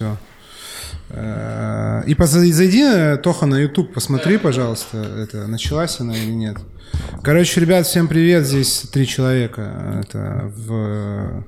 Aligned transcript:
Все. 0.00 0.16
И 2.06 2.52
зайди, 2.52 3.20
Тоха, 3.20 3.46
на 3.46 3.56
YouTube, 3.56 3.92
посмотри, 3.92 4.38
пожалуйста, 4.38 4.98
это 4.98 5.48
началась 5.48 5.98
она 5.98 6.16
или 6.16 6.30
нет. 6.30 6.56
Короче, 7.24 7.60
ребят, 7.60 7.84
всем 7.84 8.06
привет. 8.06 8.46
Здесь 8.46 8.82
три 8.92 9.08
человека. 9.08 10.04
Это 10.04 10.52
в 10.54 11.44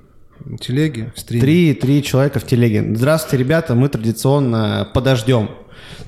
телеге, 0.61 1.13
в 1.15 1.21
стриме. 1.21 1.41
Три, 1.43 1.75
три 1.75 2.03
человека 2.03 2.41
в 2.41 2.45
телеге. 2.45 2.93
Здравствуйте, 2.97 3.37
ребята. 3.37 3.77
Мы 3.77 3.89
традиционно 3.89 4.91
подождем. 4.95 5.51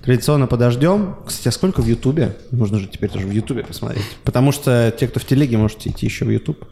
Традиционно 0.02 0.48
подождем. 0.48 1.18
Кстати, 1.24 1.46
а 1.46 1.52
сколько 1.52 1.80
в 1.80 1.86
Ютубе? 1.86 2.36
Нужно 2.50 2.80
же 2.80 2.88
теперь 2.88 3.10
тоже 3.10 3.28
в 3.28 3.30
Ютубе 3.30 3.62
посмотреть. 3.62 4.04
Потому 4.24 4.50
что 4.50 4.92
те, 4.98 5.06
кто 5.06 5.20
в 5.20 5.24
телеге, 5.24 5.58
можете 5.58 5.90
идти 5.90 6.06
еще 6.06 6.24
в 6.24 6.30
Ютуб. 6.30 6.64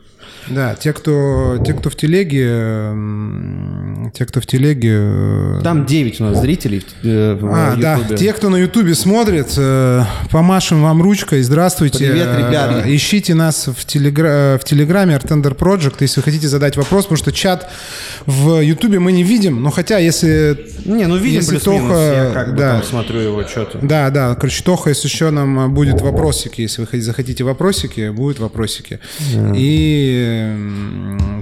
Да, 0.49 0.75
те, 0.75 0.93
кто, 0.93 1.63
те, 1.65 1.75
кто 1.75 1.91
в 1.91 1.97
телеге, 1.97 2.93
те, 4.15 4.27
кто 4.27 4.41
в 4.41 4.47
телеге... 4.47 4.99
Э, 5.01 5.61
Там 5.63 5.87
9 5.87 6.21
у 6.21 6.25
нас 6.25 6.41
зрителей 6.41 6.85
э, 7.03 7.39
в 7.41 7.47
А, 7.47 7.75
YouTube. 7.77 8.09
да, 8.09 8.17
те, 8.17 8.33
кто 8.33 8.49
на 8.49 8.57
Ютубе 8.57 8.95
смотрит, 8.95 9.53
э, 9.57 10.03
помашем 10.31 10.83
вам 10.83 11.03
ручкой, 11.03 11.43
здравствуйте. 11.43 11.99
Привет, 12.11 12.29
ребята. 12.37 12.83
Ищите 12.87 13.35
нас 13.35 13.69
в, 13.69 13.85
телегра... 13.85 14.59
в 14.61 14.65
Телеграме 14.65 15.15
Artender 15.15 15.57
Project, 15.57 15.97
если 16.01 16.21
вы 16.21 16.25
хотите 16.25 16.49
задать 16.49 16.77
вопрос, 16.77 17.05
потому 17.05 17.19
что 17.19 17.33
чат 17.33 17.71
в 18.27 18.61
Ютубе 18.61 18.99
мы 18.99 19.13
не 19.13 19.23
видим, 19.23 19.63
но 19.63 19.71
хотя 19.71 19.99
если... 19.99 20.59
Не, 20.85 21.07
ну 21.07 21.17
видим 21.17 21.41
если 21.41 21.59
Тоха, 21.59 22.13
я 22.13 22.31
как 22.33 22.53
бы 22.53 22.59
да, 22.59 22.73
там 22.75 22.83
смотрю 22.85 23.21
его 23.21 23.47
что-то. 23.47 23.79
Да, 23.83 24.11
да, 24.11 24.35
короче, 24.35 24.65
Тоха, 24.65 24.91
если 24.91 25.09
еще 25.09 25.31
нам 25.31 25.73
будет 25.75 26.01
вопросики, 26.01 26.63
если 26.63 26.87
вы 26.91 27.01
захотите 27.01 27.45
вопросики, 27.45 28.09
будут 28.11 28.39
вопросики. 28.39 28.99
Yeah. 29.33 29.55
И 29.57 30.30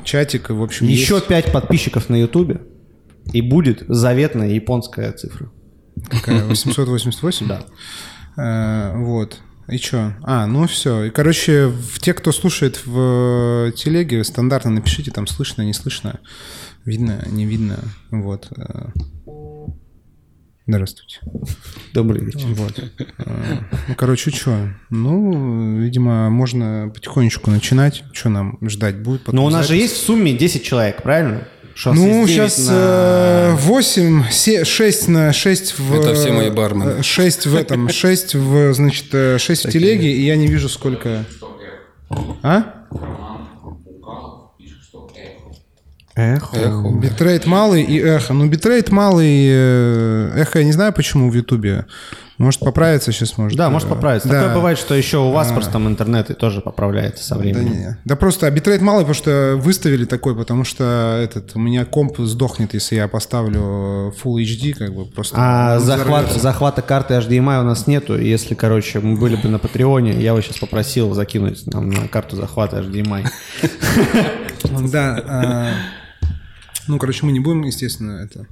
чатик, 0.04 0.50
в 0.50 0.62
общем, 0.62 0.86
Еще 0.86 1.14
есть. 1.14 1.26
5 1.26 1.52
подписчиков 1.52 2.08
на 2.08 2.16
Ютубе, 2.16 2.60
и 3.32 3.40
будет 3.40 3.84
заветная 3.88 4.50
японская 4.50 5.12
цифра. 5.12 5.50
Какая? 6.08 6.44
888? 6.44 7.48
Да. 7.48 7.62
Э, 8.36 8.96
вот. 8.96 9.38
И 9.68 9.76
что? 9.76 10.14
А, 10.22 10.46
ну 10.46 10.66
все. 10.66 11.04
И, 11.04 11.10
короче, 11.10 11.72
те, 12.00 12.14
кто 12.14 12.32
слушает 12.32 12.86
в 12.86 13.72
телеге, 13.76 14.24
стандартно 14.24 14.70
напишите, 14.70 15.10
там 15.10 15.26
слышно, 15.26 15.62
не 15.62 15.74
слышно, 15.74 16.20
видно, 16.84 17.22
не 17.30 17.44
видно. 17.44 17.78
Вот. 18.10 18.48
Э, 20.68 20.72
Здравствуйте. 20.72 21.20
Добрый 21.94 22.24
вечер. 22.24 22.46
Вот. 22.48 22.78
Ну, 23.88 23.94
короче, 23.96 24.30
что? 24.30 24.68
Ну, 24.90 25.78
видимо, 25.78 26.28
можно 26.28 26.90
потихонечку 26.94 27.50
начинать. 27.50 28.04
Что 28.12 28.28
нам 28.28 28.58
ждать 28.68 28.98
будет? 28.98 29.32
Но 29.32 29.46
у 29.46 29.50
нас 29.50 29.66
запись. 29.66 29.68
же 29.68 29.76
есть 29.76 29.94
в 29.94 30.04
сумме 30.04 30.34
10 30.34 30.62
человек, 30.62 31.02
правильно? 31.02 31.48
Что 31.74 31.94
ну, 31.94 32.26
сейчас 32.26 32.58
на... 32.66 33.56
8, 33.56 34.64
6 34.64 35.08
на 35.08 35.32
6 35.32 35.78
в... 35.78 35.94
Это 35.94 36.14
все 36.14 36.32
мои 36.32 36.50
бармены. 36.50 37.02
6 37.02 37.46
в 37.46 37.56
этом, 37.56 37.88
6 37.88 38.34
в, 38.34 38.74
значит, 38.74 39.40
6 39.40 39.66
в 39.66 39.70
телеге, 39.70 40.12
и 40.12 40.22
я 40.22 40.36
не 40.36 40.48
вижу 40.48 40.68
сколько... 40.68 41.24
А? 42.42 42.84
Эхо. 46.18 46.56
эхо. 46.56 46.88
Битрейт 47.00 47.46
малый 47.46 47.82
и 47.82 48.00
эхо. 48.00 48.34
Ну, 48.34 48.48
битрейт 48.48 48.90
малый, 48.90 49.46
э, 49.48 50.32
эхо 50.34 50.58
я 50.58 50.64
не 50.64 50.72
знаю, 50.72 50.92
почему 50.92 51.30
в 51.30 51.34
Ютубе. 51.34 51.86
Может 52.38 52.60
поправиться 52.60 53.12
сейчас, 53.12 53.36
может. 53.38 53.56
Да, 53.56 53.68
может 53.68 53.88
поправиться. 53.88 54.28
Да. 54.28 54.40
Такое 54.40 54.54
бывает, 54.54 54.78
что 54.78 54.94
еще 54.94 55.18
у 55.18 55.30
вас 55.30 55.50
а. 55.50 55.54
просто 55.54 55.72
там 55.72 55.88
интернет 55.88 56.30
и 56.30 56.34
тоже 56.34 56.60
поправляется 56.60 57.24
со 57.24 57.36
временем. 57.36 57.68
Да, 57.68 57.78
не. 57.78 57.98
да 58.04 58.16
просто 58.16 58.46
а 58.46 58.50
битрейт 58.50 58.80
малый, 58.80 59.00
потому 59.00 59.14
что 59.14 59.54
выставили 59.56 60.04
такой, 60.04 60.36
потому 60.36 60.64
что 60.64 61.20
этот 61.22 61.54
у 61.54 61.58
меня 61.60 61.84
комп 61.84 62.18
сдохнет, 62.18 62.74
если 62.74 62.96
я 62.96 63.08
поставлю 63.08 64.12
Full 64.22 64.42
HD, 64.42 64.74
как 64.74 64.94
бы 64.94 65.04
просто. 65.06 65.36
А 65.38 65.78
захват, 65.80 66.32
захвата 66.32 66.82
карты 66.82 67.14
HDMI 67.14 67.60
у 67.60 67.64
нас 67.64 67.88
нету. 67.88 68.16
Если, 68.16 68.54
короче, 68.54 69.00
мы 69.00 69.16
были 69.16 69.34
бы 69.34 69.48
на 69.48 69.58
Патреоне, 69.58 70.12
я 70.20 70.34
бы 70.34 70.42
сейчас 70.42 70.58
попросил 70.58 71.14
закинуть 71.14 71.66
нам 71.66 71.90
на 71.90 72.06
карту 72.08 72.36
захвата 72.36 72.78
HDMI. 72.78 73.26
Да. 74.92 75.74
Ну, 76.88 76.98
короче, 76.98 77.26
мы 77.26 77.32
не 77.32 77.40
будем, 77.40 77.62
естественно, 77.62 78.22
это 78.22 78.46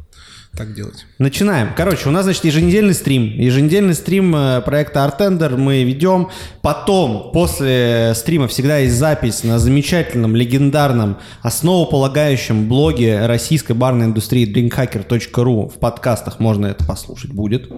так 0.57 0.75
делать. 0.75 1.07
Начинаем. 1.19 1.71
Короче, 1.77 2.09
у 2.09 2.13
нас, 2.13 2.25
значит, 2.25 2.45
еженедельный 2.45 2.95
стрим. 2.95 3.25
Еженедельный 3.25 3.95
стрим 3.95 4.35
э, 4.35 4.63
проекта 4.63 5.05
Artender 5.05 5.57
мы 5.57 5.83
ведем. 5.85 6.31
Потом, 6.63 7.31
после 7.33 8.13
стрима, 8.15 8.49
всегда 8.49 8.79
есть 8.79 8.97
запись 8.97 9.45
на 9.45 9.59
замечательном, 9.59 10.35
легендарном, 10.35 11.19
основополагающем 11.43 12.69
блоге 12.69 13.27
российской 13.27 13.73
барной 13.73 14.07
индустрии 14.07 14.51
drinkhacker.ru. 14.51 15.69
В 15.69 15.79
подкастах 15.79 16.41
можно 16.41 16.67
это 16.67 16.85
послушать 16.85 17.33
будет. 17.33 17.71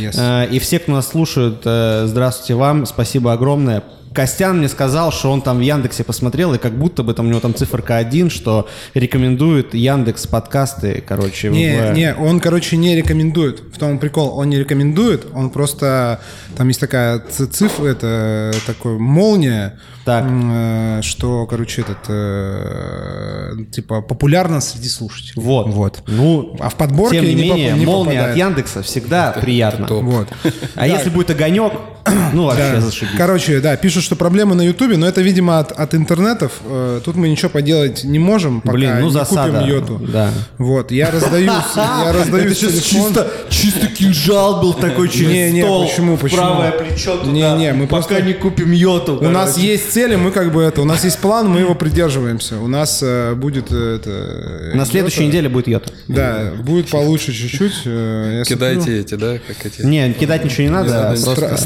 Yes. 0.00 0.14
Э, 0.18 0.48
и 0.50 0.58
все, 0.58 0.80
кто 0.80 0.92
нас 0.92 1.08
слушает, 1.08 1.62
э, 1.64 2.06
здравствуйте 2.06 2.54
вам. 2.54 2.86
Спасибо 2.86 3.32
огромное. 3.32 3.84
Костян 4.14 4.58
мне 4.58 4.68
сказал, 4.68 5.10
что 5.10 5.32
он 5.32 5.42
там 5.42 5.58
в 5.58 5.60
Яндексе 5.60 6.04
посмотрел, 6.04 6.54
и 6.54 6.58
как 6.58 6.78
будто 6.78 7.02
бы 7.02 7.14
там 7.14 7.26
у 7.26 7.28
него 7.30 7.40
там 7.40 7.52
циферка 7.52 7.96
один, 7.96 8.30
что 8.30 8.68
рекомендует 8.94 9.74
Яндекс 9.74 10.28
подкасты, 10.28 11.02
короче. 11.06 11.50
Не, 11.50 11.90
в... 11.90 11.94
не, 11.94 12.14
он, 12.14 12.38
короче, 12.38 12.76
не 12.76 12.94
рекомендует. 12.94 13.60
В 13.74 13.76
том 13.76 13.98
прикол, 13.98 14.38
он 14.38 14.50
не 14.50 14.58
рекомендует, 14.58 15.26
он 15.34 15.50
просто, 15.50 16.20
там 16.56 16.68
есть 16.68 16.78
такая 16.78 17.18
цифра, 17.18 17.86
это 17.86 18.52
такой 18.66 18.98
молния, 18.98 19.80
так. 20.04 20.24
Э, 20.28 21.00
что, 21.02 21.46
короче, 21.46 21.82
этот, 21.82 21.98
э, 22.08 23.56
типа, 23.72 24.02
популярно 24.02 24.60
среди 24.60 24.88
слушателей. 24.88 25.42
Вот. 25.42 25.68
Вот. 25.68 26.02
Ну, 26.06 26.56
а 26.60 26.68
в 26.68 26.74
подборке 26.76 27.20
тем 27.20 27.26
не, 27.26 27.34
не 27.34 27.42
менее, 27.42 27.72
не 27.72 27.86
молния 27.86 28.12
попадает. 28.12 28.30
от 28.30 28.36
Яндекса 28.36 28.82
всегда 28.82 29.30
это, 29.30 29.40
приятно. 29.40 29.84
Это 29.84 29.94
вот. 29.94 30.28
А 30.74 30.86
если 30.86 31.10
будет 31.10 31.30
огонек, 31.30 31.72
ну, 32.32 32.44
вообще 32.44 32.80
зашибись. 32.80 33.14
Короче, 33.16 33.60
да, 33.60 33.76
пишут, 33.76 34.04
что 34.04 34.16
проблемы 34.16 34.54
на 34.54 34.62
Ютубе, 34.62 34.96
но 34.96 35.06
это, 35.06 35.22
видимо, 35.22 35.58
от, 35.58 35.72
от 35.72 35.94
интернетов. 35.94 36.52
Э, 36.64 37.00
тут 37.04 37.16
мы 37.16 37.28
ничего 37.28 37.48
поделать 37.48 38.04
не 38.04 38.18
можем, 38.18 38.60
пока 38.60 38.74
Блин, 38.74 38.96
ну, 39.00 39.06
не 39.06 39.12
засада. 39.12 39.60
купим 39.60 39.68
йоту. 39.68 39.98
Да. 40.12 40.30
Вот, 40.58 40.90
я 40.90 41.10
раздаю, 41.10 41.46
я 41.76 42.12
раздаю 42.12 42.44
Это 42.44 42.54
сейчас 42.54 42.82
чисто, 42.82 43.30
чисто 43.48 43.86
кинжал 43.86 44.60
был 44.60 44.74
такой 44.74 45.08
через 45.08 45.30
не, 45.30 45.52
не, 45.52 45.62
стол. 45.62 45.86
почему, 45.86 46.16
почему? 46.16 46.40
Правое 46.40 46.70
плечо 46.72 47.16
туда. 47.16 47.32
Не, 47.32 47.56
не, 47.58 47.72
мы 47.72 47.86
пока 47.86 48.08
просто... 48.08 48.22
не 48.22 48.34
купим 48.34 48.72
йоту. 48.72 49.18
У 49.20 49.30
нас 49.30 49.56
есть 49.56 49.93
цели, 49.94 50.16
мы 50.16 50.32
как 50.32 50.50
бы 50.50 50.60
это, 50.60 50.82
у 50.82 50.84
нас 50.84 51.04
есть 51.04 51.20
план, 51.20 51.48
мы 51.48 51.60
его 51.60 51.76
придерживаемся. 51.76 52.58
У 52.58 52.66
нас 52.66 52.98
э, 53.00 53.34
будет 53.34 53.66
э, 53.70 54.00
это... 54.00 54.76
На 54.76 54.86
следующей 54.86 55.24
неделе 55.24 55.48
будет 55.48 55.68
йота. 55.68 55.92
Да, 56.08 56.52
будет 56.58 56.90
получше 56.90 57.32
чуть-чуть. 57.32 57.82
Э, 57.84 58.42
Кидайте 58.44 58.98
эти, 58.98 59.14
да? 59.14 59.38
Как 59.46 59.64
эти? 59.64 59.82
Не, 59.82 60.12
кидать 60.12 60.44
ничего 60.44 60.64
не 60.64 60.70
надо. 60.70 61.14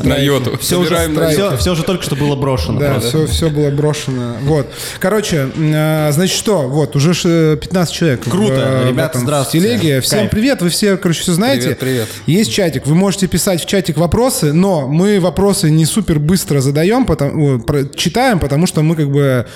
На 0.04 0.18
йоту. 0.18 0.58
Все 0.58 0.78
уже 0.78 0.94
все, 1.30 1.56
все 1.56 1.74
же 1.74 1.82
только 1.84 2.02
что 2.02 2.16
было 2.16 2.36
брошено. 2.36 2.78
Да, 2.78 3.00
все, 3.00 3.26
все 3.26 3.48
было 3.48 3.70
брошено. 3.70 4.34
Вот. 4.42 4.66
Короче, 5.00 5.48
э, 5.56 6.12
значит, 6.12 6.36
что? 6.36 6.68
Вот, 6.68 6.96
уже 6.96 7.14
15 7.56 7.94
человек. 7.94 8.24
Круто, 8.24 8.82
в, 8.84 8.88
ребята, 8.90 9.20
здравствуйте. 9.20 9.66
В 9.66 9.70
телеге. 9.70 10.00
Всем 10.02 10.18
Кайф. 10.18 10.30
привет, 10.30 10.60
вы 10.60 10.68
все, 10.68 10.98
короче, 10.98 11.22
все 11.22 11.32
знаете. 11.32 11.62
Привет, 11.62 11.78
привет. 11.78 12.08
Есть 12.26 12.52
чатик, 12.52 12.86
вы 12.86 12.94
можете 12.94 13.26
писать 13.26 13.62
в 13.62 13.66
чатик 13.66 13.96
вопросы, 13.96 14.52
но 14.52 14.86
мы 14.86 15.18
вопросы 15.18 15.70
не 15.70 15.86
супер 15.86 16.18
быстро 16.18 16.60
задаем, 16.60 17.06
потому, 17.06 17.58
читаем, 17.94 18.17
потому 18.40 18.66
что 18.66 18.82
мы 18.82 18.96
как 18.96 19.10
бы 19.10 19.46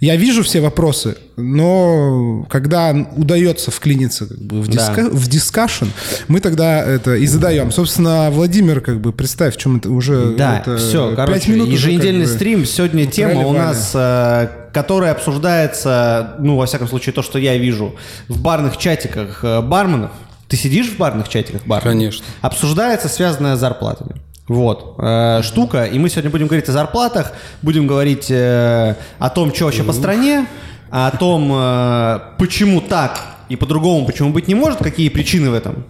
я 0.00 0.16
вижу 0.16 0.42
все 0.42 0.60
вопросы, 0.60 1.16
но 1.36 2.44
когда 2.50 2.92
удается 3.16 3.70
вклиниться 3.70 4.26
как 4.26 4.38
бы, 4.38 4.60
в, 4.60 4.66
диска, 4.66 5.04
да. 5.04 5.08
в 5.10 5.28
дискашн, 5.28 5.86
мы 6.26 6.40
тогда 6.40 6.82
это 6.82 7.14
и 7.14 7.26
задаем. 7.26 7.70
Собственно, 7.70 8.28
Владимир, 8.32 8.80
как 8.80 9.00
бы, 9.00 9.12
представь, 9.12 9.54
в 9.54 9.58
чем 9.58 9.76
это 9.76 9.90
уже... 9.90 10.34
Да, 10.36 10.58
это, 10.58 10.76
все, 10.76 11.14
короче, 11.14 11.52
минут 11.52 11.68
еженедельный 11.68 12.24
уже, 12.24 12.32
как 12.32 12.32
бы, 12.32 12.36
стрим. 12.36 12.66
Сегодня 12.66 13.06
тема 13.06 13.46
у 13.46 13.52
нас 13.52 13.92
э, 13.94 14.48
которая 14.72 15.12
обсуждается, 15.12 16.34
ну, 16.40 16.56
во 16.56 16.66
всяком 16.66 16.88
случае, 16.88 17.12
то, 17.12 17.22
что 17.22 17.38
я 17.38 17.56
вижу 17.56 17.94
в 18.28 18.40
барных 18.40 18.78
чатиках 18.78 19.44
э, 19.44 19.60
барменов. 19.60 20.10
Ты 20.48 20.56
сидишь 20.56 20.88
в 20.88 20.96
барных 20.96 21.28
чатиках 21.28 21.64
барменов? 21.64 21.84
Конечно. 21.84 22.24
Обсуждается 22.40 23.08
связанное 23.08 23.54
с 23.54 23.60
зарплатами. 23.60 24.16
Вот, 24.52 24.96
э, 24.98 25.40
штука. 25.42 25.84
И 25.84 25.98
мы 25.98 26.10
сегодня 26.10 26.30
будем 26.30 26.46
говорить 26.46 26.68
о 26.68 26.72
зарплатах, 26.72 27.32
будем 27.62 27.86
говорить 27.86 28.30
э, 28.30 28.96
о 29.18 29.30
том, 29.30 29.54
что 29.54 29.64
вообще 29.64 29.82
по 29.82 29.94
стране, 29.94 30.46
о 30.90 31.10
том, 31.16 31.50
э, 31.54 32.20
почему 32.38 32.82
так 32.82 33.18
и 33.48 33.56
по-другому, 33.56 34.04
почему 34.04 34.30
быть 34.30 34.48
не 34.48 34.54
может, 34.54 34.80
какие 34.80 35.08
причины 35.08 35.48
в 35.48 35.54
этом. 35.54 35.86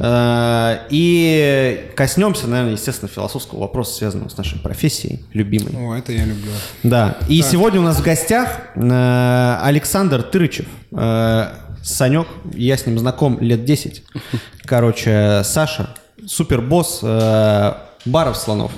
Э, 0.00 0.78
и 0.90 1.90
коснемся, 1.94 2.48
наверное, 2.48 2.72
естественно, 2.72 3.08
философского 3.08 3.60
вопроса, 3.60 3.94
связанного 3.94 4.30
с 4.30 4.36
нашей 4.36 4.58
профессией 4.58 5.24
любимой. 5.32 5.72
О, 5.76 5.94
это 5.94 6.10
я 6.10 6.24
люблю. 6.24 6.50
Да. 6.82 7.18
И 7.28 7.40
так. 7.40 7.50
сегодня 7.52 7.78
у 7.78 7.84
нас 7.84 7.98
в 7.98 8.02
гостях 8.02 8.62
э, 8.74 9.58
Александр 9.62 10.24
Тырычев. 10.24 10.66
Э, 10.90 11.50
Санек, 11.84 12.26
я 12.52 12.76
с 12.76 12.84
ним 12.84 12.98
знаком 12.98 13.38
лет 13.40 13.64
10. 13.64 14.02
Короче, 14.64 15.42
Саша, 15.44 15.90
супербосс 16.26 17.00
э, 17.02 17.72
баров 18.04 18.36
слонов. 18.36 18.72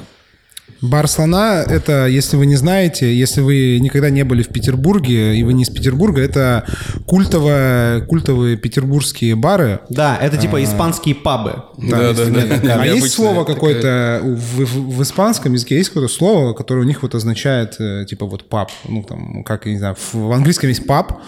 Бар 0.80 1.08
слона— 1.08 1.62
это, 1.66 2.06
если 2.06 2.36
вы 2.36 2.46
не 2.46 2.56
знаете, 2.56 3.14
если 3.14 3.40
вы 3.40 3.78
никогда 3.80 4.10
не 4.10 4.22
были 4.22 4.42
в 4.42 4.48
Петербурге, 4.48 5.34
и 5.36 5.42
вы 5.42 5.52
не 5.54 5.62
из 5.62 5.70
Петербурга, 5.70 6.20
это 6.22 6.64
культовые, 7.06 8.02
культовые 8.02 8.56
петербургские 8.56 9.34
бары. 9.34 9.80
Да, 9.88 10.18
это 10.20 10.36
типа 10.36 10.62
испанские 10.64 11.14
пабы. 11.14 11.62
Да, 11.78 12.12
да, 12.12 12.24
да. 12.62 12.82
А 12.82 12.86
есть 12.86 13.12
слово 13.12 13.44
какое-то 13.44 14.20
в, 14.22 14.64
в- 14.64 14.96
в 14.96 15.02
испанском 15.02 15.52
языке 15.54 15.76
есть 15.76 15.90
какое-то 15.90 16.12
слово, 16.12 16.52
которое 16.54 16.80
у 16.80 16.84
них 16.84 17.02
вот 17.02 17.14
означает 17.14 17.76
э, 17.78 18.04
типа 18.08 18.26
вот 18.26 18.48
паб, 18.48 18.70
ну 18.88 19.02
там 19.02 19.42
как 19.44 19.66
я 19.66 19.72
не 19.72 19.78
знаю, 19.78 19.96
в, 19.98 20.14
в 20.14 20.32
английском 20.32 20.68
есть 20.68 20.86
паб, 20.86 21.20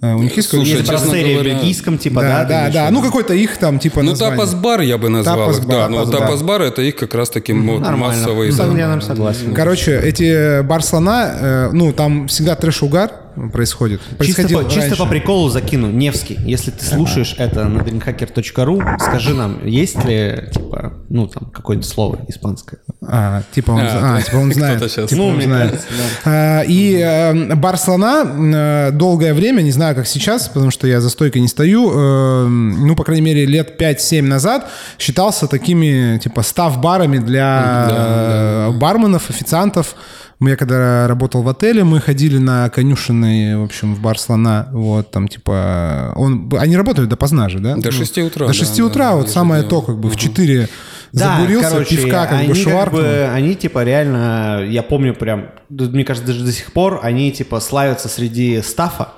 у 0.00 0.22
них 0.22 0.36
есть 0.36 0.48
Слушай, 0.48 0.70
Есть 0.70 0.80
честно 0.88 1.08
брастерия 1.08 1.38
в 1.38 1.40
говоря, 1.40 1.54
бельгийском, 1.54 1.98
типа, 1.98 2.20
да? 2.20 2.44
да, 2.44 2.70
да, 2.70 2.88
в 2.88 2.92
ну 2.92 3.02
какой-то 3.02 3.34
их 3.34 3.56
там 3.58 3.78
типа 3.78 4.02
Ну, 4.02 4.14
тапас-бар 4.14 4.80
я 4.82 4.98
бы 4.98 5.08
назвал 5.08 5.50
их, 5.50 5.56
Тапас-бар, 5.56 5.76
да. 5.76 5.88
Но 5.88 6.04
тапас-бар. 6.04 6.20
тапас-бар 6.20 6.62
это 6.62 6.82
их 6.82 6.96
как 6.96 7.14
раз 7.14 7.30
таки 7.30 7.52
массовые. 7.52 8.52
Я 8.52 8.88
нам 8.88 9.00
согласен. 9.00 9.54
Короче, 9.54 9.98
эти 9.98 10.62
бар 10.62 10.82
слона, 10.82 11.30
э, 11.40 11.70
ну 11.72 11.92
там 11.92 12.28
всегда 12.28 12.54
трэш-угар 12.54 13.10
происходит. 13.52 14.00
Чисто 14.20 14.48
по, 14.48 14.68
чисто 14.68 14.96
по 14.96 15.06
приколу 15.06 15.48
закину. 15.48 15.90
Невский, 15.90 16.38
если 16.44 16.70
ты 16.70 16.84
слушаешь 16.84 17.34
это 17.38 17.64
на 17.64 17.80
dreamhacker.ru, 17.80 18.98
скажи 18.98 19.34
нам, 19.34 19.66
есть 19.66 20.04
ли, 20.04 20.48
типа, 20.52 20.94
ну, 21.08 21.26
там, 21.28 21.50
какое-нибудь 21.50 21.88
слово 21.88 22.20
испанское? 22.28 22.80
А, 23.06 23.42
типа 23.52 23.72
он, 23.72 23.80
А, 23.80 24.16
а, 24.16 24.22
типа 24.22 24.36
он 24.36 24.52
знает. 24.52 24.90
Типа 24.90 25.06
Ну, 25.12 25.26
он 25.26 25.42
знает. 25.42 25.70
кажется, 25.70 25.88
А, 26.24 26.62
И 26.62 26.96
э, 26.96 27.54
бар 27.54 27.78
слона 27.78 28.24
э, 28.24 28.90
долгое 28.92 29.34
время, 29.34 29.62
не 29.62 29.72
знаю, 29.72 29.94
как 29.94 30.06
сейчас, 30.06 30.48
потому 30.48 30.70
что 30.70 30.86
я 30.86 31.00
за 31.00 31.10
стойкой 31.10 31.40
не 31.40 31.48
стою, 31.48 31.90
э, 31.92 32.46
ну, 32.46 32.94
по 32.96 33.04
крайней 33.04 33.22
мере, 33.22 33.46
лет 33.46 33.80
5-7 33.80 34.22
назад 34.22 34.68
считался 34.98 35.46
такими, 35.46 36.18
типа, 36.18 36.42
став-барами 36.42 37.18
для 37.18 37.86
э, 37.90 38.70
барменов, 38.72 39.30
официантов. 39.30 39.94
Я 40.40 40.56
когда 40.56 41.08
работал 41.08 41.42
в 41.42 41.48
отеле, 41.48 41.82
мы 41.82 42.00
ходили 42.00 42.38
на 42.38 42.68
конюшенный, 42.68 43.56
в 43.56 43.64
общем, 43.64 43.94
в 43.94 44.00
бар 44.00 44.18
слона. 44.18 44.68
Вот, 44.72 45.10
там, 45.10 45.26
типа, 45.26 46.12
он, 46.14 46.48
они 46.58 46.76
работают 46.76 47.10
допоздна 47.10 47.48
же, 47.48 47.58
да? 47.58 47.74
До 47.74 47.86
Ну, 47.86 47.92
6 47.92 48.18
утра, 48.18 48.46
До 48.46 48.52
да, 48.52 48.52
6 48.52 48.76
да, 48.76 48.84
утра, 48.84 49.16
вот 49.16 49.30
самое 49.30 49.64
то, 49.64 49.82
как 49.82 49.98
бы, 49.98 50.08
в 50.08 50.16
4 50.16 50.68
забурился, 51.12 51.84
пивка, 51.84 52.26
как 52.26 52.32
они 52.32 52.48
бы, 52.48 52.54
как 52.54 52.62
шваркнул. 52.62 53.02
бы, 53.02 53.30
они 53.32 53.54
типа 53.54 53.82
реально, 53.82 54.64
я 54.68 54.82
помню 54.82 55.14
прям, 55.14 55.50
да, 55.68 55.86
мне 55.86 56.04
кажется, 56.04 56.26
даже 56.26 56.44
до 56.44 56.52
сих 56.52 56.72
пор 56.72 57.00
они 57.02 57.32
типа 57.32 57.60
славятся 57.60 58.08
среди 58.08 58.60
стафа. 58.62 59.08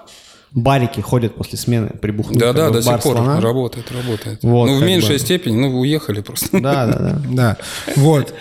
Барики 0.52 1.00
ходят 1.00 1.36
после 1.36 1.56
смены 1.58 1.90
прибухнуть. 2.00 2.38
Да, 2.38 2.52
да, 2.52 2.70
до 2.70 2.82
сих 2.82 3.00
пор 3.00 3.16
слона. 3.16 3.40
работает, 3.40 3.86
работает. 3.92 4.40
Вот, 4.42 4.66
ну, 4.68 4.78
в 4.78 4.82
меньшей 4.82 5.14
бы. 5.14 5.18
степени, 5.20 5.56
ну, 5.56 5.78
уехали 5.80 6.20
просто. 6.22 6.60
Да, 6.60 6.86
да, 6.86 6.98
да. 6.98 7.16
Да, 7.30 7.56
вот. 7.96 8.34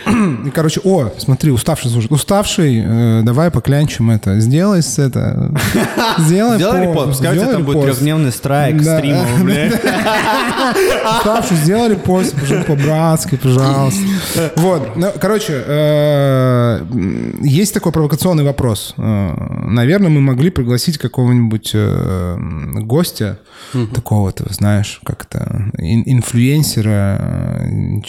И, 0.45 0.49
короче, 0.49 0.81
о, 0.83 1.11
смотри, 1.19 1.51
уставший 1.51 1.91
слушает. 1.91 2.11
Уставший, 2.11 2.83
э, 2.83 3.21
давай 3.23 3.51
поклянчим 3.51 4.09
это. 4.09 4.39
Сделай 4.39 4.81
с 4.81 4.97
это. 4.97 5.53
Сделай 6.17 6.57
Сделай 6.57 6.87
пост, 6.87 6.89
репост, 6.89 7.07
пускай 7.09 7.29
у 7.29 7.33
тебя 7.33 7.41
сделай 7.43 7.53
там 7.53 7.63
будет 7.65 7.75
репост. 7.75 7.87
трехдневный 7.99 8.31
страйк 8.31 8.81
Да. 8.81 8.97
стрима, 8.97 9.25
блядь. 9.43 9.73
Уставший, 11.17 11.57
сделали 11.57 11.95
пост, 11.95 12.33
пожалуйста, 12.39 12.67
по-братски, 12.75 13.35
пожалуйста. 13.35 14.01
Вот, 14.55 14.95
ну, 14.95 15.07
короче, 15.19 15.63
э, 15.65 16.85
есть 17.41 17.73
такой 17.73 17.91
провокационный 17.91 18.43
вопрос. 18.43 18.93
Э, 18.97 19.35
Наверное, 19.69 20.09
мы 20.09 20.21
могли 20.21 20.49
пригласить 20.49 20.97
какого-нибудь 20.97 21.71
э, 22.01 22.79
гостя, 22.81 23.39
такого-то, 23.93 24.51
знаешь, 24.53 24.99
как-то 25.05 25.71
ин- 25.77 26.03
инфлюенсера, 26.05 27.17
э, 27.67 28.01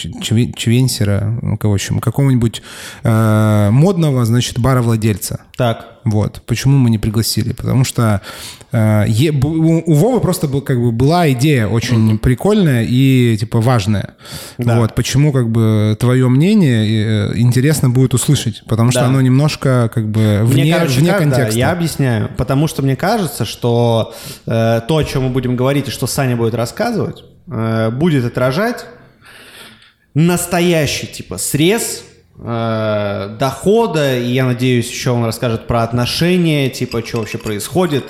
чвенсера, 0.55 1.37
ну, 1.41 1.57
кого 1.57 1.75
еще, 1.75 1.99
какого-нибудь 1.99 2.61
э, 3.03 3.69
модного, 3.71 4.25
значит, 4.25 4.59
баровладельца. 4.59 5.41
Так. 5.61 5.85
Вот. 6.05 6.41
Почему 6.47 6.79
мы 6.79 6.89
не 6.89 6.97
пригласили? 6.97 7.53
Потому 7.53 7.83
что 7.83 8.21
э, 8.71 9.29
у, 9.31 9.93
Вовы 9.93 10.19
просто 10.19 10.47
был, 10.47 10.61
как 10.61 10.79
бы, 10.81 10.91
была 10.91 11.31
идея 11.33 11.67
очень 11.67 12.17
прикольная 12.17 12.83
и 12.89 13.37
типа 13.39 13.61
важная. 13.61 14.15
Да. 14.57 14.79
Вот. 14.79 14.95
Почему 14.95 15.31
как 15.31 15.51
бы 15.51 15.95
твое 15.99 16.27
мнение 16.29 17.29
э, 17.33 17.37
интересно 17.37 17.91
будет 17.91 18.15
услышать? 18.15 18.63
Потому 18.67 18.89
что 18.89 19.01
Да. 19.01 19.05
оно 19.05 19.21
немножко 19.21 19.91
как 19.93 20.09
бы 20.09 20.39
вне, 20.45 20.63
Мне, 20.63 20.73
короче, 20.73 20.99
вне 20.99 21.09
как- 21.11 21.19
да, 21.19 21.25
контекста. 21.25 21.59
я 21.59 21.71
объясняю. 21.71 22.31
Потому 22.37 22.67
что 22.67 22.81
мне 22.81 22.95
кажется, 22.95 23.45
что 23.45 24.15
э, 24.47 24.81
то, 24.87 24.97
о 24.97 25.03
чем 25.03 25.25
мы 25.25 25.29
будем 25.29 25.55
говорить, 25.55 25.89
и 25.89 25.91
что 25.91 26.07
Саня 26.07 26.35
будет 26.35 26.55
рассказывать, 26.55 27.23
э, 27.47 27.91
будет 27.91 28.25
отражать 28.25 28.83
настоящий, 30.15 31.05
типа, 31.05 31.37
срез 31.37 32.03
э, 32.41 33.35
дохода, 33.39 34.17
и 34.17 34.31
я 34.31 34.45
надеюсь, 34.45 34.89
еще 34.89 35.11
он 35.11 35.23
расскажет 35.25 35.67
про 35.67 35.83
отношения, 35.83 36.69
типа, 36.69 37.05
что 37.05 37.19
вообще 37.19 37.37
происходит, 37.37 38.03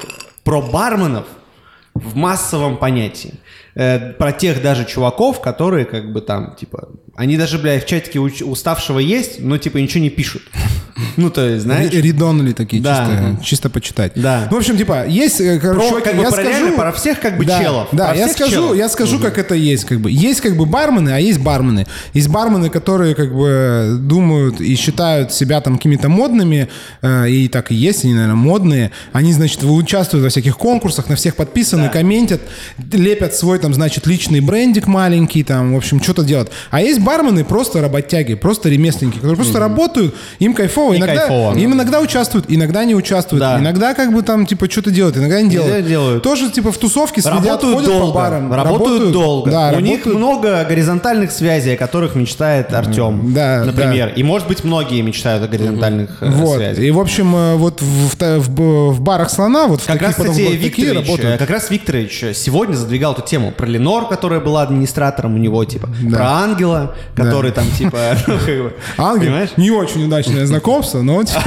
про 0.43 0.61
барменов 0.61 1.25
в 1.93 2.15
массовом 2.15 2.77
понятии. 2.77 3.35
Э, 3.75 4.13
про 4.13 4.31
тех 4.31 4.61
даже 4.61 4.85
чуваков, 4.85 5.41
которые 5.41 5.85
как 5.85 6.11
бы 6.11 6.21
там, 6.21 6.55
типа, 6.55 6.89
они 7.15 7.37
даже, 7.37 7.57
блядь, 7.57 7.85
в 7.85 7.87
чатике 7.87 8.19
уставшего 8.19 8.99
есть, 8.99 9.39
но, 9.39 9.57
типа, 9.57 9.77
ничего 9.77 10.01
не 10.03 10.09
пишут. 10.09 10.43
Ну, 11.17 11.29
то 11.29 11.47
есть, 11.47 11.63
знаешь... 11.63 11.91
Ридонли 11.91 12.53
такие, 12.53 12.81
Да. 12.81 13.05
чисто, 13.05 13.43
чисто 13.43 13.69
почитать. 13.69 14.13
Да. 14.15 14.47
Ну, 14.49 14.57
в 14.57 14.59
общем, 14.59 14.77
типа, 14.77 15.05
есть, 15.07 15.39
э, 15.41 15.59
короче, 15.59 15.89
Про, 15.89 16.01
как 16.01 16.15
бы, 16.15 16.23
я 16.23 16.29
реально, 16.29 16.59
скажу... 16.59 16.75
про 16.75 16.91
всех, 16.91 17.19
как 17.19 17.37
бы, 17.37 17.45
да, 17.45 17.61
челов. 17.61 17.87
Да, 17.91 18.07
Про 18.07 18.17
я 18.17 18.27
скажу, 18.29 18.51
челов. 18.51 18.75
я 18.75 18.89
скажу, 18.89 19.19
как 19.19 19.37
это 19.37 19.55
есть, 19.55 19.85
как 19.85 19.99
бы. 19.99 20.11
Есть 20.11 20.41
как 20.41 20.55
бы 20.55 20.65
бармены, 20.65 21.09
а 21.09 21.19
есть 21.19 21.39
бармены. 21.39 21.85
Есть 22.13 22.29
бармены, 22.29 22.69
которые 22.69 23.15
как 23.15 23.33
бы 23.33 23.97
думают 23.99 24.61
и 24.61 24.75
считают 24.75 25.33
себя 25.33 25.61
там 25.61 25.77
какими-то 25.77 26.09
модными, 26.09 26.67
э, 27.01 27.29
и 27.29 27.47
так 27.47 27.71
и 27.71 27.75
есть, 27.75 28.03
они, 28.03 28.13
наверное, 28.13 28.35
модные. 28.35 28.91
Они, 29.13 29.33
значит, 29.33 29.63
участвуют 29.63 30.23
во 30.23 30.29
всяких 30.29 30.57
конкурсах, 30.57 31.09
на 31.09 31.15
всех 31.15 31.35
подписаны, 31.35 31.89
комментят, 31.89 32.41
лепят 32.91 33.35
свой 33.35 33.59
там, 33.59 33.73
значит, 33.73 34.07
личный 34.07 34.39
брендик 34.41 34.87
маленький, 34.87 35.43
там, 35.43 35.73
в 35.73 35.77
общем, 35.77 36.01
что-то 36.01 36.23
делают. 36.23 36.51
А 36.69 36.81
есть 36.81 36.99
бармены 36.99 37.43
просто 37.43 37.81
работяги, 37.81 38.35
просто 38.35 38.69
ремесленники, 38.69 39.15
которые 39.15 39.35
просто 39.35 39.59
работают, 39.59 40.15
им 40.39 40.53
кайфово. 40.53 40.80
И 40.93 40.97
иногда, 40.97 41.15
кайфово. 41.27 41.57
Им 41.57 41.73
иногда 41.73 41.99
участвуют, 42.01 42.45
иногда 42.47 42.83
не 42.85 42.95
участвуют. 42.95 43.41
Да. 43.41 43.59
Иногда 43.59 43.93
как 43.93 44.13
бы 44.13 44.21
там, 44.21 44.45
типа, 44.45 44.69
что-то 44.69 44.91
делают, 44.91 45.17
иногда 45.17 45.41
не 45.41 45.49
делают. 45.49 45.87
делают. 45.87 46.23
Тоже, 46.23 46.49
типа, 46.49 46.71
в 46.71 46.77
тусовке 46.77 47.21
следят, 47.21 47.45
Работают 47.45 47.75
ходят 47.75 47.89
долго, 47.91 48.07
по 48.07 48.13
барам. 48.13 48.53
работают, 48.53 49.11
долго. 49.11 49.51
Да, 49.51 49.73
У 49.75 49.79
них 49.79 49.99
работают. 50.05 50.17
много 50.17 50.63
горизонтальных 50.67 51.31
связей, 51.31 51.75
о 51.75 51.77
которых 51.77 52.15
мечтает 52.15 52.73
Артем, 52.73 53.33
Да, 53.33 53.63
например. 53.65 54.13
И, 54.15 54.23
может 54.23 54.47
быть, 54.47 54.63
многие 54.63 55.01
мечтают 55.01 55.43
о 55.43 55.47
горизонтальных 55.47 56.17
э, 56.21 56.29
Вот. 56.31 56.57
связях. 56.57 56.83
И, 56.83 56.91
в 56.91 56.99
общем, 56.99 57.35
э, 57.35 57.55
вот 57.55 57.81
в, 57.81 58.15
в, 58.15 58.47
в- 58.47 58.91
в 58.93 59.01
барах 59.01 59.29
слона, 59.29 59.67
вот 59.67 59.81
в 59.81 59.85
Как 59.85 59.99
таких 59.99 60.07
раз, 60.07 60.15
потом 60.17 60.31
кстати, 60.35 60.55
Викторович, 60.55 60.89
э, 60.89 60.93
работают. 61.01 61.39
как 61.39 61.49
раз 61.49 61.69
Викторович 61.69 62.23
сегодня 62.35 62.73
задвигал 62.75 63.13
эту 63.13 63.21
тему 63.21 63.51
про 63.51 63.65
Ленор, 63.65 64.07
которая 64.07 64.39
была 64.39 64.61
администратором 64.63 65.35
у 65.35 65.37
него, 65.37 65.63
типа, 65.65 65.89
Да. 66.03 66.17
про 66.17 66.25
Ангела, 66.29 66.95
который 67.15 67.51
там, 67.51 67.65
типа, 67.77 67.97
ну, 68.27 68.37
Ангел, 68.97 69.31
не 69.57 69.71
очень 69.71 70.05
удачное 70.05 70.45
знакомство, 70.45 70.70
но 71.01 71.23
типа, 71.23 71.41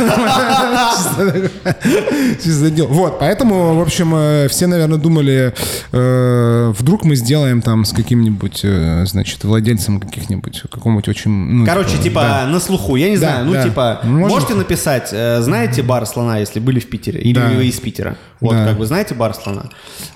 чисто. 2.42 2.84
Вот, 2.88 3.18
поэтому, 3.18 3.74
в 3.74 3.80
общем, 3.80 4.14
э, 4.14 4.48
все, 4.48 4.66
наверное, 4.66 4.98
думали, 4.98 5.54
э, 5.92 6.72
вдруг 6.76 7.04
мы 7.04 7.16
сделаем 7.16 7.62
там 7.62 7.84
с 7.84 7.92
каким-нибудь, 7.92 8.60
э, 8.64 9.04
значит, 9.06 9.44
владельцем 9.44 10.00
каких-нибудь, 10.00 10.62
какого-нибудь 10.70 11.08
очень... 11.08 11.30
ну, 11.30 11.66
Короче, 11.66 11.98
типа, 11.98 12.20
да. 12.22 12.46
на 12.46 12.60
слуху, 12.60 12.96
я 12.96 13.10
не 13.10 13.16
знаю, 13.16 13.44
ну, 13.46 13.62
типа, 13.62 14.00
можете 14.04 14.54
написать, 14.54 15.08
знаете 15.08 15.82
бар 15.82 16.06
слона, 16.06 16.38
если 16.38 16.60
были 16.60 16.80
в 16.80 16.88
Питере, 16.88 17.20
или 17.20 17.38
вы 17.38 17.66
из 17.66 17.78
Питера? 17.80 18.16
Вот, 18.44 18.52
Да. 18.56 18.66
как 18.66 18.76
бы, 18.78 18.84
знаете 18.84 19.14
бар 19.14 19.34
слона? 19.34 19.70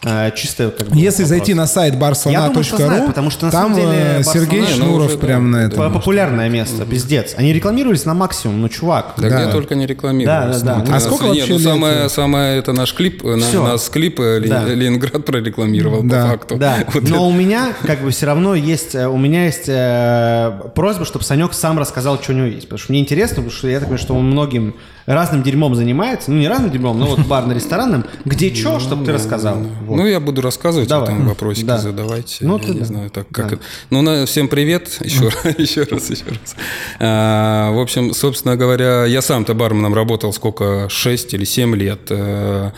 Э, 0.05 0.31
Чисто, 0.37 0.71
как 0.71 0.89
бы, 0.89 0.97
Если 0.97 1.23
вопрос. 1.23 1.29
зайти 1.31 1.55
на 1.55 1.67
сайт 1.67 1.95
barslana.ru, 1.95 3.07
потому 3.07 3.31
что 3.31 3.47
на 3.47 3.53
там 3.53 3.63
самом 3.75 3.77
деле 3.77 4.17
э, 4.19 4.23
Сергей 4.23 4.61
Ну, 4.61 4.67
Шнуров 4.67 5.07
уже, 5.07 5.17
да, 5.17 5.27
прям 5.27 5.51
на 5.51 5.59
да. 5.61 5.65
этом. 5.75 5.93
Популярное 5.95 6.49
место, 6.51 6.85
пиздец. 6.85 7.35
Они 7.39 7.53
рекламировались 7.55 8.05
на 8.05 8.13
максимум, 8.13 8.61
ну, 8.61 8.69
чувак. 8.69 9.15
Да, 9.17 9.31
Да. 9.31 9.43
где 9.45 9.53
только 9.53 9.75
не 9.75 9.87
рекламировалось. 9.87 10.61
Да, 10.63 10.75
да, 10.77 10.81
да. 10.83 10.91
Ну, 10.91 10.95
А 10.95 10.99
ты 10.99 11.05
сколько 11.05 11.25
нас- 11.25 11.37
вообще 11.37 11.53
нет, 11.55 11.63
ну, 11.65 11.71
самое, 11.71 12.09
самое, 12.11 12.59
это 12.59 12.73
наш 12.75 12.93
клип, 12.93 13.25
э, 13.25 13.37
на- 13.37 13.47
Всё. 13.47 13.63
нас 13.63 13.89
клип 13.89 14.21
э, 14.21 14.41
Да. 14.47 14.65
Ленинград 14.67 15.25
прорекламировал 15.25 16.03
Да. 16.03 16.25
по 16.25 16.29
факту. 16.33 16.57
Да, 16.57 16.77
Вот 16.93 17.09
но 17.09 17.27
у 17.27 17.33
меня 17.33 17.73
как 17.87 18.03
бы 18.03 18.11
все 18.11 18.27
равно 18.27 18.55
есть, 18.55 18.95
э, 18.95 19.07
у 19.09 19.17
меня 19.17 19.47
есть 19.47 19.65
э, 19.69 20.53
просьба, 20.75 21.05
чтобы 21.07 21.25
Санек 21.25 21.55
сам 21.55 21.79
рассказал, 21.79 22.21
что 22.23 22.33
у 22.33 22.35
него 22.37 22.47
есть. 22.47 22.65
Потому 22.65 22.79
что 22.79 22.93
мне 22.93 23.01
интересно, 23.01 23.37
потому 23.37 23.51
что 23.53 23.69
я 23.69 23.79
так 23.79 23.85
понимаю, 23.89 23.99
что 24.03 24.15
он 24.15 24.31
многим 24.31 24.75
разным 25.15 25.43
дерьмом 25.43 25.75
занимается. 25.75 26.31
Ну, 26.31 26.39
не 26.39 26.49
разным 26.49 26.71
дерьмом, 26.71 26.99
но 26.99 27.07
вот 27.07 27.21
барно-ресторанным. 27.27 28.05
Где 28.25 28.55
что, 28.55 28.79
чтобы 28.79 29.05
ты 29.05 29.13
рассказал. 29.13 29.57
Ну, 29.87 30.07
я 30.07 30.21
буду 30.21 30.41
рассказывать, 30.43 30.89
Давай. 30.89 31.05
а 31.05 31.07
там 31.09 31.27
вопросики 31.29 31.65
Да. 31.65 31.79
задавайте. 31.79 32.45
Ну, 32.45 32.59
я 32.59 32.69
не 32.75 32.81
да. 32.81 32.85
знаю, 32.85 33.11
так 33.11 33.27
как 33.31 33.49
Да. 33.49 33.55
это. 33.57 33.65
Ну, 33.91 34.03
на- 34.03 34.27
всем 34.27 34.49
привет 34.49 34.99
еще, 35.03 35.25
раз, 35.29 35.45
еще 35.59 35.83
раз, 35.85 36.11
еще 36.11 36.25
раз. 36.27 36.57
А, 37.01 37.73
в 37.73 37.79
общем, 37.81 38.13
собственно 38.15 38.57
говоря, 38.57 39.05
я 39.07 39.23
сам-то 39.23 39.55
барменом 39.55 39.95
работал 39.95 40.33
сколько, 40.33 40.89
6 40.89 41.35
или 41.35 41.45
7 41.45 41.75
лет. 41.75 42.01
Э, 42.11 42.71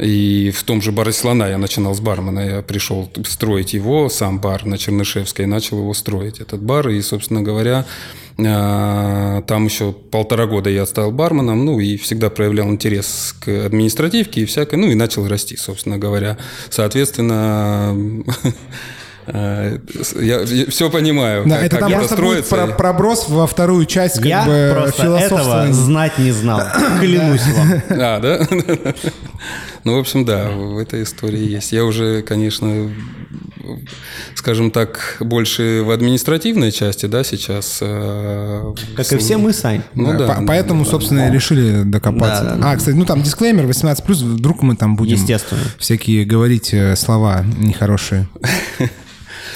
И 0.00 0.50
в 0.50 0.64
том 0.64 0.82
же 0.82 0.90
баре 0.90 1.12
«Слона» 1.12 1.46
я 1.48 1.56
начинал 1.56 1.94
с 1.94 2.00
бармена. 2.00 2.40
Я 2.40 2.62
пришел 2.62 3.08
строить 3.28 3.74
его, 3.74 4.08
сам 4.08 4.40
бар 4.40 4.66
на 4.66 4.76
Чернышевской, 4.76 5.44
и 5.44 5.48
начал 5.48 5.78
его 5.78 5.94
строить, 5.94 6.40
этот 6.40 6.60
бар. 6.60 6.88
И, 6.88 7.00
собственно 7.00 7.42
говоря, 7.42 7.76
а, 7.78 7.84
там 8.36 9.64
еще 9.64 9.92
полтора 9.92 10.46
года 10.46 10.68
я 10.68 10.86
стал 10.86 11.12
барменом, 11.12 11.64
ну 11.64 11.78
и 11.78 11.96
всегда 11.96 12.30
проявлял 12.30 12.68
интерес 12.68 13.34
к 13.40 13.48
административке 13.66 14.40
и 14.42 14.44
всякой, 14.44 14.76
ну 14.76 14.88
и 14.88 14.94
начал 14.94 15.28
расти, 15.28 15.56
собственно 15.56 15.98
говоря. 15.98 16.36
Соответственно, 16.68 17.94
э, 19.26 19.78
я, 20.20 20.66
все 20.68 20.90
понимаю. 20.90 21.44
Да, 21.46 21.56
как, 21.56 21.64
это 21.66 21.78
там 21.78 21.92
просто 21.92 22.16
будет 22.16 22.48
про- 22.48 22.66
проброс 22.66 23.28
во 23.28 23.46
вторую 23.46 23.86
часть 23.86 24.16
как 24.16 24.26
Я 24.26 24.44
бы 24.44 24.72
просто 24.74 25.16
этого 25.16 25.72
знать 25.72 26.18
не 26.18 26.32
знал. 26.32 26.60
Клянусь 27.00 27.46
вам. 27.46 27.82
А, 27.90 28.18
да? 28.20 28.40
Ну, 29.84 29.96
в 29.96 29.98
общем, 29.98 30.24
да, 30.24 30.48
в 30.50 30.78
этой 30.78 31.02
истории 31.02 31.46
есть. 31.46 31.72
Я 31.72 31.84
уже, 31.84 32.22
конечно, 32.22 32.90
скажем 34.34 34.70
так, 34.70 35.16
больше 35.20 35.82
в 35.84 35.90
административной 35.90 36.72
части, 36.72 37.06
да, 37.06 37.24
сейчас. 37.24 37.78
э, 37.80 38.74
Как 38.96 39.12
и 39.12 39.16
все 39.18 39.36
мы, 39.36 39.52
Сань. 39.52 39.82
Ну 39.94 40.12
Да, 40.12 40.26
да. 40.26 40.34
по- 40.34 40.46
поэтому, 40.46 40.84
собственно, 40.84 41.28
и 41.28 41.32
решили 41.32 41.82
докопаться. 41.84 42.44
Да, 42.44 42.54
да, 42.56 42.70
А, 42.72 42.76
кстати, 42.76 42.94
ну 42.96 43.04
там 43.04 43.22
дисклеймер 43.22 43.66
18+, 43.66 44.22
вдруг 44.22 44.62
мы 44.62 44.76
там 44.76 44.96
будем 44.96 45.14
Естественно. 45.16 45.60
всякие 45.78 46.24
говорить 46.24 46.72
э, 46.72 46.96
слова 46.96 47.44
нехорошие. 47.58 48.28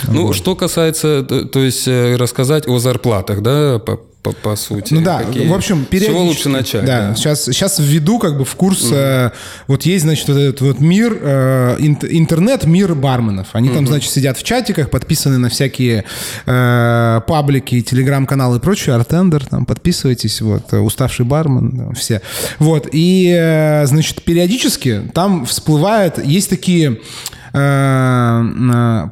Ну, 0.06 0.32
что 0.32 0.54
касается, 0.54 1.22
то 1.22 1.62
есть 1.62 1.88
э, 1.88 2.16
рассказать 2.16 2.68
о 2.68 2.78
зарплатах, 2.78 3.42
да, 3.42 3.78
по, 3.78 3.98
по, 4.22 4.32
по 4.32 4.56
сути. 4.56 4.94
Ну 4.94 5.00
да, 5.02 5.22
Какие- 5.22 5.46
в 5.48 5.54
общем, 5.54 5.86
С 5.90 6.04
чего 6.04 6.22
лучше 6.24 6.44
периодически- 6.44 6.48
начать? 6.48 6.84
Да, 6.84 7.14
сейчас, 7.14 7.44
сейчас 7.44 7.78
введу 7.78 8.18
как 8.18 8.36
бы 8.36 8.44
в 8.44 8.54
курс, 8.56 8.88
э, 8.92 9.30
вот 9.68 9.82
есть, 9.84 10.04
значит, 10.04 10.28
вот 10.28 10.36
этот 10.36 10.60
вот 10.60 10.80
мир, 10.80 11.16
э, 11.20 11.76
ин- 11.78 11.98
интернет, 12.10 12.64
мир 12.64 12.94
барменов. 12.94 13.48
Они 13.52 13.68
там, 13.70 13.86
значит, 13.86 14.10
сидят 14.10 14.36
в 14.36 14.42
чатиках, 14.42 14.90
подписаны 14.90 15.38
на 15.38 15.48
всякие 15.48 16.04
э, 16.46 17.20
паблики, 17.26 17.80
телеграм-каналы 17.82 18.56
и 18.58 18.60
прочее, 18.60 18.94
Артендер, 18.96 19.44
там, 19.46 19.66
подписывайтесь, 19.66 20.40
вот, 20.40 20.72
э, 20.72 20.78
уставший 20.78 21.24
бармен, 21.24 21.70
там, 21.78 21.94
все. 21.94 22.20
Вот, 22.58 22.88
и, 22.92 23.32
э, 23.38 23.86
значит, 23.86 24.22
периодически 24.22 25.02
там 25.14 25.46
всплывает, 25.46 26.24
есть 26.24 26.50
такие 26.50 26.98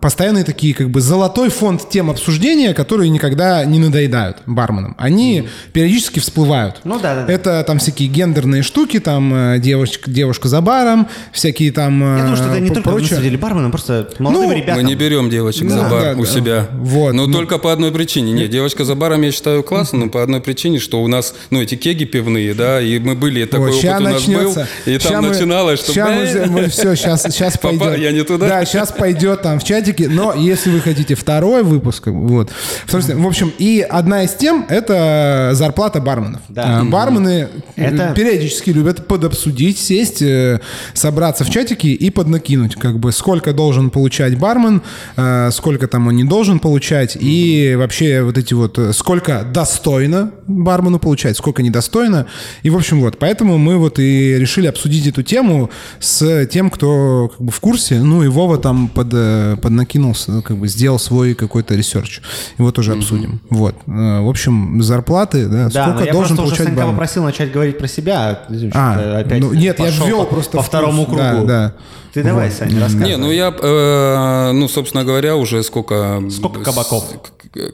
постоянные 0.00 0.44
такие 0.44 0.74
как 0.74 0.90
бы 0.90 1.00
золотой 1.00 1.48
фонд 1.50 1.88
тем 1.90 2.10
обсуждения, 2.10 2.74
которые 2.74 3.10
никогда 3.10 3.64
не 3.64 3.78
надоедают 3.78 4.38
барменам. 4.46 4.94
Они 4.98 5.48
периодически 5.72 6.18
всплывают. 6.20 6.80
Ну 6.84 6.98
да, 7.00 7.14
да, 7.14 7.24
да. 7.26 7.32
Это 7.32 7.64
там 7.66 7.78
всякие 7.78 8.08
гендерные 8.08 8.62
штуки, 8.62 9.00
там 9.00 9.32
э, 9.34 9.58
девочка, 9.58 10.10
девушка 10.10 10.48
за 10.48 10.60
баром, 10.60 11.08
всякие 11.32 11.72
там 11.72 12.00
Я 12.16 12.22
думаю, 12.22 12.36
что 12.36 12.46
это 12.48 12.60
не 12.60 12.70
э, 12.70 12.74
только 12.74 12.90
на 12.90 12.96
прочее. 12.96 13.20
деле 13.20 13.38
бармены, 13.38 13.70
просто 13.70 14.08
молодым 14.18 14.42
Ну, 14.50 14.52
ребятам. 14.56 14.76
Мы 14.76 14.82
не 14.82 14.94
берем 14.94 15.30
девочек 15.30 15.70
за 15.70 15.76
Да, 15.82 15.88
бар 15.88 16.02
да, 16.14 16.20
у 16.20 16.24
да. 16.24 16.30
себя. 16.30 16.66
Вот, 16.72 17.12
Но 17.14 17.26
ну. 17.26 17.32
только 17.32 17.58
по 17.58 17.72
одной 17.72 17.92
причине. 17.92 18.32
Нет, 18.32 18.50
девочка 18.50 18.84
за 18.84 18.94
баром 18.94 19.22
я 19.22 19.32
считаю 19.32 19.62
классно, 19.62 19.98
но 20.06 20.08
по 20.10 20.22
одной 20.22 20.40
причине, 20.40 20.78
что 20.78 21.02
у 21.02 21.08
нас, 21.08 21.34
ну, 21.50 21.60
эти 21.62 21.74
кеги 21.74 22.04
пивные, 22.04 22.54
да, 22.54 22.80
и 22.80 22.98
мы 22.98 23.14
были, 23.14 23.44
такой 23.44 23.70
Вот, 23.72 23.78
опыт 23.84 24.00
у 24.00 24.02
нас 24.02 24.12
начнется. 24.14 24.68
был, 24.86 24.92
и 24.94 24.98
Ща 24.98 25.08
там 25.10 25.24
мы- 25.24 25.30
начиналось, 25.30 25.80
что... 25.80 25.92
ща 25.92 26.06
мы, 26.08 26.46
мы 26.46 26.68
все, 26.68 26.94
сейчас, 26.94 27.22
сейчас 27.22 27.58
Папа, 27.58 27.76
пойдет. 27.78 27.98
я 28.00 28.12
не 28.12 28.22
туда? 28.26 28.48
Да, 28.48 28.64
сейчас 28.64 28.92
пойдет 28.92 29.42
там 29.42 29.58
в 29.58 29.64
чатике. 29.64 30.08
Но 30.08 30.34
если 30.34 30.70
вы 30.70 30.80
хотите 30.80 31.14
второй 31.14 31.62
выпуск, 31.62 32.06
вот. 32.06 32.50
Собственно, 32.86 33.22
В 33.22 33.26
общем, 33.26 33.52
и 33.58 33.80
одна 33.88 34.24
из 34.24 34.34
тем 34.34 34.66
это 34.68 35.50
зарплата 35.52 36.00
барменов. 36.00 36.42
Да. 36.48 36.80
А, 36.80 36.84
Бармены 36.84 37.48
Это- 37.76 38.12
периодически 38.14 38.70
любят 38.70 39.06
подобсудить, 39.06 39.78
сесть, 39.78 40.22
э, 40.22 40.60
собраться 40.94 41.44
в 41.44 41.50
чатике 41.50 41.88
и 41.88 42.10
поднакинуть, 42.10 42.76
как 42.76 42.98
бы 42.98 43.12
сколько 43.12 43.52
должен 43.52 43.90
получать 43.90 44.38
бармен, 44.38 44.82
э, 45.16 45.50
сколько 45.52 45.86
там 45.88 46.08
он 46.08 46.16
не 46.16 46.24
должен 46.24 46.58
получать, 46.58 47.16
и 47.18 47.74
вообще 47.78 48.22
вот 48.22 48.38
эти 48.38 48.54
вот 48.54 48.78
э, 48.78 48.92
сколько 48.92 49.42
достойно 49.52 50.30
бармену 50.46 50.98
получать, 50.98 51.36
сколько 51.36 51.62
недостойно. 51.62 52.26
И, 52.62 52.70
в 52.70 52.76
общем, 52.76 53.00
вот, 53.00 53.18
поэтому 53.18 53.58
мы 53.58 53.76
вот 53.76 53.98
и 53.98 54.38
решили 54.38 54.66
обсудить 54.66 55.06
эту 55.06 55.22
тему 55.22 55.70
с 56.00 56.46
тем, 56.46 56.70
кто 56.70 57.30
как 57.36 57.40
бы 57.40 57.52
в 57.52 57.60
курсе. 57.60 58.00
Ну, 58.00 58.15
и 58.22 58.28
Вова 58.28 58.58
там 58.58 58.88
под, 58.88 59.08
э, 59.12 59.56
поднакинулся, 59.60 60.32
ну, 60.32 60.42
как 60.42 60.56
бы 60.56 60.68
сделал 60.68 60.98
свой 60.98 61.34
какой-то 61.34 61.74
research. 61.74 62.20
Его 62.58 62.72
тоже 62.72 62.92
обсудим. 62.92 63.40
Вот. 63.50 63.74
Э, 63.86 64.20
В 64.20 64.28
общем, 64.28 64.82
зарплаты, 64.82 65.46
да, 65.46 65.68
Да, 65.68 65.88
сколько 65.88 66.04
я 66.04 66.12
должен 66.12 66.36
просто 66.36 66.42
уже 66.42 66.56
получать 66.56 66.66
Санька 66.66 66.90
попросил 66.92 67.24
начать 67.24 67.52
говорить 67.52 67.78
про 67.78 67.88
себя. 67.88 68.40
Извини, 68.48 68.72
А, 68.74 68.94
что-то 68.94 69.18
опять 69.18 69.40
ну, 69.40 69.52
нет, 69.52 69.78
я 69.78 69.90
ввел 69.90 70.24
по, 70.24 70.34
просто 70.34 70.56
по 70.56 70.62
второму 70.62 71.04
кругу. 71.04 71.18
Да, 71.18 71.42
да. 71.44 71.74
Ты 72.16 72.22
давай, 72.22 72.48
Вот. 72.48 72.56
Саня, 72.56 72.80
рассказывай. 72.80 73.10
Не, 73.10 73.16
ну 73.18 73.30
я, 73.30 73.54
э, 73.54 74.52
ну, 74.52 74.68
собственно 74.68 75.04
говоря, 75.04 75.36
уже 75.36 75.62
сколько... 75.62 76.22
Сколько 76.30 76.64
кабаков? 76.64 77.04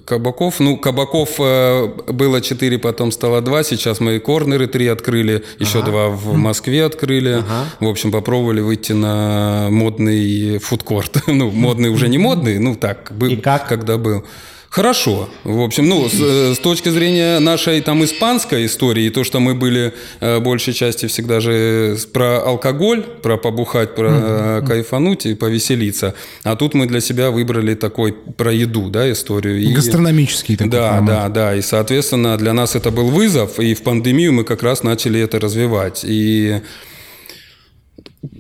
Кабаков, 0.05 0.59
ну, 0.59 0.77
кабаков 0.79 1.37
э, 1.39 1.87
было 2.09 2.41
4, 2.41 2.77
потом 2.81 3.13
стало 3.13 3.41
2, 3.41 3.63
сейчас 3.63 4.01
мы 4.01 4.17
и 4.17 4.19
корнеры 4.19 4.67
3 4.67 4.89
открыли, 4.89 5.45
еще 5.61 5.83
два 5.83 6.09
в 6.09 6.35
Москве 6.35 6.85
открыли. 6.85 7.45
В 7.79 7.87
общем, 7.87 8.11
попробовали 8.11 8.61
выйти 8.61 8.93
на 8.93 9.69
модный 9.71 10.59
фудкорт. 10.59 11.23
ну, 11.29 11.53
модный 11.53 11.91
уже 11.91 12.09
не 12.09 12.19
модный, 12.19 12.59
ну, 12.59 12.75
так, 12.75 13.13
был, 13.15 13.29
И 13.29 13.37
как? 13.37 13.69
когда 13.69 13.97
был. 13.97 14.25
Хорошо. 14.73 15.29
В 15.45 15.61
общем, 15.61 15.87
ну, 15.87 16.09
с, 16.09 16.14
э, 16.19 16.55
с 16.55 16.59
точки 16.59 16.88
зрения 16.88 17.38
нашей 17.41 17.83
там 17.83 18.02
испанской 18.05 18.64
истории, 18.64 19.11
то, 19.11 19.23
что 19.23 19.38
мы 19.38 19.55
были 19.55 19.93
э, 20.21 20.38
большей 20.41 20.73
части 20.73 21.05
всегда 21.09 21.41
же 21.41 21.95
с- 21.99 22.07
про 22.07 22.41
алкоголь, 22.43 23.02
про 23.23 23.37
побухать, 23.37 23.95
про 23.95 24.09
э, 24.11 24.62
кайфануть 24.67 25.26
и 25.26 25.35
повеселиться. 25.35 26.14
А 26.43 26.57
тут 26.57 26.73
мы 26.73 26.87
для 26.87 27.00
себя 27.02 27.31
выбрали 27.31 27.75
такой 27.75 28.12
про 28.14 28.50
еду, 28.50 28.88
да, 28.88 29.12
историю. 29.12 29.61
И- 29.61 29.75
Гастрономический 29.75 30.57
такой 30.57 30.71
да, 30.71 30.88
формат. 30.93 31.07
да, 31.07 31.29
да. 31.29 31.55
И, 31.55 31.61
соответственно, 31.61 32.38
для 32.38 32.55
нас 32.55 32.75
это 32.75 32.91
был 32.91 33.11
вызов, 33.11 33.61
и 33.61 33.75
в 33.75 33.83
пандемию 33.83 34.33
мы 34.33 34.45
как 34.45 34.62
раз 34.62 34.83
начали 34.83 35.21
это 35.21 35.38
развивать. 35.38 36.00
И 36.02 36.62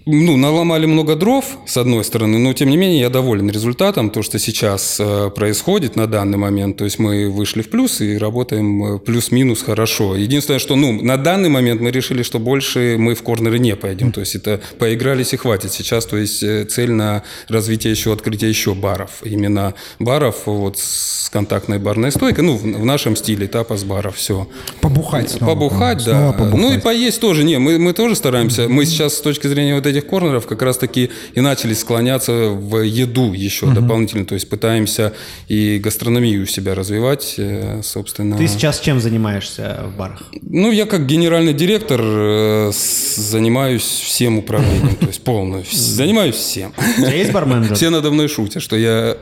ну, 0.06 0.36
наломали 0.36 0.86
много 0.86 1.16
дров, 1.16 1.44
с 1.66 1.76
одной 1.76 2.04
стороны, 2.04 2.38
но 2.38 2.52
тем 2.52 2.70
не 2.70 2.76
менее 2.76 3.00
я 3.00 3.10
доволен 3.10 3.50
результатом, 3.50 4.10
то, 4.10 4.22
что 4.22 4.38
сейчас 4.38 4.98
э, 5.00 5.30
происходит 5.34 5.96
на 5.96 6.06
данный 6.06 6.38
момент. 6.38 6.76
То 6.76 6.84
есть 6.84 7.00
мы 7.00 7.28
вышли 7.28 7.62
в 7.62 7.70
плюс 7.70 8.00
и 8.00 8.16
работаем 8.16 8.84
э, 8.84 8.98
плюс-минус 9.00 9.62
хорошо. 9.62 10.14
Единственное, 10.14 10.60
что 10.60 10.76
ну, 10.76 10.92
на 11.02 11.16
данный 11.16 11.48
момент 11.48 11.80
мы 11.80 11.90
решили, 11.90 12.22
что 12.22 12.38
больше 12.38 12.96
мы 12.96 13.16
в 13.16 13.22
корнеры 13.24 13.58
не 13.58 13.74
пойдем. 13.74 14.12
То 14.12 14.20
есть 14.20 14.36
это 14.36 14.60
поигрались 14.78 15.32
и 15.32 15.36
хватит. 15.36 15.72
Сейчас, 15.72 16.06
то 16.06 16.16
есть 16.16 16.44
э, 16.44 16.64
цель 16.64 16.92
на 16.92 17.24
развитие 17.48 17.90
еще, 17.90 18.12
открытие 18.12 18.50
еще 18.50 18.74
баров. 18.74 19.10
Именно 19.24 19.74
баров 19.98 20.42
вот 20.46 20.78
с 20.78 21.28
контактной 21.30 21.80
барной 21.80 22.12
стойкой, 22.12 22.44
ну, 22.44 22.56
в, 22.56 22.62
в 22.62 22.84
нашем 22.84 23.16
стиле, 23.16 23.48
тапас 23.48 23.82
баров, 23.82 24.16
все. 24.16 24.48
Побухать 24.80 25.30
снова. 25.30 25.54
Побухать, 25.54 26.02
Снова 26.02 26.32
да. 26.32 26.38
побухать. 26.38 26.60
Ну 26.60 26.72
и 26.72 26.78
поесть 26.78 27.20
тоже. 27.20 27.42
Не, 27.42 27.58
мы, 27.58 27.78
мы 27.78 27.92
тоже 27.94 28.14
стараемся. 28.14 28.68
Мы 28.68 28.86
сейчас 28.86 29.14
с 29.14 29.20
точки 29.20 29.48
зрения 29.48 29.71
вот 29.74 29.86
этих 29.86 30.06
корнеров 30.06 30.46
как 30.46 30.62
раз-таки 30.62 31.10
и 31.34 31.40
начали 31.40 31.74
склоняться 31.74 32.50
в 32.50 32.80
еду 32.82 33.32
еще 33.32 33.66
дополнительно. 33.66 34.24
То 34.24 34.34
есть 34.34 34.48
пытаемся 34.48 35.12
и 35.48 35.78
гастрономию 35.78 36.42
у 36.42 36.46
себя 36.46 36.74
развивать, 36.74 37.34
э, 37.38 37.80
собственно. 37.82 38.36
Ты 38.36 38.48
сейчас 38.48 38.80
чем 38.80 39.00
занимаешься 39.00 39.84
в 39.86 39.96
барах? 39.96 40.22
Ну, 40.42 40.70
я 40.70 40.86
как 40.86 41.06
генеральный 41.06 41.52
директор 41.52 42.00
э, 42.02 42.72
занимаюсь 42.72 43.82
всем 43.82 44.38
управлением, 44.38 44.96
то 44.96 45.06
есть 45.06 45.22
полностью. 45.22 45.78
Занимаюсь 45.78 46.36
всем. 46.36 46.72
У 46.98 47.02
тебя 47.02 47.14
есть 47.14 47.32
барменджер? 47.32 47.74
Все 47.74 47.90
надо 47.90 48.10
мной 48.10 48.28
шутят, 48.28 48.62
что 48.62 48.76
я... 48.76 49.16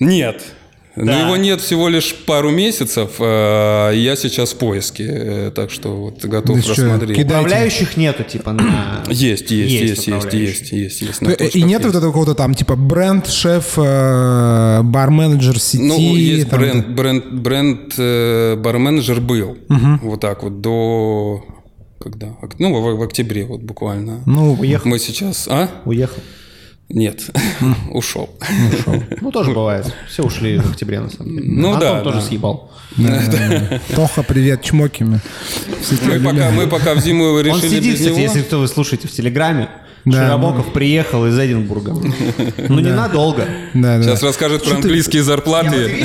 Нет. 0.00 0.42
Но 0.96 1.06
Да. 1.06 1.20
его 1.26 1.36
нет 1.36 1.60
всего 1.60 1.88
лишь 1.88 2.14
пару 2.24 2.50
месяцев, 2.50 3.10
а 3.18 3.90
я 3.90 4.14
сейчас 4.14 4.52
в 4.52 4.58
поиске, 4.58 5.04
э, 5.08 5.50
так 5.52 5.70
что 5.72 5.88
вот 5.96 6.24
готов 6.24 6.56
Да 6.56 6.62
что, 6.62 6.70
рассмотреть. 6.72 7.18
кидай- 7.18 7.24
Управляющих 7.40 7.96
нету, 7.96 8.22
типа, 8.22 8.52
на... 8.52 9.02
Есть, 9.10 9.50
есть, 9.50 9.72
есть, 9.72 10.06
есть, 10.06 10.32
есть, 10.32 10.72
есть, 10.72 11.02
есть. 11.02 11.20
На 11.20 11.30
И 11.30 11.36
точках 11.36 11.62
нет 11.62 11.70
есть. 11.82 11.84
вот 11.86 11.94
этого 11.96 12.10
какого-то 12.12 12.34
там, 12.34 12.54
типа, 12.54 12.76
бренд, 12.76 13.26
шеф, 13.26 13.74
э, 13.76 14.82
бар-менеджер 14.84 15.58
сети. 15.58 15.82
Ну, 15.82 15.98
есть 16.14 16.48
там, 16.50 16.60
бренд, 16.60 16.88
бренд, 16.88 17.32
бренд 17.32 17.94
э, 17.98 18.56
барменеджер 18.56 19.20
был. 19.20 19.56
Вот 20.02 20.20
так 20.20 20.42
вот 20.44 20.60
до... 20.60 21.44
Когда? 22.00 22.36
Ну, 22.58 22.72
в, 22.74 22.96
в 22.98 23.02
октябре 23.02 23.46
вот 23.46 23.62
буквально. 23.62 24.20
Ну, 24.26 24.52
Уехал. 24.60 24.88
Мы 24.90 24.98
сейчас... 24.98 25.48
А? 25.48 25.70
Уехал. 25.86 26.22
Нет, 26.94 27.24
ушел. 27.90 28.30
Ну, 29.20 29.32
тоже 29.32 29.50
бывает. 29.50 29.92
Все 30.08 30.22
ушли 30.22 30.58
в 30.58 30.70
октябре, 30.70 31.00
на 31.00 31.10
самом 31.10 31.34
деле. 31.34 31.48
Ну 31.50 31.76
да, 31.78 32.00
тоже 32.02 32.22
съебал. 32.22 32.70
Тоха, 33.96 34.22
привет, 34.22 34.62
чмокими. 34.62 35.20
Мы 36.06 36.20
пока, 36.20 36.50
мы 36.52 36.66
пока 36.68 36.94
в 36.94 37.00
зиму 37.00 37.40
решили 37.40 37.80
без 37.80 38.00
него. 38.00 38.16
если 38.16 38.42
кто 38.42 38.60
вы 38.60 38.68
слушаете 38.68 39.08
в 39.08 39.10
Телеграме. 39.10 39.68
Да, 40.04 40.26
Широбоков 40.28 40.72
приехал 40.72 41.26
из 41.26 41.38
Эдинбурга. 41.38 41.94
Ну, 42.68 42.80
ненадолго. 42.80 43.46
Сейчас 43.72 44.22
расскажет 44.22 44.64
про 44.64 44.76
английские 44.76 45.22
зарплаты. 45.22 46.04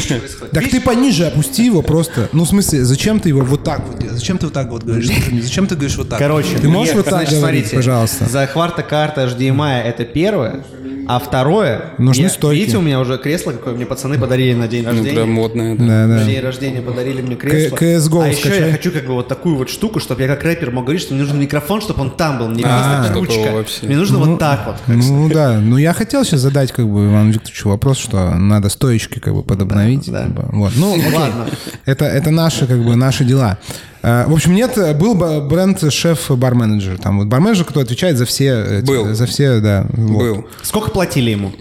Так 0.52 0.70
ты 0.70 0.80
пониже 0.80 1.26
опусти 1.26 1.66
его 1.66 1.82
просто. 1.82 2.30
Ну, 2.32 2.46
в 2.46 2.48
смысле, 2.48 2.86
зачем 2.86 3.20
ты 3.20 3.30
его 3.30 3.42
вот 3.42 3.64
так 3.64 3.86
вот? 3.88 4.02
Зачем 4.10 4.38
ты 4.38 4.46
вот 4.46 4.54
так 4.54 4.70
вот 4.70 4.84
говоришь? 4.84 5.10
Мне, 5.30 5.42
Зачем 5.42 5.68
ты 5.68 5.76
говоришь 5.76 5.98
вот 5.98 6.10
так? 6.10 6.20
Короче, 6.20 6.58
ты 6.58 6.70
можешь 6.70 6.94
вот 6.96 7.06
так 7.06 7.28
говорить, 7.28 7.40
смотрите, 7.40 7.76
пожалуйста? 7.76 8.26
Захвата 8.26 8.84
карта 8.84 9.26
HDMI 9.26 9.82
это 9.84 10.06
первое, 10.06 10.64
а 11.12 11.18
второе... 11.18 11.86
Нужны 11.98 12.22
я- 12.22 12.30
стойки. 12.30 12.60
Видите, 12.60 12.78
у 12.78 12.82
меня 12.82 13.00
уже 13.00 13.18
кресло 13.18 13.52
какое 13.52 13.74
мне 13.74 13.88
пацаны 13.88 14.20
подарили 14.20 14.54
на 14.54 14.68
день 14.68 14.84
Ну, 14.84 14.92
рождения. 14.92 15.16
прям 15.16 15.32
модная, 15.32 15.76
да. 15.76 15.84
Да, 15.84 16.06
На 16.06 16.20
да. 16.20 16.24
день 16.26 16.40
рождения 16.40 16.82
подарили 16.84 17.22
мне 17.24 17.36
кресло. 17.36 17.76
К- 17.76 17.82
CS:GO 17.82 18.22
а 18.24 18.28
еще 18.28 18.40
скачай. 18.42 18.68
я 18.68 18.72
хочу 18.74 18.92
как 18.92 19.08
бы 19.08 19.14
вот 19.14 19.28
такую 19.28 19.56
вот 19.56 19.72
штуку, 19.72 20.00
чтобы 20.00 20.22
я 20.22 20.28
как 20.28 20.44
рэпер 20.44 20.70
мог 20.70 20.84
говорить, 20.84 21.02
что 21.02 21.16
мне 21.16 21.24
нужен 21.24 21.40
микрофон, 21.40 21.82
чтобы 21.82 22.02
он 22.02 22.12
там 22.12 22.38
был. 22.38 22.48
Мне 22.50 22.58
не 22.62 22.70
А, 22.70 22.98
просто 23.08 23.14
ручка. 23.16 23.52
вообще. 23.54 23.88
Мне 23.88 23.98
нужно 23.98 24.20
вот 24.20 24.38
так 24.38 24.68
вот. 24.68 24.76
Ну 24.86 25.30
да, 25.30 25.58
ну 25.60 25.78
я 25.78 25.94
хотел 25.94 26.24
сейчас 26.24 26.42
задать 26.42 26.72
как 26.72 26.88
бы 26.88 27.08
Ивану 27.08 27.32
Викторовичу 27.32 27.70
вопрос, 27.70 27.98
что 27.98 28.36
надо 28.36 28.70
стоечки 28.70 29.18
как 29.18 29.34
бы 29.34 29.42
подобновить. 29.42 30.06
Да, 30.12 30.22
да. 30.22 30.28
типа, 30.28 30.50
Вот. 30.54 30.74
Ну. 30.76 30.92
Ладно. 31.16 31.48
Это, 31.86 32.06
это 32.06 32.30
наши 32.30 32.68
как 32.68 32.84
бы 32.84 32.96
наши 32.96 33.24
дела. 33.26 33.58
А, 34.02 34.28
В 34.28 34.34
общем, 34.34 34.54
нет, 34.56 34.78
был 34.98 35.16
бы 35.16 35.42
бренд 35.42 35.80
шеф-барменеджер. 35.92 36.98
Там 36.98 37.20
вот 37.20 37.28
барменеджер, 37.28 37.66
кто 37.66 37.80
отвечает 37.82 38.18
за 38.18 38.26
все... 38.26 38.80
эти- 38.80 38.86
Был. 38.86 39.14
За 39.14 39.26
все, 39.26 39.60
да. 39.60 39.86
вот. 39.94 40.20
Был. 40.20 40.48
Сколько 40.64 40.92
платили 40.92 41.32
ему? 41.32 41.52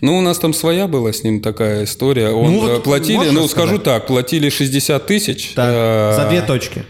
Ну, 0.00 0.16
у 0.16 0.22
нас 0.22 0.38
там 0.38 0.54
своя 0.54 0.88
была 0.88 1.12
с 1.12 1.22
ним 1.24 1.42
такая 1.42 1.84
история. 1.84 2.30
Он 2.30 2.50
Ну, 2.52 2.60
вот 2.60 2.70
э, 2.80 2.80
платили, 2.82 3.16
ну, 3.16 3.42
рассказать? 3.44 3.50
скажу 3.50 3.78
так, 3.78 4.06
платили 4.06 4.48
60 4.48 5.06
тысяч 5.06 5.52
Так, 5.54 5.68
э, 5.70 6.16
за 6.16 6.28
две 6.30 6.40
точки. 6.40 6.84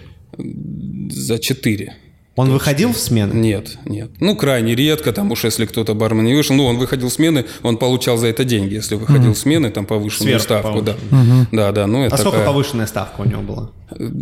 за 1.10 1.38
4. 1.40 1.92
Он 2.40 2.50
выходил 2.50 2.92
в 2.92 2.98
смену? 2.98 3.34
Нет, 3.34 3.78
нет. 3.84 4.10
Ну, 4.18 4.34
крайне 4.34 4.74
редко, 4.74 5.12
там 5.12 5.30
уж 5.30 5.44
если 5.44 5.66
кто-то 5.66 5.94
бармен 5.94 6.24
не 6.24 6.34
вышел. 6.34 6.56
Ну, 6.56 6.64
он 6.64 6.78
выходил 6.78 7.08
в 7.08 7.12
смены, 7.12 7.44
он 7.62 7.76
получал 7.76 8.16
за 8.16 8.28
это 8.28 8.44
деньги. 8.44 8.74
Если 8.74 8.94
выходил 8.94 9.34
в 9.34 9.38
смены, 9.38 9.70
там 9.70 9.84
повышенную 9.84 10.40
Сверху 10.40 10.44
ставку, 10.44 10.82
да. 10.82 10.94
повышенную. 10.94 11.46
Да, 11.52 11.72
да, 11.72 11.86
ну 11.86 12.04
это 12.04 12.14
А 12.14 12.18
сколько 12.18 12.38
такая- 12.38 12.52
повышенная 12.52 12.86
ставка 12.86 13.20
у 13.20 13.24
него 13.24 13.42
была? 13.42 13.70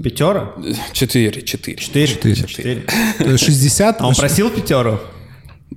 Пятера? 0.02 0.52
Четыре, 0.92 1.42
четыре. 1.42 1.78
Четыре? 1.78 2.06
Четыре. 2.08 2.34
Четыре. 2.34 2.84
То 3.18 3.30
есть 3.30 3.44
60... 3.44 4.00
А 4.00 4.08
он 4.08 4.14
просил 4.14 4.50
пятеру? 4.50 4.98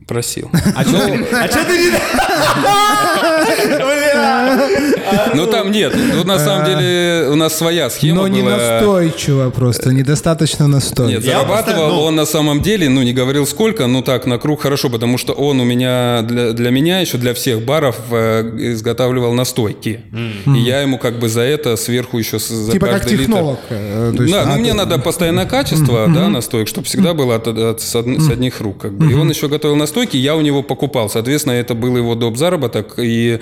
Просил. 0.07 0.49
А 0.75 0.83
что 0.83 1.05
ты 1.05 1.25
а 1.31 1.47
ты 1.47 1.77
не... 1.77 1.91
Ну, 5.35 5.47
там 5.47 5.71
нет. 5.71 5.93
Ну, 6.15 6.23
на 6.23 6.39
самом 6.39 6.65
деле, 6.65 7.27
у 7.29 7.35
нас 7.35 7.57
своя 7.57 7.89
схема 7.89 8.21
Но 8.21 8.27
не 8.27 8.41
настойчиво 8.41 9.49
просто, 9.49 9.91
недостаточно 9.93 10.67
настойчиво. 10.67 11.19
Нет, 11.19 11.23
зарабатывал 11.23 11.87
ну- 11.89 12.01
он 12.01 12.15
на 12.15 12.25
самом 12.25 12.61
деле, 12.61 12.89
ну, 12.89 13.01
не 13.03 13.13
говорил 13.13 13.45
сколько, 13.45 13.87
ну, 13.87 14.01
так, 14.01 14.25
на 14.25 14.37
круг 14.37 14.61
хорошо, 14.61 14.89
потому 14.89 15.17
что 15.17 15.33
он 15.33 15.59
у 15.59 15.63
меня, 15.65 16.21
для, 16.23 16.51
для 16.53 16.71
меня 16.71 16.99
еще, 16.99 17.17
для 17.17 17.33
всех 17.33 17.61
баров 17.61 17.95
э, 18.11 18.41
изготавливал 18.73 19.33
настойки. 19.33 20.01
И 20.45 20.59
я 20.59 20.81
ему 20.81 20.97
как 20.97 21.19
бы 21.19 21.29
за 21.29 21.41
это 21.41 21.75
сверху 21.75 22.17
еще 22.17 22.39
за 22.39 22.71
Типа 22.71 22.87
как 22.87 23.01
каждый 23.01 23.13
литр- 23.17 23.25
технолог. 23.25 23.59
э, 23.69 24.13
да, 24.17 24.45
ну 24.45 24.53
а, 24.53 24.57
мне 24.57 24.73
надо 24.73 24.97
постоянное 24.99 25.45
качество, 25.45 26.07
да, 26.07 26.29
настоек, 26.29 26.67
чтобы 26.67 26.85
всегда 26.87 27.13
было 27.13 27.41
с, 27.77 27.95
од- 27.95 28.19
с 28.21 28.29
одних 28.29 28.61
рук. 28.61 28.85
И 28.85 29.13
он 29.13 29.29
еще 29.29 29.47
готовил 29.47 29.75
настойки, 29.75 30.17
я 30.17 30.35
у 30.35 30.41
него 30.41 30.63
покупал. 30.63 31.09
Соответственно, 31.09 31.53
это 31.53 31.73
был 31.73 31.97
его 31.97 32.15
доп. 32.15 32.37
заработок. 32.37 32.93
И 32.97 33.39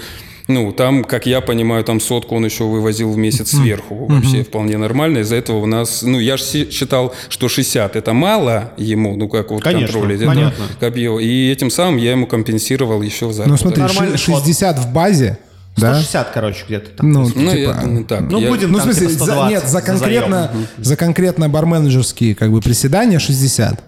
ну, 0.49 0.71
там, 0.73 1.03
как 1.03 1.25
я 1.25 1.39
понимаю, 1.41 1.83
там 1.83 1.99
сотку 2.01 2.35
он 2.35 2.43
еще 2.45 2.63
вывозил 2.65 3.11
в 3.11 3.17
месяц 3.17 3.51
сверху. 3.51 4.07
Вообще 4.07 4.43
вполне 4.43 4.77
нормально. 4.77 5.19
Из-за 5.19 5.35
этого 5.37 5.57
у 5.59 5.65
нас... 5.65 6.01
Ну, 6.01 6.19
я 6.19 6.35
же 6.37 6.43
считал, 6.43 7.13
что 7.29 7.47
60 7.47 7.95
это 7.95 8.13
мало 8.13 8.73
ему, 8.77 9.15
ну, 9.15 9.29
как 9.29 9.51
вот 9.51 9.63
Конечно, 9.63 9.87
контроль. 9.93 10.15
Это 10.15 10.25
понятно. 10.25 10.65
копье. 10.79 11.19
И 11.19 11.49
этим 11.51 11.69
самым 11.71 11.97
я 11.97 12.11
ему 12.11 12.27
компенсировал 12.27 13.01
еще 13.01 13.25
Ну 13.27 13.31
заработок. 13.31 13.59
смотри, 13.61 13.81
Нормальный 13.83 14.17
ши- 14.17 14.25
60 14.31 14.79
в 14.79 14.91
базе, 14.91 15.37
да? 15.77 15.93
160, 15.93 16.31
короче, 16.33 16.63
где-то 16.67 16.89
там. 16.97 17.11
Ну, 17.11 17.21
Ну, 17.21 17.51
типа, 17.51 17.69
это 17.77 17.87
не 17.87 18.03
так. 18.03 18.21
Ну, 18.29 18.39
Я- 18.39 18.49
будем 18.49 18.71
Ну, 18.71 18.79
в 18.79 18.81
там 18.81 18.91
смысле, 18.91 19.07
типа 19.07 19.19
за, 19.19 19.25
120 19.31 19.51
нет, 19.51 19.63
за 19.63 19.69
за 19.69 19.81
конкретно, 19.81 20.51
за 20.77 20.95
конкретно 20.97 21.49
барменеджерские 21.49 22.35
как 22.35 22.51
бы 22.51 22.59
приседания 22.61 23.19
60. 23.19 23.79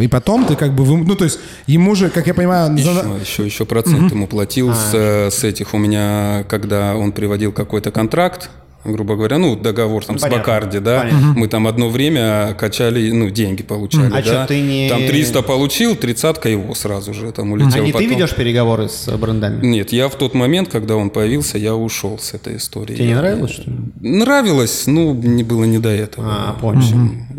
И 0.00 0.08
потом 0.08 0.44
ты 0.44 0.56
как 0.56 0.74
бы, 0.74 0.84
вы- 0.84 1.04
ну, 1.04 1.14
то 1.14 1.24
есть 1.24 1.38
ему 1.66 1.94
же, 1.94 2.10
как 2.10 2.26
я 2.26 2.34
понимаю, 2.34 2.70
Еще, 2.76 3.20
еще, 3.20 3.44
еще 3.46 3.64
процент 3.64 4.10
ему 4.10 4.26
платил 4.26 4.72
с, 4.74 4.90
э, 4.92 5.30
с 5.30 5.44
этих. 5.44 5.72
У 5.74 5.78
меня, 5.78 6.44
когда 6.48 6.96
он 6.96 7.12
приводил 7.12 7.52
какой-то 7.52 7.90
контракт, 7.92 8.50
грубо 8.92 9.16
говоря, 9.16 9.38
ну, 9.38 9.56
договор 9.56 10.04
там 10.04 10.18
с 10.18 10.22
Понятно. 10.22 10.38
Бакарди, 10.40 10.78
да, 10.78 11.00
Понятно. 11.00 11.34
мы 11.36 11.48
там 11.48 11.66
одно 11.66 11.88
время 11.88 12.54
качали, 12.58 13.10
ну, 13.10 13.30
деньги 13.30 13.62
получали, 13.62 14.06
А 14.08 14.10
да. 14.10 14.22
чё, 14.22 14.46
ты 14.46 14.60
не- 14.60 14.88
Там 14.88 15.06
300 15.06 15.42
получил, 15.42 15.96
тридцатка 15.96 16.48
его 16.48 16.74
сразу 16.74 17.14
же 17.14 17.30
там 17.32 17.52
улетел. 17.52 17.82
А 17.82 17.84
не 17.84 17.92
ты 17.92 17.98
потом. 17.98 18.08
ведешь 18.10 18.34
переговоры 18.34 18.88
с 18.88 19.08
э, 19.08 19.16
брендами? 19.16 19.64
Нет, 19.66 19.92
я 19.92 20.08
в 20.08 20.14
тот 20.16 20.34
момент, 20.34 20.68
когда 20.70 20.96
он 20.96 21.10
появился, 21.10 21.58
я 21.58 21.74
ушел 21.74 22.18
с 22.18 22.34
этой 22.34 22.56
истории. 22.56 22.94
Тебе 22.96 23.08
не 23.08 23.14
нравилось, 23.14 23.50
что 23.52 23.70
ли? 23.70 23.76
Нравилось, 24.00 24.86
ну, 24.86 25.14
не 25.14 25.42
было 25.44 25.64
не 25.64 25.78
до 25.78 25.88
этого. 25.90 26.26
А, 26.28 26.52
понял. 26.54 26.82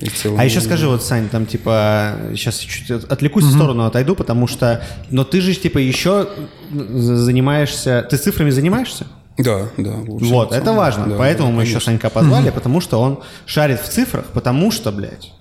И 0.02 0.08
целом- 0.10 0.40
А 0.40 0.46
еще 0.46 0.62
скажи, 0.62 0.88
вот, 0.88 1.04
Сань, 1.04 1.28
там, 1.30 1.46
типа, 1.46 2.16
сейчас 2.36 2.58
чуть 2.60 2.90
от- 2.92 3.12
отвлекусь 3.12 3.44
в 3.44 3.52
сторону, 3.54 3.86
отойду, 3.86 4.16
потому 4.16 4.48
что, 4.48 4.82
но 5.10 5.24
ты 5.24 5.42
же, 5.42 5.54
типа, 5.54 5.78
еще 5.80 6.28
за- 6.72 7.18
занимаешься, 7.18 8.06
ты 8.10 8.18
цифрами 8.18 8.50
занимаешься? 8.50 9.08
Да, 9.40 9.70
да. 9.78 9.94
общем, 10.02 10.28
Вот, 10.28 10.52
это 10.52 10.74
важно. 10.74 11.08
да, 11.08 11.16
Поэтому 11.18 11.50
да, 11.50 11.56
мы 11.56 11.62
еще 11.64 11.74
конечно. 11.74 11.92
Санька 11.94 12.10
позвали, 12.10 12.50
потому 12.52 12.82
что 12.82 13.00
он 13.02 13.20
шарит 13.46 13.80
в 13.82 13.88
цифрах, 13.90 14.26
потому 14.34 14.70
что, 14.70 14.92
блядь, 14.92 15.32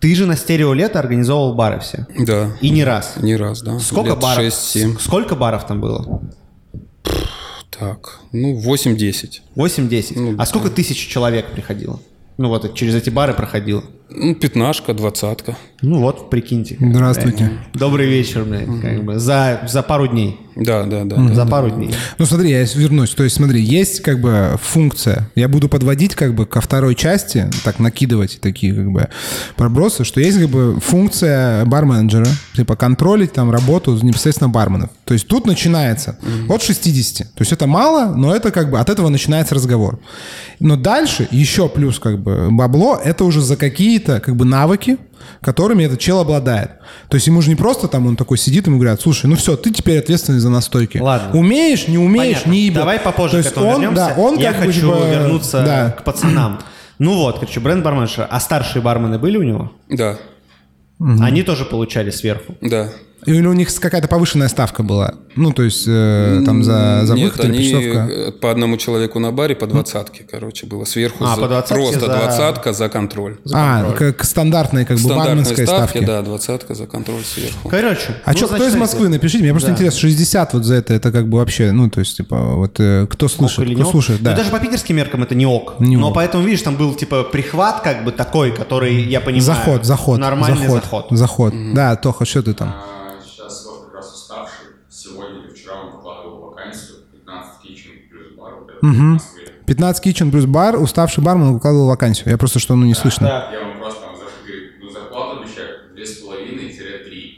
ты 0.00 0.14
же 0.14 0.26
на 0.26 0.36
стерео 0.36 0.72
лето 0.72 0.98
организовывал 0.98 1.54
бары 1.54 1.80
все. 1.80 2.06
Да. 2.18 2.52
И 2.60 2.70
не 2.70 2.84
раз. 2.84 3.14
Не 3.16 3.36
раз, 3.36 3.62
да. 3.62 3.78
Сколько 3.78 4.10
Лет 4.10 4.20
баров? 4.20 4.44
6-7. 4.44 4.98
с- 4.98 5.02
Сколько 5.04 5.36
баров 5.36 5.66
там 5.66 5.80
было? 5.80 6.22
Так, 7.70 8.20
ну, 8.32 8.60
8-10. 8.60 9.40
8-10. 9.56 10.12
Ну, 10.20 10.34
а 10.38 10.46
сколько 10.46 10.70
тысяч 10.70 11.08
человек 11.08 11.50
приходило? 11.52 11.98
Ну 12.38 12.48
вот, 12.48 12.74
через 12.74 12.94
эти 12.94 13.10
бары 13.10 13.34
проходило. 13.34 13.82
Ну, 14.14 14.34
пятнашка, 14.34 14.94
двадцатка. 14.94 15.56
Ну 15.82 15.98
вот, 15.98 16.30
прикиньте. 16.30 16.76
Здравствуйте. 16.78 17.50
Добрый 17.74 18.08
вечер, 18.08 18.44
блядь, 18.44 18.80
как 18.80 19.04
бы. 19.04 19.18
За, 19.18 19.62
за 19.68 19.82
пару 19.82 20.06
дней. 20.06 20.38
Да, 20.54 20.84
да, 20.84 21.04
да. 21.04 21.34
За 21.34 21.46
пару 21.46 21.70
дней. 21.70 21.92
Ну 22.18 22.26
смотри, 22.26 22.50
я 22.50 22.62
вернусь. 22.62 23.10
То 23.10 23.24
есть 23.24 23.36
смотри, 23.36 23.60
есть 23.60 24.00
как 24.00 24.20
бы 24.20 24.58
функция. 24.62 25.28
Я 25.34 25.48
буду 25.48 25.68
подводить 25.68 26.14
как 26.14 26.34
бы 26.34 26.46
ко 26.46 26.60
второй 26.60 26.94
части, 26.94 27.50
так 27.64 27.78
накидывать 27.78 28.38
такие 28.40 28.74
как 28.74 28.90
бы 28.92 29.08
пробросы, 29.56 30.04
что 30.04 30.20
есть 30.20 30.38
как 30.38 30.50
бы 30.50 30.78
функция 30.80 31.64
барменеджера, 31.64 32.28
типа 32.54 32.76
контролить 32.76 33.32
там 33.32 33.50
работу 33.50 33.98
непосредственно 34.02 34.50
барменов. 34.50 34.90
То 35.04 35.14
есть 35.14 35.26
тут 35.26 35.46
начинается 35.46 36.18
от 36.48 36.62
60. 36.62 37.26
То 37.26 37.40
есть 37.40 37.52
это 37.52 37.66
мало, 37.66 38.14
но 38.14 38.34
это 38.34 38.50
как 38.50 38.70
бы 38.70 38.78
от 38.78 38.88
этого 38.88 39.08
начинается 39.08 39.54
разговор. 39.54 39.98
Но 40.60 40.76
дальше 40.76 41.26
еще 41.30 41.68
плюс 41.68 41.98
как 41.98 42.20
бы 42.20 42.48
бабло, 42.50 43.00
это 43.02 43.24
уже 43.24 43.40
за 43.40 43.56
какие-то 44.02 44.20
как 44.20 44.36
бы 44.36 44.44
навыки, 44.44 44.98
которыми 45.40 45.84
этот 45.84 46.00
чел 46.00 46.20
обладает. 46.20 46.72
То 47.08 47.14
есть 47.16 47.26
ему 47.26 47.40
же 47.42 47.48
не 47.48 47.54
просто 47.54 47.88
там 47.88 48.06
он 48.06 48.16
такой 48.16 48.38
сидит, 48.38 48.66
ему 48.66 48.78
говорят, 48.78 49.00
слушай, 49.00 49.26
ну 49.26 49.36
все, 49.36 49.56
ты 49.56 49.70
теперь 49.70 49.98
ответственный 49.98 50.40
за 50.40 50.50
настойки. 50.50 50.98
Ладно. 50.98 51.38
Умеешь, 51.38 51.88
не 51.88 51.98
умеешь, 51.98 52.38
Понятно. 52.38 52.50
не 52.50 52.58
ебет. 52.66 52.76
Давай 52.76 52.98
попозже 53.00 53.36
То 53.36 53.42
к 53.42 53.44
есть 53.44 53.52
этому 53.52 53.66
он, 53.68 53.80
вернемся. 53.80 54.12
Да, 54.16 54.20
он 54.22 54.38
Я 54.38 54.52
как 54.52 54.60
бы, 54.62 54.66
хочу 54.66 54.80
типа, 54.80 55.06
вернуться 55.10 55.62
да. 55.64 55.90
к 55.90 56.04
пацанам. 56.04 56.60
Ну 56.98 57.14
вот, 57.14 57.38
короче, 57.38 57.60
бренд 57.60 57.84
барменша. 57.84 58.26
А 58.26 58.40
старшие 58.40 58.82
бармены 58.82 59.18
были 59.18 59.36
у 59.36 59.42
него? 59.42 59.72
Да, 59.88 60.18
Они 60.98 61.42
тоже 61.42 61.64
получали 61.64 62.10
сверху. 62.10 62.54
да. 62.60 62.90
Или 63.24 63.46
у 63.46 63.52
них 63.52 63.68
какая-то 63.78 64.08
повышенная 64.08 64.48
ставка 64.48 64.82
была? 64.82 65.14
Ну, 65.36 65.52
то 65.52 65.62
есть 65.62 65.84
э, 65.86 66.42
там 66.44 66.64
за, 66.64 67.02
за 67.04 67.14
Нет, 67.14 67.24
выход 67.32 67.44
или 67.46 67.52
они 67.54 67.72
э, 68.28 68.32
по 68.32 68.50
одному 68.50 68.76
человеку 68.76 69.18
на 69.20 69.30
баре 69.30 69.54
по 69.54 69.66
двадцатке, 69.66 70.26
короче, 70.28 70.66
было. 70.66 70.84
Сверху 70.84 71.24
А, 71.24 71.36
за- 71.36 71.40
по 71.42 71.48
двадцатке 71.48 71.74
просто 71.76 72.00
за- 72.00 72.06
двадцатка 72.06 72.72
за 72.72 72.88
контроль. 72.88 73.36
А, 73.52 73.92
как 73.92 74.24
стандартной 74.24 74.84
как 74.84 74.96
бы 74.96 75.02
Стандартные 75.04 75.36
барменской 75.36 75.66
ставки, 75.66 75.90
ставки. 75.90 76.04
да, 76.06 76.22
двадцатка 76.22 76.74
за 76.74 76.86
контроль 76.86 77.22
сверху. 77.22 77.68
Короче. 77.68 78.16
А 78.24 78.32
ну, 78.32 78.36
что, 78.36 78.48
кто 78.48 78.66
из 78.66 78.74
Москвы? 78.74 79.08
Напишите, 79.08 79.44
мне 79.44 79.52
просто 79.52 79.68
Да. 79.68 79.74
интересно, 79.74 80.00
60 80.00 80.54
вот 80.54 80.64
за 80.64 80.74
это, 80.74 80.92
это 80.94 81.12
как 81.12 81.28
бы 81.28 81.38
вообще, 81.38 81.70
ну, 81.72 81.88
то 81.88 82.00
есть, 82.00 82.16
типа, 82.16 82.36
вот 82.56 82.80
э, 82.80 83.06
кто 83.08 83.28
слышит, 83.28 83.60
Ок 83.60 83.64
или 83.66 83.74
кто 83.74 83.82
не 83.82 83.86
ок? 83.86 83.92
слушает, 83.92 84.20
Ну, 84.20 84.24
да. 84.26 84.36
даже 84.36 84.50
по 84.50 84.58
питерским 84.58 84.96
меркам 84.96 85.22
это 85.22 85.34
не 85.34 85.46
ок. 85.46 85.74
Не 85.78 85.96
Но 85.96 86.08
ок. 86.08 86.14
поэтому, 86.16 86.44
видишь, 86.44 86.62
там 86.62 86.76
был 86.76 86.94
типа 86.94 87.22
прихват 87.22 87.80
как 87.82 88.04
бы 88.04 88.10
такой, 88.12 88.50
который, 88.54 89.00
я 89.04 89.20
понимаю... 89.20 89.42
Заход, 89.42 89.84
заход. 89.84 90.18
Нормальный 90.18 90.66
заход. 90.66 90.82
заход. 90.82 91.06
Заход. 91.10 91.54
Да, 91.74 91.94
Тоха, 91.96 92.24
что 92.24 92.42
ты 92.42 92.52
там? 92.54 92.68
А, 92.68 92.88
Сейчас 93.24 93.64
вот 93.66 93.86
как 93.86 93.94
раз 93.94 94.12
уставший. 94.14 94.66
Сегодня 94.90 95.40
или 95.46 95.54
вчера 95.54 95.74
он 95.80 95.96
выкладывал 95.96 96.50
вакансию 96.50 96.96
15 97.12 97.62
кичен 97.62 97.90
Москве. 98.82 99.42
15 99.66 100.06
kitchen 100.06 100.30
плюс 100.30 100.44
бар, 100.46 100.76
уставший 100.80 101.22
бармен 101.22 101.52
выкладывал 101.52 101.86
вакансию. 101.86 102.30
Я 102.30 102.38
просто 102.38 102.58
что, 102.58 102.74
ну, 102.74 102.84
не 102.84 102.94
слышно. 102.94 103.26
Я 103.26 103.60
вам 103.60 103.78
просто 103.78 104.00
там 104.02 104.16
зашел, 104.16 104.30
говорит, 104.44 104.72
ну 104.80 104.90
зарплату 104.90 105.40
обещают 105.40 105.96
2,5-3. 105.96 107.30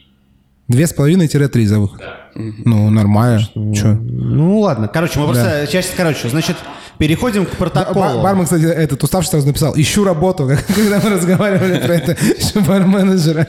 Две 0.69 0.87
с 0.87 0.93
половиной-три 0.93 1.67
за 1.67 1.79
выход. 1.79 1.99
Да. 1.99 2.24
Ну, 2.35 2.91
нормально. 2.91 3.47
Че? 3.75 3.95
Ну 3.95 4.61
ладно, 4.61 4.89
короче, 4.89 5.19
мы 5.21 5.27
просто 5.27 5.67
сейчас, 5.67 5.91
короче, 5.97 6.29
значит, 6.29 6.57
переходим 6.99 7.47
к 7.47 7.51
протоколу. 7.51 8.23
Бармен, 8.23 8.45
кстати, 8.45 8.65
этот 8.65 9.03
уставший 9.03 9.31
сразу 9.31 9.47
написал, 9.47 9.75
ищу 9.77 10.05
работу, 10.05 10.51
когда 10.75 11.01
мы 11.03 11.11
разговаривали 11.11 11.79
про 11.79 11.95
это, 11.95 12.13
ищу 12.15 12.61
бар-менеджера. 12.61 13.47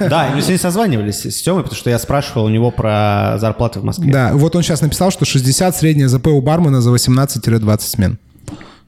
Да, 0.00 0.30
мы 0.34 0.40
сегодня 0.40 0.58
созванивались 0.58 1.24
с 1.26 1.42
Тёмой, 1.42 1.62
потому 1.62 1.78
что 1.78 1.90
я 1.90 1.98
спрашивал 1.98 2.44
у 2.44 2.48
него 2.48 2.70
про 2.70 3.36
зарплаты 3.38 3.80
в 3.80 3.84
Москве. 3.84 4.12
Да, 4.12 4.32
вот 4.34 4.54
он 4.56 4.62
сейчас 4.62 4.80
написал, 4.80 5.10
что 5.10 5.24
60 5.24 5.76
средняя 5.76 6.08
ЗП 6.08 6.28
у 6.28 6.40
бармена 6.40 6.80
за 6.80 6.90
18-20 6.90 7.80
смен. 7.80 8.18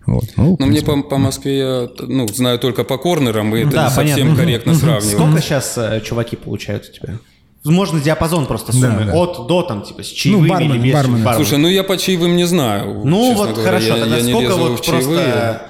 Вот. 0.06 0.24
Ну, 0.36 0.56
Но 0.58 0.66
мне 0.66 0.80
принципе. 0.80 1.02
по, 1.02 1.08
по 1.10 1.18
Москве 1.18 1.58
я 1.58 1.88
ну, 2.00 2.26
знаю 2.28 2.58
только 2.58 2.82
по 2.84 2.96
корнерам, 2.96 3.54
и 3.54 3.60
это 3.60 3.70
Да, 3.72 3.84
не 3.84 3.90
совсем 3.90 4.16
понятно. 4.28 4.36
корректно 4.36 4.74
сравнивать. 4.74 5.14
Сколько 5.14 5.40
сейчас 5.42 5.74
э, 5.76 6.00
чуваки 6.02 6.36
получают 6.36 6.88
у 6.88 6.92
тебя? 6.92 7.18
Можно 7.64 8.00
диапазон 8.00 8.46
просто 8.46 8.72
суммы. 8.72 9.04
Да, 9.06 9.12
да. 9.12 9.14
От 9.14 9.46
до, 9.46 9.62
там, 9.62 9.82
типа, 9.82 10.02
с 10.02 10.06
чаевыми 10.06 10.48
бармен, 10.48 10.74
или 10.74 10.78
без 10.86 10.92
бармен. 10.94 11.22
бармен. 11.24 11.44
Слушай, 11.44 11.58
ну 11.58 11.68
я 11.68 11.82
по 11.84 11.96
чаевым 11.98 12.36
не 12.36 12.44
знаю. 12.46 13.02
ну 13.04 13.34
вот 13.34 13.50
говоря. 13.50 13.64
хорошо, 13.64 13.86
я, 13.96 14.00
тогда 14.00 14.16
я 14.18 14.24
сколько 14.24 14.56
вот 14.56 14.80
чаевые. 14.80 15.04
просто... 15.04 15.62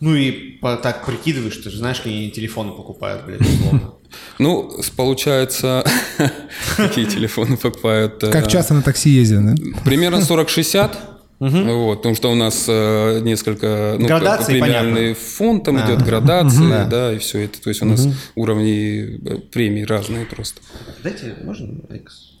Ну 0.00 0.14
и 0.14 0.30
по- 0.30 0.76
так 0.76 1.06
прикидываешь, 1.06 1.56
ты 1.56 1.70
же 1.70 1.78
знаешь, 1.78 1.98
какие 1.98 2.28
телефоны 2.30 2.72
покупают, 2.72 3.24
блядь, 3.26 3.40
условно. 3.40 3.92
Ну, 4.38 4.70
получается, 4.96 5.84
какие 6.76 7.06
телефоны 7.06 7.56
покупают? 7.56 8.22
э, 8.22 8.30
Как 8.30 8.48
часто 8.48 8.72
на 8.74 8.82
такси 8.82 9.10
ездят, 9.10 9.44
да? 9.44 9.54
Примерно 9.84 10.18
40-60. 10.18 10.90
Вот, 11.38 11.96
потому 11.96 12.14
что 12.14 12.32
у 12.32 12.34
нас 12.34 12.64
э, 12.68 13.20
несколько 13.20 13.96
ну, 13.98 14.06
Градации, 14.06 14.58
премиальный 14.58 15.14
фонд, 15.14 15.64
там 15.64 15.78
идет 15.84 16.02
градации, 16.02 16.88
да, 16.88 17.12
и 17.12 17.18
все 17.18 17.40
это. 17.40 17.60
То 17.60 17.68
есть 17.70 17.82
у 17.82 17.86
нас 17.86 18.08
уровни 18.34 19.20
э, 19.22 19.38
премий 19.52 19.84
разные 19.84 20.24
просто. 20.24 20.60
Дайте, 21.02 21.36
можно? 21.42 21.80
Экс? 21.90 22.38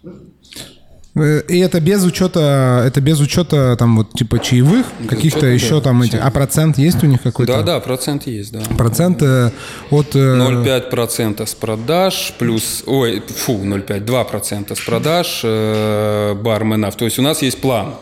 Э, 1.16 1.42
И 1.48 1.58
это 1.58 1.80
без 1.80 2.04
учета, 2.04 2.82
это 2.86 3.00
без 3.00 3.20
учета 3.20 3.76
там 3.78 3.96
вот 3.96 4.12
типа 4.12 4.38
чаевых, 4.38 4.86
каких-то 5.08 5.46
еще 5.46 5.76
да, 5.76 5.80
там 5.80 6.02
эти. 6.02 6.16
А 6.16 6.30
процент 6.30 6.78
есть 6.78 7.02
у 7.02 7.06
них 7.06 7.22
какой-то? 7.22 7.54
Да, 7.54 7.62
да, 7.62 7.80
процент 7.80 8.26
есть, 8.26 8.52
да. 8.52 8.60
Процент 8.76 9.22
э, 9.22 9.50
от... 9.90 10.14
э, 10.14 10.18
0,5% 10.18 11.46
с 11.46 11.54
продаж 11.54 12.34
плюс, 12.38 12.82
ой, 12.86 13.22
фу, 13.26 13.52
0,5, 13.64 14.04
2% 14.04 14.76
с 14.76 14.80
продаж 14.80 15.40
э, 15.42 16.34
барменов. 16.34 16.96
То 16.96 17.06
есть 17.06 17.18
у 17.18 17.22
нас 17.22 17.42
есть 17.42 17.60
план. 17.60 17.94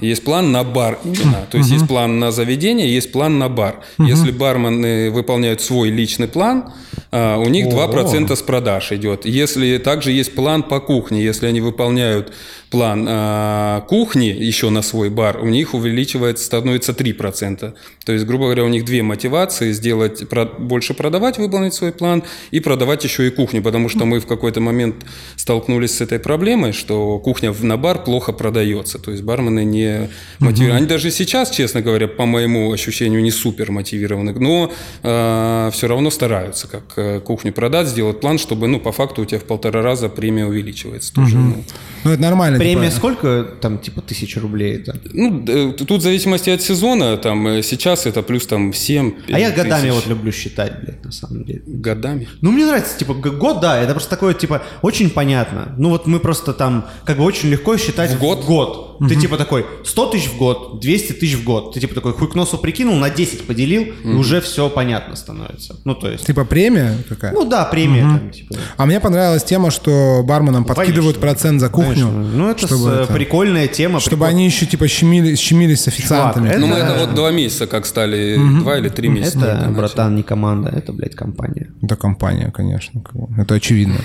Есть 0.00 0.24
план 0.24 0.52
на 0.52 0.62
бар 0.62 0.98
именно. 1.04 1.46
То 1.50 1.58
есть 1.58 1.70
есть 1.70 1.88
план 1.88 2.20
на 2.20 2.30
заведение, 2.30 2.92
есть 2.92 3.10
план 3.12 3.38
на 3.38 3.48
бар. 3.48 3.80
Если 3.98 4.30
бармены 4.30 5.10
выполняют 5.10 5.60
свой 5.60 5.90
личный 5.90 6.28
план, 6.28 6.72
а, 7.12 7.38
у 7.38 7.48
них 7.48 7.66
2% 7.66 8.36
с 8.36 8.42
продаж 8.42 8.92
идет. 8.92 9.26
Если 9.26 9.78
также 9.78 10.12
есть 10.12 10.34
план 10.34 10.62
по 10.62 10.80
кухне, 10.80 11.22
если 11.22 11.46
они 11.46 11.60
выполняют 11.60 12.32
план 12.70 13.04
а, 13.08 13.80
кухни 13.88 14.26
еще 14.26 14.70
на 14.70 14.82
свой 14.82 15.10
бар, 15.10 15.40
у 15.42 15.46
них 15.46 15.74
увеличивается, 15.74 16.44
становится 16.44 16.92
3%. 16.92 17.72
То 18.04 18.12
есть, 18.12 18.24
грубо 18.24 18.44
говоря, 18.44 18.64
у 18.64 18.68
них 18.68 18.84
две 18.84 19.02
мотивации 19.02 19.72
сделать, 19.72 20.28
про- 20.28 20.44
больше 20.46 20.94
продавать, 20.94 21.38
выполнить 21.38 21.74
свой 21.74 21.90
план 21.92 22.22
и 22.52 22.60
продавать 22.60 23.02
еще 23.04 23.26
и 23.26 23.30
кухню, 23.30 23.60
потому 23.62 23.88
что 23.88 24.04
мы 24.04 24.20
в 24.20 24.26
какой-то 24.26 24.60
момент 24.60 24.96
столкнулись 25.36 25.96
с 25.96 26.00
этой 26.00 26.18
проблемой, 26.20 26.72
что 26.72 27.18
кухня 27.18 27.52
на 27.60 27.76
бар 27.76 28.04
плохо 28.04 28.32
продается, 28.32 28.98
то 28.98 29.10
есть 29.10 29.22
бармены 29.24 29.64
не 29.64 30.08
мотивированы. 30.38 30.78
Они 30.78 30.86
даже 30.86 31.10
сейчас, 31.10 31.50
честно 31.50 31.82
говоря, 31.82 32.06
по 32.06 32.24
моему 32.26 32.72
ощущению, 32.72 33.22
не 33.22 33.32
супер 33.32 33.72
мотивированы, 33.72 34.32
но 34.32 34.70
все 35.02 35.86
равно 35.88 36.10
стараются 36.10 36.68
как 36.68 36.82
э, 36.96 37.20
кухню 37.20 37.52
продать, 37.52 37.88
сделать 37.88 38.20
план, 38.20 38.38
чтобы, 38.38 38.68
ну, 38.68 38.78
по 38.78 38.92
факту 38.92 39.22
у 39.22 39.24
тебя 39.24 39.38
в 39.40 39.44
полтора 39.44 39.82
раза 39.82 40.08
премия 40.08 40.46
увеличивается. 40.46 41.12
Тоже, 41.12 41.36
ну, 41.36 41.64
Ну, 42.04 42.10
это 42.12 42.22
нормально. 42.22 42.59
Премия 42.64 42.88
типа. 42.88 42.96
сколько, 42.96 43.44
там, 43.60 43.78
типа, 43.78 44.00
тысяч 44.02 44.36
рублей 44.36 44.76
это? 44.76 44.98
Ну, 45.12 45.44
э, 45.48 45.72
тут 45.72 46.00
в 46.00 46.02
зависимости 46.02 46.50
от 46.50 46.62
сезона, 46.62 47.16
там, 47.16 47.46
э, 47.46 47.62
сейчас 47.62 48.06
это 48.06 48.22
плюс 48.22 48.46
там 48.46 48.72
7 48.72 49.12
А 49.32 49.38
я 49.38 49.50
годами 49.50 49.82
тысяч. 49.88 49.94
вот 49.94 50.06
люблю 50.06 50.32
считать, 50.32 50.80
блядь, 50.82 51.04
на 51.04 51.12
самом 51.12 51.44
деле. 51.44 51.62
Годами? 51.66 52.28
Ну, 52.40 52.50
мне 52.52 52.66
нравится, 52.66 52.98
типа, 52.98 53.14
год, 53.14 53.60
да, 53.60 53.80
это 53.80 53.92
просто 53.92 54.10
такое, 54.10 54.34
типа, 54.34 54.62
очень 54.82 55.10
понятно. 55.10 55.74
Ну, 55.78 55.88
вот 55.90 56.06
мы 56.06 56.20
просто 56.20 56.52
там, 56.52 56.86
как 57.04 57.16
бы 57.18 57.24
очень 57.24 57.48
легко 57.48 57.76
считать 57.76 58.12
В 58.12 58.18
год? 58.18 58.44
год. 58.44 58.89
Ты 59.08 59.16
типа 59.16 59.36
такой, 59.36 59.64
100 59.84 60.06
тысяч 60.06 60.28
в 60.28 60.36
год, 60.36 60.80
200 60.80 61.12
тысяч 61.12 61.36
в 61.36 61.44
год. 61.44 61.72
Ты 61.74 61.80
типа 61.80 61.94
такой 61.94 62.12
хуй 62.12 62.28
к 62.28 62.34
носу 62.34 62.58
прикинул, 62.58 62.96
на 62.96 63.08
10 63.10 63.46
поделил, 63.46 63.86
и 64.04 64.08
уже 64.08 64.40
все 64.40 64.68
понятно 64.68 65.16
становится. 65.16 65.76
Ну, 65.84 65.94
то 65.94 66.10
есть... 66.10 66.26
Типа 66.26 66.44
премия 66.44 66.94
какая? 67.08 67.32
Ну 67.32 67.44
да, 67.48 67.64
премия 67.64 68.02
там, 68.02 68.30
типа. 68.30 68.54
да. 68.54 68.60
А 68.76 68.86
мне 68.86 69.00
понравилась 69.00 69.42
тема, 69.44 69.70
что 69.70 70.22
барменам 70.24 70.64
подкидывают 70.64 71.16
Конечно. 71.16 71.20
процент 71.20 71.60
за 71.60 71.68
кухню. 71.68 72.06
Конечно. 72.08 72.10
Ну, 72.12 72.50
это, 72.50 72.66
чтобы 72.66 72.82
с- 72.90 72.92
это- 73.04 73.12
прикольная 73.12 73.68
тема. 73.68 74.00
Чтобы 74.00 74.24
прикол- 74.24 74.28
они 74.28 74.44
еще 74.46 74.66
типа 74.66 74.86
щемили, 74.88 75.34
щемились 75.34 75.80
с 75.82 75.88
официантами. 75.88 76.48
Чувак, 76.48 76.60
Ну, 76.60 76.66
мы 76.66 76.74
Это- 76.76 76.86
это 76.92 77.06
вот 77.06 77.14
два 77.14 77.30
месяца 77.30 77.66
как 77.66 77.86
стали, 77.86 78.36
два 78.60 78.78
или 78.78 78.88
три 78.90 79.08
месяца. 79.08 79.38
Это, 79.38 79.54
начали. 79.60 79.74
братан, 79.74 80.16
не 80.16 80.22
команда, 80.22 80.68
это, 80.70 80.92
блядь, 80.92 81.14
компания. 81.14 81.70
Это 81.82 81.96
компания, 81.96 82.50
конечно. 82.54 83.02
Это 83.38 83.54
очевидно. 83.54 83.96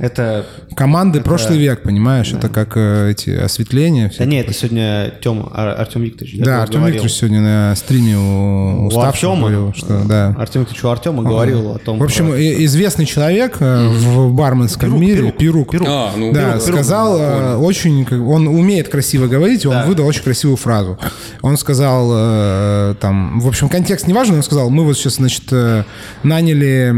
Это... 0.00 0.46
Команды 0.76 1.20
прошлый 1.20 1.58
век, 1.58 1.82
понимаешь? 1.82 2.32
Это 2.32 2.48
как 2.48 2.76
э, 2.76 3.10
эти 3.10 3.30
осветления. 3.30 4.09
Да 4.10 4.14
все. 4.14 4.24
нет, 4.24 4.46
это 4.46 4.54
сегодня 4.54 5.12
Тёма, 5.22 5.50
Ар- 5.54 5.80
Артем 5.80 6.02
Викторович. 6.02 6.38
Да, 6.38 6.62
Артем 6.62 6.80
говорил. 6.80 6.94
Викторович 7.02 7.14
сегодня 7.16 7.40
на 7.40 7.74
стриме 7.76 8.16
у 8.18 8.88
У 8.88 9.00
Артема, 9.00 9.36
говорил, 9.40 9.72
что 9.74 10.02
да. 10.04 10.34
Артем 10.38 10.60
Викторович 10.62 10.84
у 10.84 10.88
Артема 10.88 11.22
говорил 11.22 11.72
о 11.72 11.78
том, 11.78 11.98
В 11.98 12.02
общем, 12.02 12.28
про- 12.30 12.64
известный 12.64 13.06
человек 13.06 13.56
э, 13.60 13.88
в 13.88 14.32
барменском 14.34 14.90
Пирук, 14.90 15.00
мире, 15.00 15.32
Пирук, 15.32 15.70
Пирук, 15.70 15.88
А, 15.88 16.12
ну, 16.16 16.32
да, 16.32 16.52
Пирук, 16.52 16.62
сказал 16.62 17.18
э, 17.18 17.56
очень, 17.56 18.04
как- 18.04 18.20
он 18.20 18.46
умеет 18.48 18.88
красиво 18.88 19.26
говорить, 19.26 19.64
он 19.66 19.72
Да. 19.72 19.84
выдал 19.86 20.06
очень 20.06 20.22
красивую 20.22 20.56
фразу. 20.56 20.98
Он 21.42 21.56
сказал, 21.56 22.10
э, 22.12 22.94
там, 23.00 23.40
в 23.40 23.48
общем, 23.48 23.68
контекст 23.68 24.06
не 24.06 24.12
важен, 24.12 24.34
он 24.36 24.42
сказал, 24.42 24.70
мы 24.70 24.84
вот 24.84 24.96
сейчас, 24.96 25.16
значит, 25.16 25.44
э, 25.52 25.84
наняли 26.22 26.92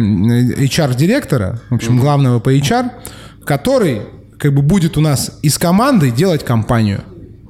HR-директора, 0.67 1.61
в 1.71 1.75
общем, 1.75 1.99
главного 1.99 2.39
по 2.41 2.51
HR, 2.55 2.91
который 3.45 4.03
как 4.43 4.53
бы 4.55 4.61
будет 4.63 4.97
у 4.97 5.01
нас 5.01 5.39
из 5.43 5.57
команды 5.57 6.11
делать 6.11 6.45
компанию. 6.45 7.03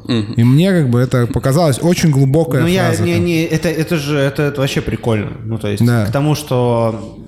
И 0.08 0.44
мне 0.44 0.70
как 0.72 0.90
бы 0.90 1.00
это 1.00 1.26
показалось 1.26 1.78
очень 1.80 2.10
глубокая 2.10 2.60
Ну, 2.60 2.66
я 2.66 2.88
фраза. 2.88 3.02
не, 3.02 3.18
не, 3.18 3.44
это, 3.44 3.70
это 3.70 3.96
же 3.96 4.18
это, 4.18 4.42
это 4.42 4.60
вообще 4.60 4.82
прикольно. 4.82 5.30
Ну, 5.44 5.58
то 5.58 5.68
есть, 5.68 5.82
Да. 5.84 6.04
к 6.04 6.12
тому, 6.12 6.34
что. 6.34 7.18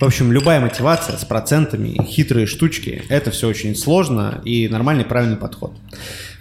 В 0.00 0.04
общем, 0.04 0.32
любая 0.32 0.60
мотивация 0.60 1.16
с 1.16 1.24
процентами, 1.24 1.96
хитрые 2.04 2.46
штучки, 2.46 3.02
это 3.08 3.30
все 3.30 3.48
очень 3.48 3.74
сложно 3.76 4.40
и 4.44 4.66
нормальный 4.68 5.04
правильный 5.04 5.36
подход. 5.36 5.72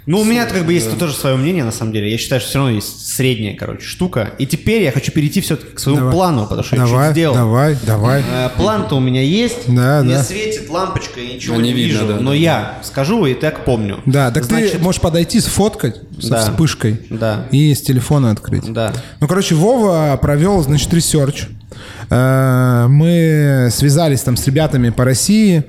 Ну, 0.06 0.22
у 0.22 0.24
меня 0.24 0.46
как 0.46 0.66
бы 0.66 0.74
есть 0.74 0.98
тоже 0.98 1.14
свое 1.14 1.36
мнение, 1.36 1.64
на 1.64 1.72
самом 1.72 1.94
деле. 1.94 2.10
Я 2.12 2.18
считаю, 2.18 2.42
что 2.42 2.50
все 2.50 2.60
равно 2.60 2.74
есть 2.74 3.08
средняя, 3.14 3.56
короче, 3.56 3.86
штука. 3.86 4.32
И 4.40 4.48
теперь 4.48 4.82
я 4.84 4.92
хочу 4.92 5.12
перейти 5.12 5.40
все-таки 5.42 5.74
к 5.76 5.80
своему 5.80 6.00
Давай. 6.00 6.14
плану, 6.14 6.44
потому 6.44 6.64
что 6.64 6.76
я 6.78 6.86
Давай, 6.86 7.08
чуть 7.08 7.12
сделал. 7.12 7.36
давай, 7.36 7.78
давай. 7.86 8.22
Э, 8.22 8.50
План-то 8.58 8.96
у 8.96 9.00
меня 9.00 9.22
есть. 9.22 9.68
Да, 9.68 10.02
Мне 10.04 10.16
да. 10.16 10.24
светит 10.24 10.68
лампочка, 10.70 11.20
я 11.20 11.36
ничего 11.36 11.56
А, 11.56 11.58
не, 11.60 11.66
не 11.66 11.74
видно, 11.74 12.00
вижу. 12.02 12.08
да, 12.08 12.16
но 12.22 12.32
да. 12.32 12.36
я 12.36 12.80
скажу 12.84 13.26
и 13.28 13.34
так 13.36 13.66
помню. 13.66 14.00
Да, 14.08 14.32
так 14.32 14.46
Значит, 14.46 14.72
ты 14.74 14.80
можешь 14.80 15.00
подойти, 15.02 15.40
сфоткать 15.40 15.98
со 16.20 16.30
Да. 16.30 16.40
вспышкой 16.40 17.02
Да. 17.12 17.46
и 17.52 17.74
с 17.76 17.82
телефона 17.82 18.32
открыть. 18.32 18.72
Да. 18.74 18.94
Ну, 19.20 19.28
короче, 19.28 19.54
Вова 19.56 20.18
провел, 20.22 20.62
значит, 20.64 20.92
research. 20.94 21.46
Э, 22.10 22.88
Мы 22.90 23.68
связались 23.72 24.22
там 24.22 24.36
с 24.38 24.46
ребятами 24.48 24.90
по 24.90 25.06
России. 25.06 25.64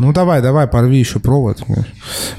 Ну, 0.00 0.14
давай, 0.14 0.40
давай, 0.40 0.66
порви 0.66 0.98
еще 0.98 1.18
провод. 1.18 1.58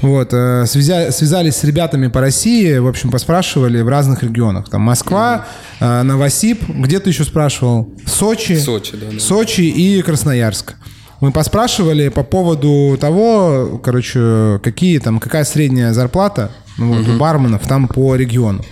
Вот, 0.00 0.32
э, 0.32 0.64
связя- 0.66 1.12
связались 1.12 1.54
с 1.56 1.64
ребятами 1.64 2.08
по 2.08 2.20
России, 2.20 2.76
в 2.78 2.88
общем, 2.88 3.12
поспрашивали 3.12 3.80
в 3.82 3.88
разных 3.88 4.24
регионах. 4.24 4.68
Там 4.68 4.80
Москва, 4.82 5.46
э, 5.78 6.02
Новосиб, 6.02 6.64
где 6.68 6.98
ты 6.98 7.10
еще 7.10 7.22
спрашивал? 7.22 7.94
Сочи. 8.04 8.56
Сочи, 8.58 8.96
да, 8.96 9.06
да. 9.12 9.20
Сочи 9.20 9.60
и 9.60 10.02
Красноярск. 10.02 10.74
Мы 11.20 11.30
поспрашивали 11.30 12.08
по 12.08 12.24
поводу 12.24 12.98
того, 13.00 13.80
короче, 13.80 14.58
какие 14.64 14.98
там, 14.98 15.20
какая 15.20 15.44
средняя 15.44 15.92
зарплата 15.92 16.50
ну, 16.78 16.94
вот, 16.94 17.08
у 17.08 17.18
барменов 17.18 17.66
там 17.66 17.88
по 17.88 18.14
региону. 18.16 18.64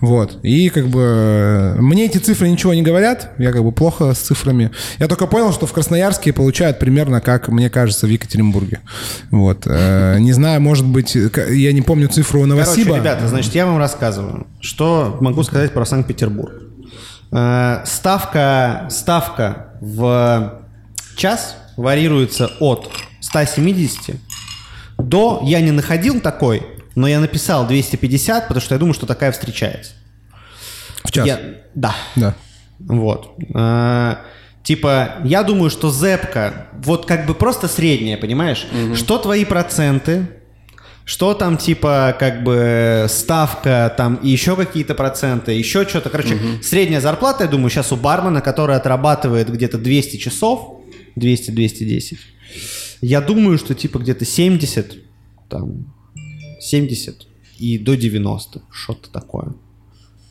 Вот. 0.00 0.38
И 0.42 0.68
как 0.68 0.88
бы 0.88 1.74
мне 1.78 2.06
эти 2.06 2.18
цифры 2.18 2.48
ничего 2.48 2.74
не 2.74 2.82
говорят. 2.82 3.32
Я 3.38 3.52
как 3.52 3.62
бы 3.64 3.72
плохо 3.72 4.12
с 4.14 4.18
цифрами. 4.18 4.70
Я 4.98 5.08
только 5.08 5.26
понял, 5.26 5.52
что 5.52 5.66
в 5.66 5.72
Красноярске 5.72 6.32
получают 6.32 6.78
примерно 6.78 7.20
как, 7.20 7.48
мне 7.48 7.70
кажется, 7.70 8.06
в 8.06 8.10
Екатеринбурге. 8.10 8.80
Вот. 9.30 9.62
Э, 9.66 10.18
Не 10.18 10.32
знаю, 10.32 10.60
может 10.60 10.86
быть, 10.86 11.14
я 11.14 11.72
не 11.72 11.82
помню 11.82 12.08
цифру 12.08 12.42
у 12.42 12.46
Новосиба. 12.46 12.84
Короче, 12.84 13.00
ребята, 13.00 13.28
значит, 13.28 13.54
я 13.54 13.66
вам 13.66 13.78
рассказываю, 13.78 14.46
что 14.60 15.16
могу 15.20 15.42
сказать 15.42 15.72
про 15.72 15.84
Санкт-Петербург. 15.84 16.52
Э, 17.32 17.82
Ставка, 17.84 18.86
ставка 18.90 19.68
в 19.80 20.60
час 21.16 21.56
варьируется 21.76 22.50
от 22.60 22.90
170 23.20 24.16
до... 24.98 25.40
Я 25.44 25.60
не 25.60 25.72
находил 25.72 26.20
такой, 26.20 26.62
но 26.96 27.06
я 27.06 27.20
написал 27.20 27.66
250, 27.68 28.48
потому 28.48 28.60
что 28.60 28.74
я 28.74 28.78
думаю, 28.80 28.94
что 28.94 29.06
такая 29.06 29.30
встречается. 29.30 29.92
В 31.04 31.12
час. 31.12 31.26
Я- 31.28 31.40
да. 31.76 31.94
Да. 32.16 32.34
Вот. 32.80 33.36
Э, 33.54 34.16
Типа, 34.64 35.18
я 35.22 35.44
думаю, 35.44 35.70
что 35.70 35.92
зепка, 35.92 36.66
вот 36.72 37.06
как 37.06 37.24
бы 37.26 37.34
просто 37.34 37.68
средняя, 37.68 38.16
понимаешь? 38.16 38.66
Что 38.96 39.16
твои 39.18 39.44
проценты, 39.44 40.26
что 41.04 41.34
там 41.34 41.56
типа 41.56 42.16
как 42.18 42.42
бы 42.42 43.06
ставка, 43.08 43.94
там 43.96 44.16
и 44.16 44.28
еще 44.28 44.56
какие-то 44.56 44.96
проценты, 44.96 45.52
еще 45.52 45.86
что-то. 45.86 46.10
Короче, 46.10 46.36
средняя 46.64 47.00
зарплата, 47.00 47.44
я 47.44 47.48
думаю, 47.50 47.70
сейчас 47.70 47.92
у 47.92 47.96
бармена, 47.96 48.40
который 48.40 48.74
отрабатывает 48.74 49.48
где-то 49.52 49.78
200 49.78 50.16
часов, 50.16 50.80
200-210, 51.16 52.18
я 53.02 53.20
думаю, 53.20 53.58
что 53.58 53.72
типа 53.76 53.98
где-то 53.98 54.24
70, 54.24 54.96
там, 55.48 55.94
70 56.60 57.26
и 57.58 57.78
до 57.78 57.96
90, 57.96 58.60
что-то 58.70 59.10
такое. 59.10 59.52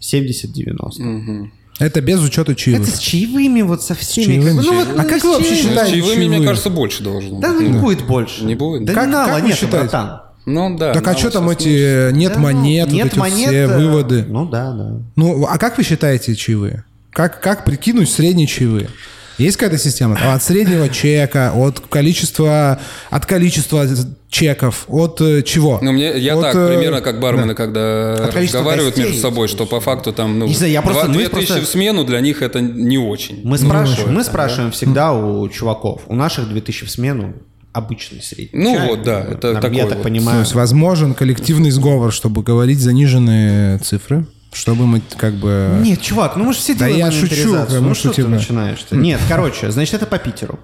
70-90. 0.01 1.49
Это 1.79 2.01
без 2.01 2.21
учета 2.21 2.55
чаевых. 2.55 2.87
Это 2.87 2.95
с 2.97 2.99
чаевыми 2.99 3.61
вот 3.61 3.83
со 3.83 3.95
всеми. 3.95 4.25
Чаевыми. 4.25 4.61
ну, 4.61 4.73
вот, 4.75 4.87
А 4.97 5.03
как 5.03 5.23
вы 5.23 5.31
вообще. 5.33 5.49
Ну, 5.51 5.55
с 5.55 5.59
считаете 5.59 5.91
чаевыми, 5.93 6.15
мне 6.19 6.27
чаевые? 6.29 6.47
кажется, 6.47 6.69
больше 6.69 7.03
должно 7.03 7.39
Да 7.41 7.51
быть. 7.51 7.61
ну 7.61 7.67
не 7.73 7.79
будет 7.79 8.05
больше. 8.05 8.45
Не 8.45 8.55
будет? 8.55 8.85
Да 8.85 8.93
Как- 8.93 9.09
надо, 9.09 9.31
как 9.33 9.43
нет, 9.43 9.55
считаете? 9.57 9.77
братан. 9.89 10.21
Ну 10.45 10.77
да. 10.77 10.93
Так 10.93 11.07
а 11.07 11.11
ну, 11.13 11.17
что 11.17 11.31
там 11.31 11.45
вот 11.45 11.59
эти 11.59 12.13
нет 12.13 12.33
Да, 12.33 12.39
ну, 12.39 12.43
монет, 12.45 12.85
вот 12.87 12.93
нет 12.95 13.07
эти 13.07 13.17
монет, 13.17 13.47
все 13.49 13.57
э, 13.63 13.77
выводы? 13.77 14.25
Ну 14.29 14.45
да, 14.47 14.71
да. 14.73 15.01
Ну, 15.15 15.45
а 15.45 15.57
как 15.57 15.77
вы 15.77 15.83
считаете 15.83 16.35
чаевые? 16.35 16.85
Как, 17.09 17.41
как 17.41 17.65
прикинуть 17.65 18.09
средние 18.09 18.45
чаевые? 18.47 18.89
Есть 19.37 19.57
какая-то 19.57 19.77
система? 19.81 20.17
От 20.33 20.41
среднего 20.43 20.87
чека, 20.89 21.51
от 21.53 21.79
количества, 21.81 22.79
от 23.09 23.25
количества 23.25 23.85
чеков, 24.29 24.85
от 24.87 25.19
э, 25.21 25.41
чего? 25.43 25.79
Ну, 25.81 25.91
мне, 25.91 26.17
я 26.17 26.35
От, 26.35 26.41
так, 26.41 26.55
э, 26.55 26.67
примерно 26.75 27.01
как 27.01 27.19
бармены, 27.19 27.53
когда 27.53 28.29
количества 28.31 28.59
разговаривают 28.59 28.95
гостей. 28.95 29.05
между 29.11 29.21
собой, 29.21 29.47
что 29.47 29.65
по 29.65 29.79
факту 29.81 30.13
там, 30.13 30.39
ну, 30.39 30.47
Не 30.47 30.53
знаю, 30.55 30.71
я 30.71 30.81
просто- 30.81 31.03
два- 31.05 31.11
мы 31.13 31.17
две 31.19 31.29
тысячи 31.29 31.47
просто- 31.53 31.65
в 31.65 31.69
смену 31.69 32.03
для 32.05 32.21
них 32.21 32.41
это 32.41 32.61
не 32.61 32.97
очень. 32.97 33.41
Мы 33.43 33.57
спрашиваем, 33.57 34.13
мы 34.15 34.23
спрашиваем 34.23 34.71
всегда 34.71 35.13
у 35.13 35.47
чуваков. 35.49 36.01
У 36.07 36.15
наших 36.15 36.47
2000 36.49 36.85
в 36.85 36.91
смену 36.91 37.33
обычный 37.73 38.21
средний. 38.21 38.57
Ну 38.63 38.75
чай. 38.77 38.87
вот, 38.87 39.03
да, 39.03 39.19
это 39.21 39.51
Нам- 39.53 39.61
такой 39.61 39.77
Я 39.77 39.83
так 39.83 39.95
вот. 39.95 39.97
То 39.97 40.03
понимаю. 40.03 40.39
есть 40.39 40.53
возможен 40.53 41.13
коллективный 41.13 41.71
сговор, 41.71 42.13
чтобы 42.13 42.41
говорить 42.41 42.79
заниженные 42.79 43.79
цифры, 43.79 44.25
чтобы 44.55 44.87
мы 44.87 45.01
как 45.17 45.33
бы... 45.33 45.79
Нет, 45.81 46.01
чувак, 46.01 46.37
ну 46.37 46.45
мы 46.45 46.53
же 46.53 46.59
все 46.59 46.73
Да 46.75 46.87
делаем 46.87 47.05
я 47.05 47.11
шучу, 47.11 47.55
ну 47.81 47.93
что 47.93 48.13
ты 48.13 48.25
начинаешь-то? 48.25 48.95
Нет, 48.95 49.19
короче, 49.27 49.69
значит, 49.69 49.95
это 49.95 50.05
по 50.05 50.17
Питеру. 50.17 50.59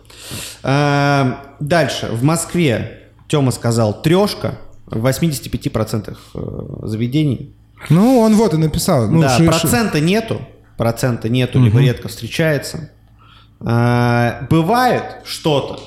Эм, 0.64 1.36
Дальше. 1.60 2.08
В 2.12 2.24
Москве, 2.24 3.10
Тёма 3.28 3.52
сказал, 3.52 4.02
трешка 4.02 4.58
в 4.86 5.06
85% 5.06 6.18
э, 6.34 6.88
заведений. 6.88 7.54
Ну, 7.90 8.20
он 8.20 8.36
вот 8.36 8.54
и 8.54 8.58
написал. 8.58 9.10
Ну, 9.10 9.22
да, 9.22 9.38
ши- 9.38 9.44
ши- 9.44 9.50
процента 9.50 10.00
нету. 10.00 10.42
Процента 10.78 11.28
нету, 11.30 11.60
либо 11.62 11.80
редко 11.80 12.08
встречается. 12.08 12.92
Э, 13.60 14.48
Бывает 14.50 15.04
что-то. 15.26 15.82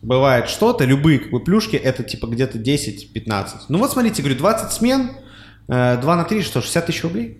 Бывает 0.00 0.48
что-то, 0.48 0.84
любые 0.84 1.20
как 1.20 1.30
бы 1.30 1.40
плюшки, 1.40 1.76
это 1.76 2.02
типа 2.02 2.26
где-то 2.26 2.58
10-15. 2.58 3.46
Ну 3.68 3.78
вот 3.78 3.92
смотрите, 3.92 4.22
говорю, 4.22 4.38
20 4.38 4.72
смен, 4.72 5.10
2 6.00 6.16
на 6.16 6.24
3, 6.24 6.42
что, 6.42 6.60
60 6.60 6.86
тысяч 6.86 7.02
рублей? 7.02 7.38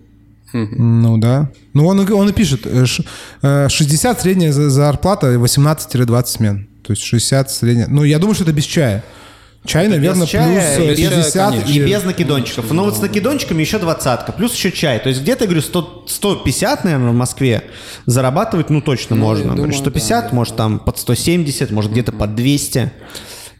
Ну 0.53 1.17
да. 1.17 1.49
Ну 1.73 1.87
он, 1.87 2.01
и- 2.01 2.11
он 2.11 2.29
и 2.29 2.33
пишет, 2.33 2.65
э, 2.65 2.85
ш- 2.85 3.03
э, 3.41 3.69
60 3.69 4.21
средняя 4.21 4.51
за- 4.51 4.69
зарплата, 4.69 5.27
18-20 5.39 6.27
смен. 6.27 6.67
То 6.83 6.91
есть 6.93 7.01
60 7.03 7.49
средняя. 7.49 7.87
Ну 7.89 8.03
я 8.03 8.19
думаю, 8.19 8.35
что 8.35 8.43
это 8.43 8.53
без 8.53 8.65
чая. 8.65 9.03
Чай, 9.65 9.87
наверное, 9.87 10.23
без 10.23 10.29
чая 10.29 10.75
плюс 10.75 10.89
э, 10.89 10.93
и 10.93 11.01
без- 11.01 11.09
50. 11.09 11.51
конечно. 11.53 11.71
И 11.71 11.79
без 11.85 12.03
накидончиков. 12.03 12.71
Но 12.71 12.83
вот 12.83 12.97
с 12.97 13.01
накидончиками 13.01 13.61
еще 13.61 13.79
двадцатка. 13.79 14.31
Плюс 14.33 14.53
еще 14.53 14.71
чай. 14.73 14.99
То 14.99 15.07
есть 15.09 15.21
где-то, 15.21 15.45
я 15.45 15.47
говорю, 15.47 15.61
100, 15.61 16.03
150, 16.07 16.83
наверное, 16.83 17.11
в 17.11 17.15
Москве 17.15 17.63
зарабатывать, 18.05 18.69
ну, 18.69 18.81
точно 18.81 19.15
можно. 19.15 19.43
я 19.43 19.47
Говорю, 19.55 19.63
думаю, 19.63 19.73
150, 19.79 20.33
может, 20.33 20.55
там 20.57 20.79
под 20.79 20.97
170, 20.99 21.71
может, 21.71 21.91
где-то 21.93 22.11
под 22.11 22.35
200. 22.35 22.91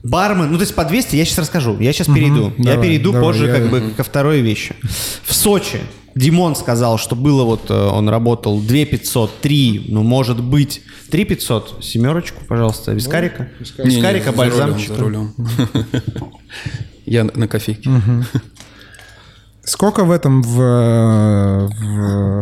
Бармен, 0.03 0.51
ну, 0.51 0.57
то 0.57 0.63
есть 0.63 0.75
по 0.75 0.83
200 0.83 1.15
я 1.15 1.23
сейчас 1.25 1.37
расскажу. 1.39 1.79
Я 1.79 1.93
сейчас 1.93 2.07
перейду. 2.07 2.53
я 2.57 2.73
давай, 2.73 2.87
перейду 2.87 3.11
давай, 3.13 3.27
позже 3.27 3.47
я- 3.47 3.53
как 3.53 3.69
бы 3.69 3.81
ко 3.97 4.03
второй 4.03 4.41
вещи. 4.41 4.75
В 5.23 5.33
Сочи 5.33 5.79
Димон 6.15 6.55
сказал, 6.55 6.97
что 6.99 7.15
было 7.15 7.43
вот, 7.43 7.71
э, 7.71 7.73
он 7.73 8.09
работал 8.09 8.59
2 8.61 8.85
500, 8.85 9.39
3, 9.41 9.85
ну, 9.89 10.03
может 10.03 10.43
быть, 10.43 10.81
3 11.09 11.23
500. 11.25 11.77
Семерочку, 11.83 12.41
пожалуйста, 12.47 12.91
вискарика. 12.91 13.49
Не, 13.79 13.85
не, 13.85 13.95
Вискарика, 13.95 14.25
за 14.25 14.31
рулем, 14.31 14.37
бальзамчика. 14.37 14.93
за 14.95 14.99
рулем. 15.01 15.33
Я 17.05 17.23
на- 17.25 17.31
на 17.35 17.47
кофейке. 17.47 17.89
Сколько 19.65 20.03
в 20.03 20.11
этом 20.11 20.41
в, 20.43 20.61
э, 20.61 21.67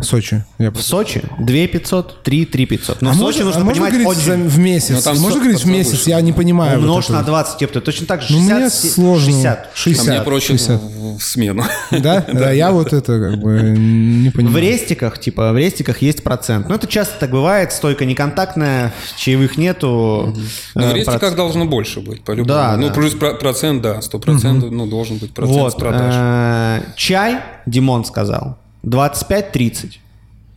в 0.00 0.02
Сочи? 0.02 0.44
Я 0.58 0.72
В 0.72 0.82
Сочи 0.82 1.22
2 1.38 1.66
500, 1.68 2.22
3, 2.24 2.44
3 2.46 2.66
500. 2.66 3.00
Но 3.00 3.10
а 3.10 3.12
в 3.12 3.16
Сочи 3.16 3.42
можно, 3.42 3.44
нужно 3.44 3.60
а 3.60 3.64
можно 3.64 3.84
понимать 3.86 4.02
говорить 4.04 4.28
очень... 4.28 4.48
в 4.48 4.58
месяц? 4.58 4.90
Ну, 4.96 5.00
там 5.02 5.18
можно 5.20 5.38
говорить 5.40 5.60
в 5.62 5.66
месяц? 5.68 5.90
завышено. 5.92 6.14
Я 6.14 6.20
не 6.20 6.32
понимаю. 6.32 6.80
вот 6.80 6.88
Умножь 6.88 7.04
это 7.04 7.12
на 7.12 7.18
вот. 7.20 7.26
20, 7.26 7.58
типа, 7.58 7.80
точно 7.80 8.06
так 8.08 8.22
же 8.22 8.32
Ну, 8.34 8.38
60, 8.40 8.58
мне 8.60 8.70
сложно. 8.70 9.26
60. 9.32 9.70
60. 9.74 10.08
А 10.08 10.10
мне 10.10 10.20
проще 10.22 10.46
60. 10.48 10.82
в 10.82 11.02
в 11.18 11.22
смену. 11.22 11.64
Да? 11.92 12.24
Да, 12.32 12.50
я 12.50 12.72
вот 12.72 12.92
это 12.92 13.20
как 13.20 13.38
бы 13.40 13.60
не 13.78 14.30
В 14.30 14.32
понимаю. 14.32 14.60
рестиках, 14.60 15.18
типа, 15.20 15.52
в 15.52 15.58
рестиках 15.58 16.02
есть 16.02 16.24
процент. 16.24 16.68
Ну, 16.68 16.74
это 16.74 16.86
часто 16.88 17.14
так 17.20 17.30
бывает, 17.30 17.72
стойка 17.72 18.04
неконтактная, 18.04 18.92
чаевых 19.16 19.56
нету. 19.58 20.34
Ну, 20.74 20.82
Э, 20.82 20.90
в 20.90 20.94
рестиках 20.94 21.22
проц- 21.22 21.36
должно 21.36 21.66
больше 21.66 22.00
быть, 22.00 22.24
по-любому. 22.24 22.48
Да, 22.48 22.76
ну, 22.76 22.88
да. 22.88 22.94
плюс 22.94 23.14
про- 23.14 23.34
процент, 23.34 23.82
да, 23.82 24.00
сто 24.02 24.18
процентов, 24.18 24.70
ну, 24.72 24.86
должен 24.86 25.18
быть 25.18 25.32
процент 25.34 25.56
с 25.56 25.60
Вот. 25.60 25.78
продаж. 25.78 26.82
Чай, 27.12 27.40
Димон 27.66 28.04
сказал, 28.04 28.56
25-30. 28.84 29.98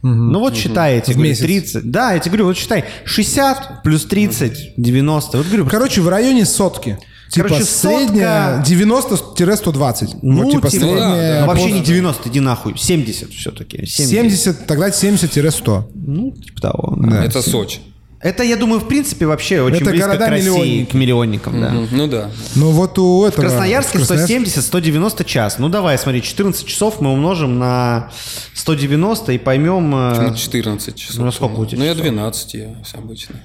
Ну 0.01 0.39
вот 0.39 0.55
считаете, 0.55 1.11
В 1.11 1.15
говорю, 1.15 1.31
месяц. 1.31 1.41
30. 1.41 1.91
Да, 1.91 2.13
я 2.13 2.19
тебе 2.19 2.31
говорю, 2.31 2.45
вот 2.45 2.57
считай, 2.57 2.85
60 3.05 3.81
плюс 3.83 4.05
30, 4.05 4.73
90. 4.77 5.37
Вот 5.37 5.47
говорю, 5.47 5.65
Короче, 5.67 6.01
в 6.01 6.07
районе 6.07 6.45
сотки. 6.45 6.97
Типа 7.31 7.47
Короче, 7.49 7.65
средняя 7.65 8.63
сотка- 8.63 9.73
90-120. 9.73 10.19
Ну, 10.21 10.43
вот 10.43 10.51
типа 10.51 10.69
типа, 10.69 10.85
средняя... 10.85 11.41
ну, 11.41 11.47
вообще 11.47 11.71
не 11.71 11.81
90, 11.81 12.29
иди 12.29 12.39
нахуй. 12.39 12.77
70 12.77 13.31
все-таки. 13.33 13.85
70, 13.85 14.67
тогда 14.67 14.89
70-100. 14.89 15.83
Ну, 15.95 16.31
типа 16.31 16.61
того. 16.61 16.95
да. 16.97 17.09
Да. 17.09 17.25
Это 17.25 17.41
Сочи. 17.41 17.79
Это, 18.25 18.41
я 18.43 18.55
думаю, 18.55 18.79
в 18.81 18.87
принципе, 18.87 19.27
вообще 19.27 19.61
очень 19.61 19.81
Это 19.83 19.91
близко 19.91 20.17
к 20.17 20.19
России, 20.19 20.47
города-миллионники. 20.47 20.89
к 20.89 20.93
миллионникам, 20.95 21.61
да. 21.61 21.71
Ну 21.91 22.07
да. 22.07 22.31
Ну 22.55 22.71
вот 22.71 22.97
у 22.97 23.23
этого... 23.23 23.45
В 23.45 23.47
Красноярске 23.49 23.99
в 23.99 24.01
Красноярске- 24.01 24.45
170-190 24.45 25.23
час. 25.25 25.59
Ну 25.59 25.69
давай, 25.69 25.95
смотри, 25.99 26.23
14 26.23 26.65
часов 26.65 27.01
мы 27.01 27.11
умножим 27.13 27.59
на 27.59 28.09
190 28.55 29.31
и 29.33 29.37
поймем 29.37 29.93
э, 29.93 30.29
Ну, 30.31 30.35
14 30.35 30.95
часов. 30.95 31.17
ну, 31.23 31.31
сколько 31.31 31.59
у 31.59 31.65
тебя 31.67 31.77
Ну, 31.77 31.85
я 31.85 31.91
часов? 31.91 32.03
12 32.05 32.53
я 32.55 32.75
обычно. 32.95 33.35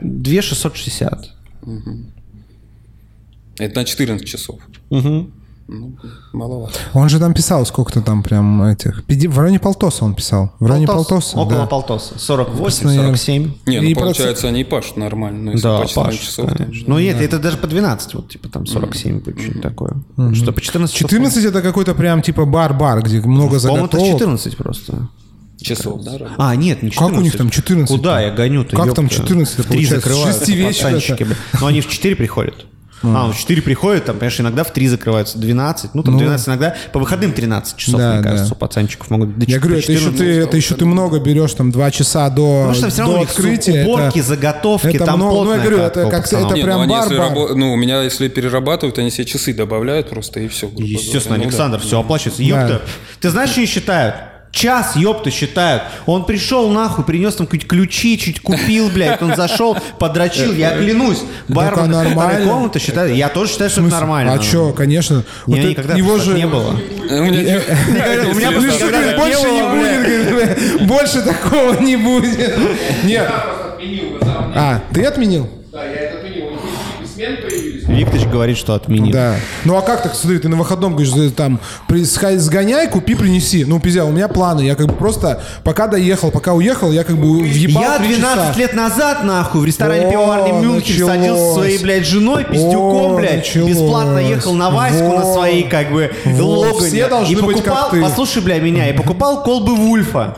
2660. 0.00 1.28
Это 3.58 3.78
на 3.78 3.84
14 3.84 4.26
часов. 4.26 4.58
Угу. 4.88 5.30
Ну, 5.66 5.96
маловато. 6.32 6.78
Он 6.92 7.08
же 7.08 7.18
там 7.18 7.32
писал 7.32 7.64
сколько-то 7.64 8.02
там 8.02 8.22
прям 8.22 8.62
этих... 8.64 9.02
В 9.08 9.38
районе 9.38 9.58
полтоса 9.58 10.04
он 10.04 10.14
писал. 10.14 10.52
В 10.60 10.66
районе 10.66 10.86
полтоса, 10.86 11.38
Около 11.38 11.60
да. 11.60 11.66
полтоса. 11.66 12.18
48, 12.18 12.62
Красноярск. 12.62 13.24
47. 13.24 13.52
Не, 13.66 13.80
ну 13.80 13.88
И 13.88 13.94
получается, 13.94 14.48
они 14.48 14.60
и 14.60 14.64
пашут 14.64 14.98
нормально. 14.98 15.44
Ну, 15.44 15.50
если 15.52 15.62
Да, 15.62 15.80
по 15.80 15.86
14 15.88 15.94
Паш, 15.94 16.26
часов. 16.26 16.52
конечно. 16.54 16.84
Ну, 16.86 16.98
это, 17.00 17.22
это 17.22 17.38
даже 17.38 17.56
по 17.56 17.66
12, 17.66 18.14
вот, 18.14 18.28
типа, 18.28 18.48
там 18.48 18.66
47 18.66 19.20
будет 19.20 19.38
что-нибудь 19.38 19.62
такое. 19.62 19.94
Что, 20.34 20.52
по 20.52 20.60
14 20.60 20.94
часов? 20.94 21.10
14 21.10 21.44
это 21.46 21.62
какой-то 21.62 21.94
прям 21.94 22.20
типа 22.20 22.44
бар-бар, 22.44 23.02
где 23.02 23.20
много 23.20 23.58
По-моему, 23.58 23.86
это 23.86 23.96
заготовок. 23.96 24.06
14 24.18 24.56
просто. 24.58 25.08
Часов, 25.60 26.02
да? 26.02 26.12
работает? 26.12 26.34
А, 26.36 26.54
нет, 26.56 26.82
не 26.82 26.90
14. 26.90 26.98
Как 26.98 27.18
у 27.18 27.22
них 27.22 27.36
там 27.38 27.48
14? 27.48 27.96
Куда 27.96 28.20
я 28.20 28.30
гоню-то? 28.32 28.76
Как 28.76 28.94
там 28.94 29.06
ёпта? 29.06 29.16
14 29.22 29.54
В 29.54 29.62
3 29.62 29.66
получается? 29.66 29.94
С 29.94 30.02
закрываются 30.02 30.38
шести 30.40 30.54
вечера. 30.54 31.28
Ну, 31.60 31.66
они 31.66 31.80
в 31.80 31.88
4 31.88 32.16
приходят. 32.16 32.66
А, 33.04 33.30
в 33.30 33.36
4 33.36 33.62
приходят, 33.62 34.04
там, 34.04 34.18
конечно, 34.18 34.42
иногда 34.42 34.64
в 34.64 34.72
3 34.72 34.88
закрываются, 34.88 35.38
12, 35.38 35.94
ну, 35.94 36.02
там 36.02 36.16
12 36.16 36.48
иногда, 36.48 36.74
по 36.92 36.98
выходным 37.00 37.32
13 37.32 37.76
часов, 37.76 38.00
Да, 38.00 38.12
мне 38.14 38.22
да. 38.22 38.30
кажется, 38.30 38.52
у 38.54 38.56
пацанчиков 38.56 39.10
могут 39.10 39.38
до 39.38 39.46
Я 39.46 39.58
говорю, 39.58 39.78
это 39.78 39.92
еще, 39.92 40.04
14. 40.06 40.18
ты, 40.18 40.40
это 40.40 40.56
еще 40.56 40.74
ты 40.74 40.84
много 40.84 41.18
берешь, 41.20 41.52
там, 41.54 41.70
два 41.70 41.90
часа 41.90 42.28
до, 42.30 42.64
Ну, 42.68 42.72
что 42.72 42.82
там 42.82 42.90
все 42.90 43.00
равно 43.00 43.14
до 43.14 43.18
у 43.18 43.22
них 43.22 43.30
открытия. 43.30 43.84
уборки, 43.84 44.18
это- 44.18 44.28
заготовки, 44.28 44.86
это 44.96 45.04
там 45.04 45.16
много. 45.18 45.44
Ну, 45.44 45.52
я 45.52 45.58
говорю, 45.58 45.78
это 45.78 46.10
как- 46.10 46.26
это 46.32 46.54
Не, 46.54 46.62
прям 46.62 46.86
ну, 46.86 46.96
если 46.96 47.16
бар-бар. 47.18 47.36
рабо- 47.50 47.54
Ну, 47.54 47.72
у 47.72 47.76
меня, 47.76 48.02
если 48.02 48.28
перерабатывают, 48.28 48.98
они 48.98 49.10
себе 49.10 49.24
часы 49.24 49.52
добавляют 49.54 50.08
просто, 50.08 50.40
и 50.40 50.48
все. 50.48 50.70
Естественно, 50.76 51.36
Ну, 51.36 51.42
да. 51.42 51.48
Александр, 51.48 51.78
все 51.80 52.00
оплачивается. 52.00 52.42
Ёпта. 52.42 52.82
Ты 53.20 53.30
знаешь, 53.30 53.50
что 53.50 53.60
они 53.60 53.66
считают? 53.66 54.14
Час, 54.54 54.94
ёпта, 54.94 55.32
считают. 55.32 55.82
Он 56.06 56.24
пришел 56.24 56.68
нахуй, 56.70 57.04
принес 57.04 57.34
там 57.34 57.46
какие-то 57.48 57.66
ключи, 57.66 58.16
чуть 58.16 58.40
купил, 58.40 58.88
блядь. 58.88 59.20
Он 59.20 59.34
зашел, 59.34 59.76
подрочил, 59.98 60.52
я 60.52 60.78
клянусь. 60.78 61.22
Бармен, 61.48 61.90
нормально. 61.90 62.48
комната 62.48 62.78
считает. 62.78 63.16
Я 63.16 63.28
тоже 63.28 63.50
считаю, 63.50 63.68
что 63.70 63.80
это 63.80 63.90
нормально. 63.90 64.32
А 64.32 64.40
что, 64.40 64.72
конечно. 64.72 65.24
У 65.46 65.50
меня 65.50 65.62
Вот 65.62 65.70
никогда 65.70 65.94
это- 65.94 65.98
его 65.98 66.16
так 66.16 66.24
же... 66.24 66.34
не 66.34 66.46
было. 66.46 66.70
У 66.70 67.22
меня- 67.24 67.56
никогда 67.58 69.16
больше 69.18 69.50
не 69.50 69.62
будет. 69.64 70.82
Больше 70.86 71.22
такого 71.22 71.80
не 71.80 71.96
будет. 71.96 72.54
Нет. 73.02 73.28
А, 74.54 74.80
ты 74.92 75.02
отменил? 75.04 75.50
Да, 75.72 75.84
я 75.84 75.90
это 75.94 76.18
отменил. 76.18 76.44
У 77.02 77.06
Викторович 77.94 78.26
говорит, 78.28 78.56
что 78.56 78.74
отменил. 78.74 79.12
Да. 79.12 79.34
Ну 79.64 79.76
а 79.76 79.82
как 79.82 80.02
так, 80.02 80.14
смотри, 80.14 80.38
ты 80.38 80.48
на 80.48 80.56
выходном 80.56 80.94
говоришь, 80.94 81.32
там, 81.36 81.60
при- 81.88 82.04
сгоняй, 82.04 82.88
купи, 82.88 83.14
принеси. 83.14 83.64
Ну, 83.64 83.80
пиздец, 83.80 84.04
у 84.04 84.10
меня 84.10 84.28
планы. 84.28 84.62
Я 84.62 84.74
как 84.74 84.86
бы 84.88 84.94
просто, 84.94 85.42
пока 85.62 85.86
доехал, 85.86 86.30
пока 86.30 86.52
уехал, 86.54 86.92
я 86.92 87.04
как 87.04 87.16
бы 87.16 87.42
въебал 87.42 87.82
Я 87.82 87.98
три 87.98 88.16
12 88.16 88.48
часа. 88.48 88.58
лет 88.58 88.74
назад, 88.74 89.24
нахуй, 89.24 89.60
в 89.60 89.64
ресторане 89.64 90.10
пивоварни 90.10 90.52
Мюнхен 90.52 91.06
садился 91.06 91.46
со 91.48 91.54
своей, 91.54 91.78
блядь, 91.82 92.06
женой, 92.06 92.44
пиздюком, 92.44 93.12
О, 93.12 93.16
блядь, 93.16 93.36
началось. 93.38 93.70
бесплатно 93.70 94.18
ехал 94.18 94.54
на 94.54 94.70
Ваську 94.70 95.02
на 95.04 95.20
Вот. 95.24 95.34
своей, 95.34 95.62
как 95.68 95.92
бы. 95.92 96.10
Логане. 96.26 96.88
Все 96.88 97.08
должны 97.08 97.32
и 97.32 97.36
быть 97.40 97.56
покупал, 97.56 97.82
как 97.82 97.90
ты. 97.92 98.02
послушай, 98.02 98.42
бля, 98.42 98.58
меня, 98.60 98.88
и 98.90 98.92
покупал 98.96 99.42
колбы 99.42 99.74
Вульфа. 99.74 100.36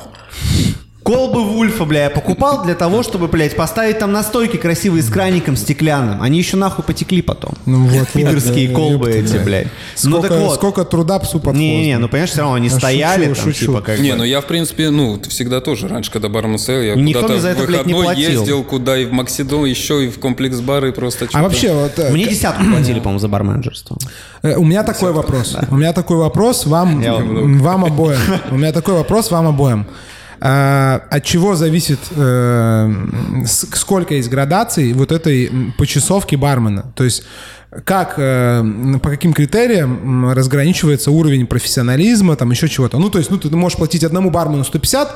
Колбы 1.06 1.44
Вульфа, 1.44 1.84
бля, 1.84 2.04
я 2.04 2.10
покупал 2.10 2.64
для 2.64 2.74
того, 2.74 3.04
чтобы, 3.04 3.28
блядь, 3.28 3.54
поставить 3.54 4.00
там 4.00 4.10
настойки 4.10 4.56
красивые 4.56 5.04
с 5.04 5.08
краником 5.08 5.54
стеклянным. 5.54 6.20
Они 6.20 6.36
еще 6.38 6.56
нахуй 6.56 6.84
потекли 6.84 7.22
потом. 7.22 7.54
Ну 7.64 7.86
вот, 7.86 8.08
Пидорские 8.12 8.70
вот, 8.70 8.76
колбы 8.76 9.10
ёпта, 9.12 9.36
эти, 9.36 9.44
блядь. 9.44 9.68
Ну 10.02 10.10
Сколько, 10.10 10.28
так 10.28 10.40
вот. 10.40 10.54
сколько 10.56 10.84
труда 10.84 11.20
псу 11.20 11.38
под 11.38 11.54
хвост. 11.54 11.98
ну 12.00 12.08
понимаешь, 12.08 12.30
все 12.30 12.40
равно 12.40 12.54
они 12.54 12.68
стояли 12.68 13.34
шучу, 13.34 13.34
там, 13.36 13.44
шучу. 13.52 13.66
типа, 13.66 13.80
как 13.82 14.00
Не, 14.00 14.10
бы. 14.10 14.16
ну 14.16 14.24
я, 14.24 14.40
в 14.40 14.46
принципе, 14.46 14.90
ну, 14.90 15.20
всегда 15.28 15.60
тоже 15.60 15.86
раньше, 15.86 16.10
когда 16.10 16.28
бармен 16.28 16.58
стоял, 16.58 16.82
я 16.82 16.94
Никто 16.96 17.22
куда-то 17.22 17.40
за 17.40 17.48
это, 17.50 17.62
в 17.62 17.66
блядь, 17.66 17.86
не 17.86 18.20
ездил, 18.20 18.64
куда 18.64 18.98
и 18.98 19.04
в 19.04 19.12
Максидон, 19.12 19.64
еще 19.64 20.04
и 20.04 20.08
в 20.08 20.18
комплекс 20.18 20.58
бары, 20.58 20.88
и 20.88 20.92
просто 20.92 21.28
А 21.32 21.42
вообще, 21.44 21.72
вот, 21.72 21.96
э, 22.00 22.10
Мне 22.10 22.26
десятку 22.26 22.64
платили, 22.64 22.98
по-моему, 22.98 23.20
за 23.20 23.28
барменджерство. 23.28 23.96
Э, 24.42 24.56
У 24.56 24.64
меня 24.64 24.82
такой 24.82 25.12
вопрос. 25.12 25.56
У 25.70 25.76
меня 25.76 25.92
такой 25.92 26.16
вопрос 26.16 26.66
вам, 26.66 27.00
вам 27.60 27.84
обоим. 27.84 28.18
У 28.50 28.56
меня 28.56 28.72
такой 28.72 28.94
вопрос 28.94 29.30
вам 29.30 29.46
обоим. 29.46 29.86
А, 30.40 31.02
от 31.10 31.24
чего 31.24 31.54
зависит, 31.56 31.98
э, 32.14 32.92
сколько 33.46 34.14
есть 34.14 34.28
градаций 34.28 34.92
вот 34.92 35.12
этой 35.12 35.50
почасовки 35.78 36.36
бармена? 36.36 36.92
То 36.94 37.04
есть 37.04 37.22
как, 37.84 38.14
э, 38.18 38.62
по 39.02 39.10
каким 39.10 39.32
критериям 39.32 40.30
разграничивается 40.32 41.10
уровень 41.10 41.46
профессионализма, 41.46 42.36
там 42.36 42.50
еще 42.50 42.68
чего-то? 42.68 42.98
Ну, 42.98 43.10
то 43.10 43.18
есть, 43.18 43.30
ну, 43.30 43.38
ты 43.38 43.48
можешь 43.56 43.76
платить 43.76 44.04
одному 44.04 44.30
бармену 44.30 44.64
150, 44.64 45.10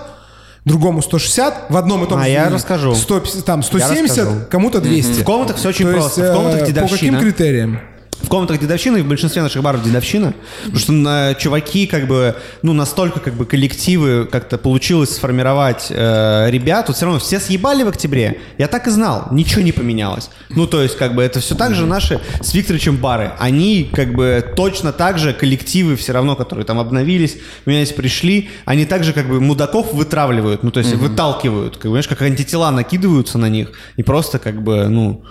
другому 0.64 1.00
160, 1.00 1.70
в 1.70 1.76
одном 1.76 2.04
и 2.04 2.08
том 2.08 2.18
А, 2.18 2.24
же 2.24 2.28
я 2.30 2.34
заведении. 2.40 2.54
расскажу. 2.56 2.94
150, 2.94 3.44
там 3.44 3.60
Я 3.60 3.66
170, 3.66 4.18
расскажу. 4.18 4.40
кому-то 4.50 4.80
200. 4.80 5.22
В 5.22 5.24
комнатах 5.24 5.56
все 5.56 5.68
очень 5.68 5.86
То 5.86 5.92
есть, 5.92 6.14
просто. 6.14 6.32
В 6.32 6.34
комнатах 6.36 6.56
э, 6.56 6.60
по 6.60 6.66
каким 6.66 6.84
дедовщина. 6.86 7.20
критериям? 7.20 7.80
В 8.22 8.28
комнатах 8.28 8.60
дедовщина 8.60 8.98
и 8.98 9.02
в 9.02 9.08
большинстве 9.08 9.42
наших 9.42 9.62
баров 9.62 9.82
дедовщина. 9.82 10.34
Потому 10.64 10.78
что 10.78 10.92
на, 10.92 11.34
чуваки 11.34 11.86
как 11.86 12.06
бы, 12.06 12.36
ну, 12.62 12.72
настолько 12.72 13.20
как 13.20 13.34
бы 13.34 13.46
коллективы 13.46 14.26
как-то 14.26 14.58
получилось 14.58 15.14
сформировать 15.16 15.86
э, 15.90 16.50
ребят. 16.50 16.86
Тут 16.86 16.96
все 16.96 17.06
равно 17.06 17.20
все 17.20 17.40
съебали 17.40 17.82
в 17.82 17.88
октябре. 17.88 18.40
Я 18.58 18.68
так 18.68 18.86
и 18.86 18.90
знал. 18.90 19.28
Ничего 19.30 19.62
не 19.62 19.72
поменялось. 19.72 20.30
Ну, 20.50 20.66
то 20.66 20.82
есть, 20.82 20.96
как 20.96 21.14
бы, 21.14 21.22
это 21.22 21.40
все 21.40 21.54
так 21.54 21.74
же 21.74 21.86
наши 21.86 22.20
с 22.40 22.52
Викторовичем 22.54 22.96
бары. 22.96 23.32
Они, 23.38 23.90
как 23.92 24.14
бы, 24.14 24.44
точно 24.56 24.92
так 24.92 25.18
же 25.18 25.32
коллективы 25.32 25.96
все 25.96 26.12
равно, 26.12 26.36
которые 26.36 26.64
там 26.64 26.78
обновились, 26.78 27.36
менялись, 27.66 27.92
пришли, 27.92 28.50
они 28.64 28.84
также, 28.84 29.12
как 29.12 29.28
бы, 29.28 29.40
мудаков 29.40 29.92
вытравливают. 29.92 30.62
Ну, 30.62 30.70
то 30.70 30.80
есть, 30.80 30.94
выталкивают. 30.94 31.74
Как, 31.74 31.84
бы, 31.84 31.90
знаешь, 31.90 32.08
как 32.08 32.22
антитела 32.22 32.70
накидываются 32.70 33.38
на 33.38 33.48
них. 33.48 33.72
И 33.96 34.02
просто, 34.02 34.38
как 34.38 34.62
бы, 34.62 34.88
ну... 34.88 35.24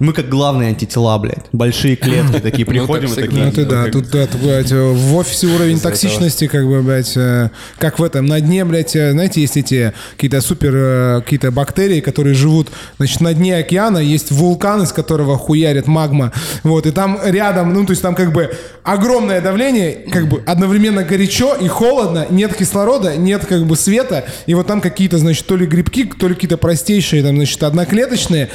Мы 0.00 0.14
как 0.14 0.30
главные 0.30 0.70
антитела, 0.70 1.18
блядь. 1.18 1.44
Большие 1.52 1.94
клетки 1.94 2.38
такие 2.42 2.64
приходим 2.64 3.12
и 3.12 3.14
такие. 3.14 3.44
Ну 3.44 3.52
ты 3.52 3.66
да, 3.66 3.84
тут, 3.84 4.08
да, 4.10 4.26
тут, 4.26 4.40
блядь, 4.40 4.72
в 4.72 5.14
офисе 5.14 5.46
уровень 5.46 5.78
токсичности, 5.78 6.46
как 6.48 6.66
бы, 6.66 6.80
блядь, 6.82 7.16
э, 7.16 7.50
как 7.76 7.98
в 7.98 8.02
этом, 8.02 8.24
на 8.24 8.40
дне, 8.40 8.64
блядь, 8.64 8.96
э, 8.96 9.12
знаете, 9.12 9.42
есть 9.42 9.58
эти 9.58 9.92
какие-то 10.16 10.40
супер, 10.40 10.72
э, 10.74 11.20
какие-то 11.20 11.50
бактерии, 11.50 12.00
которые 12.00 12.34
живут, 12.34 12.68
значит, 12.96 13.20
на 13.20 13.34
дне 13.34 13.56
океана, 13.56 13.98
есть 13.98 14.30
вулкан, 14.30 14.82
из 14.82 14.92
которого 14.92 15.36
хуярит 15.36 15.86
магма, 15.86 16.32
вот, 16.62 16.86
и 16.86 16.92
там 16.92 17.20
рядом, 17.22 17.74
ну, 17.74 17.84
то 17.84 17.90
есть 17.90 18.00
там 18.00 18.14
как 18.14 18.32
бы 18.32 18.50
огромное 18.82 19.42
давление, 19.42 20.06
как 20.10 20.28
бы 20.28 20.42
одновременно 20.46 21.04
горячо 21.04 21.54
и 21.54 21.68
холодно, 21.68 22.26
нет 22.30 22.54
кислорода, 22.54 23.16
нет 23.16 23.44
как 23.44 23.66
бы 23.66 23.76
света, 23.76 24.24
и 24.46 24.54
вот 24.54 24.66
там 24.66 24.80
какие-то, 24.80 25.18
значит, 25.18 25.46
то 25.46 25.56
ли 25.56 25.66
грибки, 25.66 26.04
то 26.04 26.26
ли 26.26 26.34
какие-то 26.34 26.56
простейшие, 26.56 27.22
там, 27.22 27.36
значит, 27.36 27.62
одноклеточные 27.62 28.48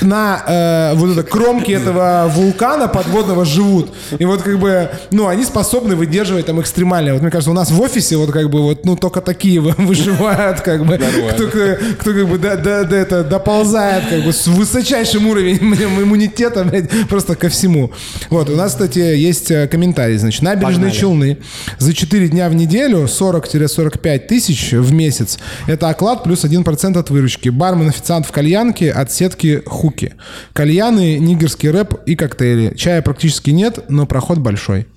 на 0.00 0.44
э, 0.46 0.91
вот 0.94 1.10
это 1.10 1.22
кромке 1.22 1.72
этого 1.74 2.30
вулкана 2.34 2.88
подводного 2.88 3.44
живут. 3.44 3.90
И 4.18 4.24
вот 4.24 4.42
как 4.42 4.58
бы, 4.58 4.90
ну, 5.10 5.26
они 5.28 5.44
способны 5.44 5.96
выдерживать 5.96 6.46
там 6.46 6.60
экстремальное. 6.60 7.12
Вот 7.12 7.22
мне 7.22 7.30
кажется, 7.30 7.50
у 7.50 7.54
нас 7.54 7.70
в 7.70 7.80
офисе 7.80 8.16
вот 8.16 8.30
как 8.32 8.50
бы 8.50 8.62
вот, 8.62 8.84
ну, 8.84 8.96
только 8.96 9.20
такие 9.20 9.60
вы- 9.60 9.74
выживают, 9.78 10.60
как 10.60 10.84
бы, 10.86 10.98
кто, 11.34 11.48
кто, 12.00 12.12
как 12.12 12.28
бы 12.28 12.38
до, 12.38 12.56
до- 12.56 12.84
до 12.84 12.96
это 12.96 13.24
доползает, 13.24 14.04
как 14.08 14.24
бы 14.24 14.32
с 14.32 14.46
высочайшим 14.46 15.26
уровнем 15.26 15.74
иммунитета, 16.02 16.64
блядь, 16.64 16.90
просто 17.08 17.34
ко 17.36 17.48
всему. 17.48 17.92
Вот, 18.30 18.48
у 18.50 18.56
нас, 18.56 18.72
кстати, 18.72 18.98
есть 18.98 19.50
э, 19.50 19.66
комментарий, 19.68 20.16
значит, 20.18 20.42
набережные 20.42 20.72
Погнали. 20.90 20.92
Челны 20.92 21.38
за 21.78 21.94
4 21.94 22.28
дня 22.28 22.48
в 22.48 22.54
неделю 22.54 23.04
40-45 23.04 24.18
тысяч 24.20 24.72
в 24.72 24.92
месяц. 24.92 25.38
Это 25.66 25.88
оклад 25.88 26.24
плюс 26.24 26.44
1% 26.44 26.98
от 26.98 27.10
выручки. 27.10 27.48
Бармен, 27.48 27.88
официант 27.88 28.26
в 28.26 28.32
кальянке 28.32 28.90
от 28.90 29.12
сетки 29.12 29.62
Хуки. 29.66 30.14
Кальяны, 30.82 31.16
нигерский 31.18 31.70
рэп 31.70 31.94
и 32.06 32.16
коктейли. 32.16 32.74
Чая 32.74 33.02
практически 33.02 33.50
нет, 33.50 33.88
но 33.88 34.04
проход 34.04 34.38
большой. 34.38 34.88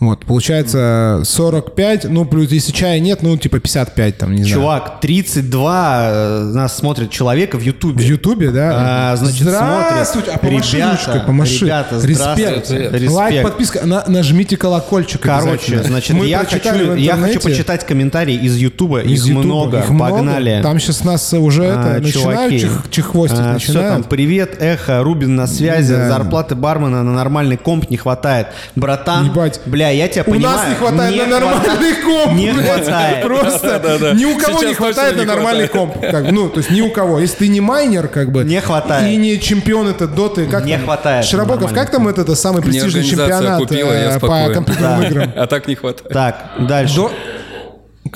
Вот, 0.00 0.24
получается 0.26 1.22
45, 1.24 2.04
ну, 2.10 2.24
плюс 2.24 2.50
если 2.52 2.72
чая 2.72 3.00
нет, 3.00 3.22
ну, 3.22 3.36
типа 3.36 3.58
55 3.58 4.16
там, 4.18 4.32
не 4.32 4.42
знаю. 4.44 4.54
Чувак, 4.54 5.00
32 5.00 6.00
э, 6.04 6.42
нас 6.54 6.76
смотрит 6.76 7.10
человека 7.10 7.58
в 7.58 7.62
Ютубе. 7.62 7.98
В 8.04 8.06
Ютубе, 8.06 8.50
да? 8.50 9.10
А, 9.12 9.16
значит, 9.16 9.42
Здравствуйте, 9.42 10.00
а 10.00 10.04
смотрит. 10.04 10.40
помаши 10.40 10.76
Ребята, 10.76 10.90
ручкой, 11.06 11.20
помаши. 11.26 11.64
ребята, 11.64 11.94
Респект. 11.96 12.16
здравствуйте. 12.38 12.84
Респект. 12.92 13.10
Лайк, 13.12 13.42
подписка. 13.42 13.86
На- 13.86 14.04
нажмите 14.06 14.56
колокольчик 14.56 15.20
Короче, 15.20 15.82
значит, 15.82 16.16
Мы 16.16 16.26
я 16.26 16.44
хочу, 16.44 16.94
я 16.94 17.16
хочу 17.16 17.40
почитать 17.40 17.84
комментарии 17.86 18.34
из 18.36 18.56
Ютуба. 18.56 19.00
Из 19.00 19.22
Их 19.24 19.30
Ютуба. 19.30 19.44
много. 19.44 19.78
Их 19.80 19.90
много. 19.90 20.10
Погнали. 20.12 20.60
Там 20.62 20.78
сейчас 20.78 21.04
нас 21.04 21.32
уже 21.32 21.64
это, 21.64 21.96
А, 21.96 22.00
начинают 22.00 22.12
чуваки. 22.50 22.60
чих- 22.60 22.84
чехвостить. 22.90 23.38
А, 23.40 23.58
всё, 23.58 23.72
там, 23.72 23.82
начинают. 23.82 24.08
привет, 24.08 24.56
эхо, 24.60 25.02
Рубин 25.02 25.34
на 25.34 25.46
связи, 25.46 25.94
Да. 25.94 26.08
зарплаты 26.08 26.54
бармена 26.54 27.02
на 27.02 27.12
нормальный 27.12 27.56
комп 27.56 27.90
не 27.90 27.96
хватает. 27.96 28.48
Братан, 28.76 29.26
Ебать. 29.26 29.60
бля, 29.66 29.87
я 29.92 30.08
тебя 30.08 30.22
У 30.26 30.30
понимаю. 30.30 30.56
нас 30.56 30.68
не 30.68 30.74
хватает 30.74 31.16
на 31.16 31.26
нормальный 31.40 31.94
комп. 32.02 32.32
Не 32.34 32.52
хватает. 32.52 33.22
Просто 33.24 34.14
ни 34.14 34.24
у 34.24 34.38
кого 34.38 34.58
Сейчас 34.58 34.68
не 34.68 34.74
хватает 34.74 35.16
на 35.16 35.20
не 35.20 35.26
нормальный 35.26 35.68
хватает. 35.68 35.92
комп. 35.92 36.10
Как 36.10 36.30
ну, 36.32 36.48
то 36.48 36.58
есть 36.58 36.70
ни 36.70 36.80
у 36.80 36.90
кого. 36.90 37.18
Если 37.20 37.36
ты 37.36 37.48
не 37.48 37.60
майнер, 37.60 38.08
как 38.08 38.30
бы. 38.32 38.44
Не 38.44 38.60
хватает. 38.60 39.08
И 39.12 39.16
не 39.16 39.38
чемпион 39.40 39.88
это 39.88 40.06
доты. 40.06 40.46
Как 40.46 40.64
Не 40.64 40.72
там? 40.74 40.84
хватает 40.84 41.24
Широбоков, 41.24 41.72
как 41.72 41.90
там 41.90 42.08
это, 42.08 42.22
это 42.22 42.34
самый 42.34 42.62
престижный 42.62 43.04
чемпионат 43.04 43.58
купила, 43.60 43.92
э, 43.92 44.18
по 44.20 44.50
компьютерным 44.52 45.00
Да. 45.00 45.06
играм? 45.08 45.32
А 45.36 45.46
так 45.46 45.66
не 45.68 45.74
хватает. 45.74 46.08
Так, 46.12 46.50
дальше. 46.68 46.94
До- 46.96 47.10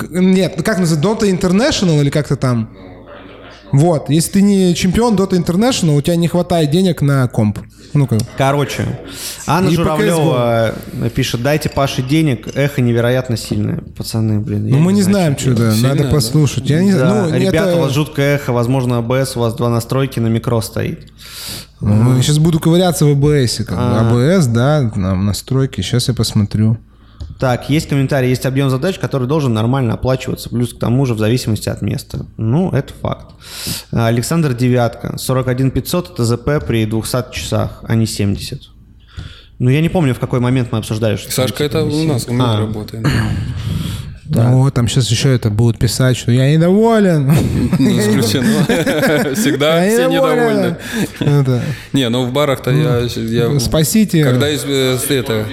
Нет, 0.09 0.53
ну 0.57 0.63
как 0.63 0.79
называется, 0.79 1.27
Dota 1.27 1.29
International 1.39 2.01
или 2.01 2.09
как-то 2.09 2.35
там? 2.35 2.69
Вот, 3.73 4.09
если 4.09 4.33
ты 4.33 4.41
не 4.43 4.75
чемпион 4.75 5.15
Dota 5.15 5.31
International, 5.31 5.97
у 5.97 6.01
тебя 6.01 6.15
не 6.15 6.27
хватает 6.27 6.69
денег 6.69 7.01
на 7.01 7.27
комп. 7.27 7.57
Ну 7.93 8.05
как. 8.07 8.21
Короче, 8.37 8.99
Анна 9.47 9.69
И 9.69 9.75
Журавлева 9.75 10.75
пишет, 11.15 11.41
дайте 11.41 11.69
Паше 11.69 12.03
денег, 12.03 12.47
эхо 12.55 12.81
невероятно 12.81 13.35
сильное. 13.35 13.79
Пацаны, 13.97 14.39
блин. 14.39 14.67
Ну 14.69 14.77
мы 14.77 14.93
не 14.93 15.01
знаем, 15.01 15.37
что 15.37 15.55
да, 15.55 15.73
надо 15.81 16.03
да. 16.03 16.09
послушать. 16.11 16.69
Я 16.69 16.81
не 16.83 16.91
Да, 16.91 16.99
знаю. 16.99 17.29
Ну, 17.31 17.35
ребята, 17.35 17.69
это- 17.69 17.77
у 17.77 17.81
вас 17.81 17.91
жуткое 17.93 18.35
эхо, 18.35 18.53
возможно, 18.53 18.99
АБС, 18.99 19.35
у 19.37 19.39
вас 19.39 19.55
два 19.55 19.69
настройки, 19.69 20.19
на 20.19 20.27
микро 20.27 20.61
стоит. 20.61 21.11
Ну, 21.81 22.21
Сейчас 22.21 22.37
буду 22.37 22.59
ковыряться 22.59 23.05
в 23.05 23.09
АБС. 23.11 23.57
Как. 23.65 23.75
А. 23.77 24.11
АБС, 24.11 24.45
да, 24.47 24.89
там 24.93 25.25
настройки. 25.25 25.81
Сейчас 25.81 26.07
я 26.07 26.13
посмотрю. 26.13 26.77
Так, 27.39 27.69
есть 27.69 27.89
комментарий, 27.89 28.29
есть 28.29 28.45
объем 28.45 28.69
задач, 28.69 28.99
который 28.99 29.27
должен 29.27 29.53
нормально 29.53 29.93
оплачиваться, 29.95 30.49
плюс 30.49 30.73
к 30.73 30.79
тому 30.79 31.05
же 31.05 31.13
в 31.13 31.19
зависимости 31.19 31.67
от 31.69 31.81
места. 31.81 32.25
Ну, 32.37 32.69
это 32.71 32.93
факт. 32.93 33.27
Александр 33.91 34.53
Девятка, 34.53 35.17
41 35.17 35.71
500 35.71 36.11
это 36.13 36.25
ЗП 36.25 36.65
при 36.65 36.85
200 36.85 37.25
часах, 37.33 37.83
а 37.87 37.95
не 37.95 38.05
70. 38.05 38.61
Ну, 39.59 39.69
я 39.69 39.81
не 39.81 39.89
помню, 39.89 40.13
в 40.15 40.19
какой 40.19 40.39
момент 40.39 40.69
мы 40.71 40.77
обсуждали, 40.79 41.15
что... 41.15 41.31
Сашка, 41.31 41.63
это 41.63 41.83
у 41.83 42.03
нас, 42.05 42.27
у 42.27 42.33
меня 42.33 42.53
А. 42.53 42.59
работает. 42.59 43.05
Ну, 44.25 44.69
там 44.71 44.87
сейчас 44.87 45.09
еще 45.11 45.33
это 45.35 45.49
будут 45.49 45.77
писать, 45.77 46.17
что 46.17 46.31
я 46.31 46.51
недоволен. 46.51 47.27
Не 47.79 47.99
исключено. 47.99 48.65
Всегда 49.35 49.83
Я 49.83 49.91
все 49.91 50.07
недовольны. 50.09 50.77
Это, 51.19 51.61
Не, 51.91 52.09
ну 52.09 52.25
в 52.25 52.31
барах-то 52.31 52.71
я... 52.71 52.99
я- 52.99 53.59
Спасите. 53.59 54.23
Когда 54.23 54.49
из- 54.49 54.63
э, 54.65 54.97
это... 55.09 55.45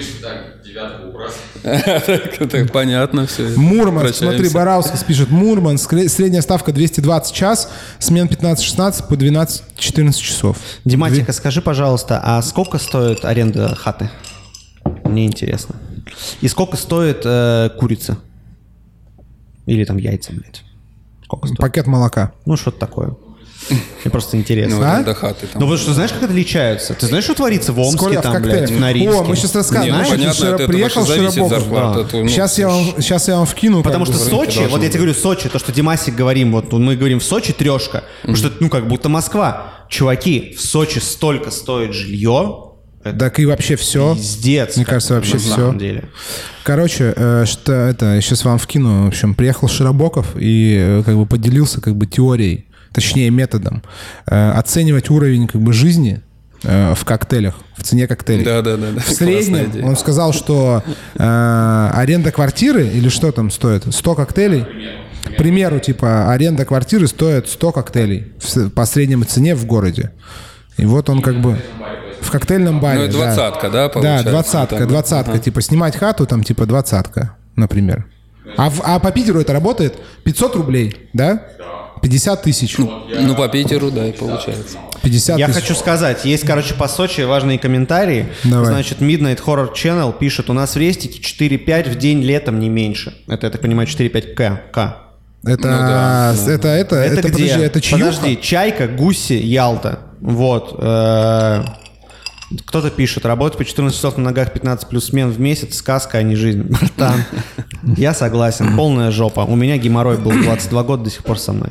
Девятку 0.65 1.09
убрать. 1.09 1.33
Это 1.63 2.67
понятно 2.73 3.27
все. 3.27 3.49
Мурманск, 3.57 4.15
смотри. 4.17 4.49
Бараускас 4.51 5.05
пишет, 5.05 5.31
Мурманск, 5.31 5.93
сре- 5.93 6.09
средняя 6.09 6.43
ставка 6.43 6.73
220 6.73 7.35
час, 7.35 7.71
смен 7.99 8.27
15-16 8.27 9.09
по 9.09 9.15
12-14 9.15 10.13
часов. 10.21 10.57
Диматика, 10.85 11.33
скажи, 11.33 11.61
пожалуйста, 11.63 12.21
а 12.23 12.41
сколько 12.43 12.79
стоит 12.79 13.25
аренда 13.25 13.75
хаты? 13.75 14.11
Мне 15.05 15.27
интересно. 15.27 15.77
И 16.41 16.49
сколько 16.49 16.77
стоит 16.77 17.23
э, 17.25 17.71
курица? 17.79 18.19
Или 19.67 19.85
там 19.85 19.97
яйца, 19.99 20.33
блядь? 20.33 20.63
Сколько 21.25 21.47
стоит? 21.49 21.59
Пакет 21.59 21.87
молока. 21.87 22.33
Ну, 22.47 22.57
что-то 22.57 22.79
такое. 22.79 23.15
Мне 23.71 24.11
просто 24.11 24.37
интересно. 24.37 24.77
Ну, 24.77 24.83
А? 24.85 25.03
до 25.03 25.15
хаты 25.15 25.47
там. 25.47 25.51
Ну, 25.55 25.61
потому 25.61 25.77
что 25.79 25.95
знаешь, 25.95 26.11
как 26.13 26.23
отличаются? 26.25 26.95
Ты 26.95 27.07
знаешь, 27.07 27.25
что 27.25 27.35
творится 27.35 27.73
в 27.73 27.79
Омске, 27.79 27.97
Сколько 27.99 28.19
в 28.21 28.23
там, 28.23 28.43
блядь, 28.43 28.59
коктейле? 28.61 28.77
в 28.77 28.81
Норильске? 28.81 29.19
О, 29.19 29.25
мы 29.25 29.37
сейчас 29.37 29.55
расскажем. 29.55 29.85
Не, 29.85 29.91
ну, 29.91 30.05
Знаешь, 30.05 30.11
понятно, 30.21 30.45
этого 30.47 30.67
приехал 30.69 31.07
Широбоков. 31.07 32.11
то, 32.11 32.17
ну, 32.23 32.29
сейчас, 32.29 32.59
я 32.59 32.69
вам, 32.69 32.85
сейчас 32.99 33.29
я 33.29 33.37
вам 33.37 33.47
вкину. 33.47 33.83
Потому 33.83 34.05
что 34.07 34.15
Сочи, 34.19 34.67
вот 34.71 34.83
я 34.83 34.89
тебе 34.89 34.99
говорю, 34.99 35.15
Сочи, 35.15 35.49
то, 35.49 35.59
что 35.59 35.73
Димасик 35.73 36.15
говорим, 36.15 36.53
вот 36.53 36.73
мы 36.73 36.97
говорим 36.97 37.21
в 37.21 37.25
Сочи 37.25 37.53
трешка, 37.53 38.05
потому 38.21 38.37
что, 38.37 38.51
ну, 38.61 38.69
как 38.69 38.89
будто 38.89 39.09
Москва. 39.09 39.75
Чуваки, 39.89 40.55
в 40.57 40.61
Сочи 40.61 40.99
столько 40.99 41.51
стоит 41.51 41.93
жилье, 41.95 42.67
это 43.03 43.19
Так 43.19 43.41
и 43.41 43.47
вообще 43.47 43.77
все. 43.77 44.15
пиздец. 44.15 44.77
Мне 44.77 44.85
кажется, 44.85 45.15
вообще 45.15 45.35
на 45.35 45.41
самом 45.41 45.79
деле. 45.79 46.05
Короче, 46.65 47.15
э, 47.17 47.45
что 47.47 47.73
это, 47.73 48.21
сейчас 48.21 48.45
вам 48.45 48.59
вкину. 48.59 49.05
В 49.07 49.09
общем, 49.09 49.35
приехал 49.35 49.69
Широбоков 49.69 50.37
и 50.39 50.77
э, 50.79 51.03
как 51.05 51.17
бы 51.17 51.25
поделился 51.25 51.81
как 51.81 51.97
бы 51.97 52.07
теорией, 52.07 52.67
точнее 52.93 53.31
методом, 53.31 53.83
э, 54.27 54.51
оценивать 54.53 55.11
уровень 55.11 55.47
как 55.47 55.61
бы 55.61 55.73
жизни 55.73 56.21
э, 56.65 56.95
в 56.95 57.05
коктейлях, 57.05 57.55
в 57.77 57.83
цене 57.83 58.07
коктейлей. 58.07 58.45
Да, 58.45 58.63
да, 58.63 58.77
да. 58.77 58.91
да. 58.93 59.01
В 59.01 59.09
среднем 59.09 59.85
он 59.85 59.97
сказал, 59.97 60.33
что 60.33 60.83
э, 61.17 61.91
аренда 61.95 62.33
квартиры 62.33 62.87
или 62.87 63.09
что 63.09 63.33
там 63.33 63.51
стоит? 63.51 63.93
100 63.93 64.15
коктейлей? 64.15 64.67
К 65.23 65.37
примеру, 65.37 65.79
типа, 65.79 66.33
аренда 66.33 66.65
квартиры 66.65 67.07
стоит 67.07 67.49
100 67.49 67.73
коктейлей 67.73 68.33
в 68.41 68.71
по 68.71 68.85
средней 68.87 69.23
цене 69.25 69.55
в 69.55 69.65
городе. 69.67 70.11
И 70.77 70.87
вот 70.87 71.09
он 71.11 71.21
как 71.23 71.41
бы 71.41 71.59
в 72.21 72.31
коктейльном 72.31 72.81
баре. 72.81 72.99
Ну, 73.01 73.05
это 73.05 73.13
да. 73.19 73.25
двадцатка, 73.25 73.71
да, 73.71 73.83
Да, 73.85 73.89
получается? 73.91 74.31
двадцатка, 74.31 74.77
Так, 74.79 74.89
двадцатка. 74.89 75.33
ага. 75.33 75.41
Типа 75.41 75.61
снимать 75.61 75.97
хату, 75.97 76.27
там 76.27 76.43
типа 76.43 76.67
двадцатка, 76.67 77.37
например. 77.55 78.07
А, 78.57 78.71
в- 78.71 78.81
а 78.83 78.99
по 78.99 79.11
Питеру 79.13 79.41
это 79.41 79.53
работает 79.53 79.95
500 80.25 80.57
рублей, 80.57 81.09
да? 81.13 81.45
50 82.03 82.43
тысяч. 82.43 82.77
Ну, 82.79 83.35
по 83.35 83.49
Питеру, 83.49 83.91
да, 83.91 84.07
и 84.07 84.13
получается. 84.13 84.79
50 85.03 85.39
Я 85.39 85.47
тысяч. 85.47 85.61
хочу 85.61 85.75
сказать, 85.75 86.25
есть, 86.25 86.45
короче, 86.47 86.75
по 86.75 86.89
Сочи 86.89 87.23
важные 87.23 87.59
комментарии. 87.59 88.27
Давай. 88.45 88.67
Значит, 88.67 89.01
Midnight 89.01 89.43
Horror 89.45 89.73
Channel 89.75 90.17
пишет, 90.19 90.51
у 90.51 90.53
нас 90.53 90.75
в 90.75 90.79
Рестике 90.79 91.21
4-5 91.21 91.91
в 91.91 91.97
день 91.97 92.23
летом 92.23 92.59
не 92.61 92.69
меньше. 92.69 93.15
Это, 93.29 93.47
я 93.47 93.51
так 93.51 93.61
понимаю, 93.61 93.87
4-5 93.89 94.35
К. 94.35 94.61
К. 94.73 94.97
Это, 95.43 95.69
Ну 95.71 95.79
да, 95.79 96.35
с- 96.35 96.49
это, 96.49 96.69
это, 96.69 96.97
это, 96.97 97.21
Это, 97.21 97.29
где? 97.29 97.33
подожди, 97.45 97.61
это 97.65 97.81
чьюха? 97.81 98.05
Подожди, 98.05 98.39
Чайка, 98.43 98.89
Гуси, 98.89 99.33
Ялта. 99.35 100.01
Вот. 100.21 100.77
э, 100.79 101.65
Кто-то 102.67 102.91
пишет, 102.91 103.25
работать 103.25 103.59
по 103.59 103.65
14 103.65 103.97
часов 103.97 104.17
на 104.17 104.25
ногах 104.25 104.53
15 104.53 104.89
плюс 104.89 105.07
смен 105.07 105.31
в 105.31 105.39
месяц, 105.39 105.77
сказка, 105.77 106.19
а 106.19 106.23
не 106.23 106.35
жизнь. 106.35 106.63
Братан, 106.69 107.25
я 107.97 108.13
согласен, 108.13 108.77
полная 108.77 109.11
жопа. 109.11 109.41
У 109.41 109.55
меня 109.55 109.77
геморрой 109.79 110.19
был 110.19 110.33
22 110.33 110.83
года, 110.83 111.05
до 111.05 111.11
сих 111.11 111.23
пор 111.23 111.39
со 111.39 111.53
мной. 111.53 111.71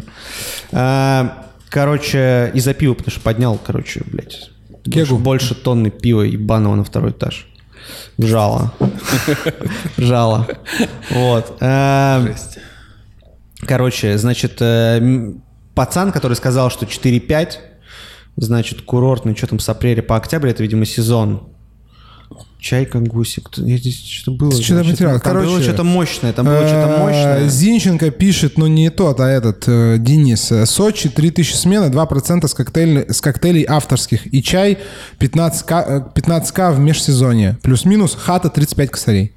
Э, 0.71 1.29
Короче, 1.69 2.51
из-за 2.55 2.73
пива, 2.73 2.95
потому 2.95 3.11
что 3.11 3.21
поднял, 3.21 3.59
короче, 3.63 4.01
блядь. 4.05 4.49
Больше, 4.85 5.13
больше 5.15 5.55
тонны 5.55 5.91
пива 5.91 6.23
ебаного 6.23 6.75
на 6.75 6.83
второй 6.83 7.11
этаж. 7.11 7.47
Жало. 8.17 8.73
Жало. 9.97 10.47
Вот. 11.11 11.57
Э, 11.61 12.33
Короче, 13.61 14.17
значит, 14.17 14.57
э, 14.61 15.33
пацан, 15.75 16.11
который 16.11 16.35
сказал, 16.35 16.71
что 16.71 16.85
4-5, 16.85 17.57
значит, 18.39 18.81
курортный, 18.81 19.35
что 19.35 19.47
там 19.47 19.59
с 19.59 19.69
апреля 19.69 20.01
по 20.01 20.15
октябрь, 20.15 20.49
это, 20.49 20.63
видимо, 20.63 20.85
сезон. 20.85 21.43
Чайка, 22.59 22.99
гусик. 22.99 23.49
Я 23.57 23.77
здесь 23.77 24.03
что-то 24.03 24.37
было. 24.37 24.51
Что-то 24.51 24.83
значит, 24.83 24.91
потерял. 24.91 25.19
Там 25.19 25.33
было 25.33 25.43
Короче, 25.43 25.63
что-то 25.63 25.83
мощное, 25.83 26.33
там 26.33 26.45
было 26.45 26.67
что-то 26.67 26.93
Э, 26.93 26.99
мощное. 26.99 27.49
Зинченко 27.49 28.11
пишет, 28.11 28.57
но 28.57 28.67
не 28.67 28.89
тот, 28.89 29.19
а 29.21 29.29
этот, 29.29 29.63
э, 29.67 29.95
Денис. 29.97 30.51
Э, 30.51 30.65
Сочи 30.65 31.09
3000 31.09 31.55
смена, 31.55 31.89
2% 31.89 32.47
с, 32.47 32.53
коктейль, 32.53 33.05
с 33.09 33.21
коктейлей 33.21 33.65
авторских. 33.67 34.31
И 34.33 34.43
чай 34.43 34.77
15к, 35.19 35.85
э, 35.87 36.01
15к 36.13 36.73
в 36.73 36.79
межсезонье. 36.79 37.57
Плюс-минус 37.63 38.17
хата 38.19 38.49
35 38.49 38.91
косарей. 38.91 39.31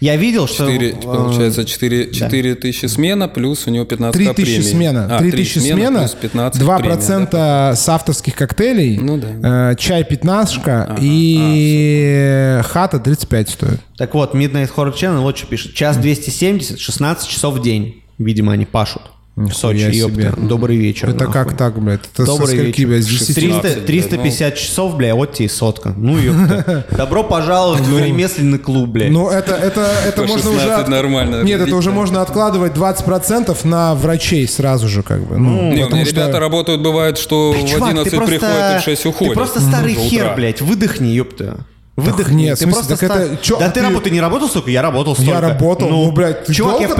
Я 0.00 0.16
видел, 0.16 0.46
что... 0.46 0.66
Четыре, 0.66 0.90
э, 0.90 1.00
получается, 1.00 1.64
4, 1.64 2.12
4 2.12 2.54
тысячи 2.56 2.86
смена, 2.86 3.28
плюс 3.28 3.66
у 3.66 3.70
него 3.70 3.84
15 3.84 4.12
3000 4.12 4.34
премии. 4.44 4.70
смена. 4.70 5.08
А, 5.10 5.18
3000 5.18 5.52
три 5.60 5.70
смена, 5.72 5.98
плюс 6.00 6.10
15 6.12 6.62
2% 6.62 6.78
премия, 6.78 7.28
да. 7.30 7.74
с 7.76 7.88
авторских 7.88 8.34
коктейлей, 8.34 8.98
Ну 8.98 9.18
да. 9.18 9.72
э, 9.72 9.76
чай 9.76 10.04
15 10.04 10.60
и 11.00 12.60
хата 12.64 12.98
35 12.98 13.48
стоит. 13.48 13.80
Так 13.96 14.14
вот, 14.14 14.34
Midnight 14.34 14.70
Horror 14.74 14.94
Channel 14.94 15.20
вот 15.20 15.36
что 15.38 15.46
пишет. 15.46 15.74
Час 15.74 15.96
270, 15.96 16.78
16 16.78 17.28
часов 17.28 17.54
в 17.54 17.62
день. 17.62 18.02
Видимо, 18.18 18.52
они 18.52 18.66
пашут. 18.66 19.02
В 19.34 19.50
Сочи, 19.54 19.78
Нихуя 19.78 20.26
ёпта. 20.28 20.40
Добрый 20.42 20.76
вечер. 20.76 21.08
Это 21.08 21.24
нахуй. 21.24 21.32
как 21.32 21.56
так, 21.56 21.80
блядь? 21.82 22.00
Это 22.12 22.26
со 22.26 22.32
Добрый 22.32 22.48
скольки, 22.48 22.80
вечер. 22.82 22.88
блядь, 22.88 23.04
с 23.04 23.06
10 23.06 23.34
300 23.34 23.62
16, 23.62 23.86
350 23.86 24.54
часов, 24.56 24.96
бля, 24.98 25.14
вот 25.14 25.32
тебе 25.32 25.46
и 25.46 25.48
сотка. 25.48 25.94
Ну, 25.96 26.18
ёпта. 26.18 26.86
Добро 26.96 27.24
пожаловать 27.24 27.80
в 27.80 27.98
ремесленный 27.98 28.58
клуб, 28.58 28.90
бля. 28.90 29.10
Ну, 29.10 29.30
это, 29.30 29.54
это, 29.54 29.88
это 30.06 30.24
можно 30.24 30.50
уже... 30.50 30.60
16 30.60 30.88
нормально. 30.88 31.42
Нет, 31.44 31.62
это 31.62 31.74
уже 31.76 31.90
можно 31.92 32.20
откладывать 32.20 32.74
20% 32.74 33.56
на 33.66 33.94
врачей 33.94 34.46
сразу 34.46 34.86
же, 34.86 35.02
как 35.02 35.26
бы. 35.26 35.38
Ну, 35.38 35.72
Не, 35.72 35.86
у 35.86 35.88
меня 35.90 36.04
что- 36.04 36.14
ребята 36.14 36.38
работают, 36.38 36.82
бывает, 36.82 37.16
что 37.16 37.52
в 37.52 37.66
Чувак, 37.66 37.88
11 37.90 38.10
ты 38.10 38.16
просто, 38.18 38.36
приходят 38.38 38.76
и 38.76 38.80
в 38.80 38.84
6 38.84 39.06
уходят. 39.06 39.32
Ты 39.32 39.38
просто 39.38 39.60
старый 39.60 39.94
До 39.94 40.00
хер, 40.02 40.34
блядь. 40.36 40.60
Выдохни, 40.60 41.08
ёпта. 41.08 41.64
Выдохни. 41.94 42.44
нет, 42.44 42.56
в 42.56 42.60
ты 42.60 42.64
смысле, 42.64 42.86
просто 42.88 43.08
так 43.08 43.20
это- 43.20 43.36
чё, 43.42 43.58
да 43.58 43.66
а 43.66 43.68
ты, 43.68 43.74
ты- 43.74 43.80
работал, 43.82 44.00
ты 44.02 44.10
не 44.10 44.20
работал 44.20 44.48
столько? 44.48 44.70
Я 44.70 44.80
работал 44.80 45.14
столько. 45.14 45.30
Я 45.32 45.40
работал, 45.42 45.88
ну, 45.90 46.10
блядь, 46.10 46.44
ты 46.46 46.54
Чувак, 46.54 46.80
я 46.80 46.88
в 46.88 46.92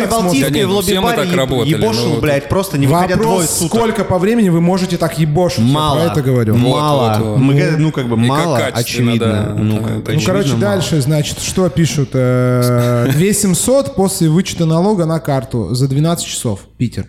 в 0.66 0.72
Да 0.95 1.01
мы 1.01 1.07
лобби-баре 1.07 1.28
так 1.28 1.34
работали, 1.36 1.68
ебошил, 1.70 2.09
ну, 2.14 2.20
блядь, 2.20 2.49
просто 2.51 2.76
не 2.76 2.86
выходя 2.86 3.14
двое 3.16 3.30
Вопрос, 3.40 3.51
суток. 3.51 3.78
сколько 3.78 4.05
по 4.05 4.18
времени 4.18 4.51
вы 4.51 4.61
можете 4.61 4.99
так 4.99 5.18
ебошить? 5.18 5.61
Я 5.61 5.72
Мало. 5.72 5.97
Про 6.01 6.12
это 6.12 6.20
говорю. 6.22 6.55
Вот, 6.57 6.61
Мало. 6.80 7.09
вот, 7.18 7.26
вот. 7.26 7.38
Мы, 7.38 7.55
г- 7.55 7.76
ну, 7.78 7.90
как 7.90 8.07
бы, 8.07 8.16
И 8.16 8.18
как 8.20 8.28
мало, 8.28 8.59
качественно, 8.59 9.12
очевидно. 9.12 9.26
да, 9.32 9.55
Ну, 9.62 9.76
как 9.76 9.82
бы, 9.84 9.88
Ну, 9.88 9.95
Ну, 9.95 10.01
очевидно, 10.03 10.26
короче, 10.26 10.49
мало. 10.51 10.61
дальше, 10.61 11.01
значит, 11.01 11.40
что 11.40 11.68
пишут? 11.70 12.11
Э, 12.12 13.09
2700 13.12 13.95
после 13.95 14.28
вычета 14.28 14.66
налога 14.66 15.07
на 15.07 15.20
карту 15.20 15.74
за 15.74 15.88
12 15.88 16.26
часов. 16.26 16.61
Питер. 16.76 17.07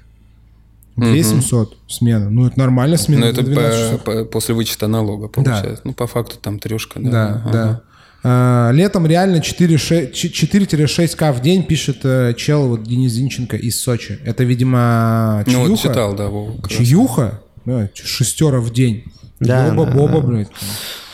2700 0.96 1.78
смена. 1.88 2.30
Ну, 2.30 2.46
это 2.48 2.60
нормально 2.60 2.98
смена 2.98 3.28
Но 3.28 3.34
за 3.34 3.42
это 3.42 3.44
12 3.44 3.72
по- 3.72 3.78
часов. 3.86 4.04
по- 4.04 4.26
после 4.26 4.56
вычета 4.56 4.88
налога 4.88 5.28
получается. 5.28 5.82
Ну, 5.84 5.94
по 5.94 6.08
факту 6.08 6.36
там 6.42 6.60
трешка. 6.60 7.00
Да, 7.00 7.10
Да, 7.12 7.42
Ага. 7.46 7.52
да. 7.52 7.82
А, 8.26 8.72
Летом 8.72 9.06
реально 9.06 9.42
4-6 9.42 10.14
4-6к 10.14 11.32
в 11.34 11.42
день 11.42 11.64
пишет 11.64 11.98
э, 12.06 12.34
чел 12.38 12.70
вот 12.70 12.84
Денис 12.84 13.12
Зинченко 13.12 13.58
из 13.58 13.82
Сочи. 13.82 14.18
Это, 14.24 14.44
видимо, 14.46 15.44
Ну, 15.46 15.52
чаюха. 15.52 15.70
вот 15.72 15.80
читал, 15.80 16.16
да, 16.16 16.28
Вова. 16.30 16.54
Чаюха? 16.70 17.42
Да, 17.66 17.90
шестера 17.94 18.60
в 18.62 18.72
день. 18.72 19.04
Да, 19.40 19.72
Боба, 19.72 19.86
да, 19.86 19.98
боба, 19.98 20.22
да. 20.22 20.28
блядь. 20.28 20.48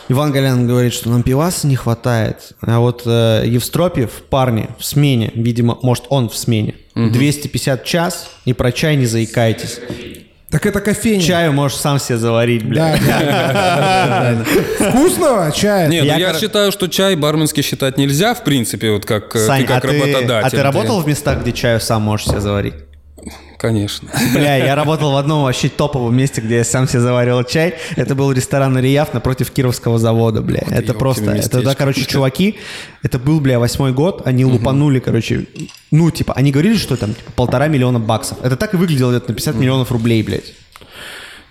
Иван 0.09 0.31
Голян 0.31 0.67
говорит, 0.67 0.93
что 0.93 1.09
нам 1.09 1.21
пиваса 1.21 1.67
не 1.67 1.75
хватает. 1.75 2.53
А 2.61 2.79
вот 2.79 3.03
э, 3.05 3.43
Евстропьев, 3.45 4.09
парни, 4.29 4.67
в 4.79 4.83
смене, 4.83 5.31
видимо, 5.35 5.77
может, 5.83 6.05
он 6.09 6.29
в 6.29 6.35
смене. 6.35 6.75
250 6.95 7.85
час, 7.85 8.29
и 8.43 8.53
про 8.53 8.71
чай 8.71 8.95
не 8.95 9.05
заикайтесь. 9.05 9.79
Так 10.49 10.65
это 10.65 10.81
кофейня. 10.81 11.21
Чаю 11.21 11.53
можешь 11.53 11.77
сам 11.77 11.99
себе 11.99 12.17
заварить, 12.17 12.67
да. 12.67 14.43
Вкусного 14.79 15.51
чая? 15.51 15.87
Не, 15.87 16.01
ну 16.01 16.17
Я, 16.17 16.33
считаю, 16.33 16.71
что 16.71 16.87
чай 16.87 17.15
барменский 17.15 17.61
считать 17.61 17.97
нельзя, 17.97 18.33
в 18.33 18.43
принципе, 18.43 18.91
вот 18.91 19.05
как 19.05 19.35
э, 19.35 19.47
ты 19.57 19.63
как 19.63 19.85
а, 19.85 19.87
работодатель. 19.87 20.47
а 20.47 20.49
ты 20.49 20.63
работал 20.63 21.01
в 21.01 21.07
местах, 21.07 21.41
где 21.41 21.51
чаю 21.51 21.79
сам 21.79 22.01
можешь 22.01 22.27
себе 22.27 22.41
заварить? 22.41 22.73
Конечно. 23.59 24.09
Бля, 24.33 24.55
я 24.55 24.73
работал 24.73 25.11
в 25.11 25.17
одном 25.17 25.43
вообще 25.43 25.67
топовом 25.67 26.15
месте, 26.15 26.39
где 26.39 26.59
я 26.59 26.63
сам 26.63 26.87
себе 26.87 27.01
заваривал 27.01 27.43
чай. 27.43 27.75
Это 27.97 28.15
был 28.15 28.31
ресторан 28.31 28.79
«Рияв» 28.79 29.13
напротив 29.13 29.51
Кировского 29.51 29.99
завода, 29.99 30.41
бля. 30.41 30.61
Это 30.61 30.77
ёптин 30.77 30.97
просто... 30.97 31.31
Это 31.31 31.49
туда, 31.49 31.75
короче, 31.75 32.05
чуваки... 32.05 32.55
Это 33.03 33.19
был, 33.19 33.41
бля, 33.41 33.59
восьмой 33.59 33.91
год. 33.91 34.21
Они 34.25 34.45
лупанули, 34.45 34.99
короче... 34.99 35.45
Ну, 35.91 36.09
типа, 36.09 36.33
они 36.35 36.53
говорили, 36.53 36.77
что 36.77 36.95
там 36.95 37.13
типа, 37.13 37.31
полтора 37.35 37.67
миллиона 37.67 37.99
баксов. 37.99 38.37
Это 38.41 38.55
так 38.55 38.73
и 38.73 38.77
выглядело 38.77 39.11
где-то 39.11 39.29
на 39.31 39.35
50 39.35 39.55
миллионов 39.55 39.91
рублей, 39.91 40.23
блядь. 40.23 40.53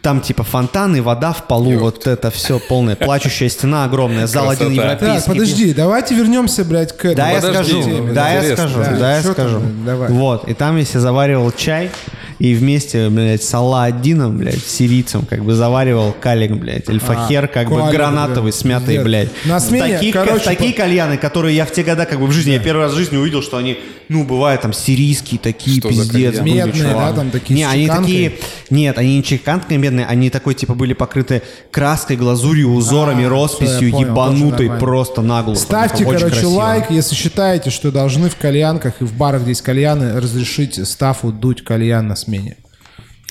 Там 0.03 0.21
типа 0.21 0.45
фонтаны, 0.45 1.03
вода 1.03 1.33
в 1.33 1.47
полу, 1.49 1.77
вот 1.79 2.07
это 2.07 2.31
все 2.31 2.61
полное. 2.61 2.95
Плачущая 2.95 3.49
стена 3.49 3.85
огромная, 3.85 4.27
зал 4.29 4.49
один 4.49 4.71
европейский. 4.71 5.17
Так, 5.17 5.25
подожди, 5.25 5.75
давайте 5.75 6.15
вернемся, 6.15 6.65
блядь, 6.65 6.97
к 6.97 7.05
этому. 7.05 7.17
Да, 7.17 7.31
я 7.31 7.41
Подожди, 7.41 7.83
скажу. 7.83 7.89
ну, 7.89 8.15
Да, 8.15 8.31
я 8.31 8.57
скажу. 8.57 8.79
Да, 8.79 8.97
Да, 8.97 9.17
я 9.17 9.23
скажу. 9.23 9.63
Вот. 10.09 10.49
И 10.49 10.55
там 10.55 10.77
я 10.77 10.85
себе 10.85 11.01
заваривал 11.01 11.51
чай. 11.53 11.91
И 12.39 12.55
вместе, 12.55 13.09
блядь, 13.09 13.43
с 13.43 13.53
Алла-Аддином, 13.53 14.39
блядь, 14.39 14.63
сирийцем, 14.65 15.27
как 15.27 15.45
бы 15.45 15.55
заваривал 15.55 16.15
калик, 16.21 16.53
блядь, 16.53 16.89
эльфахер, 16.89 17.49
как 17.49 17.69
бы 17.69 17.91
гранатовый, 17.91 18.43
блядь, 18.43 18.55
смятый, 18.55 18.87
пиздец. 18.99 19.05
блядь. 19.05 19.29
На 19.45 19.59
смене, 19.59 19.95
такие, 19.95 20.13
короче, 20.13 20.45
такие 20.45 20.73
по- 20.73 20.79
кальяны, 20.79 21.17
которые 21.17 21.57
я 21.57 21.65
в 21.67 21.73
те 21.73 21.83
года, 21.83 22.07
как 22.07 22.21
бы 22.21 22.27
в 22.27 22.33
жизни, 22.33 22.53
я 22.53 22.61
первый 22.61 22.83
раз 22.85 22.93
в 22.93 22.97
жизни 22.97 23.17
увидел, 23.17 23.43
что 23.43 23.57
они, 23.57 23.77
ну, 24.09 24.25
бывают 24.25 24.61
там 24.63 24.73
сирийские 24.73 25.41
такие, 25.41 25.81
Что 25.81 25.89
пиздец. 25.89 26.41
Медные, 26.41 26.95
да, 26.95 27.13
там 27.13 27.31
такие 27.31 27.57
Не, 27.57 27.65
с 27.65 27.73
они 27.73 27.89
такие, 27.89 28.33
нет, 28.71 28.97
они 28.99 29.17
не 29.17 29.23
чеканкой 29.25 29.77
медные, 29.77 30.07
они 30.07 30.31
такой, 30.31 30.55
типа, 30.55 30.75
были 30.75 30.93
покрыты 30.93 31.43
краской, 31.73 32.17
глазурью, 32.17 32.73
узорами, 32.73 33.25
А, 33.25 33.29
росписью, 33.29 33.91
понял, 33.91 34.11
ебанутой, 34.11 34.71
просто 34.71 35.23
наглухо. 35.23 35.59
Ставьте, 35.61 36.05
Очень 36.05 36.19
короче, 36.19 36.27
красиво. 36.37 36.51
лайк, 36.51 36.85
если 36.91 37.15
считаете, 37.17 37.71
что 37.71 37.91
должны 37.91 38.31
в 38.31 38.37
кальянках 38.37 38.95
и 39.01 39.05
в 39.05 39.13
барах, 39.15 39.43
где 39.43 39.51
есть 39.51 39.63
кальяны, 39.63 40.21
разрешить 40.21 40.87
стафу 40.89 41.33
дуть 41.33 41.65
кальян 41.65 42.07
на 42.07 42.15
смене. 42.29 42.57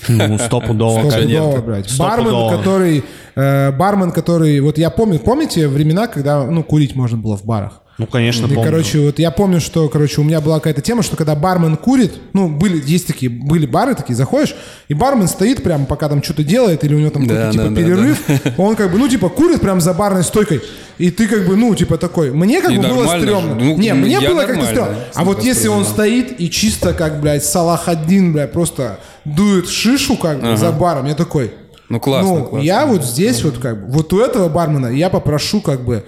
Ну, 0.08 0.38
стопудово. 0.38 1.10
Конечно. 1.10 1.62
Бармен, 1.98 2.56
который... 2.56 3.04
э, 3.34 3.72
бармен, 3.72 4.10
который... 4.12 4.60
Вот 4.60 4.78
я 4.78 4.90
помню... 4.90 5.18
Помните 5.18 5.68
времена, 5.68 6.06
когда, 6.06 6.44
ну, 6.44 6.62
курить 6.62 6.94
можно 6.94 7.18
было 7.18 7.36
в 7.36 7.44
барах? 7.44 7.82
Ну, 7.98 8.06
конечно, 8.06 8.46
И, 8.46 8.54
помню. 8.54 8.62
короче, 8.70 9.00
вот 9.00 9.18
я 9.18 9.32
помню, 9.32 9.60
что, 9.60 9.88
короче, 9.88 10.20
у 10.20 10.24
меня 10.24 10.40
была 10.40 10.58
какая-то 10.60 10.80
тема, 10.82 11.02
что 11.02 11.16
когда 11.16 11.34
бармен 11.34 11.76
курит, 11.76 12.12
ну, 12.32 12.48
были, 12.48 12.80
есть 12.86 13.08
такие, 13.08 13.28
были 13.28 13.66
бары 13.66 13.96
такие, 13.96 14.14
заходишь, 14.14 14.54
и 14.86 14.94
бармен 14.94 15.26
стоит 15.26 15.64
прямо, 15.64 15.84
пока 15.84 16.08
там 16.08 16.22
что-то 16.22 16.44
делает, 16.44 16.84
или 16.84 16.94
у 16.94 16.98
него 17.00 17.10
там 17.10 17.26
Да, 17.26 17.34
какой-то, 17.34 17.52
типа, 17.52 17.64
да, 17.64 17.70
да, 17.70 17.76
перерыв, 17.76 18.22
он 18.56 18.76
как 18.76 18.92
бы, 18.92 18.98
ну, 18.98 19.08
типа, 19.08 19.28
курит 19.28 19.60
прям 19.60 19.80
за 19.80 19.94
барной 19.94 20.22
стойкой, 20.22 20.62
и 20.98 21.10
ты 21.10 21.26
как 21.26 21.44
бы, 21.46 21.56
ну, 21.56 21.74
типа, 21.74 21.98
такой, 21.98 22.30
мне 22.30 22.62
как 22.62 22.70
И 22.70 22.76
бы 22.78 22.86
было 22.86 23.06
стрёмно. 23.18 23.54
Ну, 23.56 23.76
Не, 23.76 23.94
мне 23.94 24.20
было 24.20 24.44
как-то 24.44 24.64
стрёмно. 24.66 24.94
А 25.14 25.24
вот 25.24 25.42
если 25.42 25.66
он 25.66 25.84
стоит 25.84 26.40
и 26.40 26.48
чисто, 26.50 26.94
как, 26.94 27.20
блядь, 27.20 27.44
Салах 27.44 27.88
один, 27.88 28.32
блядь, 28.32 28.52
просто 28.52 29.00
дует 29.24 29.68
шишу, 29.68 30.16
как 30.16 30.40
бы, 30.40 30.56
за 30.56 30.70
баром, 30.70 31.06
я 31.06 31.14
такой... 31.14 31.50
Ну, 31.88 31.98
классно, 32.00 32.34
Ну, 32.34 32.44
классно. 32.44 32.64
я 32.66 32.84
вот 32.86 33.02
здесь 33.02 33.42
вот 33.42 33.56
как 33.58 33.86
бы, 33.86 33.92
вот 33.92 34.12
у 34.12 34.20
этого 34.20 34.48
бармена 34.50 34.88
я 34.88 35.08
попрошу 35.08 35.62
как 35.62 35.84
бы 35.86 36.04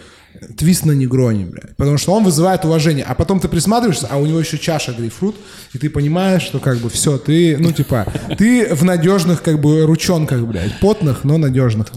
твист 0.56 0.84
на 0.84 0.92
негроне, 0.92 1.44
блядь. 1.46 1.76
Потому 1.76 1.98
что 1.98 2.12
он 2.12 2.24
вызывает 2.24 2.64
уважение. 2.64 3.04
А 3.08 3.14
потом 3.14 3.40
ты 3.40 3.48
присматриваешься, 3.48 4.06
а 4.10 4.16
у 4.18 4.26
него 4.26 4.40
еще 4.40 4.58
чаша 4.58 4.92
грейпфрут, 4.92 5.36
и 5.72 5.78
ты 5.78 5.90
понимаешь, 5.90 6.42
что 6.42 6.58
как 6.58 6.78
бы 6.78 6.90
все, 6.90 7.18
ты, 7.18 7.56
ну 7.58 7.72
типа, 7.72 8.06
ты 8.38 8.74
в 8.74 8.84
надежных 8.84 9.42
как 9.42 9.60
бы 9.60 9.84
ручонках, 9.86 10.40
блядь. 10.40 10.78
Потных, 10.80 11.24
но 11.24 11.38
надежных. 11.38 11.88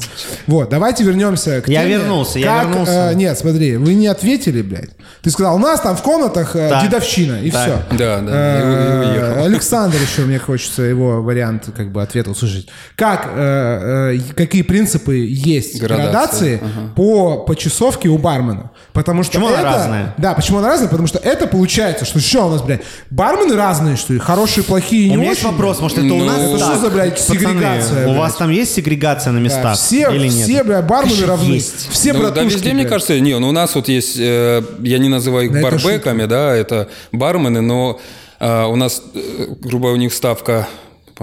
Вот, 0.47 0.69
давайте 0.69 1.03
вернемся 1.03 1.61
к 1.61 1.67
Я 1.67 1.83
теме, 1.83 1.97
вернулся, 1.97 2.39
я 2.39 2.59
как, 2.61 2.67
вернулся. 2.69 3.09
э, 3.11 3.15
нет, 3.15 3.37
смотри, 3.37 3.77
вы 3.77 3.93
не 3.93 4.07
ответили, 4.07 4.61
блядь. 4.61 4.89
Ты 5.21 5.29
сказал, 5.31 5.55
у 5.55 5.59
нас 5.59 5.79
там 5.81 5.95
в 5.95 6.01
комнатах 6.01 6.55
э, 6.55 6.79
дедовщина, 6.83 7.41
и 7.41 7.49
Так. 7.51 7.61
все. 7.87 7.97
Да, 7.97 8.21
да, 8.21 9.09
уехал. 9.09 9.43
Александр 9.45 9.97
еще, 10.01 10.23
мне 10.23 10.39
хочется 10.39 10.81
его 10.83 11.21
вариант 11.21 11.69
как 11.75 11.91
бы 11.91 12.01
ответа 12.01 12.31
услышать. 12.31 12.67
Как, 12.95 13.29
э, 13.33 14.15
э, 14.15 14.33
какие 14.35 14.61
принципы 14.63 15.15
есть 15.17 15.79
Градация, 15.81 16.57
градации 16.57 16.61
по 16.95 17.37
почасовке 17.45 18.09
у 18.09 18.17
бармена? 18.33 18.71
Потому 18.93 19.23
что 19.23 19.33
Почему 19.33 19.47
она 19.47 19.59
это, 19.59 19.69
разная? 19.69 20.15
Да, 20.17 20.33
почему 20.33 20.59
она 20.59 20.69
разная? 20.69 20.89
Потому 20.89 21.07
что 21.07 21.19
это 21.19 21.47
получается, 21.47 22.05
что 22.05 22.19
что 22.19 22.47
у 22.47 22.49
нас, 22.51 22.61
блядь, 22.61 22.81
бармены 23.09 23.55
разные, 23.55 23.95
что 23.95 24.13
ли? 24.13 24.19
Хорошие, 24.19 24.63
плохие, 24.63 25.09
не 25.09 25.17
У 25.17 25.19
меня 25.21 25.31
очень? 25.31 25.41
есть 25.41 25.43
вопрос, 25.51 25.79
может, 25.81 25.97
это 25.97 26.07
у 26.13 26.17
Ну, 26.17 26.25
нас 26.25 26.37
это 26.39 26.57
так? 26.57 26.67
что 26.69 26.77
за, 26.79 26.89
блядь, 26.91 27.17
Пацаны, 27.17 27.39
сегрегация, 27.39 28.01
У 28.03 28.09
блядь? 28.09 28.17
вас 28.17 28.35
там 28.35 28.49
есть 28.51 28.73
сегрегация 28.75 29.31
на 29.33 29.39
Да, 29.39 29.43
местах? 29.45 29.77
все, 29.77 30.09
или 30.11 30.27
нет? 30.27 30.33
все, 30.47 30.63
блядь, 30.63 30.85
бармены 30.85 31.25
равны. 31.25 31.53
есть. 31.53 31.89
Все 31.91 32.13
Ну, 32.13 32.19
да, 32.21 32.31
братушки, 32.31 32.53
везде, 32.55 32.69
мне 32.73 32.81
блядь. 32.83 32.89
кажется, 32.91 33.19
не, 33.19 33.37
ну, 33.39 33.49
у 33.49 33.51
нас 33.51 33.75
вот 33.75 33.87
есть, 33.87 34.15
э, 34.19 34.61
я 34.79 34.97
не 34.97 35.09
называю 35.09 35.45
их 35.47 35.51
Да, 35.53 35.59
это 35.59 35.69
барбеками, 35.71 36.25
да, 36.25 36.53
это 36.55 36.89
бармены, 37.11 37.61
но 37.61 37.99
э, 38.39 38.63
у 38.65 38.75
нас, 38.75 39.01
э, 39.13 39.45
грубо 39.61 39.85
говоря, 39.87 39.95
у 39.95 39.99
них 40.01 40.13
ставка, 40.13 40.67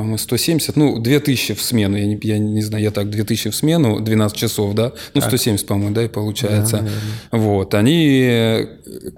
по-моему, 0.01 0.17
170, 0.17 0.77
ну, 0.77 0.99
2000 0.99 1.55
в 1.55 1.63
смену, 1.63 1.99
я 1.99 2.07
не, 2.07 2.19
я 2.23 2.39
не 2.39 2.63
знаю, 2.63 2.85
я 2.85 2.91
так, 2.91 3.11
2000 3.11 3.51
в 3.51 3.55
смену, 3.55 4.01
12 4.01 4.37
часов, 4.37 4.75
да, 4.75 4.93
ну, 5.13 5.21
170, 5.21 5.67
по-моему, 5.67 5.95
да, 5.95 6.05
и 6.05 6.09
получается. 6.09 6.89
вот, 7.31 7.75
они 7.75 8.23
э, 8.23 8.67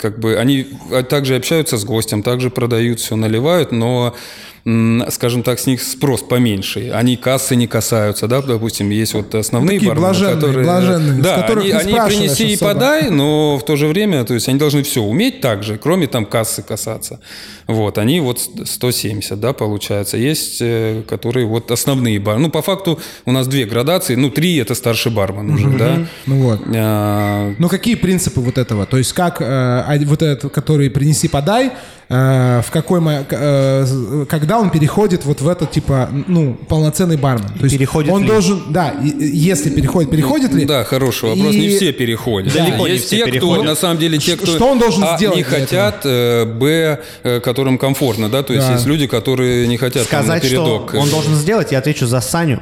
как 0.01 0.19
бы, 0.19 0.37
они 0.37 0.67
также 1.09 1.37
общаются 1.37 1.77
с 1.77 1.85
гостем, 1.85 2.25
также 2.25 2.51
продают, 2.51 2.99
все 2.99 3.15
наливают, 3.15 3.71
но 3.71 4.17
скажем 4.65 5.43
так, 5.43 5.59
с 5.59 5.67
них 5.67 5.83
спрос 5.83 6.23
поменьше. 6.23 6.91
Они 6.95 7.17
кассы 7.17 7.57
не 7.57 7.67
касаются, 7.67 8.29
да, 8.29 8.43
допустим, 8.43 8.91
есть 8.91 9.13
вот 9.13 9.35
основные 9.35 9.79
Такие 9.79 9.89
бармены, 9.89 10.07
блаженные, 10.07 10.35
которые... 10.37 10.65
блаженные, 10.65 11.21
с 11.21 11.25
да, 11.25 11.47
они, 11.47 11.71
они 11.73 11.93
принеси 11.93 12.51
и 12.51 12.55
особо. 12.55 12.73
подай, 12.75 13.11
но 13.11 13.59
в 13.59 13.65
то 13.65 13.75
же 13.75 13.89
время, 13.89 14.25
то 14.25 14.35
есть 14.35 14.49
они 14.49 14.59
должны 14.61 14.85
все 14.85 15.03
уметь 15.03 15.41
так 15.41 15.65
же, 15.65 15.79
кроме 15.79 16.07
там 16.07 16.27
кассы 16.27 16.63
касаться. 16.63 17.19
Вот, 17.67 17.99
они 17.99 18.21
вот 18.21 18.39
170, 18.39 19.41
да, 19.41 19.53
получается. 19.53 20.17
Есть, 20.17 20.59
э, 20.61 21.03
которые 21.09 21.47
вот 21.47 21.71
основные 21.71 22.21
бар. 22.21 22.39
Ну, 22.39 22.49
по 22.49 22.63
факту 22.63 23.01
у 23.25 23.33
нас 23.33 23.49
две 23.49 23.65
градации, 23.65 24.15
ну, 24.15 24.31
три 24.31 24.57
это 24.59 24.75
старший 24.75 25.11
бармен 25.11 25.55
уже, 25.55 25.71
да. 25.71 26.07
Ну 26.27 26.37
вот. 26.43 26.61
А, 26.75 27.53
Ну 27.59 27.69
какие 27.69 27.97
принципы 27.97 28.41
вот 28.41 28.59
этого? 28.59 28.87
То 28.87 28.99
есть 28.99 29.13
как 29.13 29.41
э, 29.41 29.45
а- 29.45 29.99
вот 30.05 30.23
этот, 30.23 30.53
который 30.53 30.89
принеси 30.91 31.29
подай, 31.29 31.67
э, 31.67 31.71
в 32.13 32.71
какой 32.71 33.01
э, 33.31 34.27
когда 34.29 34.59
он 34.59 34.69
переходит 34.71 35.25
вот 35.25 35.41
в 35.41 35.49
этот 35.49 35.71
типа 35.71 36.11
ну 36.27 36.55
полноценный 36.69 37.17
бармен? 37.17 37.49
То 37.59 37.65
есть 37.65 37.75
Переходит 37.79 38.13
он 38.13 38.23
ли? 38.23 38.29
должен, 38.29 38.63
да, 38.69 38.93
если 39.03 39.71
переходит, 39.71 40.11
переходит 40.11 40.53
ли? 40.53 40.67
Да, 40.67 40.85
хороший 40.85 41.31
вопрос. 41.31 41.55
И- 41.55 41.59
Не 41.61 41.69
все 41.71 41.93
переходят. 41.93 42.53
Далеко 42.53 42.87
не 42.87 42.95
Есть 42.95 43.07
все 43.07 43.17
те, 43.17 43.23
кто, 43.23 43.31
переходят. 43.33 43.65
на 43.65 43.75
самом 43.75 43.97
деле, 43.99 44.19
те, 44.19 44.37
кто... 44.37 44.47
что 44.47 44.67
он 44.67 44.79
должен 44.79 45.05
а, 45.05 45.17
сделать 45.17 45.39
не 45.39 45.43
хотят, 45.43 46.01
э, 46.05 46.45
б, 46.45 46.99
э, 47.23 47.41
которым 47.41 47.79
комфортно, 47.79 48.29
да, 48.29 48.43
то 48.43 48.53
есть 48.53 48.67
Да. 48.67 48.75
есть 48.75 48.85
люди, 48.87 49.07
которые 49.07 49.67
не 49.67 49.79
хотят 49.79 50.07
там 50.09 50.23
Сказать, 50.23 50.45
что 50.45 50.61
напередок. 50.65 50.95
он 51.03 51.09
должен 51.09 51.35
сделать, 51.35 51.73
я 51.73 51.79
отвечу 51.79 52.07
за 52.07 52.21
Саню. 52.21 52.61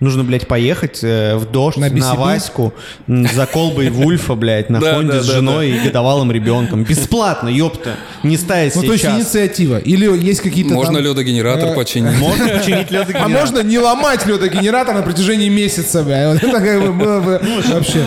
Нужно, 0.00 0.22
блядь, 0.22 0.46
поехать 0.46 1.00
э, 1.02 1.34
в 1.36 1.50
дождь 1.50 1.76
На 1.76 1.88
на? 1.90 2.14
Ваську 2.14 2.72
м, 3.08 3.26
за 3.26 3.46
колбой 3.46 3.90
Вульфа, 3.90 4.36
блядь, 4.36 4.70
на 4.70 4.80
Хонде 4.80 5.20
с 5.20 5.24
женой 5.24 5.70
и 5.70 5.78
годовалым 5.80 6.30
ребенком. 6.30 6.84
Бесплатно, 6.84 7.48
ёпта. 7.48 7.96
Не 8.22 8.36
ставить 8.36 8.76
Ну 8.76 8.82
то 8.82 8.92
есть 8.92 9.02
сейчас. 9.02 9.16
инициатива. 9.18 9.78
Или 9.78 10.06
есть 10.24 10.40
какие-то 10.40 10.74
Можно 10.74 10.94
там- 10.94 11.04
ледогенератор 11.04 11.70
э, 11.70 11.74
починить. 11.74 12.16
Можно 12.18 12.46
починить 12.48 12.86
А 12.90 12.92
ледогенератор. 12.94 13.28
можно 13.28 13.62
не 13.64 13.78
ломать 13.78 14.24
ледогенератор 14.24 14.94
на 14.94 15.02
протяжении 15.02 15.48
месяца, 15.48 16.02
бля. 16.04 16.30
Вот 16.32 16.42
это 16.44 16.60
как 16.60 16.80
бы 16.80 16.92
было 16.92 17.20
бы 17.20 17.40
вообще. 17.72 18.04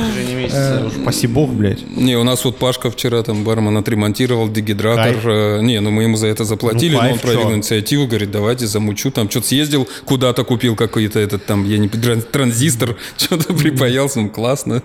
Э, 0.51 0.85
уж 0.87 0.93
Спасибо 1.01 1.33
бог, 1.33 1.49
блядь. 1.51 1.79
Не, 1.97 2.15
у 2.17 2.23
нас 2.23 2.43
вот 2.45 2.57
Пашка 2.57 2.89
вчера 2.91 3.21
там 3.23 3.43
бармен 3.43 3.77
отремонтировал 3.77 4.49
дегидратор. 4.49 5.13
Кайф. 5.13 5.25
Э, 5.25 5.59
Не, 5.61 5.79
ну 5.81 5.91
мы 5.91 6.03
ему 6.03 6.17
за 6.17 6.27
это 6.27 6.43
заплатили, 6.45 6.95
Ну, 6.95 7.01
но 7.03 7.11
он 7.13 7.19
проявил 7.19 7.49
чё? 7.49 7.55
инициативу, 7.55 8.07
говорит, 8.07 8.31
давайте 8.31 8.67
замучу. 8.67 9.11
Там 9.11 9.29
что-то 9.29 9.47
съездил, 9.47 9.87
куда-то 10.05 10.43
купил 10.43 10.75
какой-то 10.75 11.19
этот 11.19 11.45
там, 11.45 11.65
я 11.67 11.77
не 11.77 11.87
тран- 11.87 12.21
транзистор, 12.21 12.95
что-то 13.17 13.53
припаялся, 13.53 14.19
ну 14.21 14.29
классно. 14.29 14.81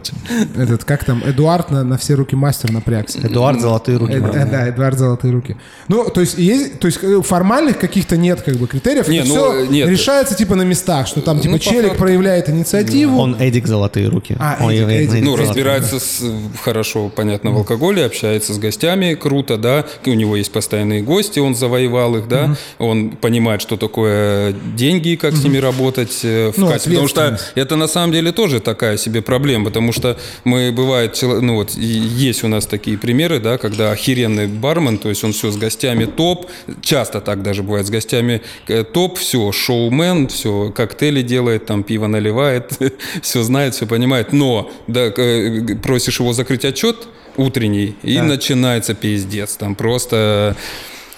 Этот, 0.56 0.84
как 0.84 1.04
там, 1.04 1.22
Эдуард 1.24 1.70
на, 1.70 1.84
на 1.84 1.96
все 1.98 2.14
руки 2.14 2.34
мастер 2.36 2.72
напрягся. 2.72 3.18
Эдуард 3.26 3.60
Золотые 3.60 3.98
руки. 3.98 4.14
Э, 4.14 4.46
Да, 4.50 4.68
Эдуард 4.68 4.98
Золотые 4.98 5.32
руки. 5.32 5.56
Ну, 5.88 6.04
то 6.10 6.20
есть, 6.20 6.38
есть, 6.38 6.78
то 6.80 6.86
есть 6.86 6.98
формальных 7.26 7.78
каких-то 7.78 8.16
нет 8.16 8.42
как 8.42 8.56
бы 8.56 8.66
критериев. 8.66 9.08
Не, 9.08 9.18
это 9.18 9.28
ну, 9.28 9.34
все 9.34 9.66
нет. 9.70 9.88
решается 9.88 10.34
типа 10.34 10.54
на 10.54 10.62
местах, 10.62 11.06
что 11.06 11.20
там 11.20 11.38
типа 11.40 11.52
Ну, 11.52 11.58
челик 11.58 11.82
факту. 11.88 11.98
проявляет 11.98 12.48
инициативу. 12.50 13.18
Он 13.18 13.36
Эдик 13.38 13.66
Золотые 13.66 14.08
руки. 14.08 14.36
А, 14.38 14.56
Эдик, 14.70 14.88
Эдик. 14.88 15.12
Эдик 15.12 15.24
Ну, 15.24 15.36
разбирается 15.48 15.98
с, 15.98 16.22
хорошо, 16.62 17.10
понятно, 17.14 17.50
в 17.50 17.56
алкоголе, 17.56 18.04
общается 18.04 18.52
с 18.54 18.58
гостями, 18.58 19.14
круто, 19.14 19.56
да. 19.56 19.84
У 20.04 20.10
него 20.10 20.36
есть 20.36 20.52
постоянные 20.52 21.02
гости, 21.02 21.38
он 21.38 21.54
завоевал 21.54 22.16
их, 22.16 22.28
да. 22.28 22.56
Он 22.78 23.10
понимает, 23.10 23.62
что 23.62 23.76
такое 23.76 24.52
деньги, 24.52 25.16
как 25.16 25.34
с 25.34 25.44
ними 25.44 25.58
работать 25.58 26.20
э, 26.22 26.52
в 26.52 26.58
Ну, 26.58 26.68
качестве. 26.68 26.92
Потому 26.92 27.08
что 27.08 27.38
это 27.54 27.76
на 27.76 27.88
самом 27.88 28.12
деле 28.12 28.32
тоже 28.32 28.60
такая 28.60 28.96
себе 28.96 29.22
проблема, 29.22 29.66
потому 29.66 29.92
что 29.92 30.16
мы, 30.44 30.72
бывает, 30.72 31.18
ну 31.22 31.54
вот, 31.56 31.74
есть 31.74 32.44
у 32.44 32.48
нас 32.48 32.66
такие 32.66 32.98
примеры, 32.98 33.40
да, 33.40 33.58
когда 33.58 33.92
охеренный 33.92 34.46
бармен, 34.46 34.98
то 34.98 35.08
есть 35.08 35.24
он 35.24 35.32
все 35.32 35.50
с 35.50 35.56
гостями 35.56 36.04
топ, 36.04 36.46
часто 36.80 37.20
так 37.20 37.42
даже 37.42 37.62
бывает, 37.62 37.86
с 37.86 37.90
гостями 37.90 38.42
э, 38.68 38.84
топ, 38.84 39.18
все, 39.18 39.52
шоумен, 39.52 40.28
все, 40.28 40.70
коктейли 40.74 41.22
делает, 41.22 41.66
там 41.66 41.82
пиво 41.82 42.06
наливает, 42.06 42.72
все 43.22 43.42
знает, 43.42 43.74
все 43.74 43.86
понимает, 43.86 44.32
но 44.32 44.70
да, 44.86 45.12
э, 45.16 45.35
просишь 45.82 46.20
его 46.20 46.32
закрыть 46.32 46.64
отчет 46.64 47.08
утренний, 47.36 47.96
и 48.02 48.20
начинается 48.20 48.94
пиздец, 48.94 49.56
там 49.56 49.74
просто... 49.74 50.56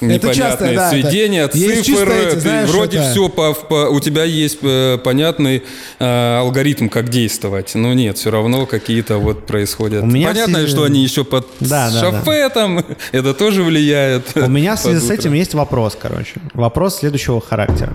Это 0.01 0.33
часто, 0.33 0.67
Непонятные 0.69 0.77
да, 0.77 0.93
это- 0.93 1.09
сведения, 1.11 1.49
чисто 1.49 1.83
цифры, 1.83 2.15
эти, 2.15 2.35
ты 2.35 2.41
знаешь, 2.41 2.71
вроде 2.71 2.99
это- 2.99 3.11
все 3.11 3.29
по, 3.29 3.53
по- 3.53 3.89
у 3.89 3.99
тебя 3.99 4.23
есть 4.23 4.59
э, 4.63 4.97
понятный 5.03 5.65
э, 5.99 6.37
алгоритм, 6.39 6.89
как 6.89 7.09
действовать, 7.09 7.75
но 7.75 7.93
нет, 7.95 8.17
все 8.17 8.31
равно 8.31 8.65
какие-то 8.67 9.19
вот 9.19 9.45
происходят. 9.49 10.05
У 10.05 10.07
меня 10.07 10.29
Понятно, 10.29 10.59
все- 10.59 10.69
что 10.69 10.85
они 10.85 11.03
еще 11.03 11.25
под 11.25 11.49
Да, 11.59 11.91
да, 11.91 12.01
шофе 12.01 12.49
там, 12.51 12.85
это 13.13 13.35
тоже 13.35 13.65
влияет. 13.65 14.37
У 14.37 14.47
меня 14.49 14.77
в 14.77 14.79
связи 14.83 15.05
с 15.05 15.11
этим 15.11 15.33
есть 15.33 15.55
вопрос, 15.55 15.99
короче. 16.01 16.35
Вопрос 16.55 16.99
следующего 17.01 17.41
характера. 17.41 17.93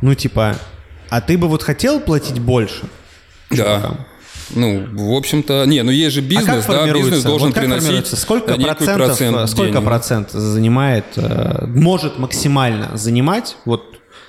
Ну, 0.00 0.16
типа, 0.16 0.56
а 1.08 1.20
ты 1.20 1.38
бы 1.38 1.46
вот 1.46 1.62
хотел 1.62 2.00
платить 2.00 2.40
больше? 2.40 2.82
Да. 3.50 3.94
Ну, 4.54 4.86
в 4.92 5.16
общем-то, 5.16 5.64
не, 5.66 5.82
ну 5.82 5.90
есть 5.90 6.14
же 6.14 6.20
а 6.20 6.24
бизнес, 6.24 6.66
как 6.66 6.86
да, 6.86 6.92
бизнес 6.92 7.22
должен 7.22 7.48
вот 7.48 7.54
как 7.54 7.64
приносить? 7.64 8.06
Сколько 8.18 8.54
процентов, 8.54 9.06
процент 9.06 9.36
э, 9.36 9.46
сколько 9.46 9.72
денег. 9.72 9.84
процент 9.84 10.30
занимает, 10.30 11.04
э, 11.16 11.66
может 11.66 12.18
максимально 12.18 12.96
занимать, 12.96 13.56
вот 13.64 13.82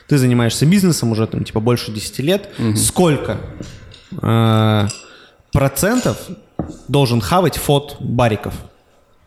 ты 0.07 0.17
занимаешься 0.17 0.65
бизнесом 0.65 1.11
уже 1.11 1.27
там 1.27 1.43
типа 1.43 1.59
больше 1.59 1.91
10 1.91 2.19
лет, 2.19 2.49
сколько 2.75 3.37
э, 4.21 4.87
процентов 5.51 6.17
должен 6.87 7.21
хавать 7.21 7.57
фот 7.57 7.97
бариков? 7.99 8.53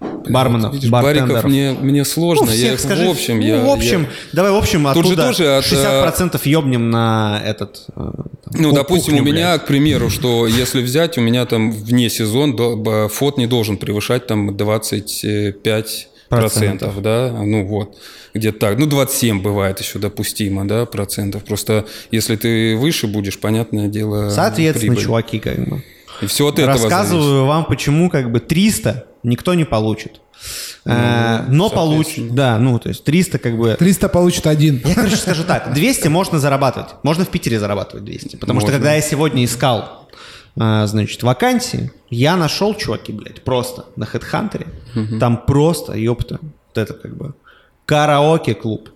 Барменов, 0.01 0.75
Видишь, 0.75 0.91
бартендеров. 0.91 1.29
бариков 1.29 1.51
мне, 1.51 1.73
мне 1.73 2.05
сложно, 2.05 2.47
Ну, 2.47 2.51
я 2.53 2.57
всех 2.57 2.75
их 2.75 2.81
скажи. 2.81 3.07
в 3.07 3.11
общем, 3.11 3.41
ну, 3.41 3.47
я... 3.47 3.65
в 3.65 3.69
общем, 3.71 4.03
я- 4.03 4.09
давай 4.33 4.53
в 4.53 4.57
общем 4.57 4.85
Тут 4.93 5.07
же 5.07 5.13
оттуда 5.13 5.27
тоже 5.29 5.57
от, 5.57 5.65
э, 5.65 5.69
60% 5.69 6.47
ёбнем 6.47 6.91
на 6.91 7.41
этот. 7.45 7.87
э, 7.89 7.93
там, 7.95 8.27
Ну, 8.53 8.73
допустим, 8.73 9.15
кухню, 9.17 9.23
у 9.23 9.25
меня, 9.25 9.51
блядь. 9.53 9.63
к 9.63 9.67
примеру, 9.67 10.11
что 10.11 10.47
если 10.47 10.83
взять, 10.83 11.17
у 11.17 11.21
меня 11.21 11.47
там 11.47 11.71
вне 11.73 12.11
сезон 12.11 12.57
фот 13.09 13.39
не 13.39 13.47
должен 13.47 13.77
превышать 13.79 14.27
там 14.27 14.57
25 14.57 16.09
процентов, 16.29 17.01
да, 17.03 17.31
ну 17.33 17.65
вот, 17.65 17.97
где-то 18.35 18.59
так. 18.59 18.79
Ну, 18.79 18.87
27 18.87 19.41
бывает 19.41 19.81
еще 19.81 19.99
допустимо, 19.99 20.67
да, 20.67 20.85
процентов. 20.87 21.45
Просто 21.45 21.87
если 22.11 22.37
ты 22.37 22.77
выше 22.77 23.07
будешь, 23.07 23.39
понятное 23.39 23.87
дело, 23.89 24.31
Соответственно, 24.31 24.91
прибыль. 24.95 25.05
чуваки, 25.05 25.39
как 25.39 25.59
бы. 25.69 25.83
И 26.21 26.27
все 26.27 26.49
от 26.49 26.59
этого 26.59 26.75
Рассказываю 26.75 27.25
зависит. 27.25 27.49
вам, 27.49 27.65
почему 27.65 28.11
как 28.11 28.31
бы 28.31 28.41
300 28.41 29.07
никто 29.23 29.55
не 29.55 29.65
получит. 29.65 30.21
Э, 30.85 31.45
но 31.49 31.69
получит, 31.69 32.35
да, 32.35 32.59
ну, 32.59 32.79
то 32.79 32.89
есть 32.89 33.05
300 33.05 33.39
как 33.39 33.59
бы... 33.59 33.75
300 33.79 34.09
получит 34.09 34.47
один. 34.47 34.81
Я, 34.85 34.95
короче, 34.95 35.17
скажу 35.17 35.45
так, 35.45 35.73
200 35.73 36.09
можно 36.09 36.39
зарабатывать. 36.39 36.91
Можно 37.03 37.25
в 37.25 37.29
Питере 37.29 37.59
зарабатывать 37.59 38.05
200. 38.05 38.37
Потому 38.37 38.61
что 38.61 38.69
Можно. 38.69 38.79
когда 38.79 38.95
я 38.95 39.01
сегодня 39.01 39.45
искал, 39.45 40.09
а, 40.59 40.87
значит, 40.87 41.23
вакансии, 41.23 41.91
я 42.09 42.37
нашел, 42.37 42.75
чуваки, 42.75 43.13
блядь, 43.13 43.43
просто 43.43 43.87
на 43.97 44.05
HeadHunter. 44.05 44.67
Там 45.19 45.45
просто, 45.47 45.95
ёпта, 45.95 46.39
вот 46.41 46.79
это 46.79 46.95
как 46.95 47.17
бы 47.17 47.35
караоке-клуб. 47.85 48.91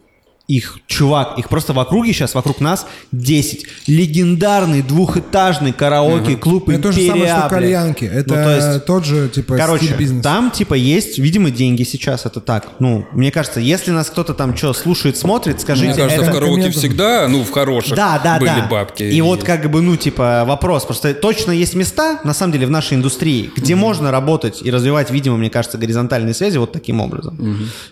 Их, 0.51 0.80
чувак, 0.88 1.38
их 1.38 1.48
просто 1.48 1.72
в 1.72 1.78
округе 1.78 2.12
сейчас, 2.12 2.34
вокруг 2.34 2.61
нас 2.61 2.84
10. 3.12 3.66
Легендарный 3.86 4.82
двухэтажный 4.82 5.72
караоке-клуб 5.72 6.68
Это 6.68 6.82
то 6.82 6.92
же 6.92 7.07
самое, 7.07 7.28
что 7.28 7.48
кальянки. 7.48 8.05
Это 8.05 8.28
Ну, 8.28 8.34
то 8.34 8.57
есть, 8.57 8.84
тот 8.84 9.05
же, 9.05 9.28
типа, 9.28 9.57
Короче, 9.57 9.84
стиль 9.84 9.96
бизнеса. 9.96 10.22
там 10.24 10.51
типа 10.51 10.74
есть, 10.74 11.18
видимо, 11.18 11.53
деньги 11.53 11.84
сейчас, 11.84 12.26
это 12.26 12.40
так. 12.40 12.66
Ну, 12.80 13.07
мне 13.12 13.30
кажется, 13.30 13.61
если 13.61 13.92
нас 13.92 14.11
кто-то 14.11 14.34
там 14.34 14.57
что 14.57 14.72
слушает, 14.72 15.16
смотрит, 15.16 15.61
скажите, 15.61 15.86
Мне 15.88 15.96
кажется, 15.96 16.22
это- 16.22 16.30
в 16.32 16.34
караоке 16.34 16.70
всегда, 16.70 17.28
ну, 17.28 17.44
в 17.44 17.51
хороших 17.53 17.94
да, 17.96 18.20
да, 18.22 18.38
были 18.40 18.51
да. 18.51 18.66
бабки. 18.68 19.05
И 19.05 19.20
вот 19.20 19.44
как 19.44 19.70
бы, 19.70 19.80
ну, 19.80 19.96
типа, 19.96 20.44
вопрос. 20.44 20.84
Просто 20.84 21.14
точно 21.14 21.53
есть 21.53 21.74
места, 21.74 22.18
на 22.24 22.34
самом 22.34 22.53
деле, 22.55 22.66
в 22.66 22.70
нашей 22.70 22.94
индустрии, 22.96 23.51
где 23.57 23.76
можно 23.76 24.11
работать 24.11 24.62
и 24.62 24.70
развивать, 24.72 25.12
видимо, 25.12 25.36
мне 25.36 25.48
кажется, 25.51 25.78
горизонтальные 25.78 26.34
связи 26.34 26.59
вот 26.59 26.72
таким 26.72 27.01
образом. 27.01 27.38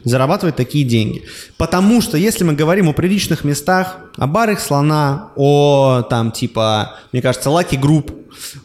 Зарабатывать 0.03 0.57
такие 0.57 0.85
деньги. 0.85 1.23
Потому 1.57 2.01
что, 2.03 2.17
если 2.19 2.48
мы 2.49 2.55
говорим 2.55 2.89
о 2.89 2.95
приличных 2.95 3.45
местах, 3.45 3.99
о 4.17 4.27
барах 4.27 4.59
слона, 4.61 5.33
о 5.37 6.01
там, 6.09 6.33
типа, 6.33 6.97
мне 7.13 7.21
кажется, 7.21 7.51
Lucky 7.51 7.79
Group, 7.79 8.11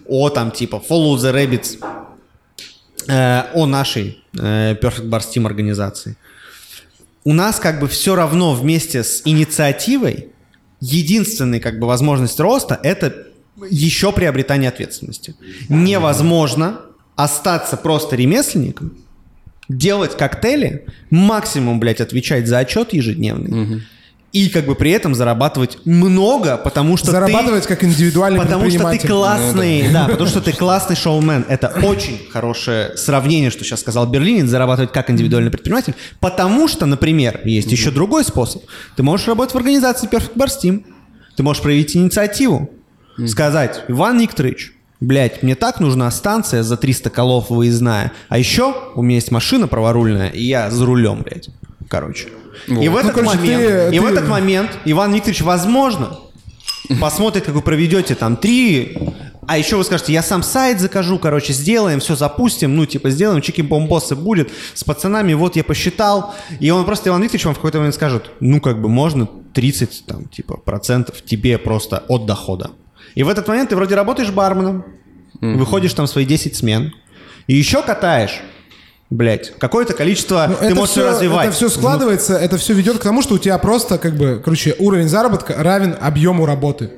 о 0.08 0.30
там, 0.30 0.52
типа, 0.52 0.82
Follow 0.90 1.18
the 1.18 1.34
Rabbits, 1.34 1.84
э, 3.10 3.44
о 3.54 3.66
нашей 3.66 4.24
э, 4.40 4.76
Perfect 4.76 5.10
Bar 5.10 5.20
Steam 5.20 5.46
организации. 5.46 6.16
У 7.26 7.34
нас 7.34 7.60
как 7.60 7.82
бы 7.82 7.90
все 7.90 8.16
равно 8.16 8.54
вместе 8.54 9.04
с 9.04 9.22
инициативой 9.26 10.30
единственная 10.80 11.60
как 11.60 11.78
бы 11.78 11.86
возможность 11.86 12.40
роста 12.40 12.80
это 12.84 13.28
еще 13.70 14.14
приобретание 14.14 14.70
ответственности. 14.70 15.36
Невозможно 15.68 16.80
остаться 17.18 17.76
просто 17.76 18.16
ремесленником, 18.16 19.03
делать 19.70 20.18
коктейли, 20.18 20.86
максимум, 21.10 21.80
блядь, 21.80 22.02
отвечать 22.02 22.48
за 22.48 22.60
отчет 22.60 22.94
ежедневный. 22.94 23.82
И 24.34 24.50
как 24.50 24.66
бы 24.66 24.74
при 24.74 24.90
этом 24.90 25.14
зарабатывать 25.14 25.78
много, 25.86 26.58
потому 26.58 26.98
что 26.98 27.06
ты- 27.08 27.12
Зарабатывать 27.12 27.68
как 27.68 27.84
индивидуальный 27.84 28.40
Потому 28.42 28.68
что 28.72 28.90
ты 28.90 29.08
классный, 29.08 29.90
да, 29.94 30.08
потому 30.08 30.28
что 30.28 30.42
ты 30.42 30.52
классный 30.54 30.96
шоумен. 30.96 31.46
Это 31.48 31.68
очень 31.84 32.18
хорошее 32.32 32.98
сравнение, 32.98 33.52
что 33.52 33.64
сейчас 33.64 33.82
сказал 33.82 34.08
Берлинин, 34.08 34.48
зарабатывать 34.48 34.92
как 34.92 35.12
индивидуальный 35.12 35.52
предприниматель. 35.52 35.94
Потому 36.20 36.68
что, 36.68 36.88
например, 36.88 37.42
есть 37.46 37.72
еще 37.72 37.92
другой 37.92 38.24
способ. 38.26 38.64
Ты 38.96 39.04
можешь 39.04 39.28
работать 39.28 39.54
в 39.54 39.58
организации 39.58 40.10
Perfect 40.10 40.34
Bar 40.36 40.48
Steam. 40.48 40.84
Ты 41.36 41.44
можешь 41.44 41.62
проявить 41.62 41.96
инициативу. 41.96 42.72
Сказать, 43.28 43.84
Иван 43.88 44.20
Викторович, 44.20 44.74
блядь, 45.04 45.44
мне 45.44 45.56
так 45.56 45.80
нужна 45.80 46.10
станция 46.12 46.64
за 46.64 46.78
300 46.78 47.10
колов 47.10 47.50
выездная. 47.50 48.12
А 48.30 48.38
еще 48.38 48.74
у 48.96 49.02
меня 49.02 49.16
есть 49.16 49.32
машина 49.32 49.68
праворульная, 49.68 50.30
и 50.30 50.44
я 50.44 50.72
за 50.72 50.86
рулем, 50.86 51.22
блядь. 51.24 51.50
Короче. 51.90 52.30
И 52.68 52.88
в 52.88 52.92
Вот. 52.92 53.00
этот 53.06 53.16
Ну, 53.16 53.22
короче, 53.24 53.38
момент, 53.40 53.64
ты- 53.90 53.96
и 53.96 54.00
в 54.00 54.04
ты- 54.04 54.10
этот 54.14 54.28
момент 54.30 54.72
Иван 54.86 55.14
Викторович, 55.14 55.42
возможно, 55.42 56.18
посмотрит, 57.02 57.46
как 57.46 57.56
вы 57.56 57.62
проведете 57.62 58.16
там 58.16 58.36
три, 58.38 58.98
а 59.48 59.58
еще 59.58 59.76
вы 59.76 59.84
скажете, 59.84 60.14
я 60.14 60.22
сам 60.24 60.44
сайт 60.44 60.80
закажу, 60.80 61.18
короче, 61.20 61.52
сделаем, 61.54 62.00
все 62.00 62.16
запустим, 62.16 62.76
ну, 62.76 62.86
типа, 62.86 63.10
сделаем, 63.10 63.42
чики 63.42 63.62
бомбосы 63.62 64.16
будет, 64.16 64.50
с 64.74 64.84
пацанами, 64.84 65.34
вот 65.34 65.56
я 65.56 65.64
посчитал, 65.64 66.34
и 66.60 66.70
он 66.72 66.86
просто, 66.86 67.10
Иван 67.10 67.22
Викторович, 67.24 67.46
вам 67.46 67.54
в 67.56 67.58
какой-то 67.58 67.80
момент 67.80 67.96
скажет, 67.96 68.30
ну, 68.40 68.62
как 68.62 68.82
бы, 68.82 68.88
можно 68.90 69.28
30, 69.54 70.06
там, 70.06 70.26
типа, 70.26 70.58
процентов 70.58 71.22
тебе 71.24 71.58
просто 71.58 72.04
от 72.08 72.26
дохода. 72.26 72.72
И 73.16 73.24
в 73.24 73.30
этот 73.30 73.48
момент 73.48 73.70
ты 73.70 73.76
вроде 73.76 73.96
работаешь 73.96 74.32
барменом, 74.32 74.86
выходишь 75.42 75.94
там 75.94 76.08
свои 76.08 76.26
10 76.26 76.56
смен, 76.56 76.94
и 77.48 77.54
еще 77.54 77.82
катаешь, 77.84 78.42
блядь, 79.10 79.54
какое-то 79.58 79.94
количество, 79.94 80.48
Ну, 80.50 80.56
ты 80.56 80.66
это 80.66 80.76
можешь 80.76 80.92
все, 80.92 81.08
развивать. 81.08 81.48
Это 81.48 81.56
все 81.56 81.70
складывается, 81.70 82.36
это 82.38 82.58
все 82.58 82.74
ведет 82.74 83.00
к 83.00 83.04
тому, 83.04 83.22
что 83.22 83.36
у 83.36 83.38
тебя 83.38 83.58
просто, 83.58 83.98
как 83.98 84.16
бы, 84.16 84.42
короче, 84.44 84.76
уровень 84.80 85.08
заработка 85.10 85.56
равен 85.58 85.96
объему 86.00 86.46
работы. 86.46 86.92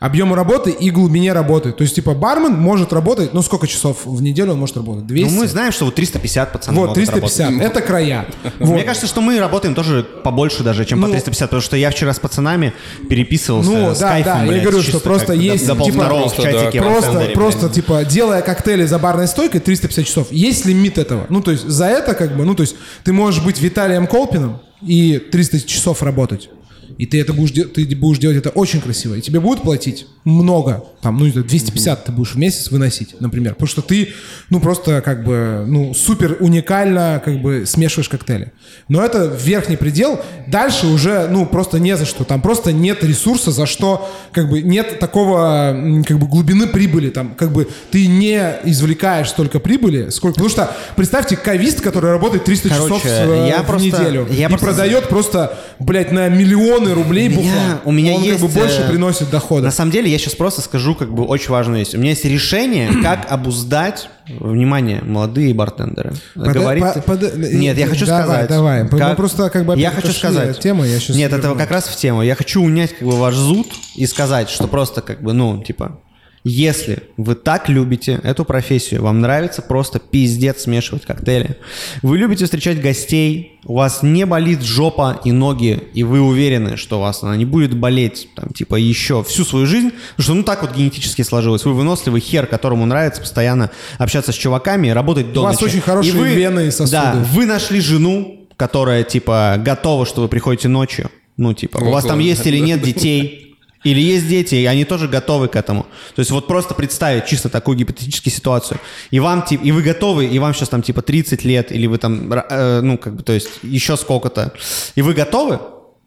Объему 0.00 0.36
работы 0.36 0.70
и 0.70 0.90
глубине 0.90 1.32
работы. 1.32 1.72
То 1.72 1.82
есть, 1.82 1.96
типа, 1.96 2.14
бармен 2.14 2.52
может 2.52 2.92
работать, 2.92 3.34
ну, 3.34 3.42
сколько 3.42 3.66
часов 3.66 3.98
в 4.04 4.22
неделю 4.22 4.52
он 4.52 4.60
может 4.60 4.76
работать? 4.76 5.06
200? 5.06 5.32
Ну, 5.34 5.40
мы 5.40 5.48
знаем, 5.48 5.72
что 5.72 5.86
вот 5.86 5.96
350 5.96 6.52
пацанов 6.52 6.78
вот, 6.78 6.86
могут 6.90 6.94
350. 6.94 7.46
работать. 7.50 7.66
Это 7.70 7.80
края. 7.80 8.26
Мне 8.60 8.66
Вот. 8.76 8.84
кажется, 8.84 9.08
что 9.08 9.20
мы 9.20 9.40
работаем 9.40 9.74
тоже 9.74 10.04
побольше 10.22 10.62
даже, 10.62 10.84
чем 10.84 11.00
по 11.00 11.08
Ну, 11.08 11.12
350, 11.14 11.48
потому 11.48 11.62
что 11.62 11.76
я 11.76 11.90
вчера 11.90 12.12
с 12.12 12.20
пацанами 12.20 12.72
переписывался 13.10 13.70
Ну, 13.70 13.94
с 13.94 13.98
да, 13.98 14.10
кайфом, 14.10 14.32
да, 14.32 14.42
я 14.44 14.48
блядь, 14.48 14.62
говорю, 14.62 14.78
чисто 14.78 14.98
что 14.98 15.00
просто 15.00 15.32
есть, 15.32 15.66
до, 15.66 15.74
типа, 15.74 16.04
в 16.04 16.08
просто, 16.08 16.42
чатике 16.42 16.80
да, 16.80 16.88
в 16.88 16.92
Просто, 16.92 17.30
просто, 17.34 17.60
блядь. 17.62 17.74
типа, 17.74 18.04
делая 18.04 18.42
коктейли 18.42 18.84
за 18.86 18.98
барной 19.00 19.26
стойкой 19.26 19.60
350 19.60 20.06
часов, 20.06 20.26
есть 20.30 20.64
лимит 20.64 20.96
этого. 20.98 21.26
Ну, 21.28 21.40
то 21.40 21.50
есть, 21.50 21.66
за 21.66 21.86
это, 21.86 22.14
как 22.14 22.36
бы, 22.36 22.44
ну, 22.44 22.54
то 22.54 22.60
есть, 22.62 22.76
ты 23.02 23.12
можешь 23.12 23.42
быть 23.42 23.60
Виталием 23.60 24.06
Колпиным 24.06 24.60
и 24.80 25.18
300 25.18 25.60
часов 25.66 26.04
работать. 26.04 26.50
И 26.98 27.06
ты 27.06 27.20
это 27.20 27.32
будешь, 27.32 27.52
де- 27.52 27.64
ты 27.64 27.86
будешь 27.96 28.18
делать 28.18 28.36
это 28.36 28.50
очень 28.50 28.80
красиво. 28.80 29.14
И 29.14 29.20
тебе 29.20 29.40
будут 29.40 29.62
платить 29.62 30.06
много. 30.28 30.84
Там, 31.00 31.16
ну, 31.18 31.26
это 31.26 31.42
250 31.44 32.04
ты 32.06 32.12
будешь 32.12 32.32
в 32.34 32.38
месяц 32.38 32.70
выносить, 32.70 33.20
например. 33.20 33.54
Потому 33.54 33.68
что 33.68 33.82
ты, 33.82 34.08
ну, 34.50 34.58
просто, 34.60 35.00
как 35.00 35.24
бы, 35.24 35.64
ну, 35.66 35.94
супер 35.94 36.36
уникально, 36.40 37.22
как 37.24 37.40
бы, 37.40 37.64
смешиваешь 37.66 38.08
коктейли. 38.08 38.52
Но 38.88 39.02
это 39.04 39.24
верхний 39.26 39.76
предел. 39.76 40.20
Дальше 40.48 40.86
уже, 40.88 41.28
ну, 41.30 41.46
просто 41.46 41.78
не 41.78 41.96
за 41.96 42.04
что. 42.04 42.24
Там 42.24 42.40
просто 42.42 42.72
нет 42.72 43.04
ресурса, 43.04 43.52
за 43.52 43.66
что, 43.66 44.10
как 44.32 44.50
бы, 44.50 44.60
нет 44.62 44.98
такого, 44.98 46.02
как 46.06 46.18
бы, 46.18 46.26
глубины 46.26 46.66
прибыли. 46.66 47.10
Там, 47.10 47.34
как 47.36 47.52
бы, 47.52 47.68
ты 47.92 48.06
не 48.08 48.40
извлекаешь 48.64 49.28
столько 49.30 49.60
прибыли, 49.60 50.10
сколько... 50.10 50.34
Потому 50.34 50.50
что, 50.50 50.76
представьте, 50.96 51.36
кавист, 51.36 51.80
который 51.80 52.10
работает 52.10 52.44
300 52.44 52.68
Короче, 52.70 52.94
часов 52.94 53.04
э, 53.06 53.46
я 53.48 53.62
в 53.62 53.66
просто- 53.66 53.86
неделю. 53.86 54.26
я 54.30 54.46
и 54.46 54.48
просто- 54.48 54.66
продает 54.66 55.08
просто, 55.08 55.58
блядь, 55.78 56.10
на 56.12 56.28
миллионы 56.28 56.92
рублей 56.92 57.28
У 57.28 57.30
меня- 57.30 57.40
бухла. 57.42 57.80
у 57.84 57.92
меня 57.92 58.12
Он, 58.14 58.22
есть, 58.22 58.40
как 58.40 58.48
бы, 58.50 58.54
больше 58.60 58.80
э, 58.82 58.88
приносит 58.90 59.30
дохода. 59.30 59.62
На 59.66 59.70
самом 59.70 59.92
деле, 59.92 60.10
я 60.10 60.17
сейчас 60.18 60.34
просто 60.34 60.60
скажу, 60.60 60.94
как 60.94 61.12
бы, 61.14 61.24
очень 61.24 61.50
важную 61.50 61.78
вещь. 61.80 61.94
У 61.94 61.98
меня 61.98 62.10
есть 62.10 62.24
решение, 62.24 62.90
как 63.02 63.30
обуздать, 63.30 64.08
внимание, 64.28 65.00
молодые 65.02 65.54
бартендеры. 65.54 66.12
Пода- 66.34 66.52
Говорите... 66.52 66.86
по- 67.04 67.12
пода- 67.16 67.32
Нет, 67.36 67.78
я 67.78 67.86
хочу 67.86 68.04
давай, 68.06 68.22
сказать. 68.24 68.48
давай. 68.48 68.82
Мы 68.84 69.14
просто, 69.16 69.48
как 69.50 69.64
бы, 69.64 69.78
Я 69.78 69.90
хочу 69.90 70.12
сказать. 70.12 70.50
от 70.50 70.60
темы, 70.60 70.86
я 70.86 71.00
щас 71.00 71.16
Нет, 71.16 71.32
это 71.32 71.42
вернусь. 71.42 71.58
как 71.62 71.70
раз 71.70 71.84
в 71.88 71.96
тему. 71.96 72.22
Я 72.22 72.34
хочу 72.34 72.62
унять, 72.62 72.92
как 72.96 73.08
бы, 73.08 73.16
ваш 73.16 73.34
зуд 73.34 73.68
и 73.94 74.06
сказать, 74.06 74.50
что 74.50 74.68
просто, 74.68 75.00
как 75.00 75.22
бы, 75.22 75.32
ну, 75.32 75.62
типа, 75.62 76.00
если 76.48 77.02
вы 77.16 77.34
так 77.34 77.68
любите 77.68 78.20
эту 78.22 78.44
профессию, 78.44 79.02
вам 79.02 79.20
нравится 79.20 79.60
просто 79.62 79.98
пиздец 79.98 80.62
смешивать 80.62 81.04
коктейли, 81.04 81.56
вы 82.02 82.16
любите 82.18 82.44
встречать 82.46 82.80
гостей, 82.80 83.58
у 83.64 83.74
вас 83.74 84.02
не 84.02 84.24
болит 84.24 84.62
жопа 84.62 85.20
и 85.24 85.32
ноги, 85.32 85.82
и 85.92 86.02
вы 86.04 86.20
уверены, 86.20 86.76
что 86.76 86.98
у 86.98 87.02
вас 87.02 87.22
она 87.22 87.36
не 87.36 87.44
будет 87.44 87.76
болеть, 87.76 88.28
там, 88.34 88.48
типа, 88.50 88.76
еще 88.76 89.22
всю 89.24 89.44
свою 89.44 89.66
жизнь, 89.66 89.90
потому 90.16 90.24
что, 90.24 90.34
ну, 90.34 90.42
так 90.42 90.62
вот 90.62 90.74
генетически 90.74 91.22
сложилось. 91.22 91.64
Вы 91.64 91.74
выносливый 91.74 92.20
хер, 92.20 92.46
которому 92.46 92.86
нравится 92.86 93.20
постоянно 93.20 93.70
общаться 93.98 94.32
с 94.32 94.34
чуваками 94.34 94.88
и 94.88 94.90
работать 94.90 95.32
до 95.32 95.40
У 95.40 95.44
вас 95.44 95.60
ночи. 95.60 95.70
очень 95.72 95.80
хорошие 95.82 96.14
И 96.14 96.16
вы- 96.16 96.34
вены 96.34 96.68
и 96.68 96.70
сосуды. 96.70 96.92
Да, 96.92 97.26
вы 97.32 97.44
нашли 97.46 97.80
жену, 97.80 98.46
которая, 98.56 99.02
типа, 99.04 99.56
готова, 99.58 100.06
что 100.06 100.22
вы 100.22 100.28
приходите 100.28 100.68
ночью. 100.68 101.10
Ну, 101.36 101.52
типа, 101.54 101.78
у 101.78 101.90
вас 101.90 102.04
там 102.04 102.18
есть 102.18 102.46
или 102.46 102.58
нет 102.58 102.82
детей, 102.82 103.47
или 103.84 104.00
есть 104.00 104.28
дети, 104.28 104.56
и 104.56 104.64
они 104.66 104.84
тоже 104.84 105.08
готовы 105.08 105.48
к 105.48 105.56
этому. 105.56 105.84
То 106.14 106.20
есть 106.20 106.30
вот 106.30 106.46
просто 106.46 106.74
представить 106.74 107.26
чисто 107.26 107.48
такую 107.48 107.76
гипотетическую 107.76 108.32
ситуацию. 108.32 108.80
И 109.10 109.20
вам, 109.20 109.42
типа, 109.42 109.62
и 109.62 109.70
вы 109.70 109.82
готовы, 109.82 110.26
и 110.26 110.38
вам 110.38 110.54
сейчас 110.54 110.68
там, 110.68 110.82
типа, 110.82 111.02
30 111.02 111.44
лет, 111.44 111.70
или 111.70 111.86
вы 111.86 111.98
там, 111.98 112.32
э, 112.32 112.80
ну, 112.80 112.98
как 112.98 113.14
бы, 113.16 113.22
то 113.22 113.32
есть 113.32 113.48
еще 113.62 113.96
сколько-то. 113.96 114.52
И 114.96 115.02
вы 115.02 115.14
готовы? 115.14 115.60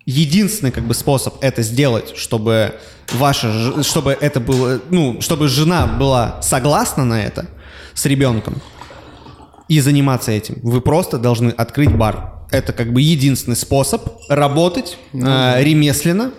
Единственный, 0.05 0.71
как 0.71 0.83
бы, 0.83 0.93
способ 0.93 1.35
это 1.41 1.61
сделать, 1.61 2.17
чтобы 2.17 2.73
ваша, 3.13 3.83
чтобы 3.83 4.17
это 4.19 4.39
было, 4.39 4.81
ну, 4.89 5.21
чтобы 5.21 5.47
жена 5.47 5.87
была 5.87 6.41
согласна 6.41 7.05
на 7.05 7.23
это 7.23 7.47
с 7.93 8.05
ребенком, 8.05 8.61
и 9.67 9.79
заниматься 9.79 10.31
этим. 10.31 10.59
Вы 10.63 10.81
просто 10.81 11.17
должны 11.17 11.49
открыть 11.49 11.95
бар. 11.95 12.33
Это 12.51 12.73
как 12.73 12.91
бы 12.91 13.01
единственный 13.01 13.55
способ 13.55 14.05
работать 14.27 14.97
э, 15.13 15.63
ремесленно, 15.63 16.33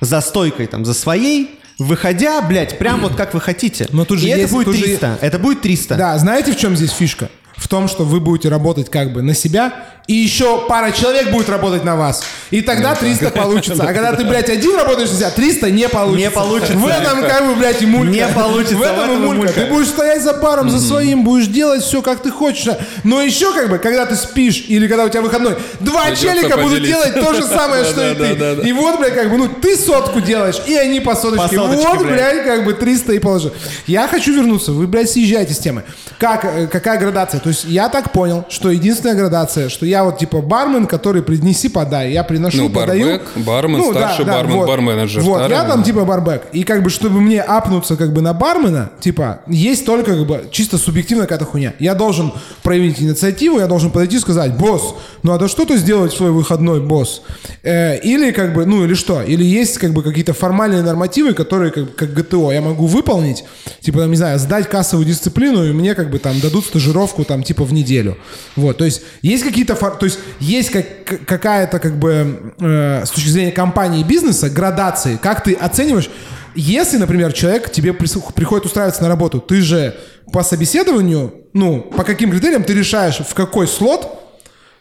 за 0.00 0.20
стойкой 0.20 0.66
там, 0.66 0.84
за 0.84 0.94
своей, 0.94 1.58
выходя, 1.78 2.40
блядь, 2.42 2.78
прям 2.78 3.00
вот 3.00 3.14
как 3.14 3.34
вы 3.34 3.40
хотите. 3.40 3.86
Но 3.92 4.04
тут 4.04 4.18
же 4.18 4.26
И 4.26 4.30
есть- 4.30 4.44
это 4.44 4.52
будет 4.52 4.64
тут 4.66 4.76
же- 4.76 4.82
300. 4.82 5.18
Это 5.20 5.38
будет 5.38 5.60
300. 5.62 5.94
Да, 5.96 6.18
знаете, 6.18 6.52
в 6.52 6.56
чем 6.56 6.76
здесь 6.76 6.90
фишка? 6.90 7.30
В 7.58 7.68
том, 7.68 7.88
что 7.88 8.04
вы 8.04 8.20
будете 8.20 8.48
работать 8.48 8.88
как 8.90 9.12
бы 9.12 9.20
на 9.22 9.34
себя, 9.34 9.72
и 10.06 10.14
еще 10.14 10.64
пара 10.68 10.90
человек 10.90 11.30
будет 11.30 11.50
работать 11.50 11.84
на 11.84 11.94
вас. 11.94 12.22
И 12.50 12.62
тогда 12.62 12.94
300 12.94 13.30
получится. 13.30 13.82
А 13.82 13.92
когда 13.92 14.14
ты, 14.14 14.24
блядь, 14.24 14.48
один 14.48 14.74
работаешь 14.74 15.10
на 15.10 15.16
себя, 15.16 15.30
300 15.30 15.70
не 15.70 15.86
получится. 15.86 16.28
Не 16.28 16.30
получится. 16.30 16.78
В 16.78 16.86
этом, 16.86 17.20
как 17.20 17.46
бы, 17.46 17.56
блядь, 17.56 17.82
и 17.82 17.86
мулька. 17.86 18.12
Не 18.12 18.26
получится, 18.28 18.76
В 18.76 18.82
этом 18.82 18.96
в 18.96 19.02
этом 19.02 19.16
и 19.16 19.18
мулька. 19.18 19.36
мулька. 19.42 19.52
Ты 19.52 19.66
будешь 19.66 19.88
стоять 19.88 20.22
за 20.22 20.32
баром, 20.32 20.70
за 20.70 20.80
своим, 20.80 21.24
будешь 21.24 21.48
делать 21.48 21.82
все, 21.82 22.00
как 22.00 22.22
ты 22.22 22.30
хочешь. 22.30 22.74
Но 23.04 23.20
еще, 23.20 23.52
как 23.52 23.68
бы, 23.68 23.78
когда 23.78 24.06
ты 24.06 24.16
спишь, 24.16 24.64
или 24.68 24.88
когда 24.88 25.04
у 25.04 25.10
тебя 25.10 25.20
выходной, 25.20 25.56
два 25.80 26.04
Придется 26.04 26.24
челика 26.26 26.56
будут 26.56 26.82
делать 26.82 27.12
то 27.12 27.34
же 27.34 27.42
самое, 27.42 27.84
что 27.84 28.10
и 28.10 28.14
ты. 28.62 28.66
И 28.68 28.72
вот, 28.72 28.98
блядь, 28.98 29.14
как 29.14 29.30
бы, 29.30 29.36
ну, 29.36 29.48
ты 29.48 29.76
сотку 29.76 30.22
делаешь, 30.22 30.56
и 30.66 30.74
они 30.74 31.00
по 31.00 31.14
соточке. 31.16 31.58
Вот, 31.58 31.98
блядь. 31.98 32.14
блядь, 32.14 32.44
как 32.46 32.64
бы 32.64 32.72
300 32.72 33.12
и 33.12 33.18
положи. 33.18 33.52
Я 33.86 34.08
хочу 34.08 34.32
вернуться. 34.32 34.72
Вы, 34.72 34.86
блядь, 34.86 35.10
съезжаете 35.10 35.52
с 35.52 35.58
темы. 35.58 35.82
Как, 36.18 36.46
э, 36.46 36.66
какая 36.66 36.98
градация? 36.98 37.40
То 37.48 37.52
есть 37.52 37.64
я 37.64 37.88
так 37.88 38.12
понял, 38.12 38.44
что 38.50 38.70
единственная 38.70 39.14
градация, 39.14 39.70
что 39.70 39.86
я 39.86 40.04
вот 40.04 40.18
типа 40.18 40.42
бармен, 40.42 40.86
который 40.86 41.22
принеси, 41.22 41.70
подай. 41.70 42.12
Я 42.12 42.22
приношу, 42.22 42.64
Ну, 42.64 42.68
подаю. 42.68 43.06
барбэк, 43.06 43.22
бармен, 43.36 43.84
старший 43.90 44.26
бармен, 44.26 44.66
барменеджер, 44.66 45.22
Вот, 45.22 45.40
я 45.40 45.46
второй, 45.46 45.66
там 45.70 45.78
да. 45.80 45.86
типа 45.86 46.04
барбэк. 46.04 46.42
И 46.52 46.62
как 46.62 46.82
бы, 46.82 46.90
чтобы 46.90 47.22
мне 47.22 47.40
апнуться 47.40 47.96
как 47.96 48.12
бы 48.12 48.20
на 48.20 48.34
бармена, 48.34 48.90
типа, 49.00 49.40
есть 49.46 49.86
только 49.86 50.14
как 50.14 50.26
бы 50.26 50.44
чисто 50.50 50.76
субъективная 50.76 51.24
какая-то 51.24 51.46
хуйня. 51.46 51.72
Я 51.78 51.94
должен 51.94 52.34
проявить 52.62 53.00
инициативу, 53.00 53.60
я 53.60 53.66
должен 53.66 53.90
подойти 53.90 54.16
и 54.16 54.20
сказать, 54.20 54.54
босс, 54.58 54.94
ну 55.22 55.32
надо 55.32 55.48
что-то 55.48 55.78
сделать 55.78 56.12
в 56.12 56.18
свой 56.18 56.32
выходной, 56.32 56.82
босс. 56.82 57.22
Э, 57.62 57.96
или 57.98 58.30
как 58.30 58.52
бы, 58.52 58.66
ну 58.66 58.84
или 58.84 58.92
что? 58.92 59.22
Или 59.22 59.42
есть 59.42 59.78
как 59.78 59.94
бы 59.94 60.02
какие-то 60.02 60.34
формальные 60.34 60.82
нормативы, 60.82 61.32
которые 61.32 61.70
как, 61.70 61.94
как 61.96 62.12
ГТО 62.12 62.52
я 62.52 62.60
могу 62.60 62.84
выполнить, 62.84 63.44
типа, 63.80 64.00
там, 64.00 64.10
не 64.10 64.16
знаю, 64.18 64.38
сдать 64.38 64.68
кассовую 64.68 65.06
дисциплину, 65.06 65.64
и 65.64 65.72
мне 65.72 65.94
как 65.94 66.10
бы 66.10 66.18
там 66.18 66.38
дадут 66.40 66.66
стажировку 66.66 67.24
там 67.24 67.37
типа 67.42 67.64
в 67.64 67.72
неделю. 67.72 68.16
Вот, 68.56 68.78
то 68.78 68.84
есть 68.84 69.02
есть 69.22 69.44
какие-то, 69.44 69.74
то 69.74 70.04
есть 70.04 70.18
есть 70.40 70.70
как, 70.70 71.26
какая-то 71.26 71.78
как 71.78 71.98
бы 71.98 72.54
э, 72.60 73.04
с 73.04 73.10
точки 73.10 73.28
зрения 73.28 73.52
компании 73.52 74.00
и 74.00 74.04
бизнеса 74.04 74.50
градации, 74.50 75.18
как 75.20 75.44
ты 75.44 75.54
оцениваешь, 75.54 76.10
если, 76.54 76.96
например, 76.96 77.32
человек 77.32 77.70
тебе 77.70 77.92
приходит 77.92 78.66
устраиваться 78.66 79.02
на 79.02 79.08
работу, 79.08 79.40
ты 79.40 79.60
же 79.60 79.96
по 80.32 80.42
собеседованию, 80.42 81.32
ну, 81.52 81.80
по 81.80 82.04
каким 82.04 82.30
критериям 82.30 82.64
ты 82.64 82.74
решаешь, 82.74 83.18
в 83.18 83.34
какой 83.34 83.68
слот, 83.68 84.18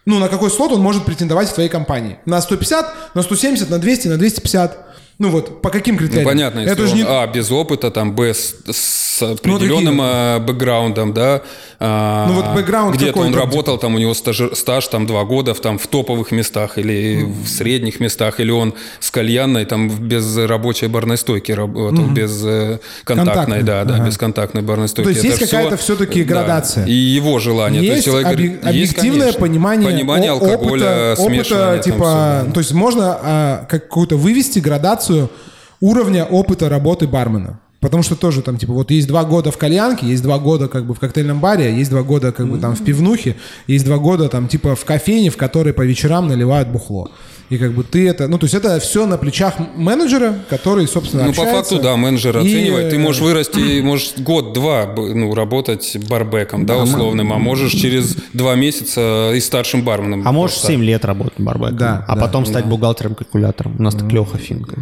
ну, 0.05 0.19
на 0.19 0.29
какой 0.29 0.49
слот 0.49 0.71
он 0.71 0.81
может 0.81 1.05
претендовать 1.05 1.49
в 1.49 1.53
твоей 1.53 1.69
компании? 1.69 2.17
На 2.25 2.41
150, 2.41 3.15
на 3.15 3.21
170, 3.21 3.69
на 3.69 3.77
200, 3.77 4.07
на 4.07 4.17
250? 4.17 4.86
Ну 5.19 5.29
вот, 5.29 5.61
по 5.63 5.69
каким 5.71 5.95
Ну, 5.95 5.99
критериям? 6.01 6.25
понятно, 6.25 6.59
если 6.59 6.73
Это 6.73 6.83
он, 6.83 6.87
же 6.89 6.95
не... 6.95 7.03
Ну, 7.03 7.09
а, 7.09 7.25
без 7.25 7.51
опыта, 7.51 7.89
там, 7.89 8.13
Б, 8.15 8.33
с, 8.35 8.55
с 8.69 9.21
определенным 9.23 9.99
а, 9.99 10.37
бэкграундом, 10.39 11.11
да. 11.13 11.41
а, 11.79 12.27
Ну, 12.27 12.33
вот 12.35 12.45
бэкграунд 12.53 12.95
Где-то 12.95 13.17
он 13.21 13.31
там, 13.31 13.41
работал, 13.41 13.79
там, 13.79 13.95
у 13.95 13.97
него 13.97 14.13
стаж, 14.13 14.41
стаж 14.53 14.87
там 14.89 15.07
два 15.07 15.23
года 15.23 15.55
в, 15.55 15.59
там, 15.59 15.79
в 15.79 15.87
топовых 15.87 16.29
местах 16.31 16.77
или 16.77 17.23
в 17.25 17.47
средних 17.47 17.99
местах, 17.99 18.39
или 18.39 18.51
он 18.51 18.75
с 18.99 19.09
кальянной, 19.09 19.65
там, 19.65 19.89
без 19.89 20.37
рабочей 20.37 20.85
барной 20.85 21.17
стойки 21.17 21.51
работал, 21.51 22.05
без 22.09 22.39
э, 22.45 22.77
контактной, 23.03 23.33
Контактной, 23.33 23.63
да, 23.63 23.83
да, 23.85 23.95
ага. 23.95 24.05
без 24.05 24.17
контактной 24.19 24.61
барной 24.61 24.87
стойки. 24.87 25.07
То 25.07 25.09
есть 25.13 25.25
Это 25.25 25.39
есть 25.39 25.51
какая-то 25.51 25.77
всё-таки 25.77 26.23
да, 26.23 26.35
градация. 26.35 26.85
И 26.85 26.91
его 26.93 27.39
желание. 27.39 27.81
То 27.81 27.87
Есть 27.95 28.05
человек 28.05 28.27
объ- 28.27 28.41
есть, 28.51 28.63
объективное 28.63 29.19
конечно. 29.21 29.39
понимание, 29.41 29.89
Понимание 29.91 30.29
алкоголя, 30.29 31.13
опыта, 31.15 31.15
опыта, 31.23 31.73
там 31.73 31.81
типа, 31.81 31.97
всё, 31.97 32.45
да. 32.45 32.51
то 32.53 32.59
есть 32.59 32.71
можно 32.73 33.19
а, 33.19 33.65
какую-то 33.67 34.15
вывести 34.15 34.59
градацию 34.59 35.06
уровня 35.79 36.25
опыта 36.25 36.69
работы 36.69 37.07
бармена. 37.07 37.59
Потому 37.79 38.01
что 38.01 38.15
тоже 38.15 38.41
там, 38.41 38.57
типа, 38.57 38.73
вот 38.73 38.89
есть 38.89 39.07
два 39.07 39.23
года 39.23 39.51
в 39.51 39.57
кальянке, 39.57 40.07
есть 40.07 40.23
два 40.23 40.39
года 40.39 40.67
как 40.67 40.85
бы 40.85 40.95
в 40.95 40.99
коктейльном 40.99 41.39
баре, 41.39 41.77
есть 41.77 41.91
два 41.91 42.01
года 42.01 42.31
как 42.31 42.49
бы 42.49 42.57
там 42.57 42.75
в 42.75 42.83
пивнухе, 42.83 43.35
есть 43.67 43.85
два 43.85 43.97
года 43.97 44.29
там 44.29 44.47
типа 44.47 44.75
в 44.75 44.83
кофейне, 44.83 45.29
в 45.29 45.37
которой 45.37 45.73
по 45.73 45.83
вечерам 45.83 46.27
наливают 46.27 46.69
бухло. 46.69 47.11
И 47.49 47.57
как 47.57 47.71
бы 47.71 47.83
ты 47.83 48.09
это, 48.09 48.27
ну 48.27 48.37
то 48.37 48.43
есть 48.45 48.53
это 48.55 48.77
все 48.79 49.05
на 49.05 49.17
плечах 49.17 49.53
менеджера, 49.75 50.35
который, 50.49 50.85
собственно, 50.87 51.23
Ну, 51.23 51.33
по 51.33 51.43
общается. 51.43 51.75
факту, 51.75 51.83
да, 51.83 51.95
менеджер 51.95 52.37
И, 52.37 52.41
оценивает. 52.41 52.89
Ты 52.89 52.97
э, 52.97 52.99
можешь 52.99 53.21
вырасти, 53.21 53.79
можешь 53.81 54.13
год-два 54.17 54.93
ну, 54.97 55.33
работать 55.33 55.97
барбеком, 56.09 56.65
да, 56.65 56.77
условным, 56.77 57.31
а 57.31 57.37
можешь 57.37 57.71
через 57.71 58.17
два 58.33 58.55
месяца 58.55 59.31
и 59.33 59.39
старшим 59.39 59.83
барменом. 59.83 60.27
А 60.27 60.31
можешь 60.33 60.55
просто. 60.57 60.73
7 60.73 60.83
лет 60.83 61.05
работать 61.05 61.39
барбеком, 61.39 61.77
Да, 61.77 62.05
а 62.05 62.15
да, 62.15 62.21
потом 62.21 62.45
стать 62.45 62.65
бухгалтером-калькулятором. 62.65 63.75
У 63.79 63.81
нас 63.81 63.95
так 63.95 64.11
Леха 64.11 64.37
Финка. 64.37 64.75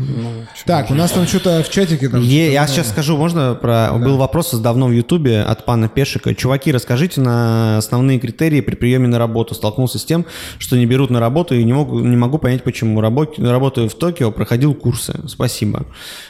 Так, 0.66 0.90
у 0.90 0.96
нас 0.96 1.12
там 1.12 1.28
что-то 1.28 1.62
в 1.64 1.70
чатике 1.70 2.10
там. 2.10 2.22
Е- 2.22 2.52
я 2.52 2.66
сейчас 2.68 2.90
скажу, 2.90 3.16
можно 3.18 3.54
про... 3.56 3.92
Был 3.94 4.18
вопрос 4.18 4.52
давно 4.54 4.88
в 4.88 4.92
Ютубе 4.92 5.42
от 5.42 5.66
пана 5.66 5.88
Пешика. 5.88 6.34
Чуваки, 6.34 6.72
расскажите 6.72 7.22
на 7.22 7.78
основные 7.78 8.20
критерии 8.20 8.62
при 8.62 8.76
приеме 8.76 9.08
на 9.08 9.20
работу. 9.20 9.54
Столкнулся 9.54 10.00
с 10.00 10.06
тем, 10.06 10.26
что 10.58 10.76
не 10.78 10.86
берут 10.86 11.10
на 11.12 11.20
работу 11.20 11.56
и 11.56 11.64
не 11.64 11.74
могу, 11.74 12.00
не 12.00 12.18
могу 12.18 12.38
понять, 12.38 12.55
почему. 12.64 13.02
Рабо- 13.02 13.28
Работаю 13.38 13.90
в 13.90 13.94
Токио, 13.96 14.32
проходил 14.32 14.74
курсы. 14.74 15.20
Спасибо. 15.28 15.86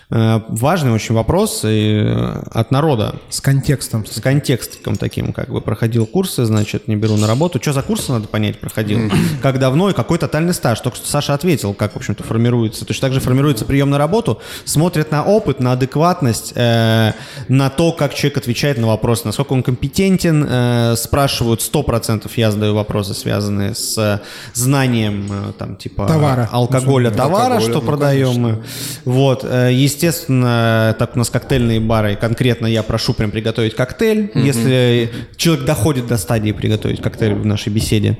Э, 0.09 0.41
Важный 0.49 0.91
очень 0.91 1.15
вопрос 1.15 1.61
и, 1.63 2.01
э, 2.05 2.43
от 2.51 2.71
народа. 2.71 3.15
С 3.29 3.41
контекстом. 3.41 4.05
С 4.05 4.21
контекстиком 4.21 4.95
таким, 4.97 5.33
как 5.33 5.49
бы, 5.49 5.61
проходил 5.61 6.05
курсы, 6.05 6.45
значит, 6.45 6.87
не 6.87 6.95
беру 6.95 7.17
на 7.17 7.27
работу. 7.27 7.59
Что 7.61 7.73
за 7.73 7.81
курсы, 7.81 8.11
надо 8.11 8.27
понять, 8.27 8.59
проходил? 8.59 9.11
Как 9.41 9.59
давно 9.59 9.89
и 9.89 9.93
какой 9.93 10.17
тотальный 10.17 10.53
стаж? 10.53 10.79
Только 10.81 10.97
что 10.97 11.07
Саша 11.07 11.33
ответил, 11.33 11.73
как, 11.73 11.93
в 11.93 11.97
общем-то, 11.97 12.23
формируется. 12.23 12.85
Точно 12.85 13.07
так 13.07 13.13
же 13.13 13.19
формируется 13.19 13.65
прием 13.65 13.89
на 13.89 13.97
работу, 13.97 14.39
смотрят 14.65 15.11
на 15.11 15.23
опыт, 15.23 15.59
на 15.59 15.71
адекватность, 15.73 16.53
э, 16.55 17.13
на 17.47 17.69
то, 17.69 17.91
как 17.91 18.13
человек 18.13 18.37
отвечает 18.37 18.77
на 18.77 18.87
вопросы, 18.87 19.23
насколько 19.25 19.53
он 19.53 19.63
компетентен, 19.63 20.45
э, 20.47 20.95
спрашивают 20.97 21.61
100%, 21.61 22.31
я 22.37 22.51
задаю 22.51 22.75
вопросы, 22.75 23.13
связанные 23.13 23.73
с 23.75 24.21
знанием, 24.53 25.27
э, 25.29 25.51
там, 25.57 25.75
типа, 25.75 26.05
Товара. 26.19 26.49
алкоголя, 26.51 27.11
товара, 27.11 27.55
Алкоголя, 27.55 27.59
что 27.61 27.81
ну, 27.81 27.87
продаем 27.87 28.41
мы. 28.41 28.63
Вот, 29.05 29.43
э, 29.43 29.71
естественно, 29.73 30.95
так 30.97 31.15
у 31.15 31.19
нас 31.19 31.29
коктейльные 31.29 31.79
бары, 31.79 32.13
и 32.13 32.15
конкретно 32.15 32.67
я 32.67 32.83
прошу 32.83 33.13
прям 33.13 33.31
приготовить 33.31 33.75
коктейль, 33.75 34.31
если 34.35 35.09
человек 35.37 35.65
доходит 35.65 36.07
до 36.07 36.17
стадии 36.17 36.51
приготовить 36.51 37.01
коктейль 37.01 37.33
в 37.33 37.45
нашей 37.45 37.71
беседе. 37.71 38.17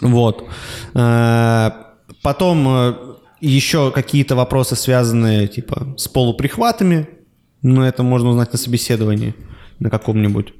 Вот. 0.00 0.48
Э, 0.94 1.70
Потом 2.22 2.68
э, 2.68 2.94
еще 3.40 3.90
какие-то 3.90 4.36
вопросы, 4.36 4.76
связанные 4.76 5.48
типа 5.48 5.94
с 5.96 6.06
полуприхватами, 6.08 7.08
но 7.62 7.86
это 7.86 8.02
можно 8.02 8.30
узнать 8.30 8.52
на 8.52 8.58
собеседовании 8.58 9.34
на 9.78 9.90
каком-нибудь. 9.90 10.52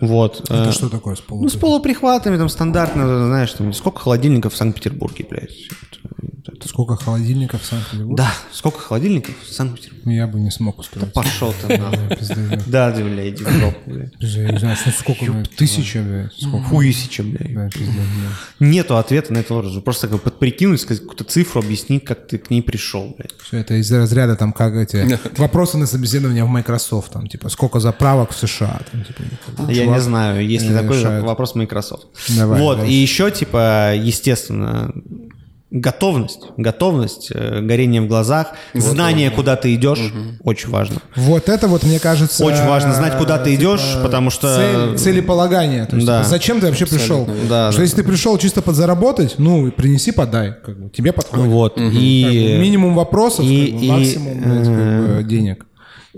Вот. 0.00 0.40
Это 0.50 0.68
э, 0.68 0.72
что 0.72 0.88
такое 0.88 1.14
с 1.14 1.20
полу? 1.20 1.42
ну, 1.42 1.48
с 1.48 1.54
полуприхватами, 1.56 2.36
там, 2.36 2.48
стандартно, 2.48 3.26
знаешь, 3.26 3.52
там, 3.52 3.72
сколько 3.72 4.00
холодильников 4.00 4.52
в 4.52 4.56
Санкт-Петербурге, 4.56 5.26
блядь. 5.28 5.50
Это- 5.50 6.52
это- 6.52 6.68
Сколько 6.68 6.96
холодильников 6.96 7.62
в 7.62 7.64
Санкт-Петербурге? 7.66 8.16
Да, 8.16 8.32
сколько 8.52 8.78
холодильников 8.80 9.34
в 9.44 9.52
Санкт-Петербурге? 9.52 10.16
Я 10.16 10.26
бы 10.26 10.38
не 10.40 10.50
смог 10.50 10.78
устроить. 10.78 11.12
Пошел 11.12 11.52
ты 11.66 11.78
нахуй. 11.78 11.98
Да. 12.08 12.62
Да, 12.66 12.92
ты, 12.92 13.04
бля, 13.04 13.28
иди 13.28 13.44
в 13.44 13.48
жопу, 13.50 13.78
блядь. 13.86 14.16
Пизда, 14.18 14.40
Я 14.42 14.52
не 14.52 14.58
знаю, 14.58 14.76
что 14.76 14.90
сколько, 14.90 15.24
блядь, 15.32 15.50
тысяча, 15.56 16.02
блядь, 16.02 16.32
сколько. 16.32 16.64
Хуесича, 16.68 17.22
блядь. 17.24 17.54
Да, 17.54 17.68
да. 17.68 18.66
Нету 18.66 18.96
ответа 18.96 19.32
на 19.32 19.38
этот 19.38 19.50
вопрос. 19.50 19.82
Просто 19.82 20.08
как 20.08 20.22
подприкинуть, 20.22 20.80
сказать 20.80 21.00
какую-то 21.02 21.24
цифру, 21.24 21.60
объяснить, 21.62 22.04
как 22.04 22.26
ты 22.28 22.38
к 22.38 22.50
ней 22.50 22.62
пришел, 22.62 23.14
блядь. 23.18 23.32
Все 23.42 23.58
это 23.58 23.74
из 23.74 23.90
разряда 23.92 24.36
там 24.36 24.52
как 24.52 24.74
эти 24.74 25.18
вопросы 25.38 25.78
на 25.78 25.86
собеседование 25.86 26.44
в 26.44 26.48
Microsoft, 26.48 27.12
там 27.12 27.26
типа 27.26 27.48
сколько 27.48 27.80
заправок 27.80 28.30
в 28.32 28.36
США, 28.38 28.80
там 28.92 29.04
типа. 29.04 29.22
Я 29.70 29.85
чувак 29.86 29.98
не 29.98 30.04
знаю, 30.04 30.46
есть 30.46 30.64
ли 30.66 30.74
э, 30.74 30.78
такой 30.80 30.98
решает. 30.98 31.24
вопрос 31.24 31.54
Microsoft. 31.54 32.06
Давай, 32.36 32.60
вот, 32.60 32.76
давай. 32.76 32.90
и 32.90 32.94
еще, 32.94 33.30
типа, 33.30 33.94
естественно, 33.94 34.92
готовность, 35.70 36.40
готовность, 36.56 37.30
э, 37.34 37.60
горение 37.60 38.00
в 38.00 38.06
глазах, 38.06 38.52
знание, 38.72 39.30
куда 39.30 39.56
ты 39.56 39.74
идешь, 39.74 39.98
очень 40.44 40.70
важно. 40.70 40.98
Вот 41.16 41.48
это 41.48 41.66
вот 41.68 41.82
мне 41.82 41.98
кажется. 41.98 42.44
Очень 42.44 42.64
важно 42.66 42.94
знать, 42.94 43.18
куда 43.18 43.38
ты 43.38 43.54
идешь, 43.54 43.82
потому 44.02 44.30
что- 44.30 44.54
цель- 44.56 44.96
целеполагание. 44.96 45.84
То 45.86 45.96
есть, 45.96 46.06
Да. 46.06 46.18
типа, 46.18 46.28
зачем 46.30 46.60
ты 46.60 46.66
вообще 46.68 46.86
пришел? 46.86 47.26
Да, 47.48 47.72
что 47.72 47.78
да. 47.80 47.82
если 47.82 47.96
ты 47.96 48.04
пришел 48.04 48.38
чисто 48.38 48.62
подзаработать, 48.62 49.34
ну 49.38 49.70
принеси, 49.72 50.12
подай, 50.12 50.54
как 50.64 50.78
бы 50.80 50.88
тебе 50.90 51.12
подходит. 51.12 51.46
Вот, 51.46 51.74
Как 51.74 51.92
бы 51.92 51.98
и... 51.98 52.58
минимум 52.60 52.94
вопросов, 52.94 53.44
и- 53.44 53.66
как 53.72 53.80
бы, 53.80 53.84
и, 53.86 53.90
максимум 53.90 54.42
как 54.42 55.16
бы, 55.16 55.24
денег. 55.24 55.66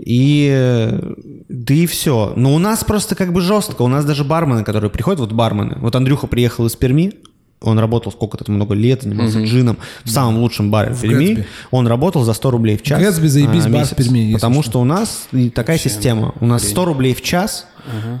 И 0.05 0.49
э, 0.51 1.13
да 1.49 1.73
и 1.73 1.85
все. 1.85 2.33
Но 2.35 2.53
у 2.53 2.59
нас 2.59 2.83
просто 2.83 3.15
как 3.15 3.33
бы 3.33 3.41
жестко. 3.41 3.81
У 3.81 3.87
нас 3.87 4.05
даже 4.05 4.23
бармены, 4.23 4.63
которые 4.63 4.89
приходят, 4.89 5.19
вот 5.19 5.33
бармены. 5.33 5.77
Вот 5.79 5.95
Андрюха 5.95 6.27
приехал 6.27 6.65
из 6.65 6.75
Перми, 6.75 7.13
он 7.61 7.77
работал 7.77 8.11
сколько-то 8.11 8.49
много 8.51 8.73
лет, 8.73 9.03
занимался 9.03 9.43
джином 9.43 9.77
в 10.05 10.09
самом 10.09 10.37
лучшем 10.37 10.71
баре 10.71 10.93
в, 10.93 11.01
Перми. 11.01 11.25
Гэтсби. 11.25 11.47
Он 11.71 11.87
работал 11.87 12.23
за 12.23 12.33
100 12.33 12.51
рублей 12.51 12.77
в 12.77 12.83
час. 12.83 12.99
Гэтсби, 13.01 13.27
заебись, 13.27 13.65
а, 13.65 13.69
бар 13.69 13.85
в. 13.85 13.95
Перми, 13.95 14.33
Потому 14.33 14.61
что. 14.61 14.71
что 14.71 14.81
у 14.81 14.85
нас 14.85 15.27
такая 15.53 15.77
система. 15.77 16.33
У 16.39 16.45
нас 16.45 16.63
100 16.67 16.85
рублей 16.85 17.13
в 17.13 17.21
час, 17.21 17.67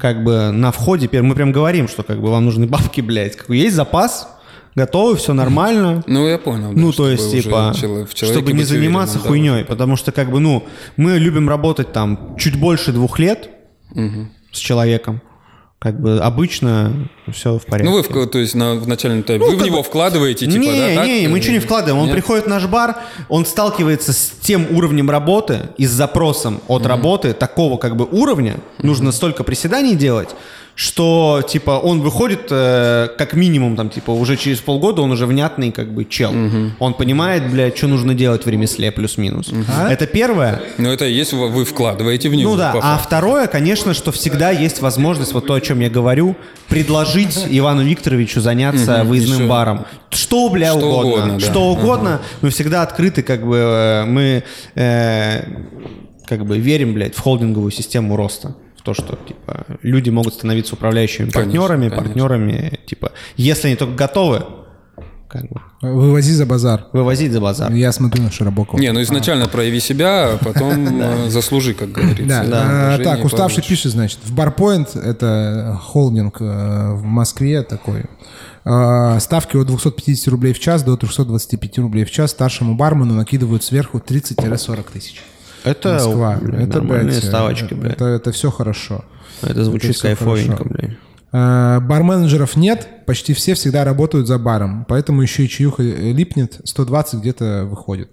как 0.01 0.23
бы 0.23 0.51
на 0.51 0.71
входе, 0.71 1.09
мы 1.21 1.35
прям 1.35 1.51
говорим, 1.51 1.87
что 1.87 2.03
как 2.03 2.21
бы 2.21 2.29
вам 2.29 2.45
нужны 2.45 2.67
бабки, 2.67 3.01
блядь. 3.01 3.37
Есть 3.47 3.75
запас, 3.75 4.27
готовы, 4.79 5.15
все 5.15 5.33
нормально. 5.33 6.03
Ну, 6.07 6.27
я 6.27 6.37
понял. 6.37 6.73
да, 6.73 6.79
Ну, 6.81 6.91
то 6.91 7.09
есть, 7.09 7.31
типа, 7.31 7.73
чтобы 7.75 7.93
не 7.97 8.03
быть 8.05 8.15
уверенным, 8.47 8.65
заниматься 8.65 9.19
да, 9.19 9.27
хуйней, 9.27 9.63
потому 9.65 9.95
что, 9.95 10.11
как 10.11 10.31
бы, 10.31 10.39
ну, 10.39 10.63
мы 10.97 11.17
любим 11.19 11.47
работать 11.49 11.91
там 11.93 12.35
чуть 12.37 12.55
больше 12.59 12.91
двух 12.91 13.19
лет 13.19 13.49
с 14.51 14.57
человеком, 14.57 15.21
Как 15.81 15.95
бы 16.01 16.19
обычно 16.19 17.07
все 17.31 17.57
в 17.57 17.65
порядке. 17.65 17.89
Ну, 17.89 17.95
вы, 17.95 18.03
в- 18.03 18.27
то 18.29 18.37
есть, 18.39 18.53
на, 18.53 18.75
в 18.75 18.85
начальном 18.85 19.21
этапе, 19.21 19.39
Ну, 19.39 19.51
вы 19.51 19.55
в 19.55 19.65
него 19.65 19.77
бы- 19.77 19.83
вкладываете, 19.83 20.45
типа, 20.45 20.59
не, 20.61 20.77
да? 20.77 20.95
так? 20.95 21.05
не, 21.07 21.27
мы 21.29 21.39
ничего 21.39 21.53
не 21.53 21.59
вкладываем. 21.59 21.99
Он 21.99 22.07
Нет? 22.07 22.15
приходит 22.15 22.45
в 22.45 22.49
наш 22.49 22.65
бар, 22.67 22.97
он 23.29 23.45
сталкивается 23.45 24.11
с 24.11 24.31
тем 24.41 24.67
уровнем 24.75 25.09
работы 25.09 25.69
и 25.77 25.85
с 25.85 25.91
запросом 25.91 26.59
от 26.67 26.85
работы 26.85 27.31
такого 27.31 27.77
как 27.77 27.95
бы 27.95 28.05
уровня. 28.11 28.55
Нужно 28.83 29.13
столько 29.13 29.45
приседаний 29.45 29.95
делать, 29.95 30.35
что 30.79 31.43
типа 31.45 31.71
он 31.71 31.99
выходит 31.99 32.47
э, 32.51 33.09
как 33.17 33.33
минимум 33.33 33.75
там 33.75 33.89
типа 33.89 34.11
уже 34.11 34.37
через 34.37 34.59
полгода 34.59 35.01
он 35.01 35.11
уже 35.11 35.25
внятный 35.25 35.73
как 35.73 35.93
бы 35.93 36.05
чел. 36.05 36.33
Он 36.79 36.93
понимает, 36.93 37.51
блядь, 37.51 37.77
что 37.77 37.87
нужно 37.87 38.13
делать 38.13 38.45
в 38.45 38.49
ремесле 38.49 38.89
плюс-минус. 38.93 39.51
Это 39.89 40.07
первое. 40.07 40.61
Ну, 40.77 40.89
это 40.89 41.05
и 41.05 41.11
есть, 41.11 41.33
вы 41.33 41.65
вкладываете 41.65 42.29
в 42.29 42.35
него. 42.35 42.51
Ну 42.51 42.57
да, 42.57 42.71
по 42.71 42.79
а 42.81 42.97
второе, 42.97 43.47
конечно, 43.47 43.93
что 43.93 44.13
всегда 44.13 44.51
есть 44.51 44.79
возможность, 44.79 45.33
вот 45.33 45.47
то, 45.47 45.55
о 45.55 45.59
чем 45.59 45.81
я 45.81 45.89
говорю, 45.89 46.37
предложить 46.69 47.45
Ивану 47.49 47.83
Викторовичу 47.83 48.39
заняться 48.39 49.03
выездным 49.03 49.39
еще. 49.39 49.49
баром. 49.49 49.85
Что, 50.11 50.47
бля, 50.47 50.71
Что 50.71 50.77
угодно. 50.77 51.11
угодно, 51.11 51.39
да. 51.39 51.45
Что 51.45 51.71
угодно. 51.73 52.21
Мы 52.39 52.51
всегда 52.51 52.83
открыты, 52.83 53.21
как 53.21 53.45
бы, 53.45 53.57
э, 53.57 54.05
мы 54.05 54.45
э, 54.75 55.43
как 56.25 56.45
бы 56.45 56.57
верим, 56.57 56.93
блядь, 56.93 57.15
в 57.15 57.19
холдинговую 57.19 57.71
систему 57.71 58.15
роста. 58.15 58.55
В 58.79 58.81
то, 58.81 58.93
что, 58.93 59.17
типа, 59.27 59.65
люди 59.81 60.09
могут 60.09 60.33
становиться 60.33 60.75
управляющими 60.75 61.29
Конечно, 61.29 61.41
партнерами, 61.41 61.89
конечно. 61.89 62.03
партнерами, 62.07 62.79
типа, 62.85 63.11
если 63.35 63.67
они 63.67 63.75
только 63.75 63.93
готовы, 63.93 64.43
как 65.27 65.43
бы, 65.49 65.59
Вывози 65.81 66.31
за 66.31 66.45
базар. 66.45 66.85
вывозить 66.93 67.31
за 67.33 67.41
базар. 67.41 67.71
Я 67.73 67.91
смотрю 67.91 68.23
на 68.23 68.31
Широбокова. 68.31 68.79
Не, 68.79 68.91
ну 68.93 69.01
изначально 69.01 69.47
прояви 69.47 69.79
себя, 69.81 70.33
а 70.33 70.37
потом 70.37 71.01
э, 71.01 71.29
заслужи, 71.29 71.73
как 71.73 71.91
говорится. 71.91 72.25
Да, 72.25 72.43
Да. 72.45 72.95
а, 72.95 72.97
так, 73.03 73.23
уставший 73.25 73.63
пишет, 73.63 73.91
значит, 73.91 74.19
в 74.23 74.33
Барпоинт, 74.33 74.95
это 74.95 75.77
холдинг 75.83 76.37
э, 76.39 76.93
в 76.93 77.03
Москве 77.03 77.61
такой, 77.63 78.05
э, 78.65 79.19
ставки 79.19 79.57
от 79.57 79.67
250 79.67 80.27
рублей 80.29 80.53
в 80.53 80.59
час 80.59 80.83
до 80.83 80.95
325 80.97 81.77
рублей 81.79 82.05
в 82.05 82.11
час 82.11 82.31
старшему 82.31 82.75
бармену 82.75 83.13
накидывают 83.13 83.63
сверху 83.63 83.99
30-40 83.99 84.85
тысяч. 84.93 85.21
Это, 85.71 85.93
Москва. 85.93 86.39
это, 86.57 86.81
блядь, 86.81 87.13
ставочки, 87.23 87.73
блядь. 87.73 87.93
Это, 87.93 88.05
это 88.05 88.31
все 88.31 88.49
хорошо. 88.51 89.03
Это 89.41 89.63
звучит 89.63 89.95
всё 89.95 90.07
кайфовенько, 90.07 90.57
хорошо. 90.57 90.69
блядь. 90.69 90.97
Э, 91.31 91.79
Барменеджеров 91.81 92.55
нет, 92.55 92.87
почти 93.05 93.33
все 93.33 93.53
всегда 93.53 93.83
работают 93.83 94.27
за 94.27 94.37
баром, 94.39 94.85
поэтому 94.87 95.21
еще 95.21 95.45
и 95.45 95.49
чаюха 95.49 95.83
э, 95.83 96.11
липнет, 96.11 96.59
120 96.63 97.19
где-то 97.21 97.65
выходит. 97.69 98.11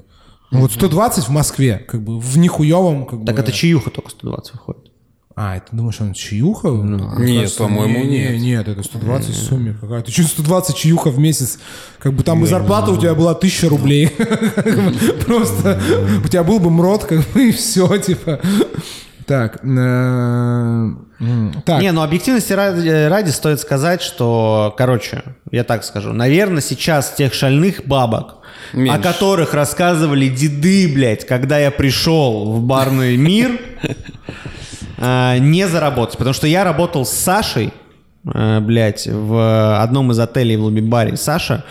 Ну 0.53 0.61
Вот 0.61 0.73
120 0.73 1.25
в 1.25 1.31
Москве, 1.31 1.85
как 1.89 2.03
бы 2.03 2.21
в 2.21 2.39
нихуевом, 2.39 3.07
как 3.07 3.25
Так 3.25 3.35
бы. 3.37 3.43
это 3.43 3.53
чаюха 3.53 3.91
только 3.91 4.11
120 4.11 4.53
выходит. 4.53 4.91
А, 5.39 5.59
это 5.59 5.67
думаешь, 5.73 6.01
он 6.01 6.15
чаюха? 6.15 6.69
А, 6.69 6.73
Нет, 6.73 7.41
кажется, 7.41 7.59
по-моему, 7.59 8.05
не, 8.05 8.11
нет. 8.11 8.31
Не, 8.33 8.39
нет, 8.39 8.69
это 8.69 8.83
120 8.83 9.29
в 9.29 9.37
сумме 9.37 9.77
какая-то. 9.79 10.11
Чуть 10.11 10.29
120 10.29 10.75
чаюха 10.75 11.11
в 11.11 11.19
месяц. 11.19 11.59
Как 11.99 12.15
бы 12.15 12.23
там 12.23 12.43
и 12.43 12.47
зарплата 12.47 12.91
у 12.91 12.97
тебя 12.97 13.15
была 13.15 13.33
1000 13.33 13.69
рублей. 13.69 14.07
Бы 14.17 14.95
Просто 15.27 15.79
у 16.25 16.29
тебя 16.29 16.43
был 16.43 16.59
бы 16.59 16.71
МРОД, 16.71 17.05
как 17.05 17.21
бы, 17.35 17.49
и 17.49 17.53
все, 17.53 17.99
типа. 17.99 18.41
Так. 19.27 19.59
э, 19.63 20.91
Так. 21.65 21.81
Не, 21.81 21.93
ну 21.93 22.03
объективности 22.03 22.53
ради, 22.53 23.09
ради 23.09 23.31
стоит 23.31 23.61
сказать, 23.61 24.03
что, 24.03 24.75
короче, 24.79 25.23
я 25.51 25.65
так 25.65 25.85
скажу, 25.85 26.13
наверное, 26.13 26.61
сейчас 26.63 27.11
тех 27.13 27.35
шальных 27.35 27.87
бабок, 27.87 28.37
о 28.73 28.77
Меньше. 28.77 29.01
которых 29.03 29.55
рассказывали 29.55 30.29
деды, 30.29 30.93
блядь, 30.93 31.27
когда 31.27 31.59
я 31.59 31.71
пришел 31.71 32.53
в 32.53 32.61
барный 32.63 33.17
мир, 33.17 33.59
э, 34.99 35.39
не 35.39 35.67
заработать. 35.69 36.19
Потому 36.19 36.35
что 36.35 36.47
я 36.47 36.65
работал 36.65 37.05
с 37.05 37.11
Сашей, 37.13 37.73
э, 38.33 38.61
блядь, 38.61 39.07
в 39.07 39.81
одном 39.83 40.13
из 40.13 40.19
отелей 40.19 40.57
в 40.57 40.63
лобби-баре. 40.65 41.17
Саша 41.17 41.65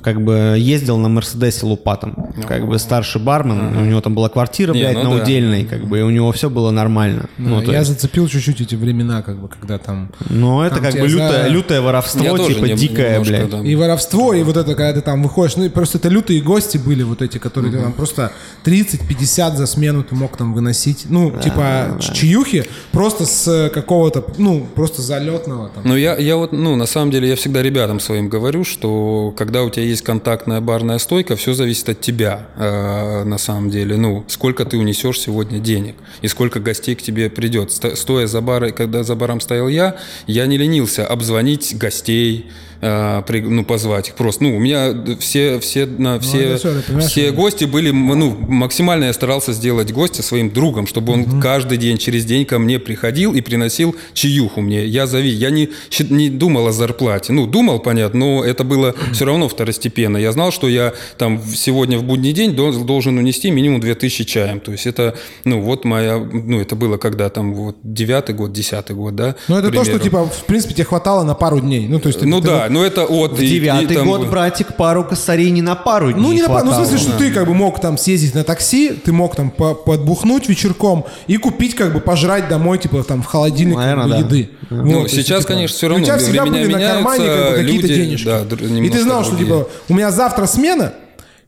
как 0.00 0.22
бы 0.24 0.56
ездил 0.58 0.96
на 0.98 1.08
Мерседесе 1.08 1.66
лупатом. 1.66 2.16
Как 2.48 2.66
бы 2.66 2.78
старший 2.78 3.20
бармен, 3.20 3.76
у 3.76 3.84
него 3.84 4.00
там 4.00 4.14
была 4.14 4.28
квартира, 4.28 4.72
Не, 4.72 4.80
блядь, 4.80 4.96
ну 5.04 5.10
на 5.12 5.16
да. 5.18 5.22
удельной, 5.22 5.64
как 5.64 5.84
бы, 5.86 5.98
и 5.98 6.02
у 6.02 6.10
него 6.10 6.32
все 6.32 6.48
было 6.50 6.70
нормально. 6.70 7.28
Ну, 7.38 7.60
я 7.62 7.78
есть- 7.80 7.90
зацепил 7.90 8.26
чуть-чуть 8.26 8.60
эти 8.60 8.74
времена, 8.74 9.22
как 9.22 9.38
бы, 9.40 9.48
когда 9.48 9.78
там... 9.78 10.10
ну, 10.30 10.62
это 10.62 10.76
Там 10.76 10.84
как 10.84 10.94
бы 10.94 11.08
за- 11.08 11.16
лютое, 11.18 11.48
лютое 11.48 11.80
воровство, 11.82 12.24
Я 12.24 12.36
типа 12.36 12.64
не- 12.64 12.74
дикое, 12.74 13.10
немножко, 13.20 13.32
блядь. 13.46 13.50
да. 13.50 13.58
И 13.68 13.74
воровство, 13.76 14.34
и 14.34 14.42
вот 14.42 14.56
это, 14.56 14.74
когда 14.74 14.92
ты 14.94 15.02
там 15.02 15.22
выходишь, 15.22 15.56
ну 15.56 15.64
и 15.64 15.68
просто 15.68 15.98
это 15.98 16.08
лютые 16.08 16.40
гости 16.40 16.78
были 16.78 17.02
вот 17.02 17.22
эти, 17.22 17.38
которые 17.38 17.70
ты 17.72 17.78
там 17.80 17.92
просто 17.92 18.32
30-50 18.64 19.56
за 19.56 19.66
смену 19.66 20.02
ты 20.02 20.14
мог 20.14 20.36
там 20.36 20.54
выносить. 20.54 21.06
Ну, 21.08 21.30
типа 21.30 21.98
ч- 22.00 22.12
чаюхи 22.14 22.64
просто 22.92 23.26
с 23.26 23.70
какого-то, 23.72 24.24
ну, 24.38 24.66
просто 24.74 25.02
залетного 25.02 25.68
там. 25.68 25.84
Ну, 25.86 25.96
я, 25.96 26.16
я 26.16 26.36
вот, 26.36 26.52
ну, 26.52 26.76
на 26.76 26.86
самом 26.86 27.10
деле, 27.10 27.28
я 27.28 27.36
всегда 27.36 27.62
ребятам 27.62 28.00
своим 28.00 28.28
говорю, 28.28 28.64
что 28.64 29.32
когда 29.36 29.62
у 29.62 29.70
тебя 29.70 29.81
есть 29.84 30.02
контактная 30.02 30.60
барная 30.60 30.98
стойка, 30.98 31.36
все 31.36 31.54
зависит 31.54 31.88
от 31.88 32.00
тебя, 32.00 32.46
э, 32.56 33.24
на 33.24 33.38
самом 33.38 33.70
деле. 33.70 33.96
Ну, 33.96 34.24
сколько 34.28 34.64
ты 34.64 34.76
унесешь 34.78 35.20
сегодня 35.20 35.58
денег 35.58 35.96
и 36.22 36.28
сколько 36.28 36.60
гостей 36.60 36.94
к 36.94 37.02
тебе 37.02 37.30
придет. 37.30 37.72
Сто- 37.72 37.96
Стоя 37.96 38.26
за 38.26 38.40
барой, 38.40 38.72
когда 38.72 39.02
за 39.02 39.14
баром 39.14 39.40
стоял 39.40 39.68
я, 39.68 39.96
я 40.26 40.46
не 40.46 40.58
ленился 40.58 41.06
обзвонить 41.06 41.76
гостей, 41.76 42.50
э, 42.82 43.22
при- 43.26 43.40
ну, 43.40 43.64
позвать 43.64 44.08
их 44.08 44.14
просто. 44.14 44.42
Ну, 44.44 44.56
у 44.56 44.58
меня 44.60 44.92
все, 45.20 45.58
все, 45.60 45.86
на, 45.86 46.18
все, 46.20 46.58
понимаешь, 46.86 47.10
все 47.10 47.30
гости 47.32 47.64
были, 47.64 47.90
ну, 47.90 48.36
максимально 48.48 49.04
я 49.06 49.12
старался 49.12 49.52
сделать 49.52 49.92
гостя 49.92 50.22
своим 50.22 50.50
другом, 50.50 50.86
чтобы 50.86 51.12
он 51.12 51.40
каждый 51.40 51.78
день, 51.78 51.96
через 51.98 52.24
день 52.24 52.44
ко 52.44 52.58
мне 52.58 52.78
приходил 52.78 53.32
и 53.34 53.40
приносил 53.40 53.94
чаюху 54.14 54.60
мне. 54.60 54.84
Я 54.84 55.06
зови, 55.06 55.30
я 55.30 55.50
не, 55.50 55.68
не 56.10 56.28
думал 56.28 56.66
о 56.66 56.72
зарплате. 56.72 57.32
Ну, 57.32 57.46
думал, 57.46 57.78
понятно, 57.78 58.18
но 58.18 58.44
это 58.44 58.64
было 58.64 58.94
все 59.12 59.24
равно 59.24 59.48
второстепенно. 59.48 60.16
Я 60.16 60.32
знал, 60.32 60.50
что 60.52 60.68
я 60.68 60.92
там 61.18 61.40
сегодня 61.54 61.98
в 61.98 62.02
будний 62.04 62.32
день 62.32 62.54
дол- 62.54 62.84
должен 62.84 63.16
унести 63.18 63.50
минимум 63.50 63.80
2000 63.80 64.24
чаем. 64.24 64.60
То 64.60 64.72
есть 64.72 64.86
это, 64.86 65.14
ну, 65.44 65.60
вот 65.60 65.84
моя, 65.84 66.18
ну, 66.18 66.60
это 66.60 66.74
было 66.76 66.96
когда 66.96 67.28
там 67.30 67.54
вот 67.54 67.76
девятый 67.82 68.34
год, 68.34 68.52
десятый 68.52 68.96
год, 68.96 69.14
да? 69.14 69.36
Ну, 69.48 69.56
это 69.56 69.68
то, 69.70 69.84
что, 69.84 69.98
типа, 70.04 70.24
в 70.26 70.44
принципе, 70.46 70.74
тебе 70.74 70.84
хватало 70.84 71.22
на 71.22 71.34
пару 71.34 71.60
дней. 71.60 71.86
Ну, 71.88 72.00
то 72.00 72.08
есть, 72.08 72.18
ты- 72.20 72.26
Ну 72.26 72.40
ты 72.40 72.48
да, 72.48 72.68
но 72.72 72.84
это 72.84 73.04
от... 73.04 73.32
В 73.32 73.38
девятый 73.38 74.02
год, 74.04 74.28
братик, 74.28 74.76
пару 74.76 75.04
косарей 75.04 75.50
не 75.50 75.62
на 75.62 75.74
пару 75.74 76.12
дней 76.12 76.20
Ну, 76.22 76.32
не 76.32 76.42
на 76.42 76.48
пару, 76.48 76.66
ну, 76.66 76.72
в 76.72 76.74
смысле, 76.74 76.98
что 76.98 77.12
ты 77.18 77.30
как 77.30 77.46
бы 77.46 77.54
мог 77.54 77.80
там 77.80 77.98
съездить 77.98 78.34
на 78.34 78.44
такси, 78.44 78.90
ты 78.90 79.12
мог 79.12 79.36
там 79.36 79.50
по- 79.50 79.74
подбухнуть 79.74 80.48
вечерком 80.48 81.04
и 81.26 81.36
купить, 81.36 81.74
как 81.74 81.92
бы, 81.92 82.00
пожрать 82.00 82.48
домой, 82.48 82.78
типа, 82.78 83.02
там, 83.04 83.22
в 83.22 83.26
холодильник 83.26 83.76
как 83.76 83.84
Наверно, 83.84 84.04
бы, 84.04 84.10
да. 84.10 84.18
еды. 84.18 84.50
Ну, 84.70 85.00
Вот, 85.00 85.02
есть, 85.04 85.14
сейчас, 85.14 85.40
типа, 85.44 85.54
конечно, 85.54 85.76
всё 85.76 85.86
и 85.86 85.90
равно 85.90 86.02
У 86.02 86.06
тебя 86.06 86.18
всегда 86.18 86.46
были 86.46 86.72
на 86.72 86.78
кармане 86.80 87.26
как 87.26 87.50
бы, 87.50 87.56
какие-то 87.56 87.86
люди, 87.86 87.94
денежки. 87.94 88.24
да, 88.24 88.40
и 88.84 88.88
ты 88.90 89.02
знал, 89.02 89.22
что, 89.24 89.36
другие. 89.36 89.46
типа, 89.58 89.68
у 89.88 89.94
меня 89.94 90.10
завтра 90.10 90.46
смена, 90.46 90.92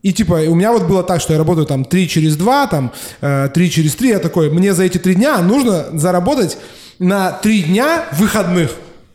и 0.03 0.13
типа 0.13 0.35
у 0.49 0.55
меня 0.55 0.71
вот 0.73 0.83
было 0.85 1.03
так, 1.03 1.21
что 1.23 1.33
я 1.33 1.39
работаю 1.39 1.67
там 1.67 1.85
3 1.85 2.09
через 2.09 2.37
2, 2.37 2.67
там 2.67 2.93
э, 3.23 3.49
3 3.55 3.71
через 3.71 3.95
3, 3.95 4.09
я 4.11 4.19
такой, 4.19 4.51
мне 4.51 4.75
за 4.75 4.85
эти 4.85 4.99
3 4.99 5.15
дня 5.15 5.39
нужно 5.39 5.87
заработать 5.95 6.59
на 6.99 7.33
3 7.33 7.63
дня 7.63 8.05
выходных. 8.19 8.73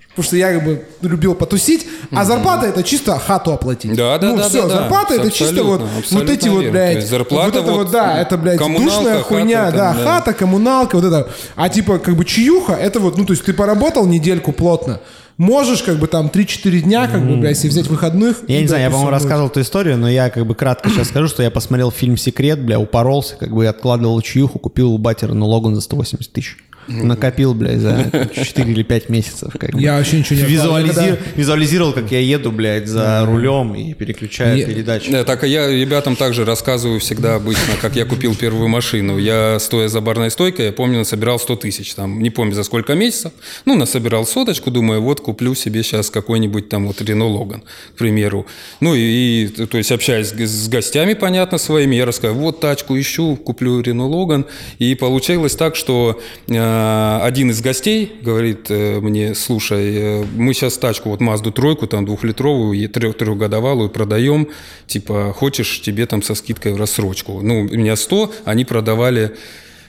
Потому 0.10 0.24
что 0.24 0.38
я 0.38 0.54
как 0.54 0.66
бы 0.66 0.86
любил 1.02 1.36
потусить, 1.36 1.86
а 2.12 2.26
зарплата 2.26 2.66
это 2.66 2.84
чисто 2.84 3.18
хату 3.20 3.54
оплатить. 3.54 3.96
Да, 3.96 4.18
да, 4.18 4.30
ну, 4.30 4.38
да, 4.38 4.50
все, 4.50 4.64
да, 4.64 4.68
да. 4.68 4.76
зарплата 4.80 5.14
это 5.14 5.32
чисто 5.32 5.64
вот, 5.64 5.82
вот 5.82 5.90
эти 5.90 6.00
абсолютно 6.00 6.52
вот, 6.52 6.62
верно. 6.62 6.72
блядь, 6.72 7.08
зарплата 7.08 7.46
вот 7.46 7.56
это 7.56 7.72
вот, 7.72 7.78
вот, 7.84 7.92
да, 7.92 8.20
это, 8.20 8.38
блядь, 8.38 8.58
душная 8.58 9.18
хата 9.18 9.24
хуйня, 9.24 9.66
там, 9.66 9.78
да, 9.78 9.94
да. 9.94 10.04
хата, 10.04 10.34
коммуналка, 10.34 10.96
вот 10.96 11.06
это. 11.06 11.30
А 11.56 11.70
типа, 11.70 12.00
как 12.00 12.16
бы 12.16 12.26
чаюха, 12.26 12.74
это 12.74 13.00
вот, 13.00 13.18
ну, 13.18 13.26
то 13.26 13.34
есть 13.34 13.46
ты 13.46 13.54
поработал 13.54 14.08
недельку 14.08 14.52
плотно, 14.52 15.00
можешь 15.40 15.82
как 15.82 15.98
бы 15.98 16.08
там 16.08 16.28
3-4 16.28 16.82
дня, 16.82 17.08
как 17.08 17.26
бы, 17.26 17.38
блядь, 17.38 17.56
если 17.56 17.70
взять 17.70 17.88
выходных. 17.88 18.42
Я 18.48 18.62
не 18.62 18.68
знаю, 18.68 18.84
я, 18.84 18.90
по-моему, 18.90 19.10
ну, 19.10 19.16
рассказывал 19.16 19.50
эту 19.50 19.62
историю, 19.62 19.98
но 19.98 20.10
я 20.10 20.30
как 20.30 20.46
бы 20.46 20.54
кратко 20.54 20.90
сейчас 20.90 21.08
скажу, 21.10 21.28
что 21.28 21.42
я 21.42 21.50
посмотрел 21.50 21.92
фильм 21.92 22.18
«Секрет», 22.18 22.64
бля, 22.64 22.80
упоролся, 22.80 23.36
как 23.38 23.54
бы 23.54 23.64
и 23.64 23.68
откладывал 23.68 24.22
чаюху, 24.22 24.60
купил 24.60 24.94
у 24.94 24.98
батера 24.98 25.34
на 25.34 25.46
Логан 25.46 25.76
за 25.76 25.82
180 25.82 26.32
тысяч. 26.32 26.58
Накопил, 26.90 27.54
блядь, 27.54 27.80
за 27.80 28.30
4 28.36 28.72
или 28.72 28.84
5 28.84 29.10
месяцев. 29.10 29.54
Как 29.60 29.72
бы. 29.72 29.82
Я 29.82 29.98
вообще 29.98 30.20
ничего 30.20 30.40
не 30.48 30.56
откладывал. 30.56 31.18
Визуализировал, 31.36 31.94
как 31.94 32.12
я 32.12 32.20
еду, 32.20 32.52
блядь, 32.52 32.88
за 32.88 33.24
рулем 33.26 33.76
и 33.76 33.94
переключаю 33.94 34.58
Не- 34.58 34.66
передачи. 34.66 35.12
Да, 35.12 35.24
так 35.24 35.44
и 35.44 35.48
я 35.50 35.68
ребятам 35.70 36.16
также 36.16 36.46
рассказываю 36.46 37.00
всегда 37.00 37.36
обычно, 37.36 37.74
как 37.82 37.96
я 37.96 38.06
купил 38.06 38.36
первую 38.36 38.68
машину. 38.68 39.18
Я, 39.18 39.60
стоя 39.60 39.88
за 39.88 40.02
барной 40.02 40.32
стойкой, 40.32 40.68
я 40.68 40.72
помню, 40.72 41.00
насобирал 41.00 41.40
100 41.40 41.56
тысяч. 41.58 41.94
Там, 41.94 42.22
не 42.22 42.30
помню, 42.30 42.54
за 42.54 42.64
сколько 42.64 42.96
месяцев. 42.96 43.32
Ну, 43.66 43.76
насобирал 43.76 44.26
соточку, 44.26 44.72
думаю, 44.72 45.02
вот 45.02 45.22
куплю 45.22 45.54
себе 45.56 45.84
сейчас 45.84 46.10
какой-нибудь 46.10 46.70
там 46.70 46.88
вот 46.88 47.02
Рено 47.02 47.28
Логан, 47.28 47.62
к 47.94 47.98
примеру. 47.98 48.46
Ну, 48.82 48.96
и, 48.96 49.46
и, 49.46 49.48
то 49.48 49.78
есть, 49.78 49.92
общаясь 49.92 50.28
с, 50.30 50.34
с 50.34 50.68
гостями, 50.70 51.14
понятно, 51.14 51.58
своими, 51.58 51.96
я 51.96 52.06
рассказываю, 52.06 52.42
вот 52.44 52.60
тачку 52.60 52.98
ищу, 53.00 53.36
куплю 53.36 53.82
Рено 53.82 54.08
Логан. 54.08 54.46
И 54.80 54.96
получилось 54.96 55.56
так, 55.56 55.76
что 55.76 56.20
э, 56.48 56.79
один 57.24 57.50
из 57.52 57.62
гостей 57.62 58.20
говорит 58.22 58.70
э, 58.70 59.00
мне, 59.00 59.34
слушай, 59.36 59.96
э, 59.96 60.26
мы 60.36 60.54
сейчас 60.54 60.78
тачку, 60.78 61.10
вот 61.10 61.22
Мазду 61.22 61.52
тройку, 61.52 61.88
там 61.88 62.06
двухлитровую, 62.06 62.90
трех, 62.90 63.18
трехгодовалую 63.18 63.90
продаем, 63.90 64.48
типа, 64.88 65.34
хочешь, 65.34 65.82
тебе 65.82 66.06
там 66.06 66.22
со 66.22 66.36
скидкой 66.36 66.74
в 66.74 66.78
рассрочку. 66.78 67.42
Ну, 67.42 67.62
у 67.62 67.76
меня 67.76 67.96
100, 67.96 68.34
они 68.46 68.66
продавали, 68.66 69.36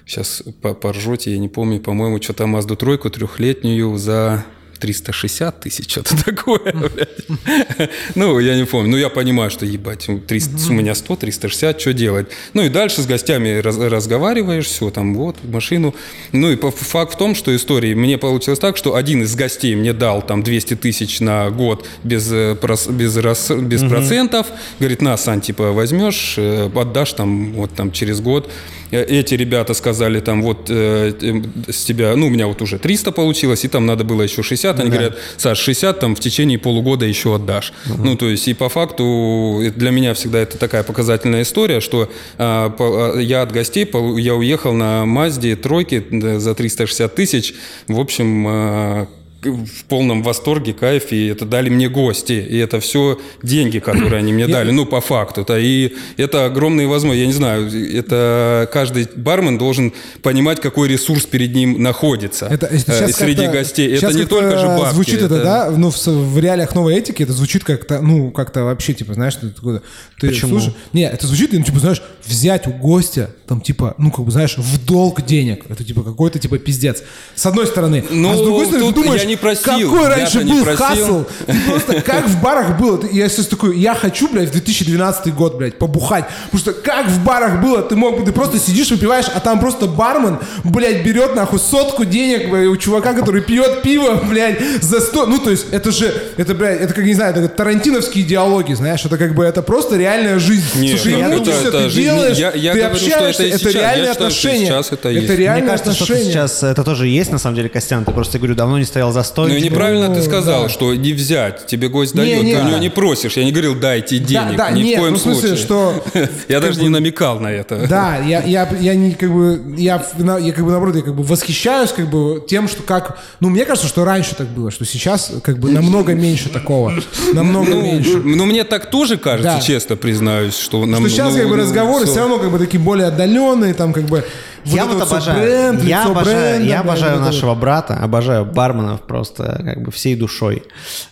сейчас 0.06 0.42
по- 0.62 0.74
поржете, 0.74 1.32
я 1.32 1.38
не 1.38 1.48
помню, 1.48 1.80
по-моему, 1.80 2.20
что-то 2.22 2.46
Мазду 2.46 2.76
тройку 2.76 3.10
трехлетнюю 3.10 3.96
за 3.98 4.44
360 4.80 5.60
тысяч, 5.60 5.90
что-то 5.90 6.24
такое, 6.24 6.72
блядь. 6.72 7.88
Ну, 8.14 8.38
я 8.38 8.56
не 8.56 8.64
помню. 8.64 8.90
Ну, 8.90 8.96
я 8.96 9.08
понимаю, 9.08 9.50
что, 9.50 9.66
ебать, 9.66 10.08
300, 10.26 10.70
у 10.70 10.72
меня 10.72 10.94
100, 10.94 11.16
360, 11.16 11.80
что 11.80 11.92
делать? 11.92 12.26
Ну, 12.54 12.62
и 12.62 12.68
дальше 12.68 13.02
с 13.02 13.06
гостями 13.06 13.60
раз- 13.60 13.78
разговариваешь, 13.78 14.66
все, 14.66 14.90
там, 14.90 15.14
вот, 15.14 15.36
машину. 15.44 15.94
Ну, 16.32 16.50
и 16.50 16.56
факт 16.56 17.14
в 17.14 17.16
том, 17.16 17.34
что 17.34 17.54
истории, 17.54 17.94
мне 17.94 18.18
получилось 18.18 18.58
так, 18.58 18.76
что 18.76 18.94
один 18.94 19.22
из 19.22 19.34
гостей 19.34 19.74
мне 19.76 19.92
дал 19.92 20.22
там 20.22 20.42
200 20.42 20.76
тысяч 20.76 21.20
на 21.20 21.50
год 21.50 21.86
без, 22.02 22.28
э, 22.32 22.56
без, 22.90 23.16
без 23.50 23.82
процентов. 23.82 24.46
Говорит, 24.78 25.02
на, 25.02 25.16
Сань, 25.16 25.40
типа, 25.40 25.72
возьмешь, 25.72 26.34
э, 26.38 26.70
отдашь 26.74 27.12
там, 27.12 27.52
вот, 27.52 27.74
там, 27.74 27.92
через 27.92 28.20
год. 28.20 28.50
Э, 28.90 29.04
Эти 29.04 29.34
ребята 29.34 29.74
сказали, 29.74 30.20
там, 30.20 30.42
вот, 30.42 30.68
э, 30.70 31.12
э, 31.20 31.42
с 31.72 31.84
тебя, 31.84 32.16
ну, 32.16 32.26
у 32.26 32.30
меня 32.30 32.46
вот 32.46 32.62
уже 32.62 32.78
300 32.78 33.12
получилось, 33.12 33.64
и 33.64 33.68
там 33.68 33.86
надо 33.86 34.04
было 34.04 34.22
еще 34.22 34.42
60. 34.42 34.80
Они 34.80 34.90
говорят, 34.90 35.18
Саш, 35.36 35.58
60 35.58 36.00
там 36.00 36.14
в 36.14 36.20
течение 36.20 36.58
полугода 36.58 37.06
еще 37.06 37.34
отдашь. 37.34 37.72
Ну, 38.04 38.16
то 38.16 38.28
есть, 38.28 38.48
и 38.48 38.54
по 38.54 38.68
факту 38.68 39.60
э, 39.62 39.70
для 39.70 39.90
меня 39.90 40.14
всегда 40.14 40.38
это 40.40 40.58
такая 40.58 40.82
показательная 40.82 41.42
история, 41.42 41.80
что 41.80 42.10
а, 42.38 42.70
по- 42.70 43.14
а, 43.14 43.18
я 43.20 43.42
от 43.42 43.52
гостей, 43.52 43.84
полу- 43.86 44.16
я 44.18 44.34
уехал 44.34 44.72
на 44.72 45.04
Мазде 45.06 45.56
тройке 45.56 46.04
да, 46.10 46.38
за 46.40 46.54
360 46.54 47.14
тысяч. 47.14 47.54
В 47.88 48.00
общем, 48.00 48.44
к- 48.46 49.08
в 49.42 49.84
полном 49.84 50.22
восторге, 50.22 50.72
кайфе, 50.72 51.16
и 51.16 51.26
это 51.28 51.46
дали 51.46 51.70
мне 51.70 51.88
гости, 51.88 52.32
и 52.32 52.58
это 52.58 52.80
все 52.80 53.18
деньги, 53.42 53.78
которые 53.78 54.18
они 54.18 54.32
мне 54.32 54.46
дали, 54.46 54.70
ну, 54.70 54.86
по 54.86 55.00
факту. 55.00 55.42
-то. 55.42 55.60
И 55.60 55.96
это 56.16 56.44
огромные 56.44 56.86
возможности, 56.86 57.20
я 57.20 57.26
не 57.26 57.32
знаю, 57.32 57.98
это 57.98 58.68
каждый 58.72 59.08
бармен 59.16 59.58
должен 59.58 59.92
понимать, 60.22 60.60
какой 60.60 60.88
ресурс 60.88 61.24
перед 61.26 61.54
ним 61.54 61.82
находится 61.82 62.46
Это, 62.46 62.66
это 62.66 62.92
э, 62.92 62.94
сейчас 62.94 63.12
среди 63.12 63.46
гостей. 63.46 63.96
Это 63.96 64.12
не 64.12 64.26
только 64.26 64.58
же 64.58 64.66
бабки. 64.66 64.94
Звучит 64.94 65.22
это, 65.22 65.42
да, 65.42 65.70
ну, 65.70 65.90
в, 65.90 66.06
в 66.06 66.38
реалиях 66.38 66.74
новой 66.74 66.94
этики 66.94 67.22
это 67.22 67.32
звучит 67.32 67.64
как-то, 67.64 68.00
ну, 68.00 68.30
как-то 68.30 68.64
вообще, 68.64 68.92
типа, 68.92 69.14
знаешь, 69.14 69.36
ты, 69.36 69.48
такой, 69.50 69.80
ты 70.20 70.28
Почему? 70.28 70.60
слушай- 70.60 70.74
не, 70.92 71.02
это 71.02 71.26
звучит, 71.26 71.52
ну, 71.52 71.62
типа, 71.62 71.78
знаешь, 71.78 72.02
взять 72.26 72.66
у 72.66 72.70
гостя, 72.70 73.30
там, 73.46 73.60
типа, 73.60 73.94
ну, 73.98 74.10
как 74.10 74.24
бы, 74.24 74.30
знаешь, 74.30 74.56
в 74.56 74.84
долг 74.84 75.22
денег. 75.22 75.64
Это, 75.68 75.82
типа, 75.84 76.02
какой-то, 76.02 76.38
типа, 76.38 76.58
пиздец. 76.58 77.02
С 77.34 77.46
одной 77.46 77.66
стороны. 77.66 78.04
Ну, 78.10 78.30
а 78.30 78.36
с 78.36 78.40
другой 78.40 78.66
стороны, 78.66 78.86
ты 78.86 78.94
тут 78.94 79.04
думаешь, 79.04 79.24
не 79.30 79.36
просил, 79.36 79.90
какой 79.90 80.08
раньше 80.08 80.40
был 80.40 80.62
просил. 80.64 80.76
хасл? 80.76 81.24
Ты 81.46 81.56
просто, 81.70 82.00
как 82.04 82.26
в 82.26 82.42
барах 82.42 82.78
было? 82.78 83.00
Я 83.10 83.28
сейчас 83.28 83.46
такой, 83.46 83.78
я 83.78 83.94
хочу, 83.94 84.28
блядь, 84.28 84.48
в 84.48 84.52
2012 84.52 85.34
год, 85.34 85.56
блядь, 85.56 85.78
побухать. 85.78 86.24
Потому 86.50 86.60
что 86.60 86.72
как 86.72 87.06
в 87.08 87.24
барах 87.24 87.60
было, 87.62 87.82
ты 87.82 87.96
мог, 87.96 88.24
ты 88.24 88.32
просто 88.32 88.58
сидишь, 88.58 88.90
выпиваешь, 88.90 89.26
а 89.34 89.40
там 89.40 89.60
просто 89.60 89.86
бармен, 89.86 90.38
блядь, 90.64 91.04
берет, 91.04 91.34
нахуй, 91.34 91.58
сотку 91.58 92.04
денег 92.04 92.50
блядь, 92.50 92.66
у 92.66 92.76
чувака, 92.76 93.12
который 93.14 93.42
пьет 93.42 93.82
пиво, 93.82 94.20
блядь, 94.28 94.60
за 94.82 95.00
сто... 95.00 95.26
Ну, 95.26 95.38
то 95.38 95.50
есть, 95.50 95.66
это 95.70 95.90
же, 95.90 96.12
это, 96.36 96.54
блядь, 96.54 96.80
это, 96.80 96.92
как, 96.94 97.04
не 97.04 97.14
знаю, 97.14 97.32
это 97.32 97.42
как 97.48 97.56
тарантиновские 97.56 98.24
диалоги, 98.24 98.72
знаешь, 98.74 99.04
это 99.04 99.16
как 99.16 99.34
бы, 99.34 99.44
это 99.44 99.62
просто 99.62 99.96
реальная 99.96 100.38
жизнь. 100.38 100.64
Нет, 100.80 101.00
Слушай, 101.00 101.22
ну, 101.22 101.44
ты 101.44 101.50
это 101.50 101.70
ты 101.70 101.88
жизнь. 101.90 102.02
делаешь, 102.02 102.36
Я- 102.36 102.52
я 102.52 102.72
ты 102.72 102.78
говорю, 102.80 102.96
что 102.96 103.06
общаешься, 103.06 103.42
это 103.44 103.56
это 103.56 103.70
реальные 103.70 104.12
что 104.12 104.24
отношения. 104.24 104.66
сейчас 104.66 104.86
это 104.88 104.96
это 104.96 105.08
есть. 105.10 105.28
реальные 105.30 105.62
Мне 105.62 105.70
кажется, 105.70 105.92
что 105.94 106.04
отношения. 106.04 106.32
сейчас 106.32 106.62
это 106.62 106.84
тоже 106.84 107.06
есть, 107.06 107.30
на 107.32 107.38
самом 107.38 107.56
деле, 107.56 107.68
Костян. 107.68 108.04
Ты 108.04 108.12
просто, 108.12 108.38
говорю, 108.38 108.54
давно 108.54 108.78
не 108.78 108.84
стоял 108.84 109.12
за 109.12 109.19
Ну, 109.20 109.24
стойкой. 109.24 109.58
и 109.60 109.62
неправильно 109.62 110.08
ты 110.08 110.20
Ну, 110.20 110.24
сказал, 110.24 110.62
да. 110.64 110.68
что 110.68 110.94
не 110.94 111.12
взять. 111.12 111.66
Тебе 111.66 111.88
гость 111.88 112.14
Не, 112.14 112.20
дает, 112.22 112.42
не, 112.44 112.52
ты 112.54 112.58
у 112.60 112.62
него 112.62 112.72
да. 112.72 112.78
не 112.78 112.88
просишь. 112.88 113.32
Я 113.36 113.44
не 113.44 113.52
говорил, 113.52 113.74
дайте 113.74 114.18
денег. 114.18 114.56
да, 114.56 114.70
Ни 114.70 114.82
нет, 114.82 114.96
в 114.96 115.00
коем 115.00 115.12
ну, 115.14 115.18
смысле, 115.18 115.56
случае. 115.56 115.64
что, 115.64 116.04
Я 116.48 116.60
даже 116.60 116.76
бы- 116.78 116.82
не 116.82 116.88
намекал 116.88 117.38
на 117.40 117.48
это. 117.48 117.86
Да, 117.88 118.16
я, 118.18 118.42
я, 118.42 118.68
я 118.80 118.94
не 118.94 119.12
как 119.12 119.32
бы, 119.32 119.60
я, 119.76 120.04
я 120.40 120.52
как 120.52 120.64
бы 120.64 120.70
наоборот, 120.70 120.96
я 120.96 121.02
как 121.02 121.14
бы 121.14 121.22
восхищаюсь 121.22 121.90
как 121.92 122.08
бы 122.08 122.44
тем, 122.48 122.68
что 122.68 122.82
как, 122.82 123.18
ну 123.40 123.48
мне 123.50 123.64
кажется, 123.64 123.88
что 123.88 124.04
раньше 124.04 124.34
так 124.34 124.48
было, 124.48 124.70
что 124.70 124.84
сейчас 124.84 125.32
как 125.42 125.58
бы 125.58 125.70
намного 125.70 126.14
меньше 126.14 126.48
такого, 126.48 126.92
намного 127.34 127.70
Ну, 127.70 127.82
меньше. 127.82 128.16
ну, 128.24 128.44
мне 128.46 128.64
так 128.64 128.90
тоже 128.90 129.16
кажется, 129.16 129.56
Да. 129.56 129.60
честно 129.60 129.96
признаюсь, 129.96 130.56
что 130.58 130.84
нам... 130.86 131.00
Что 131.00 131.10
сейчас 131.10 131.32
ну, 131.32 131.38
как 131.40 131.48
бы 131.48 131.56
ну, 131.56 131.62
разговоры 131.62 132.04
всё. 132.04 132.12
все 132.12 132.20
равно 132.20 132.38
как 132.38 132.50
бы 132.50 132.58
такие 132.58 132.80
более 132.80 133.06
отдаленные, 133.08 133.74
там 133.74 133.92
как 133.92 134.04
бы 134.04 134.24
я 134.64 134.84
это 134.84 134.94
вот 134.94 135.02
обожаю, 135.02 135.40
бренд, 135.40 135.82
я 135.84 136.04
обожаю, 136.04 136.56
бренда, 136.58 136.66
я 136.68 136.80
обожаю 136.80 137.12
вот 137.12 137.20
это 137.22 137.30
нашего 137.32 137.54
брата, 137.54 137.94
обожаю 137.96 138.44
барменов 138.44 139.02
просто 139.02 139.60
как 139.64 139.82
бы 139.82 139.90
всей 139.90 140.16
душой, 140.16 140.62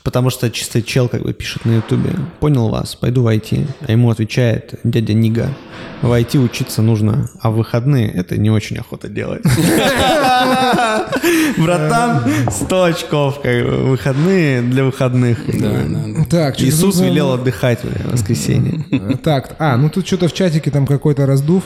потому 0.03 0.31
что 0.31 0.51
чисто 0.51 0.83
чел 0.83 1.09
как 1.09 1.23
бы 1.23 1.33
пишет 1.33 1.65
на 1.65 1.77
ютубе, 1.77 2.11
понял 2.41 2.69
вас, 2.69 2.95
пойду 2.95 3.23
в 3.23 3.29
IT, 3.29 3.67
а 3.87 3.93
ему 3.93 4.11
отвечает 4.11 4.75
дядя 4.85 5.15
Нига, 5.15 5.49
в 6.03 6.13
IT 6.13 6.39
учиться 6.39 6.83
нужно, 6.83 7.29
а 7.41 7.51
в 7.51 7.57
выходные 7.57 8.11
это 8.11 8.37
не 8.37 8.51
очень 8.51 8.77
охота 8.79 9.09
делать. 9.09 9.43
Братан, 11.59 12.25
100 12.51 12.83
очков, 12.85 13.41
как 13.43 13.65
бы, 13.65 13.77
выходные 13.91 14.63
для 14.63 14.85
выходных. 14.85 15.45
как 15.45 15.61
Да, 15.61 15.69
бы. 15.71 15.77
да, 15.77 15.85
да. 15.89 16.19
вот. 16.19 16.29
Так, 16.29 16.61
Иисус 16.61 17.01
велел 17.01 17.33
отдыхать 17.33 17.81
в 17.83 18.13
воскресенье. 18.13 18.85
Так, 19.23 19.57
а, 19.59 19.77
ну 19.77 19.91
тут 19.91 20.07
что-то 20.07 20.29
в 20.29 20.33
чатике 20.33 20.71
там 20.71 20.87
какой-то 20.87 21.27
раздув. 21.27 21.65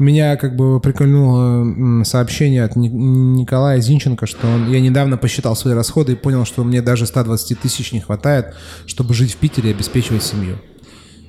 Меня 0.00 0.36
как 0.36 0.56
бы 0.56 0.80
прикольнуло 0.80 2.02
сообщение 2.04 2.64
от 2.64 2.74
Ни- 2.74 2.88
Николая 2.88 3.80
Зинченко, 3.82 4.26
что 4.26 4.46
он, 4.48 4.70
я 4.72 4.80
недавно 4.80 5.18
посчитал 5.18 5.54
свои 5.54 5.74
расходы 5.74 6.12
и 6.12 6.14
понял, 6.16 6.46
что 6.46 6.64
мне 6.64 6.80
даже 6.80 7.04
120 7.06 7.60
тысяч 7.60 7.92
не 7.92 8.00
хватает, 8.00 8.54
чтобы 8.86 9.12
жить 9.12 9.32
в 9.34 9.36
Питере 9.36 9.70
и 9.70 9.74
обеспечивать 9.74 10.22
семью. 10.22 10.56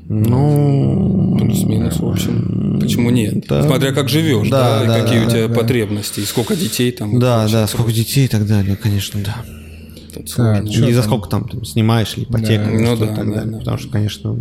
Ну, 0.08 1.38
Плюс-минус, 1.40 2.00
в 2.00 2.08
общем. 2.08 2.80
Почему 2.82 3.10
нет? 3.10 3.46
Да. 3.50 3.64
Смотря 3.64 3.92
как 3.92 4.08
живешь, 4.10 4.50
Да, 4.50 4.80
да, 4.80 4.84
и 4.84 4.88
да, 4.88 5.02
какие 5.02 5.20
да, 5.20 5.26
у 5.26 5.30
тебя 5.30 5.50
потребности, 5.50 6.22
и 6.22 6.24
сколько 6.26 6.56
детей 6.56 6.92
там. 6.92 7.20
да, 7.20 7.48
да, 7.50 7.68
сколько 7.68 7.92
детей 7.92 8.26
и 8.26 8.28
так 8.28 8.46
далее, 8.48 8.76
конечно, 8.78 9.20
да. 9.24 9.38
Тут 10.14 10.34
Так, 10.36 10.64
и 10.66 10.92
за 10.94 11.02
там? 11.02 11.04
сколько 11.04 11.30
там, 11.30 11.48
там 11.48 11.66
снимаешь 11.66 12.14
или 12.18 12.24
ипотека, 12.26 12.66
Да. 12.66 12.72
Ну 12.72 12.98
да, 12.98 13.06
и 13.06 13.16
так 13.16 13.28
да, 13.28 13.34
далее. 13.36 13.52
да. 13.52 13.58
Потому 13.60 13.78
что, 13.78 13.90
конечно, 13.90 14.36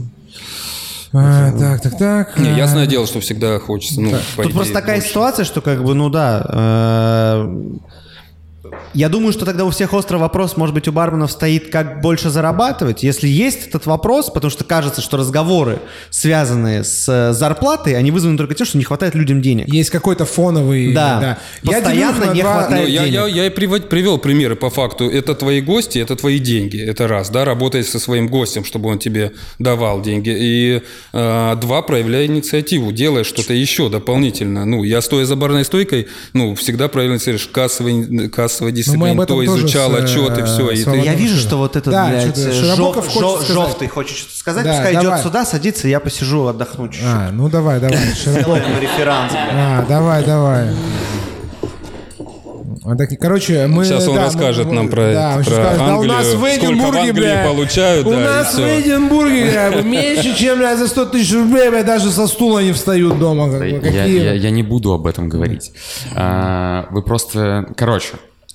А, 1.12 1.50
так, 1.58 1.80
так, 1.80 1.98
так. 1.98 2.38
Не, 2.38 2.56
ясное 2.56 2.86
дело, 2.86 3.06
что 3.06 3.20
всегда 3.20 3.58
хочется, 3.58 4.00
ну, 4.00 4.10
по 4.10 4.42
Тут 4.42 4.46
идее, 4.46 4.54
просто 4.54 4.72
такая 4.74 4.96
больше. 4.96 5.08
ситуация, 5.10 5.44
что 5.44 5.60
как 5.60 5.82
бы, 5.82 5.94
ну 5.94 6.08
да, 6.08 6.44
э, 6.48 7.68
я 8.92 9.08
думаю, 9.08 9.32
что 9.32 9.44
тогда 9.44 9.64
у 9.64 9.70
всех 9.70 9.92
острый 9.94 10.16
вопрос, 10.18 10.56
может 10.56 10.74
быть, 10.74 10.86
у 10.88 10.92
барменов 10.92 11.32
стоит, 11.32 11.70
как 11.70 12.00
больше 12.00 12.30
зарабатывать. 12.30 13.02
Если 13.02 13.28
есть 13.28 13.68
этот 13.68 13.86
вопрос, 13.86 14.30
потому 14.30 14.50
что 14.50 14.64
кажется, 14.64 15.00
что 15.00 15.16
разговоры, 15.16 15.80
связанные 16.10 16.84
с 16.84 17.08
э, 17.08 17.32
зарплатой, 17.32 17.96
они 17.96 18.10
вызваны 18.10 18.36
только 18.36 18.54
тем, 18.54 18.66
что 18.66 18.78
не 18.78 18.84
хватает 18.84 19.14
людям 19.14 19.40
денег. 19.40 19.72
Есть 19.72 19.90
какой-то 19.90 20.24
фоновый... 20.24 20.92
Да. 20.92 21.38
Я 21.62 21.78
их 21.78 21.84
Постоянно 21.84 22.26
на 22.26 22.32
не 22.34 22.42
два- 22.42 22.52
хватает. 22.52 22.82
Ну, 22.86 22.92
я, 22.92 23.00
денег. 23.04 23.14
я, 23.14 23.26
я 23.26 23.46
и 23.46 23.50
привод- 23.50 23.88
привел 23.88 24.18
примеры 24.18 24.56
по 24.56 24.70
факту. 24.70 25.08
Это 25.08 25.34
твои 25.34 25.60
гости, 25.60 25.98
это 25.98 26.16
твои 26.16 26.38
деньги. 26.38 26.80
Это 26.80 27.08
раз, 27.08 27.30
да, 27.30 27.44
работай 27.44 27.82
со 27.84 27.98
своим 27.98 28.28
гостем, 28.28 28.64
чтобы 28.64 28.90
он 28.90 28.98
тебе 28.98 29.32
давал 29.58 30.02
деньги. 30.02 30.34
И 30.36 30.82
э, 31.12 31.56
два, 31.60 31.82
проявляй 31.82 32.26
инициативу, 32.26 32.92
делай 32.92 33.24
что-то 33.24 33.54
еще 33.54 33.88
дополнительно. 33.88 34.64
Ну, 34.64 34.84
я 34.84 35.00
стоя 35.00 35.24
за 35.24 35.36
барной 35.36 35.64
стойкой, 35.64 36.08
ну, 36.32 36.54
всегда 36.54 36.88
проявлял 36.88 37.16
инициативу, 37.16 37.50
кассовая, 37.52 38.28
кассовая 38.50 38.72
дисциплина, 38.72 39.10
об 39.12 39.20
этом 39.20 39.36
то 39.38 39.44
изучал 39.44 39.90
с, 39.90 39.94
э, 39.94 40.02
отчеты, 40.04 40.44
все. 40.44 40.70
И 40.70 40.84
ты- 40.84 40.96
Я 40.98 41.14
вижу, 41.14 41.36
что 41.38 41.56
вот 41.56 41.76
этот, 41.76 41.92
Да, 41.92 42.08
блядь, 42.08 42.36
э, 42.38 42.52
Широбоков 42.52 43.04
жо- 43.06 43.10
хочет 43.10 43.20
жо- 43.20 43.36
сказать. 43.36 43.54
жовтый 43.54 43.88
хочет 43.88 44.16
что-то 44.18 44.36
сказать, 44.36 44.64
Да, 44.64 44.72
пускай 44.72 44.94
давай. 44.94 45.08
идет 45.18 45.24
сюда, 45.24 45.44
садится, 45.44 45.88
я 45.88 46.00
посижу, 46.00 46.46
отдохну 46.46 46.88
чуть-чуть. 46.88 47.04
А, 47.06 47.30
ну 47.32 47.48
давай, 47.48 47.80
давай. 47.80 47.96
Сделаем 48.24 48.80
реферанс. 48.80 49.32
А, 49.34 49.84
давай, 49.88 50.24
давай. 50.24 50.68
А, 52.82 52.96
Так, 52.96 53.10
короче, 53.20 53.66
мы... 53.66 53.84
Сейчас 53.84 54.08
он 54.08 54.14
да, 54.16 54.22
расскажет 54.24 54.66
мы- 54.66 54.72
нам 54.74 54.88
про- 54.88 55.12
да, 55.12 55.34
про 55.36 55.44
скажет, 55.44 55.78
да 55.78 55.84
у 55.86 55.90
Англию, 56.00 56.12
нас 56.16 56.26
в 56.26 56.30
сколько 56.30 56.44
в 56.46 56.56
Эдинбурге, 56.64 56.98
Англии 57.00 57.12
бля, 57.12 57.44
получают, 57.46 58.06
у 58.06 58.10
да, 58.10 58.16
и 58.20 58.24
нас 58.24 58.54
в. 58.54 58.58
Эдинбурге, 58.58 59.44
бля, 59.50 59.82
меньше, 59.82 60.34
чем, 60.34 60.58
бля, 60.58 60.76
за 60.76 60.88
100 60.88 61.04
тысяч 61.06 61.32
рублей, 61.34 61.68
бля, 61.68 61.82
даже 61.82 62.10
со 62.10 62.26
стула 62.26 62.60
не 62.60 62.72
встают 62.72 63.18
дома. 63.18 63.50
Как 63.50 63.62
Я, 63.68 63.80
какие... 63.80 64.22
я- 64.24 64.32
я 64.32 64.50
не 64.50 64.62
буду 64.62 64.92
об 64.94 65.06
этом 65.06 65.28
говорить. 65.28 65.72
А, 66.16 66.86
Вы 66.90 67.02
просто... 67.02 67.66
Короче, 67.76 68.14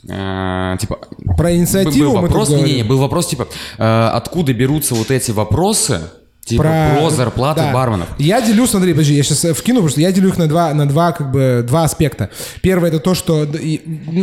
а, 0.09 0.77
типа... 0.77 0.99
Про 1.37 1.55
инициативу 1.55 2.13
был 2.13 2.21
вопрос, 2.21 2.49
не, 2.49 2.75
не, 2.77 2.83
был 2.83 2.99
вопрос, 2.99 3.27
типа, 3.27 3.47
а, 3.77 4.11
откуда 4.11 4.53
берутся 4.53 4.95
вот 4.95 5.11
эти 5.11 5.31
вопросы, 5.31 6.01
типа, 6.45 6.63
про, 6.63 7.09
зарплаты 7.09 7.61
да. 7.61 7.73
барменов. 7.73 8.07
Я 8.19 8.39
делю, 8.39 8.67
смотри, 8.67 8.93
подожди, 8.93 9.15
я 9.15 9.23
сейчас 9.23 9.57
вкину, 9.57 9.79
потому 9.79 9.89
что 9.89 10.01
я 10.01 10.11
делю 10.11 10.29
их 10.29 10.37
на 10.37 10.47
два, 10.47 10.73
на 10.73 10.87
два, 10.87 11.11
как 11.11 11.31
бы, 11.31 11.65
два 11.67 11.83
аспекта. 11.83 12.29
Первое 12.61 12.89
это 12.89 12.99
то, 12.99 13.15
что, 13.15 13.47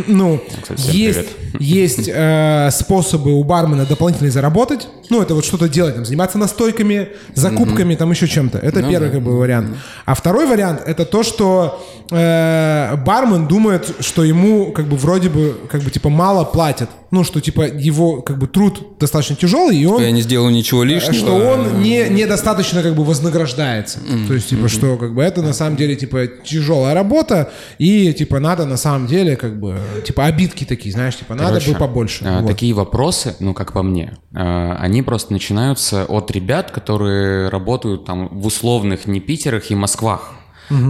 ну, 0.07 0.41
Кстати, 0.61 0.95
есть, 0.95 1.35
привет. 1.35 1.59
есть 1.59 2.09
э, 2.11 2.69
способы 2.71 3.33
у 3.33 3.43
бармена 3.43 3.85
дополнительно 3.85 4.31
заработать. 4.31 4.87
Ну, 5.09 5.21
это 5.21 5.35
вот 5.35 5.43
что-то 5.43 5.67
делать, 5.67 5.95
там, 5.95 6.05
заниматься 6.05 6.37
настойками, 6.37 7.09
закупками, 7.35 7.95
там 7.95 8.09
еще 8.11 8.27
чем-то. 8.27 8.57
Это 8.57 8.81
Ну 8.81 8.89
первый, 8.89 9.09
да. 9.09 9.15
как 9.15 9.21
бы, 9.21 9.37
вариант. 9.37 9.75
А 10.05 10.15
второй 10.15 10.47
вариант 10.47 10.81
это 10.85 11.05
то, 11.05 11.23
что 11.23 11.85
э, 12.09 12.95
бармен 13.05 13.47
думает, 13.47 13.97
что 13.99 14.23
ему, 14.23 14.71
как 14.71 14.87
бы, 14.87 14.95
вроде 14.95 15.27
бы, 15.27 15.57
как 15.69 15.81
бы, 15.81 15.91
типа, 15.91 16.07
мало 16.07 16.45
платят 16.45 16.89
ну, 17.13 17.23
что, 17.23 17.39
типа, 17.41 17.67
его, 17.67 18.23
как 18.23 18.39
бы, 18.39 18.47
труд 18.47 18.97
достаточно 18.99 19.35
тяжелый, 19.35 19.77
и 19.77 19.85
он... 19.85 20.01
Я 20.01 20.09
не 20.09 20.23
сделал 20.23 20.49
ничего 20.49 20.83
лишнего. 20.83 21.13
Что 21.13 21.35
он 21.35 21.83
не, 21.83 22.09
недостаточно 22.09 22.81
как 22.81 22.95
бы 22.95 23.03
вознаграждается. 23.03 23.99
То 24.27 24.33
есть, 24.33 24.49
типа, 24.49 24.67
что 24.67 24.97
как 24.97 25.13
бы 25.13 25.21
это 25.21 25.43
на 25.43 25.53
самом 25.53 25.75
деле, 25.75 25.95
типа, 25.95 26.25
тяжелая 26.43 26.95
работа, 26.95 27.51
и, 27.77 28.11
типа, 28.13 28.39
надо 28.39 28.65
на 28.65 28.77
самом 28.77 29.05
деле, 29.05 29.35
как 29.35 29.59
бы, 29.59 29.77
типа, 30.03 30.25
обидки 30.25 30.65
такие, 30.65 30.91
знаешь, 30.91 31.15
типа, 31.15 31.35
надо 31.35 31.49
Короче, 31.49 31.73
бы 31.73 31.77
побольше. 31.77 32.25
а, 32.25 32.39
Вот. 32.41 32.47
Такие 32.47 32.73
вопросы, 32.73 33.35
ну, 33.39 33.53
как 33.53 33.73
по 33.73 33.83
мне, 33.83 34.17
а, 34.33 34.75
они 34.79 35.03
просто 35.03 35.33
начинаются 35.33 36.05
от 36.05 36.31
ребят, 36.31 36.71
которые 36.71 37.49
работают 37.49 38.05
там 38.05 38.27
в 38.29 38.47
условных 38.47 39.05
не 39.05 39.19
Питерах 39.19 39.69
и 39.69 39.75
Москвах. 39.75 40.33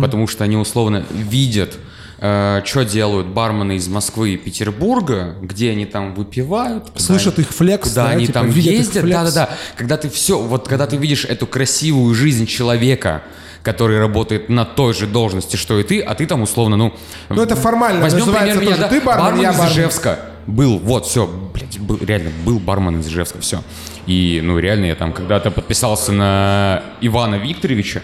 Потому 0.02 0.28
что 0.28 0.46
они 0.46 0.56
условно 0.56 1.04
видят, 1.12 1.78
что 2.18 2.84
делают 2.84 3.28
бармены 3.28 3.76
из 3.76 3.88
Москвы 3.88 4.36
и 4.36 4.38
Петербурга, 4.38 5.36
где 5.42 5.72
они 5.72 5.86
там 5.86 6.14
выпивают. 6.14 6.92
Слышат 6.96 7.40
их 7.40 7.50
флекс, 7.50 7.90
Куда 7.90 8.06
да, 8.06 8.10
они 8.12 8.28
типа, 8.28 8.40
там 8.40 8.50
ездят. 8.50 9.10
Да-да-да. 9.10 9.50
Когда 9.76 9.98
ты 9.98 10.10
все, 10.10 10.40
вот 10.40 10.68
когда 10.68 10.88
ты 10.88 10.96
видишь 10.98 11.26
эту 11.26 11.48
красивую 11.48 12.14
жизнь 12.16 12.46
человека, 12.46 13.24
который 13.64 14.00
работает 14.00 14.50
на 14.50 14.66
той 14.66 14.94
же 14.94 15.08
должности, 15.08 15.56
что 15.56 15.80
и 15.80 15.84
ты, 15.84 16.02
а 16.02 16.16
ты 16.16 16.26
там 16.26 16.42
условно, 16.42 16.76
ну... 16.76 16.94
Ну, 17.30 17.42
это 17.42 17.56
формально 17.56 18.02
Возьмем 18.02 18.26
пример 18.26 18.60
меня, 18.60 18.78
да? 18.78 18.88
Ты 18.90 19.02
бармен, 19.02 19.42
я 19.42 19.52
из 19.52 19.58
бармен. 19.58 19.74
Ижевска. 19.74 20.20
Был, 20.46 20.78
вот, 20.80 21.06
все, 21.06 21.26
блядь, 21.54 21.80
был, 21.80 21.98
реально, 22.02 22.32
был 22.46 22.60
бармен 22.60 23.00
из 23.00 23.08
Ижевска, 23.08 23.40
все. 23.40 23.64
И, 24.06 24.42
ну, 24.44 24.60
реально, 24.60 24.88
я 24.88 24.96
там 24.96 25.14
когда-то 25.14 25.50
подписался 25.52 26.12
на 26.12 26.84
Ивана 27.00 27.36
Викторовича, 27.36 28.02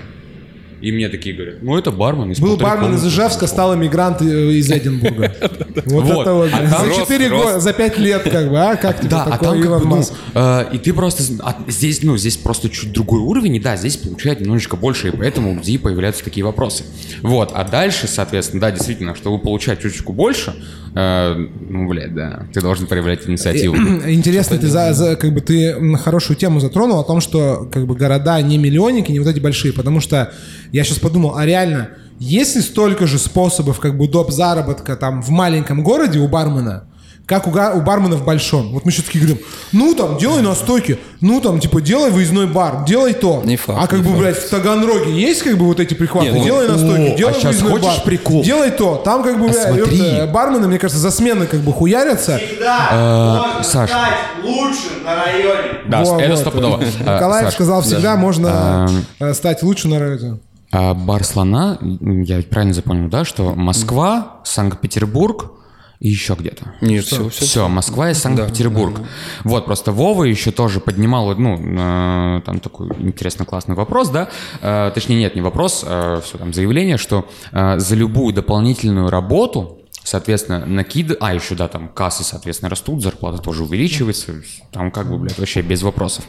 и 0.82 0.92
мне 0.92 1.10
такие 1.10 1.36
говорят, 1.36 1.62
ну, 1.62 1.78
это 1.78 1.92
бармен 1.92 2.32
из 2.32 2.40
Был 2.40 2.58
бармен 2.58 2.94
из 2.94 3.02
комнаты». 3.02 3.08
Ижевска, 3.08 3.48
стал 3.48 3.76
эмигрант 3.76 4.22
э, 4.22 4.26
из 4.54 4.70
Эдинбурга. 4.72 5.36
Вот 5.86 6.06
это 6.10 6.34
вот. 6.34 6.50
А 6.54 6.68
За 6.68 6.86
рост, 6.86 7.02
4 7.02 7.28
рост. 7.30 7.46
года, 7.46 7.60
за 7.60 7.74
5 7.74 7.98
лет, 8.00 8.24
как 8.24 8.50
бы, 8.50 8.60
а? 8.60 8.76
Как 8.76 9.02
тебе 9.02 9.16
а 9.16 9.38
такой 9.38 9.60
Илон 9.62 9.84
ну, 9.84 9.96
Маск? 9.98 10.14
э, 10.34 10.66
и 10.74 10.78
ты 10.78 10.94
просто, 10.94 11.24
а 11.42 11.56
здесь, 11.68 12.04
ну, 12.04 12.18
здесь 12.18 12.38
просто 12.38 12.70
чуть 12.70 12.92
другой 12.92 13.20
уровень, 13.22 13.56
и 13.56 13.60
да, 13.60 13.76
здесь 13.78 13.98
получают 13.98 14.42
немножечко 14.42 14.76
больше, 14.76 15.10
и 15.10 15.12
поэтому 15.12 15.56
людей 15.56 15.80
появляются 15.80 16.24
такие 16.24 16.46
вопросы. 16.46 16.84
Вот, 17.22 17.52
а 17.54 17.64
дальше, 17.64 18.08
соответственно, 18.08 18.62
да, 18.62 18.72
действительно, 18.72 19.16
чтобы 19.16 19.40
получать 19.40 19.82
чуть-чуть 19.82 20.06
больше, 20.06 20.54
э, 20.96 21.36
ну, 21.70 21.88
блядь, 21.88 22.14
да, 22.14 22.48
ты 22.54 22.62
должен 22.62 22.88
проявлять 22.88 23.28
инициативу. 23.28 23.76
Интересно, 24.08 24.58
ты 24.58 24.68
за, 24.68 24.94
за- 24.94 25.16
как 25.16 25.34
бы 25.34 25.42
ты 25.42 25.96
хорошую 25.98 26.38
тему 26.38 26.60
затронул 26.60 27.00
о 27.00 27.04
том, 27.04 27.22
что 27.22 27.68
как 27.72 27.86
бы 27.88 27.96
города 27.96 28.42
не 28.42 28.58
миллионники, 28.58 29.12
не 29.12 29.20
вот 29.20 29.28
эти 29.28 29.40
большие, 29.40 29.74
потому 29.74 30.00
что 30.02 30.32
я 30.72 30.84
сейчас 30.84 30.99
подумал, 30.99 31.36
а 31.38 31.45
реально, 31.45 31.89
есть 32.20 32.55
ли 32.55 32.61
столько 32.61 33.07
же 33.07 33.17
способов 33.20 33.80
как 33.80 33.97
бы 33.97 34.07
доп 34.07 34.32
заработка 34.32 34.95
там 34.95 35.22
в 35.22 35.30
маленьком 35.30 35.84
городе 35.84 36.20
у 36.20 36.28
бармена, 36.28 36.84
как 37.26 37.45
у, 37.47 37.51
га- 37.51 37.74
у 37.76 37.82
бармена 37.82 38.15
в 38.15 38.26
большом? 38.26 38.72
Вот 38.74 38.86
мы 38.86 38.91
сейчас 38.91 39.05
такие 39.05 39.24
говорим, 39.24 39.43
ну 39.72 39.93
там, 39.93 40.17
делай 40.17 40.41
настойки, 40.41 40.97
ну 41.22 41.39
там, 41.41 41.59
типа, 41.59 41.80
делай 41.80 42.09
выездной 42.09 42.47
бар, 42.47 42.84
делай 42.86 43.13
то. 43.13 43.43
Не 43.45 43.55
факт, 43.55 43.80
а 43.82 43.86
как 43.88 43.99
не 43.99 44.03
бы, 44.03 44.09
факт. 44.09 44.20
блядь, 44.20 44.38
в 44.38 44.49
Таганроге 44.49 45.11
есть 45.13 45.43
как 45.43 45.55
бы 45.57 45.65
вот 45.65 45.80
эти 45.80 45.93
прихваты? 45.93 46.30
Нет, 46.32 46.38
ну, 46.39 46.43
делай 46.43 46.67
настойки, 46.67 47.13
о, 47.13 47.17
делай 47.17 47.34
а 47.39 47.45
выездной 47.47 47.72
хочешь 47.72 47.86
бар, 47.97 48.01
прикол? 48.03 48.43
делай 48.43 48.72
то. 48.72 48.95
Там 49.05 49.22
как 49.24 49.38
бы, 49.39 49.45
А 49.45 49.49
блядь, 49.49 49.61
смотри. 49.76 49.97
ёпта, 49.97 50.28
бармены, 50.34 50.67
мне 50.67 50.80
кажется, 50.80 50.99
за 50.99 51.11
смены 51.11 51.45
как 51.45 51.59
бы 51.61 51.72
хуярятся. 51.72 52.38
Всегда 52.39 53.38
можно 53.47 53.63
Саш. 53.63 53.89
стать 53.91 54.43
лучшим 54.43 55.03
на 55.05 55.15
районе. 55.24 55.70
Да, 55.88 56.01
это 56.01 56.30
вот. 56.32 56.39
стопудово. 56.39 56.84
А, 57.05 57.15
Николаев 57.15 57.53
сказал, 57.53 57.82
всегда 57.84 58.15
можно 58.15 58.49
А, 58.51 58.88
э, 59.20 59.34
стать 59.36 59.61
лучше 59.63 59.88
на 59.88 59.99
радио. 59.99 60.39
А 60.72 60.93
бар 60.93 61.24
слона, 61.24 61.80
я 61.82 62.38
ведь 62.38 62.49
правильно 62.49 62.74
запомнил, 62.74 63.09
да, 63.09 63.26
что 63.26 63.55
Москва, 63.55 64.41
Санкт-Петербург 64.43 65.51
и 65.99 66.09
еще 66.09 66.36
где-то. 66.39 66.76
Нет, 66.82 67.05
все, 67.05 67.28
все. 67.30 67.45
Все, 67.45 67.67
Москва 67.67 68.11
и 68.11 68.13
Санкт-Петербург. 68.13 69.01
Вот, 69.43 69.65
просто 69.65 69.91
Вова 69.91 70.24
еще 70.24 70.51
тоже 70.51 70.80
поднимал, 70.80 71.36
ну, 71.36 71.57
э, 71.57 72.41
там 72.45 72.59
такой 72.59 72.88
интересный, 72.99 73.45
классный 73.45 73.76
вопрос, 73.76 74.09
да, 74.09 74.30
Э, 74.61 74.91
точнее, 74.93 75.17
нет, 75.17 75.36
не 75.36 75.41
вопрос, 75.41 75.80
все 75.80 76.38
там 76.38 76.53
заявление, 76.53 76.97
что 76.97 77.28
э, 77.51 77.80
за 77.80 77.95
любую 77.95 78.34
дополнительную 78.34 79.09
работу, 79.09 79.79
соответственно, 80.10 80.66
накид... 80.66 81.16
А, 81.20 81.34
еще, 81.34 81.55
да, 81.55 81.68
там 81.68 81.88
кассы, 81.88 82.24
соответственно, 82.24 82.70
растут, 82.70 83.01
зарплата 83.01 83.38
тоже 83.38 83.64
увеличивается, 83.64 84.34
там 84.72 84.91
как 84.91 85.10
бы, 85.10 85.18
блядь, 85.18 85.38
вообще 85.38 85.62
без 85.62 85.84
вопросов. 85.84 86.26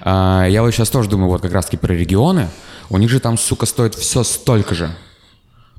А, 0.00 0.46
Я 0.46 0.62
вот 0.62 0.70
сейчас 0.72 0.90
тоже 0.90 1.08
думаю, 1.08 1.28
вот 1.28 1.42
как 1.42 1.52
раз-таки 1.52 1.76
про 1.76 1.92
регионы, 1.92 2.48
у 2.90 2.98
них 2.98 3.10
же 3.10 3.20
там, 3.20 3.38
сука, 3.38 3.66
стоит 3.66 3.94
все 3.94 4.22
столько 4.22 4.74
же. 4.74 4.90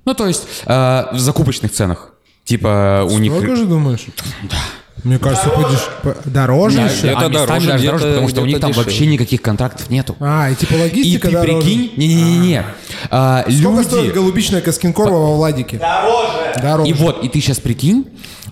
Ну, 0.05 0.13
то 0.13 0.27
есть 0.27 0.47
э, 0.65 1.05
в 1.13 1.19
закупочных 1.19 1.71
ценах. 1.71 2.13
Типа 2.43 3.07
у 3.09 3.17
них... 3.19 3.31
Сколько 3.31 3.55
же 3.55 3.65
думаешь? 3.65 4.05
Да. 4.43 4.57
Мне 5.03 5.19
кажется, 5.19 5.49
подеш- 5.49 5.89
по- 6.01 6.29
дороже. 6.29 6.77
Да, 6.77 6.87
Где-то 6.87 7.07
а 7.19 7.27
местами 7.29 7.33
дороже, 7.33 7.67
даже 7.67 7.85
дороже, 7.85 8.05
потому 8.07 8.29
что 8.29 8.41
у 8.41 8.45
них 8.45 8.59
там 8.59 8.69
дешевле. 8.71 8.85
вообще 8.91 9.05
никаких 9.07 9.41
контрактов 9.41 9.89
нету. 9.89 10.15
А, 10.19 10.49
и 10.49 10.55
типа 10.55 10.73
И 10.75 10.81
логистика 10.81 11.27
ты 11.27 11.33
дороже. 11.33 11.57
прикинь, 11.61 11.91
не-не-не, 11.97 12.63
а, 13.09 13.43
Сколько 13.49 13.83
стоит 13.83 14.03
люди... 14.05 14.15
голубичная 14.15 14.61
Каскинкорова 14.61 15.17
во 15.31 15.35
Владике? 15.35 15.77
Дороже. 15.77 16.61
Дороже. 16.61 16.89
И 16.89 16.93
вот, 16.93 17.23
и 17.23 17.27
ты 17.27 17.41
сейчас 17.41 17.59
прикинь, 17.59 18.05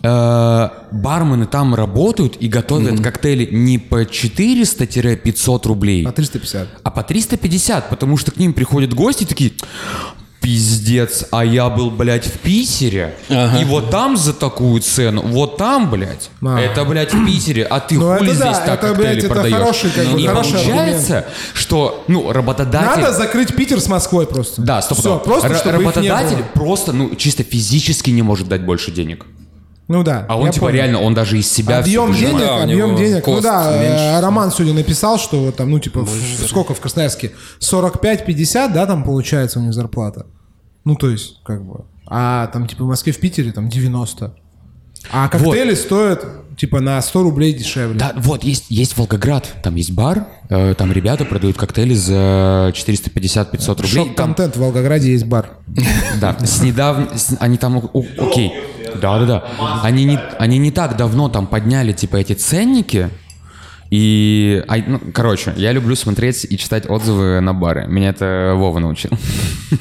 э, 0.04 0.70
бармены 0.92 1.46
там 1.46 1.74
работают 1.76 2.36
и 2.40 2.48
готовят 2.50 3.00
коктейли 3.02 3.48
не 3.52 3.78
по 3.78 4.04
400-500 4.04 5.68
рублей, 5.68 6.04
По 6.04 6.12
350. 6.12 6.68
а 6.84 6.92
по 6.92 7.04
350, 7.04 7.90
потому 7.90 8.18
что 8.18 8.32
к 8.32 8.38
ним 8.38 8.54
приходят 8.54 8.94
гости 8.94 9.24
и 9.24 9.26
такие, 9.26 9.52
пиздец, 10.42 11.26
а 11.32 11.46
я 11.46 11.70
был, 11.70 11.92
блядь, 11.92 12.26
в 12.26 12.40
Питере, 12.40 13.16
и 13.30 13.64
вот 13.64 13.90
там 13.92 14.18
за 14.18 14.34
такую 14.34 14.82
цену, 14.82 15.22
вот 15.22 15.58
там, 15.58 15.90
блядь, 15.90 16.30
А. 16.42 16.60
это, 16.60 16.84
блядь, 16.84 17.14
в 17.14 17.26
Питере, 17.26 17.64
а 17.64 17.80
ты 17.80 17.96
Ну, 17.96 18.18
хули 18.18 18.32
это 18.32 18.40
да, 18.40 18.46
здесь 18.54 18.64
так 18.66 18.84
это, 18.84 18.94
блядь, 18.96 18.98
коктейли 18.98 19.20
это 19.26 19.30
продаешь? 19.30 19.56
хороший, 19.56 19.92
как 19.92 20.08
бы, 20.08 20.22
и 20.22 20.28
хороший 20.28 20.52
получается, 20.54 21.26
что, 21.54 22.04
ну, 22.08 22.32
работодатель... 22.32 23.02
Надо 23.02 23.14
закрыть 23.14 23.56
Питер 23.56 23.80
с 23.80 23.88
Москвой 23.88 24.26
просто. 24.26 24.62
Да, 24.62 24.82
стоп, 24.82 24.98
Все, 24.98 25.20
просто 25.20 25.48
Р- 25.50 25.56
чтобы 25.58 25.76
их 25.76 25.80
не 25.82 25.86
Работодатель 26.10 26.38
было. 26.38 26.46
просто, 26.54 26.92
ну, 26.94 27.16
чисто 27.16 27.44
физически 27.44 28.10
не 28.10 28.24
может 28.24 28.48
дать 28.48 28.66
больше 28.66 28.92
денег. 28.92 29.26
Ну 29.92 30.04
да. 30.04 30.26
А 30.30 30.38
он, 30.38 30.46
я 30.46 30.52
типа, 30.54 30.68
понял. 30.68 30.78
реально, 30.78 31.02
он 31.02 31.14
даже 31.14 31.38
из 31.38 31.52
себя 31.52 31.80
Объем 31.80 32.08
выжимает. 32.12 32.38
денег, 32.38 32.48
Да, 32.48 32.64
объем 32.64 32.96
денег. 32.96 33.28
Ну 33.28 33.42
да, 33.42 33.76
э, 33.76 33.90
меньше. 33.90 34.22
Роман 34.22 34.50
сегодня 34.52 34.74
написал, 34.74 35.20
что 35.20 35.38
вот 35.44 35.58
там, 35.58 35.70
ну 35.70 35.80
типа, 35.80 36.02
в- 36.06 36.48
сколько 36.48 36.74
в 36.74 36.80
Красноярске? 36.80 37.32
45-50, 37.60 38.74
да, 38.74 38.86
там 38.86 39.04
получается 39.04 39.60
у 39.60 39.64
них 39.64 39.74
зарплата. 39.74 40.26
Ну 40.86 40.96
то 40.96 41.10
есть, 41.10 41.42
как 41.44 41.62
бы. 41.66 41.84
А 42.08 42.48
там 42.48 42.68
типа 42.68 42.86
в 42.86 42.88
Москве, 42.88 43.12
в 43.12 43.20
Питере 43.20 43.52
там 43.52 43.68
90. 43.70 44.34
А 45.12 45.28
коктейли 45.30 45.74
стоят 45.74 46.26
типа 46.58 46.80
на 46.80 47.02
100 47.02 47.24
рублей 47.24 47.54
дешевле. 47.54 47.98
Да, 47.98 48.14
вот, 48.16 48.44
есть, 48.44 48.66
есть 48.70 48.96
Волгоград, 48.98 49.48
там 49.64 49.76
есть 49.76 49.92
бар, 49.92 50.28
э, 50.50 50.76
там 50.78 50.92
ребята 50.92 51.26
продают 51.26 51.58
коктейли 51.58 51.96
за 51.96 52.72
450-500 52.76 53.68
рублей. 53.82 53.96
Там, 53.96 54.06
Шок-контент 54.06 54.56
в 54.56 54.60
Волгограде 54.60 55.12
есть 55.12 55.26
бар. 55.26 55.50
да, 56.22 56.38
с 56.40 56.62
недавно, 56.62 57.08
они 57.40 57.58
там, 57.58 57.90
окей, 58.20 58.54
да-да-да, 59.00 59.44
они 59.84 60.06
не, 60.06 60.20
они 60.40 60.58
не 60.58 60.72
так 60.72 60.98
давно 60.98 61.30
там 61.30 61.48
подняли, 61.48 61.92
типа, 61.92 62.18
эти 62.18 62.34
ценники, 62.34 63.10
и, 63.92 64.64
а, 64.70 64.78
ну, 64.78 65.02
короче, 65.14 65.54
я 65.58 65.74
люблю 65.74 65.96
смотреть 65.96 66.48
и 66.50 66.58
читать 66.58 66.90
отзывы 66.90 67.42
на 67.42 67.54
бары. 67.54 67.88
Меня 67.88 68.10
это 68.10 68.54
Вова 68.56 68.80
научил. 68.80 69.12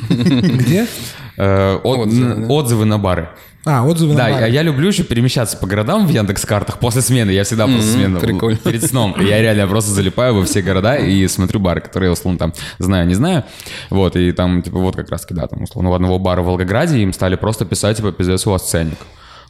Где? 0.09 0.89
Э? 1.37 1.77
Отзывы 1.77 2.85
на 2.87 2.99
бары. 2.99 3.31
А, 3.67 3.85
отзывы 3.85 4.15
Да, 4.15 4.29
я, 4.29 4.47
я 4.47 4.63
люблю 4.63 4.89
еще 4.89 5.03
перемещаться 5.03 5.57
по 5.57 5.67
городам 5.67 6.07
в 6.07 6.11
Яндекс 6.11 6.47
картах 6.47 6.79
после 6.79 7.03
смены. 7.03 7.31
Я 7.31 7.45
всегда 7.45 7.67
после 7.67 7.83
смены 7.83 8.19
прикольно. 8.19 8.57
перед 8.57 8.83
сном. 8.85 9.15
Я 9.21 9.43
реально 9.43 9.67
просто 9.67 9.91
залипаю 9.91 10.35
во 10.35 10.45
все 10.45 10.63
города 10.63 10.97
и 10.97 11.29
смотрю 11.29 11.61
бары, 11.61 11.81
которые 11.81 12.09
я 12.09 12.13
условно 12.13 12.39
там 12.39 12.55
знаю, 12.79 13.07
не 13.07 13.15
знаю. 13.15 13.45
Вот, 13.91 14.17
и 14.17 14.33
там, 14.33 14.63
типа, 14.63 14.79
вот 14.79 14.97
как 14.97 15.11
раз 15.11 15.27
да, 15.29 15.47
там, 15.47 15.65
условно, 15.65 15.91
у 15.91 15.95
одного 15.95 16.19
бара 16.19 16.41
в 16.41 16.47
Волгограде 16.47 16.99
им 16.99 17.13
стали 17.13 17.37
просто 17.37 17.67
писать, 17.67 17.99
типа, 17.99 18.13
пиздец, 18.13 18.47
у 18.47 18.51
вас 18.51 18.69
ценник. 18.69 18.99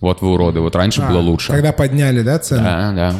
Вот 0.00 0.22
вы 0.22 0.32
уроды, 0.32 0.60
вот 0.60 0.74
раньше 0.74 1.02
было 1.02 1.18
лучше. 1.18 1.52
А, 1.52 1.56
Когда 1.56 1.72
подняли, 1.72 2.22
да, 2.22 2.38
цены? 2.38 2.62
Да, 2.62 2.92
да. 2.92 3.14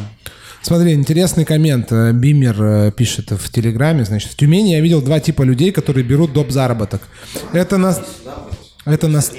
Смотри, 0.61 0.93
интересный 0.93 1.45
коммент. 1.45 1.91
Э, 1.91 2.11
Бимер 2.11 2.63
э, 2.63 2.91
пишет 2.91 3.31
в 3.31 3.51
Телеграме. 3.51 4.05
Значит, 4.05 4.31
в 4.31 4.35
Тюмени 4.35 4.73
я 4.73 4.81
видел 4.81 5.01
два 5.01 5.19
типа 5.19 5.41
людей, 5.41 5.71
которые 5.71 6.03
берут 6.03 6.33
доп. 6.33 6.51
заработок. 6.51 7.01
Это 7.51 7.77
нас... 7.77 8.01
Это 8.85 9.07
нас... 9.07 9.31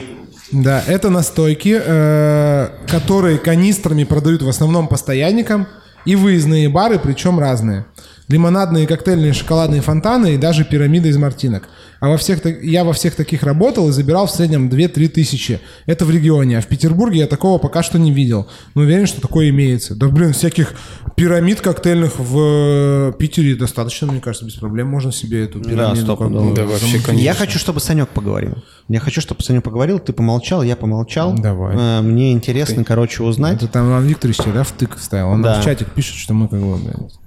Да, 0.53 0.83
это 0.87 1.09
настойки, 1.09 1.81
э, 1.83 2.69
которые 2.87 3.39
канистрами 3.39 4.05
продают 4.05 4.43
в 4.43 4.49
основном 4.49 4.87
постоянникам, 4.87 5.67
и 6.05 6.17
выездные 6.17 6.69
бары, 6.69 6.99
причем 6.99 7.39
разные. 7.39 7.87
Лимонадные, 8.29 8.87
коктейльные, 8.87 9.33
шоколадные 9.33 9.81
фонтаны 9.81 10.35
и 10.35 10.39
даже 10.39 10.65
пирамиды 10.65 11.09
из 11.09 11.17
мартинок. 11.17 11.65
А 12.03 12.09
во 12.09 12.17
всех, 12.17 12.45
я 12.65 12.83
во 12.83 12.93
всех 12.93 13.15
таких 13.15 13.45
работал 13.45 13.89
и 13.89 13.93
забирал 13.93 14.27
в 14.27 14.31
среднем 14.33 14.69
2-3 14.69 15.07
тысячи. 15.07 15.61
Это 15.87 16.05
в 16.05 16.11
регионе. 16.11 16.59
А 16.59 16.61
в 16.61 16.67
Петербурге 16.67 17.21
я 17.21 17.27
такого 17.29 17.59
пока 17.59 17.85
что 17.85 17.97
не 17.97 18.11
видел. 18.11 18.49
Но 18.75 18.83
уверен, 18.83 19.07
что 19.07 19.21
такое 19.21 19.51
имеется. 19.51 19.95
Да, 19.95 20.09
блин, 20.09 20.33
всяких 20.33 20.75
пирамид 21.15 21.61
коктейльных 21.61 22.19
в 22.19 22.39
э, 22.41 23.13
Питере 23.21 23.55
достаточно, 23.55 24.09
мне 24.11 24.21
кажется, 24.21 24.45
без 24.45 24.55
проблем 24.55 24.89
можно 24.89 25.13
себе 25.13 25.45
эту 25.45 25.61
пирамиду 25.61 26.03
стопудово. 26.03 26.51
бы 26.51 26.57
Да, 26.57 26.65
вообще, 26.65 26.99
конечно. 26.99 27.25
Я 27.25 27.35
хочу, 27.35 27.61
чтобы 27.61 27.79
Санек 27.79 28.09
поговорил. 28.09 28.57
Я 28.89 28.99
хочу, 28.99 29.21
чтобы 29.21 29.45
Санек 29.45 29.63
поговорил, 29.63 30.01
ты 30.01 30.13
помолчал, 30.13 30.65
я 30.65 30.75
помолчал. 30.75 31.35
Давай. 31.35 31.77
Э, 31.77 32.01
Мне 32.01 32.33
интересно, 32.33 32.83
короче, 32.83 33.23
узнать. 33.23 33.59
Это 33.59 33.69
там 33.69 33.89
Иван 33.89 34.07
Викторович 34.07 34.39
да, 34.53 34.65
втык 34.65 34.97
вставил. 34.97 35.29
Он 35.29 35.43
Да. 35.43 35.61
в 35.61 35.65
чатик 35.65 35.87
пишет, 35.93 36.17
что 36.17 36.35
мы 36.35 36.49
как 36.49 36.61
бы 36.61 36.79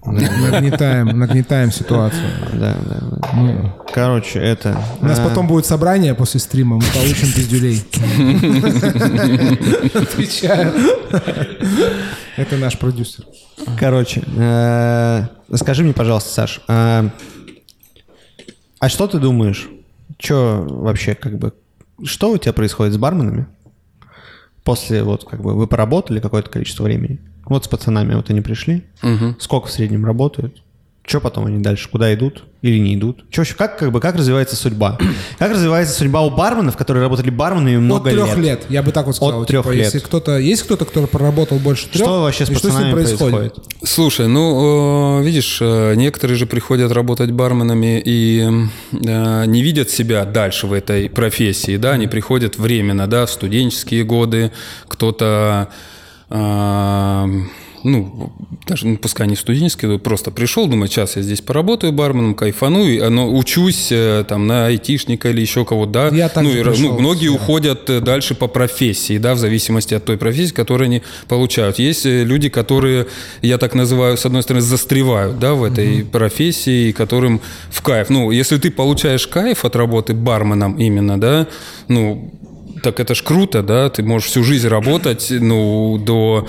нагнетаем, 0.06 1.18
нагнетаем 1.18 1.72
ситуацию. 1.72 2.28
Да, 2.54 2.76
да, 2.90 3.00
да. 3.00 3.76
Короче, 3.94 4.40
это... 4.40 4.65
У 5.02 5.06
нас 5.06 5.20
э, 5.20 5.24
потом 5.24 5.48
будет 5.48 5.66
собрание 5.66 6.16
после 6.16 6.40
стрима, 6.40 6.78
мы 6.78 6.84
получим 6.94 7.32
пиздюлей. 7.32 7.84
Отвечаю. 9.94 10.74
Это 12.38 12.58
наш 12.58 12.78
продюсер. 12.78 13.26
Короче, 13.80 14.24
э, 14.38 15.28
скажи 15.54 15.84
мне, 15.84 15.94
пожалуйста, 15.94 16.30
Саш, 16.30 16.62
а, 16.68 17.10
а 18.80 18.90
что 18.90 19.08
ты 19.08 19.20
думаешь? 19.20 19.70
Что 20.20 20.66
вообще, 20.70 21.16
как 21.16 21.38
бы, 21.38 21.54
что 22.04 22.32
у 22.32 22.38
тебя 22.38 22.54
происходит 22.54 22.94
с 22.94 22.98
барменами? 22.98 23.48
После, 24.64 25.04
вот, 25.04 25.26
как 25.26 25.42
бы, 25.42 25.54
вы 25.56 25.68
поработали 25.68 26.20
какое-то 26.20 26.50
количество 26.50 26.84
времени. 26.84 27.20
Вот 27.46 27.66
с 27.66 27.68
пацанами 27.68 28.16
вот 28.16 28.30
они 28.30 28.42
пришли. 28.42 28.84
Сколько 29.40 29.68
в 29.68 29.72
среднем 29.72 30.06
работают? 30.06 30.62
Что 31.08 31.20
потом 31.22 31.46
они 31.46 31.60
дальше? 31.62 31.88
Куда 31.90 32.12
идут 32.16 32.44
или 32.64 32.80
не 32.80 32.96
идут? 32.96 33.26
Чё, 33.30 33.42
вообще, 33.42 33.54
как, 33.54 33.78
как 33.78 33.92
бы, 33.92 34.00
как 34.00 34.16
развивается 34.16 34.56
судьба? 34.56 34.98
Как 35.38 35.52
развивается 35.52 35.94
судьба 35.94 36.22
у 36.22 36.32
барменов, 36.32 36.76
которые 36.78 37.04
работали 37.04 37.30
барменами 37.30 37.78
много 37.78 38.10
От 38.10 38.16
трех 38.16 38.38
лет? 38.38 38.46
лет. 38.46 38.66
Я 38.70 38.82
бы 38.82 38.92
так 38.92 39.06
вот 39.06 39.16
сказал. 39.16 39.44
От 39.44 39.48
трех 39.48 39.64
Типа, 39.66 39.74
лет. 39.74 39.86
Если 39.86 40.00
кто-то, 40.00 40.38
есть 40.40 40.64
кто-то, 40.64 40.86
кто 40.86 41.06
проработал 41.06 41.60
больше 41.60 41.88
трех, 41.90 42.04
Что 42.06 42.22
вообще 42.24 42.48
с 42.48 42.50
и 42.50 42.56
что 42.56 42.72
с 42.72 42.80
ним 42.80 42.92
происходит? 42.94 43.36
происходит? 43.38 43.66
Слушай, 43.84 44.28
ну, 44.28 45.20
э, 45.20 45.24
видишь, 45.24 45.60
э, 45.62 45.94
некоторые 45.96 46.38
же 46.38 46.48
приходят 46.48 46.92
работать 46.92 47.30
барменами 47.32 48.02
и 48.04 48.42
э, 48.92 49.46
не 49.46 49.62
видят 49.62 49.92
себя 49.92 50.26
дальше 50.26 50.66
в 50.66 50.74
этой 50.74 51.08
профессии, 51.10 51.78
да, 51.78 51.92
они 51.92 52.08
приходят 52.08 52.58
временно, 52.58 53.06
да, 53.06 53.28
в 53.28 53.30
студенческие 53.30 54.04
годы, 54.06 54.52
кто-то, 54.88 55.70
ну, 57.86 58.32
даже 58.68 58.88
ну, 58.88 58.98
пускай 58.98 59.28
не 59.28 59.36
годы, 59.36 60.00
просто 60.00 60.32
пришел, 60.32 60.68
думает, 60.68 60.92
сейчас 60.92 61.16
я 61.18 61.22
здесь 61.22 61.42
поработаю 61.42 61.94
барменом, 61.94 62.34
кайфану, 62.34 62.84
и, 62.84 63.00
но 63.10 63.32
учусь 63.32 63.92
э, 63.92 64.26
там 64.28 64.48
на 64.48 64.66
айтишника 64.66 65.30
или 65.30 65.42
еще 65.42 65.66
кого-то, 65.66 65.92
да. 65.92 66.08
Я 66.08 66.30
так 66.30 66.44
ну, 66.44 66.50
и, 66.50 66.64
пришел, 66.64 66.94
ну, 66.94 67.00
многие 67.00 67.28
да. 67.28 67.34
уходят 67.34 67.90
э, 67.90 68.02
дальше 68.02 68.34
по 68.34 68.48
профессии, 68.48 69.20
да, 69.20 69.36
в 69.36 69.38
зависимости 69.38 69.94
от 69.94 70.04
той 70.04 70.18
профессии, 70.18 70.54
которую 70.54 70.88
они 70.88 71.04
получают. 71.28 71.78
Есть 71.78 72.08
э, 72.08 72.24
люди, 72.24 72.50
которые, 72.50 73.06
я 73.44 73.60
так 73.60 73.76
называю, 73.76 74.18
с 74.18 74.26
одной 74.26 74.42
стороны, 74.42 74.62
застревают, 74.62 75.38
да, 75.38 75.54
в 75.54 75.64
этой 75.64 76.04
профессии, 76.04 76.90
и 76.90 76.92
которым 76.92 77.40
в 77.70 77.84
кайф. 77.84 78.10
Ну, 78.10 78.32
если 78.32 78.58
ты 78.58 78.72
получаешь 78.72 79.28
кайф 79.28 79.64
от 79.64 79.76
работы 79.76 80.16
барменом 80.16 80.80
именно, 80.80 81.20
да, 81.20 81.48
ну, 81.88 82.32
так 82.82 83.00
это 83.00 83.16
ж 83.16 83.24
круто, 83.24 83.62
да, 83.64 83.90
ты 83.90 84.04
можешь 84.04 84.30
всю 84.30 84.44
жизнь 84.44 84.68
работать, 84.68 85.28
ну, 85.30 85.98
до... 85.98 86.48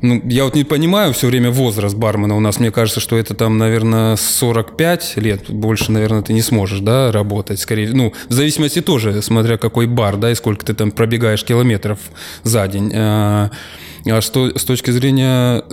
Ну, 0.00 0.22
я 0.28 0.44
вот 0.44 0.54
не 0.54 0.64
понимаю 0.64 1.12
все 1.12 1.26
время 1.26 1.50
возраст 1.50 1.96
бармена 1.96 2.36
у 2.36 2.40
нас. 2.40 2.60
Мне 2.60 2.70
кажется, 2.70 3.00
что 3.00 3.16
это 3.16 3.34
там, 3.34 3.58
наверное, 3.58 4.16
45 4.16 5.14
лет. 5.16 5.50
Больше, 5.50 5.90
наверное, 5.92 6.22
ты 6.22 6.32
не 6.32 6.42
сможешь, 6.42 6.80
да, 6.80 7.10
работать. 7.10 7.58
Скорее, 7.58 7.90
ну, 7.92 8.12
в 8.28 8.32
зависимости 8.32 8.80
тоже, 8.80 9.20
смотря 9.22 9.58
какой 9.58 9.86
бар, 9.86 10.16
да, 10.16 10.30
и 10.30 10.34
сколько 10.34 10.64
ты 10.64 10.74
там 10.74 10.90
пробегаешь 10.92 11.44
километров 11.44 11.98
за 12.44 12.68
день. 12.68 12.92
А 12.94 13.50
а 14.06 14.20
что 14.20 14.56
с 14.56 14.64
точки 14.64 14.90
зрения 14.90 15.64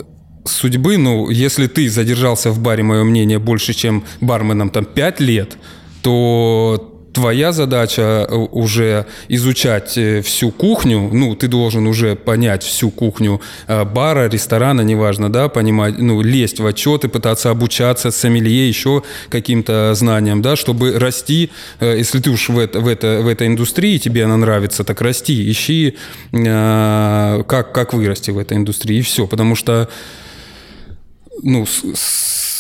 судьбы, 0.46 0.98
ну, 0.98 1.30
если 1.30 1.68
ты 1.68 1.90
задержался 1.90 2.52
в 2.52 2.60
баре, 2.60 2.84
мое 2.84 3.04
мнение, 3.04 3.40
больше, 3.40 3.74
чем 3.74 4.04
барменом 4.22 4.70
там 4.70 4.86
5 4.86 5.20
лет, 5.20 5.58
то 6.02 6.95
твоя 7.16 7.52
задача 7.54 8.28
э, 8.30 8.36
уже 8.36 9.06
изучать 9.30 9.98
э, 9.98 10.22
всю 10.22 10.52
кухню, 10.52 11.10
ну, 11.14 11.34
ты 11.36 11.48
должен 11.48 11.88
уже 11.88 12.16
понять 12.16 12.62
всю 12.64 12.92
кухню 12.92 13.42
э, 13.68 13.86
бара, 13.86 14.30
ресторана, 14.30 14.82
неважно, 14.82 15.32
да, 15.32 15.48
понимать, 15.48 15.98
ну, 15.98 16.22
лезть 16.22 16.60
в 16.60 16.66
отчеты, 16.66 17.08
пытаться 17.08 17.50
обучаться 17.50 18.12
сомелье, 18.12 18.68
еще 18.68 19.02
каким-то 19.30 19.94
знаниям, 19.96 20.42
да, 20.42 20.56
чтобы 20.56 21.00
расти, 21.00 21.50
если 21.80 22.20
ты 22.20 22.30
уж 22.30 22.50
в, 22.50 22.60
это, 22.60 22.82
в, 22.82 22.88
это, 22.88 23.22
в 23.24 23.28
этой 23.28 23.48
индустрии, 23.48 23.98
тебе 23.98 24.26
она 24.26 24.36
нравится, 24.38 24.84
так 24.84 25.02
расти, 25.02 25.50
ищи, 25.50 25.96
как, 26.34 27.72
как 27.72 27.94
вырасти 27.94 28.32
в 28.32 28.38
этой 28.38 28.58
индустрии, 28.58 28.98
и 28.98 29.02
все, 29.02 29.26
потому 29.26 29.56
что 29.56 29.88
ну, 31.44 31.66
с- 31.66 31.94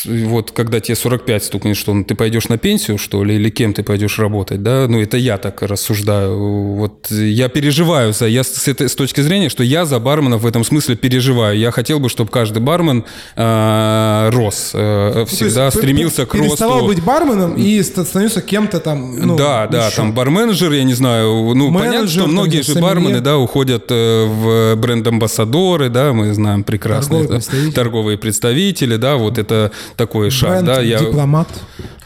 вот 0.05 0.51
когда 0.51 0.79
тебе 0.79 0.95
45 0.95 1.43
стукнет, 1.43 1.77
что 1.77 1.93
ну, 1.93 2.03
ты 2.03 2.15
пойдешь 2.15 2.47
на 2.49 2.57
пенсию, 2.57 2.97
что 2.97 3.23
ли, 3.23 3.35
или 3.35 3.49
кем 3.49 3.73
ты 3.73 3.83
пойдешь 3.83 4.19
работать, 4.19 4.63
да, 4.63 4.87
ну, 4.87 4.99
это 5.01 5.17
я 5.17 5.37
так 5.37 5.61
рассуждаю. 5.61 6.37
Вот 6.75 7.09
я 7.11 7.49
переживаю 7.49 8.13
за, 8.13 8.27
я 8.27 8.43
с, 8.43 8.67
этой, 8.67 8.89
с 8.89 8.95
точки 8.95 9.21
зрения, 9.21 9.49
что 9.49 9.63
я 9.63 9.85
за 9.85 9.99
барменов 9.99 10.41
в 10.41 10.47
этом 10.47 10.63
смысле 10.63 10.95
переживаю. 10.95 11.57
Я 11.57 11.71
хотел 11.71 11.99
бы, 11.99 12.09
чтобы 12.09 12.31
каждый 12.31 12.61
бармен 12.61 13.05
э, 13.35 14.29
рос, 14.31 14.71
э, 14.73 15.25
всегда 15.27 15.45
Ну, 15.45 15.55
То 15.55 15.65
есть 15.65 15.77
стремился 15.77 16.25
к 16.25 16.33
росту. 16.33 16.47
Переставал 16.49 16.85
быть 16.85 17.03
барменом 17.03 17.55
и 17.55 17.81
ст- 17.81 18.05
становился 18.07 18.41
кем-то 18.41 18.79
там. 18.79 19.15
ну, 19.19 19.35
да, 19.35 19.67
да, 19.67 19.87
еще. 19.87 19.97
там 19.97 20.13
барменеджер, 20.13 20.71
я 20.71 20.83
не 20.83 20.93
знаю, 20.93 21.53
ну 21.55 21.73
понятно, 21.73 21.99
Менеджер, 21.99 22.09
что 22.09 22.21
там, 22.21 22.31
многие 22.31 22.61
же 22.61 22.75
бармены, 22.79 23.21
да, 23.21 23.37
уходят 23.37 23.85
э, 23.89 24.25
в 24.25 24.75
бренд-амбассадоры, 24.75 25.89
да, 25.89 26.13
мы 26.13 26.33
знаем 26.33 26.63
прекрасно, 26.63 27.17
Торговые 27.17 27.27
представители. 27.39 27.71
торговые 27.71 28.17
представители, 28.17 28.95
да, 28.97 29.15
вот 29.15 29.37
это 29.37 29.71
такой 29.95 30.29
шаг, 30.29 30.51
Бренд, 30.63 30.65
да, 30.65 30.81
я 30.81 30.99
дипломат. 30.99 31.47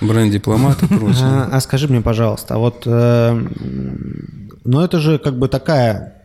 бренд-дипломат 0.02 0.82
и 0.84 0.88
прочее. 0.98 1.24
А, 1.24 1.49
а 1.52 1.61
скажи 1.61 1.88
мне, 1.88 2.02
пожалуйста, 2.02 2.56
а 2.56 2.57
вот, 2.57 2.84
э, 2.86 3.48
ну 4.64 4.82
это 4.82 4.99
же 4.99 5.18
как 5.20 5.38
бы 5.38 5.48
такая 5.48 6.24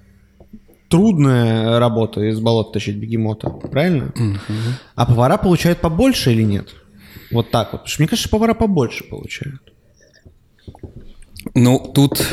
трудная 0.88 1.78
работа 1.78 2.20
из 2.20 2.40
болота 2.40 2.74
тащить 2.74 2.96
бегемота, 2.96 3.50
правильно? 3.50 4.12
А 4.94 5.06
повара 5.06 5.36
получают 5.38 5.80
побольше 5.80 6.32
или 6.32 6.42
нет? 6.42 6.68
Вот 7.32 7.50
так 7.50 7.72
вот. 7.72 7.80
Потому 7.80 7.88
что 7.88 8.02
мне 8.02 8.08
кажется, 8.08 8.28
повара 8.28 8.54
побольше 8.54 9.04
получают. 9.04 9.60
Ну, 11.54 11.78
тут 11.94 12.24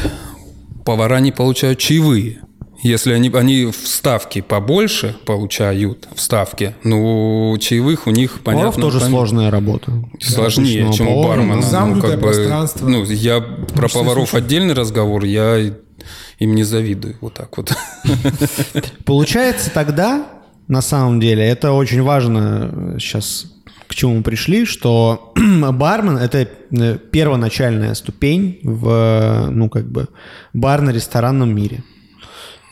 повара 0.85 1.19
не 1.19 1.31
получают 1.31 1.79
чаевые. 1.79 2.41
Если 2.83 3.13
они, 3.13 3.29
они 3.33 3.65
в 3.65 3.87
ставке 3.87 4.41
побольше 4.41 5.15
получают, 5.25 6.07
в 6.15 6.21
ставке, 6.21 6.75
ну, 6.83 7.55
чаевых 7.59 8.07
у 8.07 8.11
них, 8.11 8.39
Поваров 8.41 8.75
понятно... 8.75 8.81
тоже 8.81 8.99
пон- 8.99 9.09
сложная 9.09 9.51
работа. 9.51 9.93
Сложнее, 10.19 10.91
чем 10.93 11.07
у 11.09 11.23
бармена. 11.23 11.55
ну, 11.55 11.61
Ну, 11.61 11.67
замкнутое 11.67 12.11
как 12.11 12.19
бы, 12.21 12.27
пространство. 12.27 12.87
Ну, 12.87 13.03
я 13.05 13.39
про 13.39 13.87
поваров 13.87 14.33
отдельный 14.33 14.73
разговор, 14.73 15.25
я 15.25 15.57
им 15.57 16.55
не 16.55 16.63
завидую. 16.63 17.17
Вот 17.21 17.35
так 17.35 17.55
вот. 17.57 17.71
Получается 19.05 19.69
тогда, 19.71 20.25
на 20.67 20.81
самом 20.81 21.19
деле, 21.19 21.43
это 21.43 21.73
очень 21.73 22.01
важно 22.01 22.97
сейчас 22.99 23.45
к 23.91 23.93
чему 23.93 24.15
мы 24.15 24.23
пришли, 24.23 24.65
что 24.65 25.33
бармен— 25.73 26.17
это 26.17 26.47
э, 26.71 26.97
первоначальная 27.11 27.93
ступень 27.93 28.61
в, 28.63 28.87
э, 28.89 29.49
ну, 29.49 29.69
как 29.69 29.91
бы, 29.91 30.07
барно-ресторанном 30.53 31.53
мире. 31.53 31.83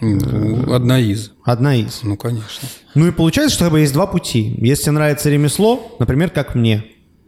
Ну, 0.02 0.74
Одна 0.74 1.00
из. 1.00 1.32
Одна 1.44 1.76
из. 1.76 2.02
Ну, 2.04 2.16
конечно. 2.16 2.68
Ну 2.96 3.08
и 3.08 3.12
получается, 3.12 3.56
что 3.56 3.78
есть 3.78 3.94
два 3.94 4.08
пути. 4.08 4.56
Если 4.58 4.84
тебе 4.84 4.94
нравится 4.94 5.30
ремесло, 5.30 5.96
например, 6.00 6.30
как 6.30 6.56
мне, 6.56 6.86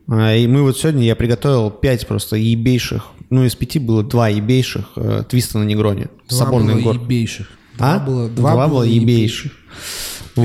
а, 0.08 0.36
и 0.36 0.48
мы 0.48 0.64
вот 0.64 0.78
сегодня, 0.78 1.04
я 1.04 1.16
приготовил 1.16 1.70
пять 1.70 2.08
просто 2.08 2.36
ебейших, 2.38 3.08
ну 3.30 3.44
из 3.46 3.56
пяти 3.56 3.80
было 3.80 4.04
два 4.04 4.30
ебейших 4.30 4.92
э, 4.96 5.24
твиста 5.30 5.60
на 5.60 5.64
негроне. 5.64 6.08
Два 6.30 6.38
Соборный 6.40 6.76
было 6.76 6.82
гор. 6.82 6.96
ебейших. 6.96 7.48
А? 7.80 7.98
Два 8.00 8.06
было, 8.06 8.30
Два, 8.30 8.68
было 8.68 8.84
ебейших. 8.84 9.52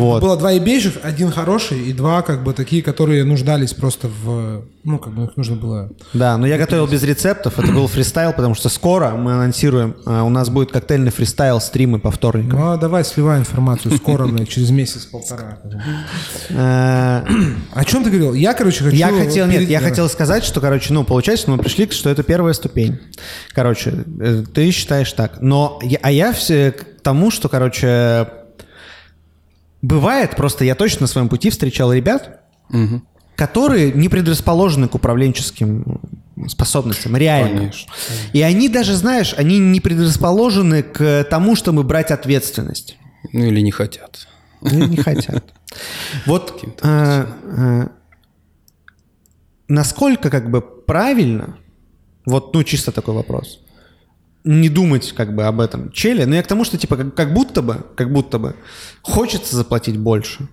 Вот. 0.01 0.23
Было 0.23 0.37
два 0.37 0.53
ебейших, 0.53 0.95
один 1.03 1.31
хороший 1.31 1.89
и 1.89 1.93
два 1.93 2.23
как 2.23 2.45
бы 2.45 2.53
такие, 2.53 2.83
которые 2.83 3.25
нуждались 3.25 3.73
просто 3.73 4.09
в... 4.09 4.65
Ну, 4.85 4.99
как 4.99 5.15
бы 5.15 5.25
их 5.25 5.37
нужно 5.37 5.57
было... 5.57 5.91
Да, 6.13 6.37
но 6.37 6.47
я 6.47 6.59
готовил 6.59 6.87
без 6.87 7.03
рецептов, 7.03 7.59
это 7.59 7.73
был 7.73 7.89
фристайл, 7.89 8.33
потому 8.33 8.55
что 8.55 8.69
скоро 8.69 9.11
мы 9.11 9.33
анонсируем, 9.33 9.97
а, 10.07 10.23
у 10.23 10.29
нас 10.29 10.49
будет 10.49 10.71
коктейльный 10.71 11.11
фристайл, 11.11 11.61
стримы 11.61 11.99
по 11.99 12.11
вторникам. 12.11 12.59
Ну, 12.59 12.71
а 12.71 12.77
давай 12.77 13.05
сливай 13.05 13.41
информацию 13.41 13.97
скоро, 13.97 14.29
через 14.45 14.71
месяц-полтора. 14.71 15.59
Э, 16.51 17.23
О 17.73 17.85
чем 17.85 18.05
ты 18.05 18.11
говорил? 18.11 18.35
Я, 18.35 18.55
короче, 18.55 18.85
хочу... 18.85 18.97
Я 18.97 19.09
хотел, 19.09 19.47
нет, 19.47 19.69
я 19.69 19.81
хотел 19.81 20.09
сказать, 20.09 20.45
что, 20.45 20.61
короче, 20.61 20.93
ну, 20.93 21.05
получается, 21.05 21.51
мы 21.51 21.59
пришли, 21.59 21.91
что 21.91 22.11
это 22.11 22.23
первая 22.23 22.55
ступень. 22.55 22.99
Короче, 23.53 24.05
э, 24.21 24.45
ты 24.53 24.71
считаешь 24.71 25.13
так. 25.13 25.41
Но, 25.41 25.81
а 26.03 26.11
я 26.11 26.33
все 26.33 26.73
к 26.73 27.03
тому, 27.03 27.31
что, 27.31 27.49
короче, 27.49 28.29
бывает, 29.87 30.37
просто 30.37 30.65
я 30.65 30.75
точно 30.75 31.03
на 31.03 31.07
своем 31.07 31.29
пути 31.29 31.51
встречал 31.51 31.93
ребят, 31.93 32.41
которые 33.37 33.93
не 33.93 34.09
предрасположены 34.09 34.89
к 34.89 34.95
управленческим 34.95 36.01
способностям, 36.49 37.17
реально. 37.17 37.59
Конечно. 37.59 37.93
И 38.33 38.43
они 38.43 38.69
даже, 38.69 38.95
знаешь, 38.95 39.35
они 39.37 39.59
не 39.59 39.81
предрасположены 39.81 40.83
к 40.83 41.27
тому, 41.31 41.57
чтобы 41.57 41.83
брать 41.83 42.11
ответственность. 42.11 42.97
Ну 43.33 43.45
или 43.45 43.61
не 43.61 43.71
хотят. 43.71 44.27
Ну, 44.61 44.87
не 44.87 44.97
хотят. 44.97 45.45
Вот 46.25 46.63
э, 46.83 47.27
э, 47.43 47.89
насколько 49.69 50.31
как 50.31 50.51
бы 50.51 50.63
правильно, 50.63 51.59
вот, 52.25 52.55
ну, 52.55 52.63
чисто 52.65 52.93
такой 52.93 53.15
вопрос, 53.15 53.61
не 54.47 54.69
думать 54.71 55.13
как 55.13 55.35
бы 55.35 55.45
об 55.45 55.61
этом 55.61 55.91
челе, 55.93 56.25
но 56.25 56.35
я 56.37 56.43
к 56.43 56.47
тому, 56.47 56.65
что 56.65 56.79
типа 56.79 56.97
как, 56.97 57.15
как 57.15 57.35
будто 57.35 57.61
бы, 57.63 57.85
как 57.97 58.11
будто 58.13 58.39
бы 58.39 58.55
хочется 59.03 59.57
заплатить 59.57 59.99
больше, 59.99 60.49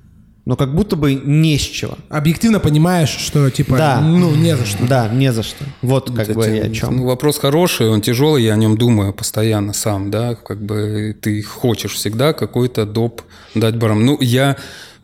но 0.45 0.55
как 0.57 0.75
будто 0.75 0.95
бы 0.97 1.13
не 1.13 1.57
с 1.57 1.61
чего. 1.61 1.97
Объективно 2.09 2.59
понимаешь, 2.59 3.09
что 3.11 3.49
типа, 3.49 3.77
Да. 3.77 4.01
ну, 4.01 4.35
не 4.35 4.57
за 4.57 4.65
что. 4.65 4.85
Да, 4.85 5.07
не 5.07 5.31
за 5.31 5.41
что. 5.43 5.63
Вот 5.81 6.09
как 6.11 6.27
Это 6.29 6.33
бы 6.39 6.45
я 6.47 6.63
о 6.65 6.69
чем. 6.69 6.97
ну, 6.97 7.05
вопрос 7.05 7.37
хороший, 7.39 7.87
он 7.87 8.01
тяжелый, 8.01 8.43
я 8.43 8.53
о 8.53 8.57
нем 8.57 8.77
думаю 8.77 9.13
постоянно 9.13 9.71
сам, 9.73 10.11
да, 10.11 10.35
как 10.35 10.61
бы 10.61 11.15
ты 11.21 11.41
хочешь 11.43 11.93
всегда 11.93 12.33
какой-то 12.33 12.85
доп 12.85 13.21
дать 13.55 13.77
барам. 13.77 14.05
Ну, 14.05 14.17
я, 14.19 14.57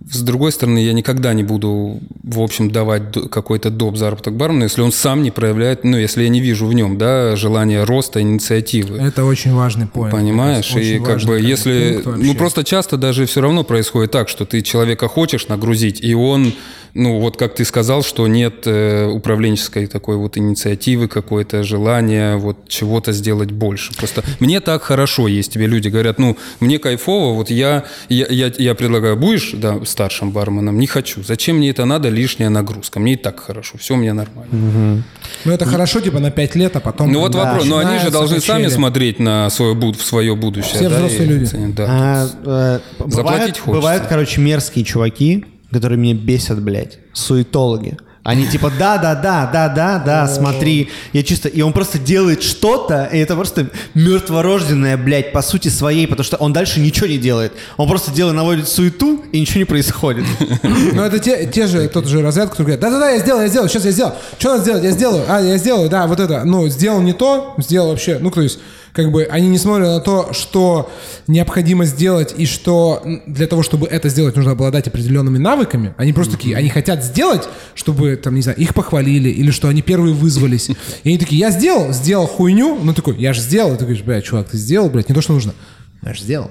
с 0.07 0.21
другой 0.21 0.51
стороны, 0.51 0.79
я 0.79 0.93
никогда 0.93 1.33
не 1.33 1.43
буду, 1.43 1.99
в 2.23 2.39
общем, 2.39 2.71
давать 2.71 3.11
какой-то 3.29 3.69
доп 3.69 3.97
заработок 3.97 4.35
бармену, 4.35 4.63
если 4.63 4.81
он 4.81 4.91
сам 4.91 5.23
не 5.23 5.31
проявляет, 5.31 5.83
ну, 5.83 5.97
если 5.97 6.23
я 6.23 6.29
не 6.29 6.39
вижу 6.39 6.65
в 6.67 6.73
нем, 6.73 6.97
да, 6.97 7.35
желания 7.35 7.83
роста, 7.83 8.21
инициативы. 8.21 8.97
Это 8.97 9.25
очень 9.25 9.53
важный 9.53 9.87
поинт. 9.87 10.11
Понимаешь, 10.11 10.71
Это 10.71 10.79
и 10.79 10.99
очень 10.99 11.05
как 11.05 11.21
бы 11.23 11.39
если, 11.39 12.01
ну 12.05 12.33
просто 12.35 12.63
часто 12.63 12.97
даже 12.97 13.25
все 13.25 13.41
равно 13.41 13.63
происходит 13.63 14.11
так, 14.11 14.29
что 14.29 14.45
ты 14.45 14.61
человека 14.61 15.07
хочешь 15.07 15.47
нагрузить, 15.47 16.01
и 16.01 16.13
он, 16.13 16.53
ну 16.93 17.19
вот 17.19 17.35
как 17.35 17.55
ты 17.55 17.65
сказал, 17.65 18.01
что 18.01 18.27
нет 18.27 18.65
э, 18.65 19.05
управленческой 19.05 19.87
такой 19.87 20.15
вот 20.15 20.37
инициативы, 20.37 21.07
какое-то 21.07 21.63
желание 21.63 22.37
вот 22.37 22.69
чего-то 22.69 23.11
сделать 23.11 23.51
больше. 23.51 23.93
Просто 23.95 24.23
мне 24.39 24.61
так 24.61 24.81
хорошо, 24.83 25.27
есть 25.27 25.51
тебе 25.51 25.67
люди 25.67 25.89
говорят, 25.89 26.19
ну 26.19 26.37
мне 26.61 26.79
кайфово, 26.79 27.35
вот 27.35 27.49
я 27.49 27.83
я, 28.07 28.25
я, 28.27 28.51
я 28.57 28.75
предлагаю, 28.75 29.17
будешь 29.17 29.51
да, 29.53 29.77
старшим 29.89 30.31
барменом? 30.31 30.79
Не 30.79 30.87
хочу. 30.87 31.23
Зачем 31.23 31.57
мне 31.57 31.69
это 31.69 31.85
надо, 31.85 32.09
лишняя 32.09 32.49
нагрузка? 32.49 32.99
Мне 32.99 33.13
и 33.13 33.15
так 33.15 33.39
хорошо, 33.39 33.77
все 33.77 33.95
мне 33.95 34.13
нормально. 34.13 35.03
Ну, 35.45 35.51
это 35.51 35.65
хорошо, 35.65 35.99
типа, 36.01 36.19
на 36.19 36.31
5 36.31 36.55
лет, 36.55 36.75
а 36.75 36.79
потом... 36.79 37.11
Ну 37.11 37.19
вот 37.19 37.33
когда 37.33 37.51
вопрос, 37.51 37.67
но 37.67 37.77
они 37.77 37.99
же 37.99 38.11
должны 38.11 38.39
сами 38.39 38.67
смотреть 38.67 39.19
на 39.19 39.49
свое, 39.49 39.73
буд- 39.75 39.97
в 39.97 40.05
свое 40.05 40.35
будущее. 40.35 40.75
Все 40.75 40.89
да, 40.89 40.95
взрослые 40.97 41.23
и 41.23 41.25
люди. 41.25 41.57
да. 41.75 41.85
А, 41.89 42.27
э, 42.27 42.79
бывают, 42.99 43.13
Заплатить 43.13 43.59
хочется. 43.59 43.71
бывают, 43.71 44.03
короче, 44.07 44.41
мерзкие 44.41 44.85
чуваки, 44.85 45.45
которые 45.71 45.97
меня 45.99 46.13
бесят, 46.15 46.61
блядь, 46.61 46.99
суетологи. 47.13 47.97
Они 48.29 48.45
типа, 48.45 48.71
да, 48.77 48.99
да, 48.99 49.15
да, 49.15 49.49
да, 49.51 49.67
да, 49.69 49.97
да, 49.97 50.27
смотри, 50.27 50.91
я 51.13 51.23
чисто... 51.23 51.49
И 51.49 51.63
он 51.63 51.73
просто 51.73 51.97
делает 51.97 52.43
что-то, 52.43 53.09
и 53.11 53.17
это 53.17 53.35
просто 53.35 53.71
мертворожденное, 53.95 54.97
блядь, 54.97 55.31
по 55.31 55.41
сути 55.41 55.69
своей, 55.69 56.05
потому 56.05 56.23
что 56.23 56.37
он 56.37 56.53
дальше 56.53 56.79
ничего 56.79 57.07
не 57.07 57.17
делает. 57.17 57.53
Он 57.77 57.89
просто 57.89 58.11
делает, 58.11 58.35
наводит 58.35 58.69
суету, 58.69 59.25
и 59.31 59.39
ничего 59.41 59.61
не 59.61 59.65
происходит. 59.65 60.25
Ну, 60.61 61.01
это 61.01 61.17
те, 61.17 61.47
те 61.47 61.65
же, 61.65 61.87
тот 61.87 62.05
же 62.05 62.21
разряд, 62.21 62.51
который 62.51 62.65
говорит, 62.65 62.81
да-да-да, 62.81 63.09
я 63.09 63.17
сделал, 63.17 63.41
я 63.41 63.47
сделал, 63.47 63.67
сейчас 63.67 63.85
я 63.85 63.91
сделал. 63.91 64.13
Что 64.37 64.49
надо 64.49 64.61
сделать? 64.61 64.83
Я 64.83 64.91
сделаю. 64.91 65.25
А, 65.27 65.41
я 65.41 65.57
сделаю, 65.57 65.89
да, 65.89 66.05
вот 66.05 66.19
это. 66.19 66.43
Ну, 66.45 66.67
сделал 66.67 67.01
не 67.01 67.13
то, 67.13 67.55
сделал 67.57 67.89
вообще. 67.89 68.19
Ну, 68.19 68.29
то 68.29 68.41
есть, 68.41 68.59
как 68.93 69.11
бы, 69.11 69.23
они 69.23 69.47
не 69.49 69.57
смотрят 69.57 69.87
на 69.87 69.99
то, 69.99 70.33
что 70.33 70.89
необходимо 71.27 71.85
сделать, 71.85 72.33
и 72.37 72.45
что 72.45 73.01
для 73.27 73.47
того, 73.47 73.63
чтобы 73.63 73.87
это 73.87 74.09
сделать, 74.09 74.35
нужно 74.35 74.51
обладать 74.51 74.87
определенными 74.87 75.37
навыками. 75.37 75.93
Они 75.97 76.13
просто 76.13 76.37
такие, 76.37 76.55
они 76.55 76.69
хотят 76.69 77.03
сделать, 77.03 77.47
чтобы, 77.75 78.15
там, 78.15 78.35
не 78.35 78.41
знаю, 78.41 78.57
их 78.57 78.73
похвалили, 78.73 79.29
или 79.29 79.51
что 79.51 79.67
они 79.67 79.81
первые 79.81 80.13
вызвались. 80.13 80.69
И 81.03 81.09
они 81.09 81.17
такие, 81.17 81.39
я 81.39 81.51
сделал, 81.51 81.93
сделал 81.93 82.27
хуйню. 82.27 82.79
Ну, 82.81 82.93
такой, 82.93 83.17
я 83.17 83.33
же 83.33 83.41
сделал. 83.41 83.73
И 83.73 83.77
ты 83.77 83.85
говоришь, 83.85 84.03
блядь, 84.03 84.25
чувак, 84.25 84.49
ты 84.49 84.57
сделал, 84.57 84.89
блядь, 84.89 85.09
не 85.09 85.15
то, 85.15 85.21
что 85.21 85.33
нужно. 85.33 85.53
Я 86.01 86.13
же 86.13 86.21
сделал. 86.21 86.49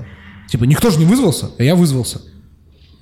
Типа, 0.49 0.65
никто 0.65 0.91
же 0.91 0.99
не 0.99 1.05
вызвался, 1.05 1.51
а 1.59 1.63
я 1.63 1.75
вызвался. 1.75 2.21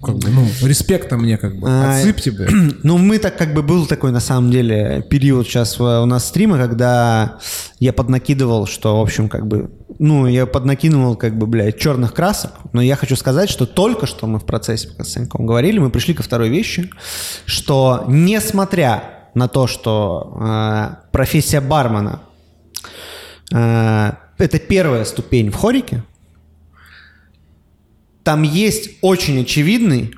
Как 0.02 0.16
бы, 0.18 0.28
ну, 0.28 0.46
респекта 0.62 1.16
мне, 1.16 1.38
как 1.38 1.58
бы. 1.58 1.68
А, 1.68 1.96
Отсыпьте, 1.96 2.30
блядь. 2.30 2.50
Ну, 2.82 2.98
мы 2.98 3.18
так 3.18 3.36
как 3.38 3.54
бы 3.54 3.62
был 3.62 3.86
такой, 3.86 4.12
на 4.12 4.20
самом 4.20 4.50
деле, 4.50 5.04
период 5.08 5.46
сейчас 5.46 5.80
у 5.80 6.04
нас 6.04 6.26
стрима, 6.26 6.58
когда 6.58 7.38
я 7.80 7.92
поднакидывал, 7.92 8.66
что, 8.66 8.98
в 8.98 9.02
общем, 9.02 9.28
как 9.28 9.46
бы, 9.46 9.70
ну, 9.98 10.26
я 10.26 10.46
поднакидывал, 10.46 11.16
как 11.16 11.36
бы, 11.38 11.46
блядь, 11.46 11.78
черных 11.78 12.12
красок, 12.12 12.52
но 12.72 12.82
я 12.82 12.94
хочу 12.96 13.16
сказать, 13.16 13.48
что 13.48 13.66
только 13.66 14.06
что 14.06 14.26
мы 14.26 14.38
в 14.38 14.44
процессе 14.44 14.88
пока 14.88 15.04
с 15.04 15.12
Саньком 15.12 15.46
говорили, 15.46 15.78
мы 15.78 15.90
пришли 15.90 16.14
ко 16.14 16.22
второй 16.22 16.50
вещи, 16.50 16.90
что 17.46 18.04
несмотря 18.06 19.30
на 19.34 19.48
то, 19.48 19.66
что 19.66 20.38
э, 20.40 20.88
профессия 21.12 21.60
бармена 21.60 22.20
э, 23.52 24.12
это 24.38 24.58
первая 24.58 25.04
ступень 25.04 25.50
в 25.50 25.56
хорике, 25.56 26.02
там 28.26 28.42
есть 28.42 28.90
очень 29.02 29.42
очевидный, 29.42 30.10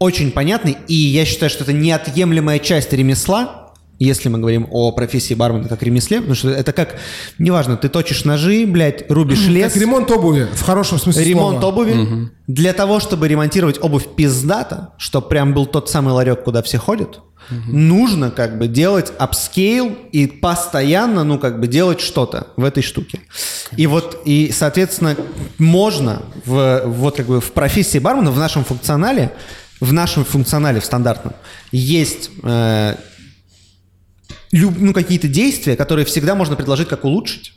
очень 0.00 0.32
понятный, 0.32 0.76
и 0.88 0.94
я 0.94 1.24
считаю, 1.24 1.48
что 1.48 1.62
это 1.62 1.72
неотъемлемая 1.72 2.58
часть 2.58 2.92
ремесла, 2.92 3.65
если 3.98 4.28
мы 4.28 4.38
говорим 4.38 4.68
о 4.70 4.92
профессии 4.92 5.34
бармена 5.34 5.68
как 5.68 5.82
ремесле, 5.82 6.18
потому 6.18 6.34
что 6.34 6.50
это 6.50 6.72
как, 6.72 6.96
неважно, 7.38 7.76
ты 7.76 7.88
точишь 7.88 8.24
ножи, 8.24 8.66
блядь, 8.66 9.10
рубишь 9.10 9.46
лес, 9.46 9.72
Как 9.72 9.80
ремонт 9.80 10.10
обуви, 10.10 10.46
в 10.52 10.62
хорошем 10.62 10.98
смысле 10.98 11.24
ремонт 11.24 11.60
слова. 11.60 11.72
обуви. 11.72 12.28
Для 12.46 12.72
того, 12.72 13.00
чтобы 13.00 13.26
ремонтировать 13.28 13.78
обувь 13.82 14.06
пиздата, 14.14 14.90
чтобы 14.98 15.28
прям 15.28 15.54
был 15.54 15.66
тот 15.66 15.90
самый 15.90 16.12
ларек, 16.12 16.44
куда 16.44 16.62
все 16.62 16.78
ходят, 16.78 17.20
нужно 17.68 18.30
как 18.30 18.58
бы 18.58 18.66
делать 18.68 19.12
upscale 19.18 19.96
и 20.12 20.26
постоянно, 20.26 21.24
ну, 21.24 21.38
как 21.38 21.60
бы 21.60 21.66
делать 21.66 22.00
что-то 22.00 22.48
в 22.56 22.64
этой 22.64 22.82
штуке. 22.82 23.20
И 23.76 23.86
вот, 23.86 24.22
и, 24.24 24.50
соответственно, 24.52 25.16
можно 25.58 26.22
в, 26.44 26.82
вот 26.86 27.16
как 27.16 27.26
бы 27.26 27.40
в 27.40 27.52
профессии 27.52 27.98
бармена, 27.98 28.30
в 28.30 28.38
нашем 28.38 28.64
функционале, 28.64 29.32
в 29.80 29.92
нашем 29.92 30.24
функционале, 30.24 30.80
в 30.80 30.84
стандартном, 30.84 31.34
есть 31.70 32.30
э, 32.42 32.96
люб- 34.52 34.78
ну, 34.78 34.92
какие-то 34.92 35.28
действия, 35.28 35.76
которые 35.76 36.04
всегда 36.04 36.34
можно 36.34 36.56
предложить, 36.56 36.88
как 36.88 37.04
улучшить 37.04 37.52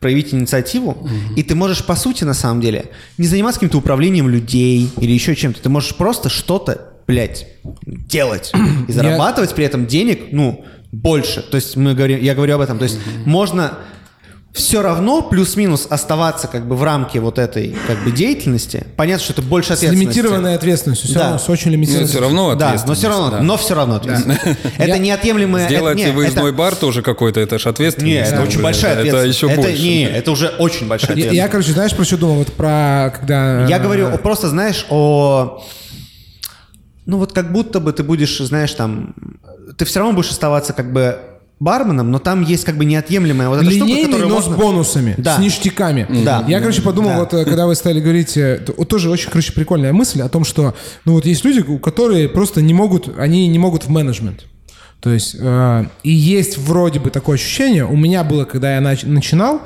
проявить 0.00 0.34
инициативу, 0.34 1.08
и 1.36 1.44
ты 1.44 1.54
можешь, 1.54 1.84
по 1.84 1.94
сути, 1.94 2.24
на 2.24 2.34
самом 2.34 2.60
деле, 2.60 2.86
не 3.18 3.26
заниматься 3.28 3.60
каким-то 3.60 3.78
управлением 3.78 4.28
людей 4.28 4.90
или 4.98 5.12
еще 5.12 5.36
чем-то. 5.36 5.62
Ты 5.62 5.68
можешь 5.68 5.94
просто 5.94 6.28
что-то, 6.28 6.94
блядь, 7.06 7.46
делать 7.86 8.50
и 8.88 8.92
зарабатывать 8.92 9.54
при 9.54 9.64
этом 9.64 9.86
денег, 9.86 10.32
ну, 10.32 10.64
больше. 10.90 11.40
То 11.42 11.54
есть 11.54 11.76
мы 11.76 11.94
говорим, 11.94 12.20
я 12.20 12.34
говорю 12.34 12.56
об 12.56 12.60
этом. 12.62 12.78
То 12.78 12.84
есть 12.84 12.98
можно 13.24 13.78
все 14.52 14.82
равно 14.82 15.22
плюс-минус 15.22 15.86
оставаться 15.88 16.46
как 16.46 16.66
бы 16.68 16.76
в 16.76 16.82
рамке 16.82 17.20
вот 17.20 17.38
этой 17.38 17.74
как 17.86 18.04
бы 18.04 18.10
деятельности. 18.12 18.86
Понятно, 18.96 19.24
что 19.24 19.32
это 19.32 19.40
больше 19.42 19.70
С 19.70 19.78
ответственности. 19.78 20.04
лимитированной 20.18 20.54
ответственностью. 20.56 21.08
Все 21.08 21.18
Да. 21.18 21.22
равно, 21.24 21.38
с 21.38 21.48
очень 21.48 21.70
Но 21.70 21.72
лимитированной 21.76 22.08
все 22.08 22.20
равно 22.20 22.54
Да, 22.54 22.66
но 22.66 22.66
ответственность, 22.66 22.98
все 23.00 23.08
равно, 23.08 23.30
да. 23.30 23.40
но 23.40 23.56
все 23.56 23.74
равно 23.74 23.94
ответственность. 23.96 24.40
Это 24.76 24.88
Я- 24.88 24.98
неотъемлемое... 24.98 25.68
Сделать 25.68 25.98
это, 25.98 26.06
не, 26.10 26.14
выездной 26.14 26.50
это- 26.50 26.58
бар 26.58 26.76
тоже 26.76 27.00
какой-то, 27.00 27.40
это 27.40 27.58
же 27.58 27.70
ответственность. 27.70 28.06
Не, 28.14 28.20
это 28.20 28.36
Да, 28.36 28.42
очень 28.42 28.60
большая 28.60 28.92
Это 28.92 29.00
ответственность. 29.00 29.36
еще 29.38 29.46
это, 29.50 29.62
больше. 29.62 29.82
Не, 29.82 30.04
это 30.04 30.30
уже 30.30 30.48
очень 30.48 30.86
большая 30.86 31.08
Я, 31.08 31.12
ответственность. 31.14 31.36
я, 31.38 31.48
короче, 31.48 31.72
знаешь, 31.72 31.94
про 31.96 32.04
что 32.04 32.16
думал? 32.18 32.34
Вот 32.36 32.52
про 32.52 33.10
когда... 33.18 33.66
Я 33.66 33.78
говорю 33.78 34.08
о- 34.12 34.18
просто, 34.18 34.48
знаешь, 34.50 34.84
о... 34.90 35.64
Ну 37.06 37.16
вот 37.18 37.32
как 37.32 37.52
будто 37.52 37.80
бы 37.80 37.92
ты 37.94 38.02
будешь, 38.02 38.36
знаешь, 38.38 38.72
там... 38.72 39.14
Ты 39.78 39.86
все 39.86 40.00
равно 40.00 40.14
будешь 40.14 40.30
оставаться 40.30 40.72
как 40.74 40.92
бы 40.92 41.18
барменом, 41.62 42.10
но 42.10 42.18
там 42.18 42.42
есть 42.42 42.64
как 42.64 42.76
бы 42.76 42.84
неотъемлемая 42.84 43.48
вот 43.48 43.62
эта 43.62 43.70
штука, 43.70 43.84
Линейный, 43.86 44.04
которую 44.06 44.28
но 44.28 44.34
можно... 44.34 44.54
с 44.54 44.58
бонусами, 44.58 45.14
Да. 45.18 45.36
с 45.36 45.38
ништяками. 45.38 46.06
Да. 46.24 46.44
Я, 46.48 46.58
короче, 46.60 46.82
подумал, 46.82 47.10
Да. 47.10 47.18
вот 47.20 47.34
э, 47.34 47.44
когда 47.44 47.66
вы 47.66 47.74
стали 47.74 48.00
говорить, 48.00 48.36
э, 48.36 48.58
тоже 48.88 49.10
очень, 49.10 49.30
короче, 49.30 49.52
прикольная 49.52 49.92
мысль 49.92 50.20
о 50.22 50.28
том, 50.28 50.44
что, 50.44 50.74
ну 51.04 51.12
вот 51.12 51.24
есть 51.26 51.44
люди, 51.44 51.60
у 51.60 51.78
которые 51.78 52.28
просто 52.28 52.60
не 52.62 52.74
могут, 52.74 53.18
они 53.18 53.46
не 53.48 53.58
могут 53.58 53.84
в 53.84 53.88
менеджмент. 53.90 54.44
То 55.00 55.10
есть, 55.10 55.36
э, 55.38 55.84
и 56.04 56.10
есть 56.12 56.58
вроде 56.58 57.00
бы 57.00 57.10
такое 57.10 57.34
ощущение, 57.34 57.84
у 57.84 57.96
меня 57.96 58.22
было, 58.22 58.44
когда 58.44 58.74
я 58.76 58.80
нач- 58.80 59.06
начинал, 59.06 59.60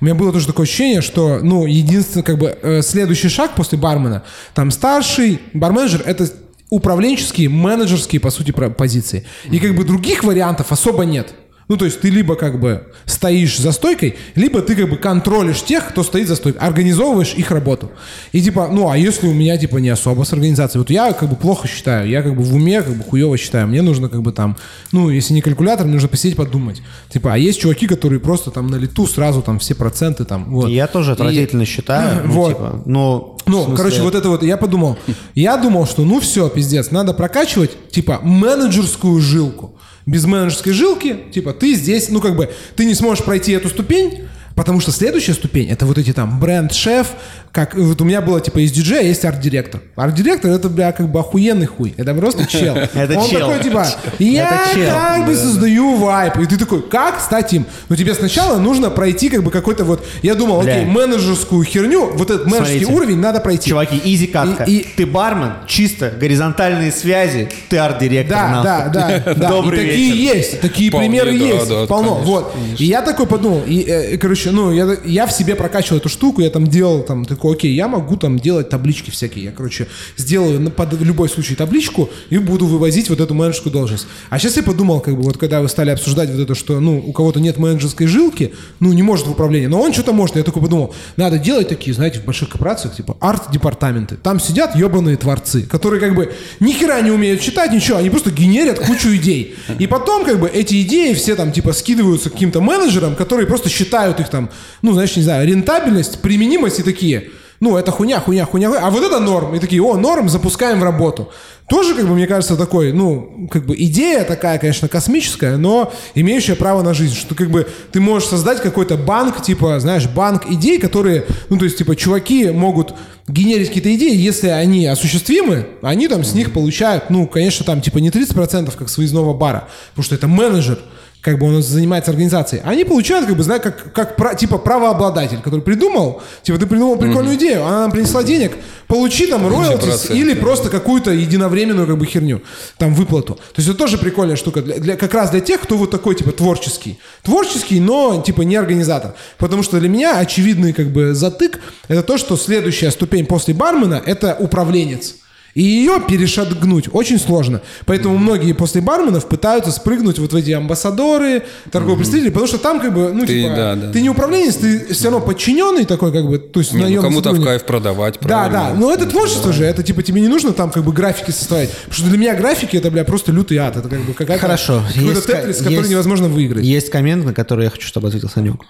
у 0.00 0.04
меня 0.04 0.14
было 0.16 0.32
тоже 0.32 0.46
такое 0.48 0.64
ощущение, 0.66 1.00
что, 1.00 1.38
ну, 1.42 1.64
единственный, 1.66 2.22
как 2.24 2.38
бы, 2.38 2.56
э, 2.60 2.82
следующий 2.82 3.28
шаг 3.28 3.54
после 3.54 3.78
бармена, 3.78 4.22
там, 4.54 4.70
старший 4.72 5.40
барменджер— 5.54 6.02
это 6.06 6.28
управленческие, 6.70 7.48
менеджерские, 7.48 8.20
по 8.20 8.30
сути, 8.30 8.52
позиции. 8.52 9.24
И 9.50 9.58
как 9.58 9.74
бы 9.74 9.84
других 9.84 10.22
вариантов 10.24 10.70
особо 10.72 11.04
нет. 11.04 11.34
Ну, 11.70 11.76
то 11.76 11.84
есть 11.84 12.00
ты 12.00 12.10
либо 12.10 12.34
как 12.34 12.58
бы 12.58 12.82
стоишь 13.04 13.56
за 13.58 13.70
стойкой, 13.70 14.16
либо 14.34 14.60
ты 14.60 14.74
как 14.74 14.90
бы 14.90 14.96
контролишь 14.96 15.62
тех, 15.62 15.88
кто 15.88 16.02
стоит 16.02 16.26
за 16.26 16.34
стойкой, 16.34 16.60
организовываешь 16.60 17.32
их 17.34 17.52
работу. 17.52 17.92
И 18.32 18.42
типа, 18.42 18.68
ну, 18.72 18.90
а 18.90 18.98
если 18.98 19.28
у 19.28 19.32
меня 19.32 19.56
типа 19.56 19.76
не 19.76 19.88
особо 19.88 20.24
с 20.24 20.32
организацией? 20.32 20.80
Вот 20.80 20.90
я 20.90 21.12
как 21.12 21.28
бы 21.30 21.36
плохо 21.36 21.68
считаю, 21.68 22.08
я 22.08 22.22
как 22.22 22.34
бы 22.36 22.42
в 22.42 22.52
уме 22.54 22.82
как 22.82 22.96
бы 22.96 23.04
хуево 23.04 23.38
считаю. 23.38 23.68
Мне 23.68 23.82
нужно 23.82 24.08
как 24.08 24.20
бы 24.20 24.32
там, 24.32 24.56
ну, 24.90 25.10
если 25.10 25.32
не 25.32 25.42
калькулятор, 25.42 25.84
мне 25.86 25.94
нужно 25.94 26.08
посидеть 26.08 26.36
подумать. 26.36 26.82
Типа, 27.08 27.34
а 27.34 27.38
есть 27.38 27.60
чуваки, 27.60 27.86
которые 27.86 28.18
просто 28.18 28.50
там 28.50 28.66
на 28.66 28.74
лету 28.74 29.06
сразу 29.06 29.40
там 29.40 29.60
все 29.60 29.76
проценты 29.76 30.24
там, 30.24 30.46
вот. 30.50 30.68
Я 30.68 30.88
тоже 30.88 31.12
И- 31.12 31.14
отвратительно 31.14 31.64
считаю. 31.66 32.22
ну, 32.26 32.32
Вот. 32.32 32.48
типа, 32.48 32.82
ну, 32.84 33.36
в 33.46 33.48
Ну, 33.48 33.64
смысле- 33.66 33.76
короче, 33.76 34.02
вот 34.02 34.16
это 34.16 34.28
вот, 34.28 34.42
я 34.42 34.56
подумал, 34.56 34.98
я 35.36 35.56
думал, 35.56 35.86
что 35.86 36.02
ну 36.04 36.18
все, 36.18 36.48
пиздец, 36.48 36.90
надо 36.90 37.14
прокачивать, 37.14 37.70
типа, 37.92 38.18
менеджерскую 38.22 39.20
жилку. 39.20 39.76
Без 40.10 40.24
менеджерской 40.24 40.72
жилки, 40.72 41.16
типа, 41.30 41.52
ты 41.52 41.72
здесь, 41.74 42.08
ну, 42.08 42.20
как 42.20 42.34
бы, 42.34 42.50
ты 42.74 42.84
не 42.84 42.94
сможешь 42.94 43.24
пройти 43.24 43.52
эту 43.52 43.68
ступень, 43.68 44.22
Потому 44.54 44.80
что 44.80 44.90
следующая 44.92 45.34
ступень 45.34 45.68
это 45.70 45.86
вот 45.86 45.96
эти 45.98 46.12
там 46.12 46.38
бренд-шеф, 46.38 47.08
как 47.52 47.74
вот 47.74 48.00
у 48.00 48.04
меня 48.04 48.20
было 48.20 48.40
типа 48.40 48.58
из 48.64 48.70
диджея 48.72 49.02
есть 49.02 49.24
арт-директор. 49.24 49.80
Арт-директор 49.96 50.50
это, 50.50 50.68
бля, 50.68 50.92
как 50.92 51.08
бы 51.10 51.18
охуенный 51.20 51.66
хуй. 51.66 51.94
Это 51.96 52.14
просто 52.14 52.46
чел. 52.50 52.76
Это 52.76 53.18
Он 53.18 53.28
чел. 53.28 53.40
такой 53.48 53.62
типа, 53.62 53.86
я 54.18 54.62
как 54.74 55.26
бы 55.26 55.34
создаю 55.34 55.96
вайп. 55.96 56.36
И 56.38 56.46
ты 56.46 56.56
такой, 56.58 56.82
как 56.88 57.20
стать 57.20 57.52
им? 57.54 57.64
Ну 57.88 57.96
тебе 57.96 58.14
сначала 58.14 58.58
нужно 58.58 58.90
пройти 58.90 59.28
как 59.30 59.42
бы 59.42 59.50
какой-то 59.50 59.84
вот, 59.84 60.04
я 60.22 60.34
думал, 60.34 60.60
окей, 60.60 60.84
менеджерскую 60.84 61.64
херню, 61.64 62.10
вот 62.14 62.30
этот 62.30 62.46
менеджерский 62.46 62.86
уровень 62.86 63.18
надо 63.18 63.40
пройти. 63.40 63.70
Чуваки, 63.70 64.00
изи 64.04 64.26
катка. 64.26 64.64
И- 64.64 64.86
Ты 64.96 65.06
бармен, 65.06 65.52
чисто 65.66 66.10
горизонтальные 66.10 66.92
связи, 66.92 67.48
ты 67.68 67.78
арт-директор. 67.78 68.36
Да, 68.36 68.62
да, 68.62 68.88
да, 68.88 69.34
да. 69.34 69.48
Добрый 69.48 69.80
такие 69.80 70.22
есть, 70.24 70.60
такие 70.60 70.90
примеры 70.90 71.32
есть, 71.32 71.88
полно. 71.88 72.16
вот. 72.16 72.54
И 72.78 72.84
я 72.84 73.02
такой 73.02 73.26
подумал, 73.26 73.62
и, 73.66 73.82
э, 73.82 74.16
короче, 74.40 74.50
ну, 74.56 74.72
я, 74.72 74.96
я 75.04 75.26
в 75.26 75.32
себе 75.32 75.54
прокачивал 75.54 75.98
эту 75.98 76.08
штуку, 76.08 76.40
я 76.40 76.50
там 76.50 76.66
делал, 76.66 77.02
там, 77.02 77.24
такой, 77.24 77.54
окей, 77.54 77.74
я 77.74 77.88
могу 77.88 78.16
там 78.16 78.38
делать 78.38 78.68
таблички 78.68 79.10
всякие. 79.10 79.44
Я, 79.44 79.52
короче, 79.52 79.86
сделаю 80.16 80.60
на- 80.60 80.70
под 80.70 81.00
любой 81.00 81.28
случай 81.28 81.54
табличку 81.54 82.08
и 82.30 82.38
буду 82.38 82.66
вывозить 82.66 83.10
вот 83.10 83.20
эту 83.20 83.34
менеджерскую 83.34 83.72
должность. 83.72 84.06
А 84.30 84.38
сейчас 84.38 84.56
я 84.56 84.62
подумал, 84.62 85.00
как 85.00 85.16
бы, 85.16 85.22
вот 85.22 85.36
когда 85.36 85.60
вы 85.60 85.68
стали 85.68 85.90
обсуждать 85.90 86.30
вот 86.30 86.40
это, 86.40 86.54
что, 86.54 86.80
ну, 86.80 86.98
у 87.06 87.12
кого-то 87.12 87.40
нет 87.40 87.58
менеджерской 87.58 88.06
жилки, 88.06 88.52
ну, 88.80 88.92
не 88.92 89.02
может 89.02 89.26
в 89.26 89.30
управлении, 89.30 89.66
но 89.66 89.80
он 89.80 89.92
что-то 89.92 90.12
может. 90.12 90.36
Я 90.36 90.42
такой 90.42 90.62
подумал, 90.62 90.94
надо 91.16 91.38
делать 91.38 91.68
такие, 91.68 91.94
знаете, 91.94 92.20
в 92.20 92.24
больших 92.24 92.48
корпорациях, 92.48 92.96
типа, 92.96 93.16
арт-департаменты. 93.20 94.16
Там 94.16 94.40
сидят 94.40 94.74
ебаные 94.76 95.16
творцы, 95.16 95.62
которые, 95.62 96.00
как 96.00 96.14
бы, 96.14 96.32
ни 96.60 96.72
хера 96.72 97.00
не 97.02 97.10
умеют 97.10 97.40
читать, 97.40 97.72
ничего, 97.72 97.98
они 97.98 98.08
просто 98.10 98.30
генерят 98.30 98.78
кучу 98.78 99.14
идей. 99.16 99.54
И 99.78 99.86
потом, 99.86 100.24
как 100.24 100.40
бы, 100.40 100.48
эти 100.48 100.80
идеи 100.82 101.12
все 101.12 101.36
там, 101.36 101.52
типа, 101.52 101.72
скидываются 101.72 102.30
каким-то 102.30 102.60
менеджерам, 102.60 103.14
которые 103.16 103.46
просто 103.46 103.68
считают 103.68 104.20
их 104.20 104.29
там, 104.30 104.50
ну, 104.82 104.92
знаешь, 104.92 105.16
не 105.16 105.22
знаю, 105.22 105.46
рентабельность, 105.46 106.20
применимость 106.20 106.80
и 106.80 106.82
такие, 106.82 107.30
ну, 107.60 107.76
это 107.76 107.90
хуйня, 107.90 108.20
хуйня, 108.20 108.46
хуйня, 108.46 108.72
а 108.80 108.90
вот 108.90 109.04
это 109.04 109.20
норм. 109.20 109.54
И 109.54 109.58
такие, 109.58 109.82
о, 109.82 109.96
норм, 109.98 110.30
запускаем 110.30 110.80
в 110.80 110.82
работу. 110.82 111.30
Тоже, 111.68 111.94
как 111.94 112.08
бы, 112.08 112.14
мне 112.14 112.26
кажется, 112.26 112.56
такой, 112.56 112.92
ну, 112.92 113.48
как 113.50 113.66
бы 113.66 113.76
идея 113.76 114.24
такая, 114.24 114.58
конечно, 114.58 114.88
космическая, 114.88 115.56
но 115.56 115.92
имеющая 116.14 116.56
право 116.56 116.82
на 116.82 116.94
жизнь, 116.94 117.14
что, 117.14 117.34
как 117.34 117.50
бы, 117.50 117.68
ты 117.92 118.00
можешь 118.00 118.28
создать 118.28 118.62
какой-то 118.62 118.96
банк, 118.96 119.42
типа, 119.42 119.78
знаешь, 119.78 120.08
банк 120.08 120.50
идей, 120.50 120.80
которые, 120.80 121.26
ну, 121.48 121.58
то 121.58 121.66
есть, 121.66 121.76
типа, 121.76 121.94
чуваки 121.94 122.50
могут 122.50 122.94
генерить 123.28 123.68
какие-то 123.68 123.94
идеи, 123.94 124.16
если 124.16 124.48
они 124.48 124.86
осуществимы, 124.86 125.66
они 125.82 126.08
там 126.08 126.24
с 126.24 126.32
них 126.32 126.52
получают, 126.52 127.10
ну, 127.10 127.26
конечно, 127.28 127.64
там, 127.64 127.82
типа, 127.82 127.98
не 127.98 128.08
30%, 128.08 128.74
как 128.76 128.88
с 128.88 128.96
выездного 128.96 129.34
бара, 129.34 129.68
потому 129.90 130.04
что 130.04 130.14
это 130.14 130.26
менеджер, 130.26 130.78
как 131.20 131.38
бы 131.38 131.46
он 131.46 131.62
занимается 131.62 132.10
организацией, 132.10 132.62
они 132.64 132.84
получают, 132.84 133.26
как 133.26 133.36
бы, 133.36 133.42
знаешь, 133.42 133.62
как, 133.62 133.92
как 133.92 134.38
типа 134.38 134.58
правообладатель, 134.58 135.38
который 135.38 135.60
придумал, 135.60 136.22
типа 136.42 136.58
ты 136.58 136.66
придумал 136.66 136.96
прикольную 136.96 137.36
идею, 137.36 137.64
она 137.66 137.80
нам 137.80 137.90
принесла 137.90 138.22
денег, 138.22 138.52
получи 138.86 139.26
там 139.26 139.46
роялтис 139.46 140.10
или 140.10 140.32
да. 140.32 140.40
просто 140.40 140.70
какую-то 140.70 141.10
единовременную 141.10 141.86
как 141.86 141.98
бы 141.98 142.06
херню, 142.06 142.42
там 142.78 142.94
выплату. 142.94 143.34
То 143.34 143.58
есть 143.58 143.68
это 143.68 143.78
тоже 143.78 143.98
прикольная 143.98 144.36
штука, 144.36 144.62
для, 144.62 144.78
для- 144.78 144.96
как 144.96 145.12
раз 145.12 145.30
для 145.30 145.40
тех, 145.40 145.60
кто 145.60 145.76
вот 145.76 145.90
такой 145.90 146.14
типа 146.14 146.32
творческий. 146.32 146.98
Творческий, 147.22 147.80
но 147.80 148.22
типа 148.24 148.42
не 148.42 148.56
организатор. 148.56 149.14
Потому 149.38 149.62
что 149.62 149.78
для 149.78 149.88
меня 149.88 150.18
очевидный 150.18 150.72
как 150.72 150.90
бы 150.90 151.14
затык, 151.14 151.60
это 151.88 152.02
то, 152.02 152.18
что 152.18 152.36
следующая 152.36 152.90
ступень 152.90 153.26
после 153.26 153.54
бармена 153.54 154.02
это 154.04 154.36
управленец. 154.38 155.16
И 155.54 155.62
ее 155.62 156.00
перешагнуть 156.08 156.88
очень 156.92 157.18
сложно. 157.18 157.60
Поэтому 157.86 158.16
многие 158.18 158.52
после 158.52 158.80
барменов 158.80 159.28
пытаются 159.28 159.72
спрыгнуть 159.72 160.18
вот 160.18 160.32
в 160.32 160.36
эти 160.36 160.50
амбассадоры, 160.50 161.42
торговые 161.72 161.98
представители, 161.98 162.30
потому 162.30 162.46
что 162.46 162.58
там 162.58 162.80
как 162.80 162.94
бы, 162.94 163.12
ну, 163.12 163.26
Ты- 163.26 163.42
типа, 163.42 163.54
да, 163.56 163.74
да. 163.74 163.90
ты 163.92 164.00
не 164.00 164.10
управленец, 164.10 164.56
ты 164.56 164.92
все 164.94 165.10
равно 165.10 165.26
подчиненный 165.26 165.84
такой, 165.86 166.12
как 166.12 166.28
бы, 166.28 166.38
то 166.38 166.60
есть 166.60 166.72
Не, 166.72 166.78
ну, 166.78 166.84
наемный 166.84 167.02
кому-то 167.08 167.32
в 167.32 167.42
кайф 167.44 167.64
продавать, 167.64 168.18
Да, 168.20 168.48
да, 168.48 168.74
но 168.74 168.92
это 168.92 169.06
творчество 169.06 169.52
же, 169.52 169.64
это 169.64 169.82
типа 169.82 170.02
тебе 170.02 170.20
не 170.20 170.28
нужно 170.28 170.52
там 170.52 170.70
как 170.70 170.84
бы 170.84 170.92
графики 170.92 171.30
составить. 171.32 171.70
Потому 171.70 171.94
что 171.94 172.06
для 172.06 172.18
меня 172.18 172.34
графики 172.34 172.76
это, 172.76 172.90
бля, 172.90 173.04
просто 173.04 173.32
лютый 173.32 173.58
ад. 173.58 173.76
Это 173.76 173.88
как 173.88 174.00
бы 174.02 174.14
какая-то... 174.14 174.40
Хорошо. 174.40 174.82
Какой-то 174.94 175.20
тетрис, 175.20 175.56
который 175.58 175.78
есть- 175.78 175.90
невозможно 175.90 176.28
выиграть. 176.28 176.64
Есть 176.64 176.90
коммент, 176.90 177.24
на 177.24 177.34
который 177.34 177.64
я 177.64 177.70
хочу, 177.70 177.88
чтобы 177.88 178.08
ответил 178.08 178.28
Санек. 178.28 178.60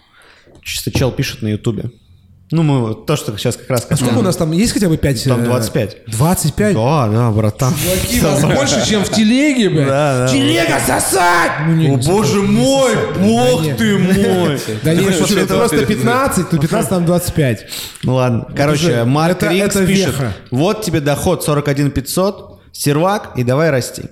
Чисто 0.62 0.90
чел 0.90 1.12
пишет 1.12 1.42
на 1.42 1.48
Ютубе. 1.48 1.90
Ну, 2.52 2.64
мы 2.64 2.80
вот 2.80 3.06
то, 3.06 3.14
что 3.14 3.36
сейчас 3.38 3.56
как 3.56 3.70
раз 3.70 3.86
А 3.88 3.94
сколько 3.94 4.18
у 4.18 4.22
нас 4.22 4.36
там? 4.36 4.50
Есть 4.50 4.72
хотя 4.72 4.88
бы 4.88 4.96
5? 4.96 5.24
Там 5.24 5.44
25. 5.44 5.96
25? 6.08 6.74
Да, 6.74 7.08
да, 7.08 7.30
братан. 7.30 7.72
Чуваки, 7.74 8.20
нас 8.20 8.42
больше, 8.42 8.88
чем 8.88 9.04
в 9.04 9.08
телеге, 9.08 9.70
бля. 9.70 9.86
Да, 9.86 10.18
да. 10.18 10.28
Телега 10.28 10.80
сосать! 10.84 11.52
Ну, 11.68 11.94
О, 11.94 11.96
боже 11.98 12.42
мой, 12.42 12.92
бог 13.20 13.76
ты 13.76 13.98
мой. 13.98 14.60
Да 14.82 14.94
не, 14.94 15.04
хочешь, 15.04 15.36
это 15.36 15.54
просто 15.54 15.76
это 15.76 15.86
15, 15.86 16.50
то 16.50 16.58
15, 16.58 16.90
там 16.90 17.06
25. 17.06 17.66
Ну 18.02 18.14
ладно. 18.14 18.46
Короче, 18.56 19.04
Марк 19.04 19.42
это 19.42 19.86
пишет. 19.86 20.14
Вот 20.50 20.82
тебе 20.82 21.00
доход 21.00 21.44
41 21.44 21.92
500, 21.92 22.60
сервак, 22.72 23.30
и 23.36 23.44
давай 23.44 23.70
расти. 23.70 24.04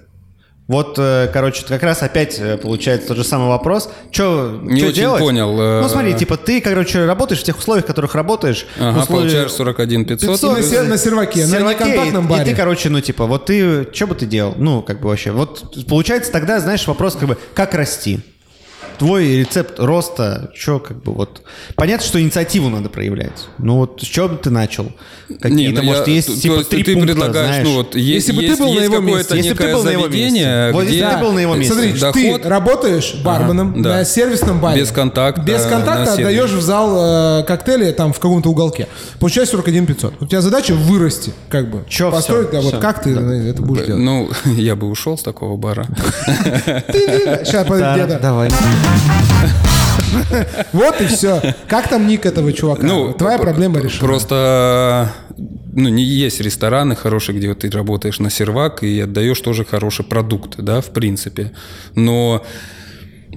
Вот, 0.69 0.97
э, 0.99 1.31
короче, 1.33 1.65
как 1.67 1.83
раз 1.83 2.03
опять 2.03 2.39
э, 2.39 2.59
получается 2.59 3.09
тот 3.09 3.17
же 3.17 3.25
самый 3.25 3.49
вопрос. 3.49 3.89
Что 4.11 4.61
Не 4.63 4.83
очень 4.85 4.95
делать? 4.95 5.21
понял, 5.23 5.59
э, 5.59 5.81
Ну 5.81 5.89
смотри, 5.89 6.13
типа 6.15 6.37
ты, 6.37 6.61
короче, 6.61 7.07
работаешь 7.07 7.41
в 7.41 7.45
тех 7.45 7.57
условиях, 7.59 7.85
в 7.85 7.89
которых 7.89 8.15
работаешь. 8.15 8.67
Ага, 8.79 8.99
в 8.99 9.03
условиях- 9.05 9.31
получаешь 9.31 9.51
41 9.53 10.05
500. 10.05 10.29
500, 10.29 10.57
на 10.59 10.63
сер- 10.63 10.85
на 10.85 10.99
серваке, 10.99 11.47
на 11.47 11.53
серваке, 11.57 11.85
неконтактном 11.87 12.27
и- 12.27 12.29
баре. 12.29 12.43
И 12.43 12.45
ты, 12.45 12.55
короче, 12.55 12.91
ну 12.91 13.01
типа, 13.01 13.25
вот 13.25 13.47
ты, 13.47 13.89
что 13.95 14.07
бы 14.09 14.15
ты 14.15 14.27
делал? 14.27 14.55
Ну, 14.59 14.83
как 14.83 15.01
бы 15.01 15.09
вообще. 15.09 15.31
Вот 15.31 15.87
получается 15.89 16.31
тогда, 16.31 16.61
знаешь, 16.61 16.87
вопрос 16.87 17.15
как 17.17 17.29
бы, 17.31 17.39
как 17.55 17.73
расти? 17.73 18.21
Твой 18.99 19.37
рецепт 19.39 19.79
роста, 19.79 20.51
что 20.55 20.79
как 20.81 21.03
бы 21.03 21.13
вот... 21.13 21.43
Понятно, 21.77 22.07
что 22.07 22.21
инициативу 22.21 22.69
надо 22.69 22.89
проявлять. 22.89 23.47
Ну 23.59 23.77
вот 23.77 24.01
с 24.03 24.07
чего 24.07 24.29
бы 24.29 24.37
ты 24.37 24.51
начал? 24.51 24.93
Какие-то, 25.41 25.83
ну 25.83 25.89
может, 25.89 26.09
я- 26.09 26.15
есть 26.15 26.29
то- 26.29 26.35
то 26.35 26.41
типа 26.41 26.55
есть 26.55 26.69
три 26.71 26.83
ты 26.85 26.95
пункта, 26.95 27.13
предлагаешь, 27.13 27.47
знаешь. 27.49 27.67
ну 27.67 27.75
вот 27.75 27.95
есть, 27.95 28.29
Если 28.29 28.33
бы 28.33 28.43
ты 28.43 28.57
был 28.57 28.73
на 28.73 28.81
его 28.81 28.99
месте, 28.99 29.37
если 29.37 29.53
бы 29.53 29.57
ты 29.59 29.73
был 29.73 29.85
на 29.85 29.91
его 29.91 30.09
месте. 30.09 30.71
Вот 30.73 30.85
если 30.85 31.05
ты 31.05 31.17
был 31.19 31.33
на 31.33 31.39
его 31.39 31.55
месте. 31.55 31.75
Смотри, 31.75 31.93
доход- 31.93 32.43
ты 32.43 32.49
работаешь 32.49 33.15
барменом 33.23 33.83
да. 33.83 33.91
на 33.91 34.05
сервисном 34.05 34.61
баре. 34.61 34.81
Без 34.81 34.91
контакта 34.91 35.43
Без 35.43 35.65
на 35.65 35.71
контакта 35.71 36.13
отдаешь 36.15 36.51
в 36.51 36.63
зал 36.63 37.41
э, 37.41 37.45
коктейли 37.45 37.93
там 37.93 38.13
в 38.13 38.19
каком-то 38.19 38.49
уголке. 38.49 38.89
Получаешь 39.21 39.49
41 39.49 39.87
500. 39.87 40.15
У 40.23 40.27
тебя 40.27 40.41
задача 40.41 40.75
вырасти, 40.75 41.33
как 41.49 41.71
бы. 41.71 41.85
Построить, 42.11 42.51
да, 42.51 42.61
вот 42.61 42.79
как 42.79 43.03
ты 43.03 43.11
э, 43.11 43.51
это 43.51 43.63
будешь 43.63 43.87
делать? 43.87 44.03
Ну, 44.03 44.31
я 44.57 44.77
бы 44.77 44.89
ушел 44.89 45.19
с 45.19 45.23
такого 45.23 45.57
бара. 45.57 45.87
Сейчас, 47.45 47.67
подожди. 47.67 48.19
Давай. 48.21 48.51
Вот 50.73 51.01
и 51.01 51.07
все. 51.07 51.55
Как 51.69 51.89
там 51.89 52.07
ник 52.07 52.27
этого 52.27 52.53
чувака? 52.53 52.87
Ну, 52.87 53.13
Твоя 53.13 53.39
проблема 53.39 53.81
решена. 53.81 54.07
Просто, 54.07 55.13
ну, 55.73 55.89
не 55.89 56.03
есть 56.03 56.41
рестораны 56.41 56.97
хорошие, 56.97 57.37
где 57.37 57.55
ты 57.55 57.71
работаешь 57.71 58.19
на 58.19 58.31
сервак 58.31 58.83
и 58.83 59.01
отдаешь 59.01 59.41
тоже 59.41 59.65
хороший 59.65 60.05
продукт, 60.05 60.57
да, 60.59 60.81
в 60.81 60.91
принципе. 60.91 61.53
Но 61.95 62.45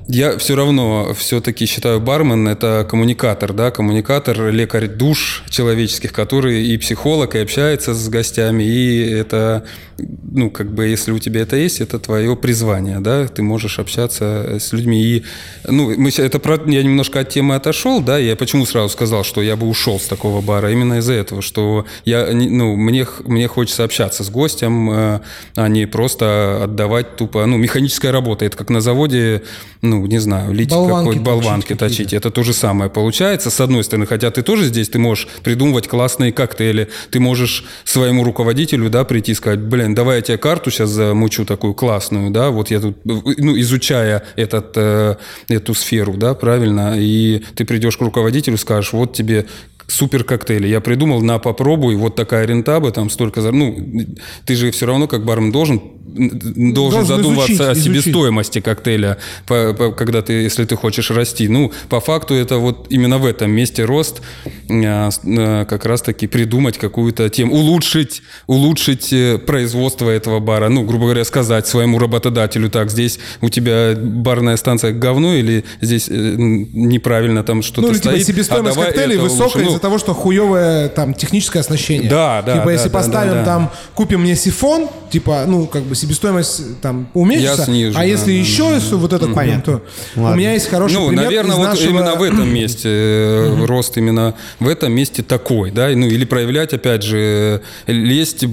я 0.08 0.38
все 0.38 0.56
равно 0.56 1.14
все-таки 1.14 1.66
считаю 1.66 2.00
бармен 2.00 2.48
это 2.48 2.86
коммуникатор, 2.90 3.54
да, 3.54 3.72
коммуникатор, 3.72 4.50
лекарь 4.50 4.88
душ 4.88 5.44
человеческих, 5.50 6.12
который 6.12 6.66
и 6.66 6.78
психолог, 6.78 7.36
и 7.36 7.40
общается 7.40 7.94
с 7.94 8.10
гостями, 8.10 8.64
и 8.64 9.10
это, 9.10 9.66
ну, 9.98 10.50
как 10.50 10.72
бы, 10.74 10.88
если 10.88 11.12
у 11.12 11.20
тебя 11.20 11.42
это 11.42 11.56
есть, 11.56 11.82
это 11.82 12.00
твое 12.00 12.36
призвание, 12.36 13.00
да, 13.00 13.28
ты 13.28 13.42
можешь 13.42 13.80
общаться 13.80 14.58
с 14.60 14.74
людьми. 14.74 15.02
И, 15.02 15.24
ну, 15.68 15.94
мы, 15.98 16.10
это 16.10 16.40
про, 16.40 16.60
я 16.66 16.84
немножко 16.84 17.20
от 17.22 17.30
темы 17.30 17.56
отошел, 17.56 18.02
да, 18.02 18.18
я 18.18 18.36
почему 18.36 18.66
сразу 18.66 18.90
сказал, 18.90 19.24
что 19.24 19.42
я 19.42 19.56
бы 19.56 19.68
ушел 19.68 20.00
с 20.00 20.08
такого 20.08 20.42
бара, 20.42 20.72
именно 20.72 20.96
из-за 21.00 21.14
этого, 21.14 21.42
что 21.42 21.86
я, 22.06 22.30
ну, 22.34 22.76
мне, 22.76 23.08
мне 23.26 23.48
хочется 23.48 23.84
общаться 23.84 24.24
с 24.24 24.30
гостем, 24.30 24.92
э, 24.92 25.20
а 25.56 25.68
не 25.68 25.86
просто 25.86 26.64
отдавать 26.64 27.16
тупо, 27.16 27.46
ну, 27.46 27.58
механическая 27.58 28.12
работа, 28.12 28.46
это 28.46 28.58
как 28.58 28.70
на 28.70 28.82
заводе, 28.82 29.44
ну, 29.82 30.06
не 30.06 30.20
знаю, 30.20 30.54
лить 30.54 30.70
Болванки 30.70 31.10
какой-то 31.10 31.22
болванки 31.22 31.76
точить. 31.76 32.14
Это 32.14 32.30
то 32.30 32.44
же 32.44 32.54
самое 32.54 32.90
получается, 32.90 33.50
с 33.50 33.60
одной 33.60 33.84
стороны, 33.84 34.06
хотя 34.06 34.30
ты 34.30 34.44
тоже 34.44 34.66
здесь, 34.66 34.90
ты 34.90 35.00
можешь 35.00 35.28
придумывать 35.44 35.88
классные 35.88 36.32
коктейли, 36.32 36.90
ты 37.10 37.20
можешь 37.20 37.66
своему 37.84 38.24
руководителю, 38.24 38.90
да, 38.90 39.04
прийти 39.04 39.32
и 39.32 39.36
сказать, 39.36 39.60
блин, 39.60 39.96
давай 39.96 40.18
я 40.18 40.22
тебе 40.22 40.38
карту 40.38 40.70
сейчас 40.70 40.92
замучу 40.92 41.46
такую 41.46 41.74
классную, 41.74 42.30
да, 42.30 42.52
вот 42.52 42.70
я 42.70 42.80
тут, 42.80 42.98
ну, 43.04 43.60
изучая 43.60 44.24
этот, 44.36 44.74
э, 44.76 45.16
эту 45.48 45.74
сферу, 45.74 46.14
да, 46.14 46.36
правильно, 46.36 46.96
и 46.98 47.44
ты 47.56 47.66
придешь 47.66 47.98
к 47.98 48.02
руководителю, 48.02 48.58
скажешь, 48.58 48.94
вот 48.94 49.14
тебе 49.14 49.48
супер 49.92 50.24
коктейли. 50.24 50.68
Я 50.68 50.80
придумал, 50.82 51.22
на 51.22 51.40
попробуй, 51.40 51.96
вот 51.96 52.16
такая 52.16 52.46
рентаба, 52.46 52.92
там 52.92 53.10
столько... 53.10 53.42
Ну, 53.42 54.06
ты 54.46 54.56
же 54.56 54.72
все 54.72 54.86
равно 54.86 55.08
как 55.08 55.26
бармен 55.26 55.52
должен, 55.52 55.82
должен, 56.04 56.74
Должен 56.74 57.06
задумываться 57.06 57.54
изучить, 57.54 57.62
о 57.62 57.74
изучить. 57.74 57.84
себестоимости 57.84 58.12
стоимости 58.12 58.60
коктейля, 58.62 59.18
по- 59.48 59.74
по- 59.74 59.92
когда 59.92 60.22
ты, 60.22 60.34
если 60.34 60.66
ты 60.66 60.76
хочешь 60.76 61.10
расти. 61.12 61.48
Ну, 61.48 61.72
по 61.90 62.00
факту 62.00 62.34
это 62.34 62.58
вот 62.58 62.88
именно 62.90 63.18
в 63.18 63.26
этом 63.26 63.52
месте 63.52 63.86
рост. 63.86 64.22
с- 64.70 65.20
э, 65.26 65.66
как 65.70 65.86
раз-таки 65.86 66.28
придумать 66.28 66.78
какую-то 66.78 67.30
тему, 67.30 67.54
улучшить, 67.56 68.22
улучшить 68.48 69.14
э, 69.14 69.38
производство 69.38 70.10
этого 70.10 70.40
бара. 70.40 70.70
Ну, 70.70 70.84
грубо 70.84 71.06
говоря, 71.06 71.24
сказать 71.26 71.68
своему 71.68 72.00
работодателю, 72.00 72.70
так, 72.70 72.90
здесь 72.92 73.20
у 73.42 73.50
тебя 73.50 73.94
барная 73.96 74.58
станция 74.58 74.92
говно 74.94 75.34
или 75.36 75.64
здесь 75.82 76.08
неправильно 76.10 77.44
там 77.44 77.62
что-то 77.62 77.82
Ну, 77.82 77.88
или 77.90 77.98
типа 78.00 78.10
стоит. 78.12 78.28
себестоимость 78.28 78.78
а 78.78 78.86
коктейлей 78.86 79.18
высокая. 79.18 79.64
Ну, 79.64 79.80
того, 79.82 79.98
что 79.98 80.14
хуевое 80.14 80.90
там 80.90 81.14
техническое 81.14 81.60
оснащение. 81.60 82.10
Да, 82.10 82.42
да, 82.42 82.54
Типа, 82.54 82.66
да, 82.66 82.72
если 82.72 82.90
да, 82.90 82.94
поставим 82.94 83.32
да, 83.34 83.40
да. 83.40 83.46
там, 83.46 83.72
купим 83.96 84.22
мне 84.22 84.36
сифон, 84.36 84.88
типа, 85.12 85.44
ну, 85.48 85.68
как 85.68 85.84
бы 85.84 85.96
себестоимость 85.96 86.80
там 86.82 87.10
уменьшится, 87.14 87.62
Я 87.62 87.66
снижу, 87.66 87.98
а 87.98 88.02
да, 88.02 88.04
если 88.06 88.26
да, 88.32 88.32
еще 88.32 88.72
если 88.74 88.96
вот 88.96 89.14
это 89.14 89.26
купим, 89.26 89.36
Понятно. 89.36 89.64
то 89.64 89.82
Ладно. 90.16 90.36
у 90.36 90.38
меня 90.40 90.54
есть 90.54 90.70
хороший 90.70 90.94
Ну, 90.94 91.08
пример 91.10 91.26
наверное, 91.26 91.52
из 91.54 91.58
вот 91.58 91.68
нашего... 91.68 91.90
именно 91.90 92.16
в 92.16 92.24
этом 92.24 92.54
месте 92.54 92.90
э, 92.90 93.66
рост 93.66 93.98
именно 93.98 94.36
в 94.60 94.68
этом 94.68 94.94
месте 94.94 95.24
такой, 95.24 95.72
да, 95.72 95.90
ну 95.90 96.08
или 96.08 96.26
проявлять, 96.26 96.74
опять 96.74 97.04
же, 97.04 97.62
лезть, 97.88 98.44
э, 98.44 98.48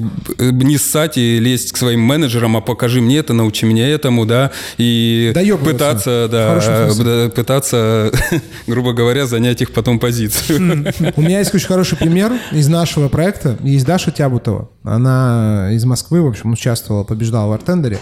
не 0.50 0.78
ссать 0.78 1.16
и 1.18 1.38
лезть 1.38 1.72
к 1.72 1.76
своим 1.76 2.00
менеджерам, 2.00 2.56
а 2.56 2.60
покажи 2.60 3.00
мне 3.00 3.18
это, 3.18 3.32
научи 3.34 3.66
меня 3.66 3.86
этому, 3.88 4.26
да, 4.26 4.50
и 4.78 5.30
Доебываться. 5.34 5.72
пытаться, 5.72 6.28
да, 6.30 6.60
э, 6.62 6.90
да, 7.04 7.28
пытаться, 7.34 8.10
грубо 8.66 8.92
говоря, 8.92 9.26
занять 9.26 9.62
их 9.62 9.70
потом 9.72 9.98
позицию. 9.98 10.92
У 11.16 11.20
меня 11.20 11.38
есть 11.38 11.54
очень 11.54 11.66
хороший 11.66 11.96
пример 11.96 12.32
из 12.52 12.68
нашего 12.68 13.08
проекта. 13.08 13.56
Есть 13.60 13.86
Даша 13.86 14.10
Тябутова. 14.10 14.68
Она 14.82 15.68
из 15.72 15.84
Москвы, 15.84 16.22
в 16.22 16.26
общем, 16.26 16.52
участвовала, 16.52 17.04
побеждала 17.04 17.48
в 17.48 17.52
артендере. 17.52 17.98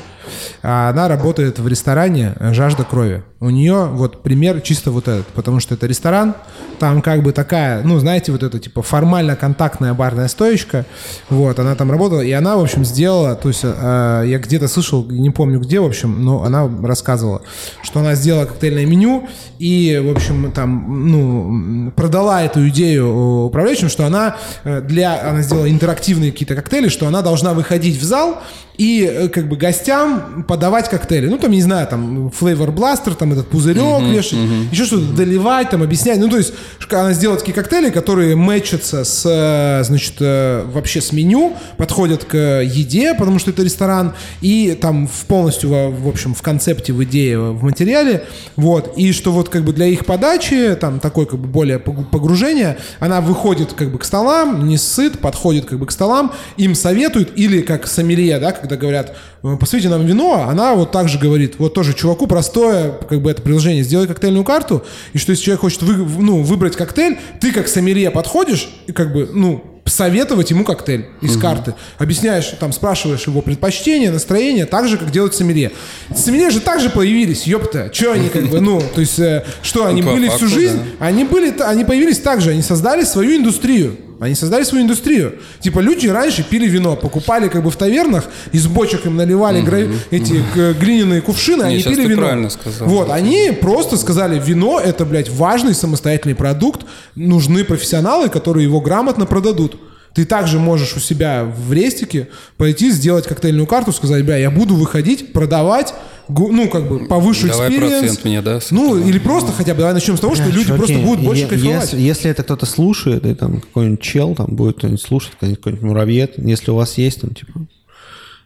А 0.62 0.90
Она 0.90 1.08
работает 1.08 1.58
в 1.58 1.68
ресторане 1.68 2.34
«Жажда 2.40 2.84
крови». 2.84 3.22
У 3.38 3.50
нее 3.50 3.84
вот 3.92 4.22
пример 4.22 4.62
чисто 4.62 4.90
вот 4.90 5.08
этот, 5.08 5.26
потому 5.26 5.60
что 5.60 5.74
это 5.74 5.86
ресторан, 5.86 6.34
там 6.78 7.02
как 7.02 7.22
бы 7.22 7.32
такая, 7.32 7.82
ну, 7.82 7.98
знаете, 7.98 8.32
вот 8.32 8.42
это 8.42 8.58
типа 8.58 8.80
формально 8.80 9.36
контактная 9.36 9.92
барная 9.92 10.28
стоечка, 10.28 10.86
вот, 11.28 11.58
она 11.58 11.74
там 11.74 11.90
работала, 11.90 12.22
и 12.22 12.32
она, 12.32 12.56
в 12.56 12.62
общем, 12.62 12.82
сделала, 12.86 13.34
то 13.34 13.48
есть 13.48 13.60
э, 13.62 14.24
я 14.26 14.38
где-то 14.38 14.68
слышал, 14.68 15.04
не 15.04 15.28
помню 15.28 15.60
где, 15.60 15.80
в 15.80 15.84
общем, 15.84 16.24
но 16.24 16.44
она 16.44 16.66
рассказывала, 16.82 17.42
что 17.82 18.00
она 18.00 18.14
сделала 18.14 18.46
коктейльное 18.46 18.86
меню, 18.86 19.28
и, 19.58 20.02
в 20.02 20.10
общем, 20.10 20.50
там, 20.52 21.10
ну, 21.10 21.90
продала 21.90 22.42
эту 22.42 22.66
идею 22.68 23.44
управляющим, 23.44 23.90
что 23.90 24.06
она 24.06 24.36
э, 24.64 24.80
для, 24.80 25.28
она 25.28 25.42
сделала 25.42 25.70
интерактивные 25.70 26.32
какие-то 26.32 26.54
коктейли, 26.54 26.88
что 26.88 27.06
она 27.06 27.20
должна 27.20 27.52
выходить 27.52 28.00
в 28.00 28.04
зал 28.04 28.38
и 28.78 29.02
э, 29.02 29.28
как 29.28 29.48
бы 29.48 29.56
гостям 29.56 30.15
подавать 30.46 30.88
коктейли. 30.88 31.28
Ну, 31.28 31.38
там, 31.38 31.50
не 31.50 31.62
знаю, 31.62 31.86
там, 31.86 32.30
флейвор 32.30 32.70
бластер, 32.72 33.14
там 33.14 33.32
этот 33.32 33.48
пузырек 33.48 34.02
вешать, 34.02 34.38
еще 34.72 34.84
что-то 34.84 35.12
доливать, 35.12 35.70
там, 35.70 35.82
объяснять. 35.82 36.18
Ну, 36.18 36.28
то 36.28 36.38
есть 36.38 36.52
она 36.90 37.12
сделала 37.12 37.38
такие 37.38 37.54
коктейли, 37.54 37.90
которые 37.90 38.36
мэчатся 38.36 39.04
с, 39.04 39.24
э, 39.26 39.84
значит, 39.84 40.14
э, 40.20 40.64
вообще 40.72 41.00
с 41.00 41.12
меню, 41.12 41.54
подходят 41.76 42.24
к 42.24 42.36
еде, 42.62 43.14
потому 43.14 43.38
что 43.38 43.50
это 43.50 43.62
ресторан, 43.62 44.14
и 44.40 44.76
там 44.80 45.06
в 45.06 45.26
полностью, 45.26 45.70
в 45.70 46.08
общем, 46.08 46.34
в 46.34 46.42
концепте, 46.42 46.92
в 46.92 47.02
идее, 47.04 47.38
в 47.38 47.62
материале, 47.62 48.24
вот, 48.56 48.96
и 48.96 49.12
что 49.12 49.32
вот 49.32 49.48
как 49.48 49.64
бы 49.64 49.72
для 49.72 49.86
их 49.86 50.06
подачи, 50.06 50.76
там, 50.80 51.00
такой 51.00 51.26
как 51.26 51.38
бы 51.38 51.48
более 51.48 51.78
погружение, 51.78 52.78
она 53.00 53.20
выходит 53.20 53.72
как 53.72 53.90
бы 53.90 53.98
к 53.98 54.04
столам, 54.04 54.66
не 54.66 54.78
сыт, 54.78 55.18
подходит 55.18 55.66
как 55.66 55.78
бы 55.78 55.86
к 55.86 55.90
столам, 55.90 56.32
им 56.56 56.74
советуют, 56.74 57.32
или 57.36 57.60
как 57.60 57.86
сомелье, 57.86 58.38
да, 58.38 58.52
когда 58.52 58.76
говорят, 58.76 59.16
«Э, 59.42 59.56
посмотрите 59.58 59.88
нам 59.88 60.05
вино, 60.06 60.46
она 60.48 60.74
вот 60.74 60.92
так 60.92 61.08
же 61.08 61.18
говорит, 61.18 61.54
вот 61.58 61.74
тоже 61.74 61.92
чуваку 61.94 62.26
простое, 62.26 62.92
как 63.08 63.20
бы 63.20 63.30
это 63.30 63.42
приложение, 63.42 63.82
сделай 63.84 64.06
коктейльную 64.06 64.44
карту, 64.44 64.84
и 65.12 65.18
что 65.18 65.32
если 65.32 65.44
человек 65.44 65.60
хочет 65.62 65.82
вы- 65.82 65.96
ну, 66.22 66.42
выбрать 66.42 66.76
коктейль, 66.76 67.18
ты 67.40 67.52
как 67.52 67.68
сомелье 67.68 68.10
подходишь, 68.10 68.68
и 68.86 68.92
как 68.92 69.12
бы, 69.12 69.28
ну, 69.32 69.64
советовать 69.84 70.50
ему 70.50 70.64
коктейль 70.64 71.06
из 71.20 71.36
карты. 71.36 71.74
Объясняешь, 71.98 72.52
там, 72.58 72.72
спрашиваешь 72.72 73.26
его 73.28 73.40
предпочтения, 73.40 74.10
настроение, 74.10 74.66
так 74.66 74.88
же, 74.88 74.98
как 74.98 75.12
делают 75.12 75.36
сомелье. 75.36 75.70
Сомелье 76.12 76.50
же 76.50 76.58
также 76.60 76.90
появились, 76.90 77.46
ёпта. 77.46 77.88
Че 77.92 78.12
они 78.12 78.28
как 78.28 78.48
бы, 78.48 78.60
ну, 78.60 78.82
то 78.94 79.00
есть, 79.00 79.18
э, 79.20 79.44
что, 79.62 79.86
они 79.86 80.02
По 80.02 80.10
были 80.10 80.26
факту, 80.26 80.46
всю 80.46 80.54
жизнь? 80.56 80.80
да. 80.98 81.06
Они 81.06 81.22
были, 81.22 81.54
они 81.62 81.84
появились 81.84 82.18
так 82.18 82.40
же, 82.40 82.50
они 82.50 82.62
создали 82.62 83.04
свою 83.04 83.36
индустрию. 83.36 83.96
Они 84.18 84.34
создали 84.34 84.64
свою 84.64 84.84
индустрию. 84.84 85.34
Типа 85.60 85.80
люди 85.80 86.06
раньше 86.06 86.42
пили 86.42 86.66
вино, 86.66 86.96
покупали 86.96 87.48
как 87.48 87.62
бы 87.62 87.70
в 87.70 87.76
тавернах, 87.76 88.24
из 88.52 88.66
бочек 88.66 89.04
им 89.06 89.16
наливали 89.16 89.60
гра- 89.60 89.86
эти 90.10 90.42
глиняные 90.80 91.20
кувшины, 91.20 91.64
они 91.64 91.78
щас 91.80 91.92
пили 91.92 92.02
ты 92.04 92.08
вино. 92.08 92.22
правильно 92.22 92.50
сказал. 92.50 92.88
Вот, 92.88 93.10
они 93.10 93.50
просто 93.60 93.96
сказали, 93.96 94.40
вино 94.42 94.80
это, 94.80 95.04
блядь, 95.04 95.28
важный 95.28 95.74
самостоятельный 95.74 96.34
продукт, 96.34 96.82
нужны 97.14 97.62
профессионалы, 97.64 98.28
которые 98.30 98.64
его 98.64 98.80
грамотно 98.80 99.26
продадут. 99.26 99.76
Ты 100.16 100.24
также 100.24 100.58
можешь 100.58 100.96
у 100.96 100.98
себя 100.98 101.44
в 101.44 101.70
рестике 101.74 102.28
пойти, 102.56 102.90
сделать 102.90 103.26
коктейльную 103.26 103.66
карту, 103.66 103.92
сказать, 103.92 104.24
бля, 104.24 104.38
я 104.38 104.50
буду 104.50 104.74
выходить, 104.74 105.34
продавать, 105.34 105.92
ну, 106.26 106.70
как 106.70 106.88
бы, 106.88 107.06
повышу 107.06 107.48
Давай 107.48 107.68
experience. 107.68 108.00
процент 108.00 108.24
мне, 108.24 108.40
да, 108.40 108.58
Ну, 108.70 108.96
или 108.96 109.18
просто 109.18 109.52
хотя 109.52 109.74
бы, 109.74 109.80
давай 109.80 109.92
начнем 109.92 110.16
с 110.16 110.20
того, 110.20 110.34
что 110.34 110.48
люди 110.48 110.74
просто 110.74 110.96
будут 111.00 111.22
больше 111.22 111.46
кайфовать. 111.46 111.92
Если, 111.92 112.30
это 112.30 112.44
кто-то 112.44 112.64
слушает, 112.64 113.26
и 113.26 113.34
там 113.34 113.60
какой-нибудь 113.60 114.00
чел 114.00 114.34
там 114.34 114.56
будет 114.56 114.78
кто-нибудь 114.78 115.02
слушать, 115.02 115.32
какой-нибудь, 115.32 115.58
какой-нибудь 115.58 115.84
муравьед, 115.86 116.38
если 116.38 116.70
у 116.70 116.76
вас 116.76 116.96
есть 116.96 117.20
там 117.20 117.34
типа 117.34 117.66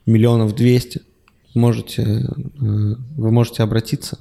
миллионов 0.06 0.56
двести, 0.56 1.02
можете, 1.54 2.02
э, 2.02 2.24
вы 2.58 3.30
можете 3.30 3.62
обратиться 3.62 4.18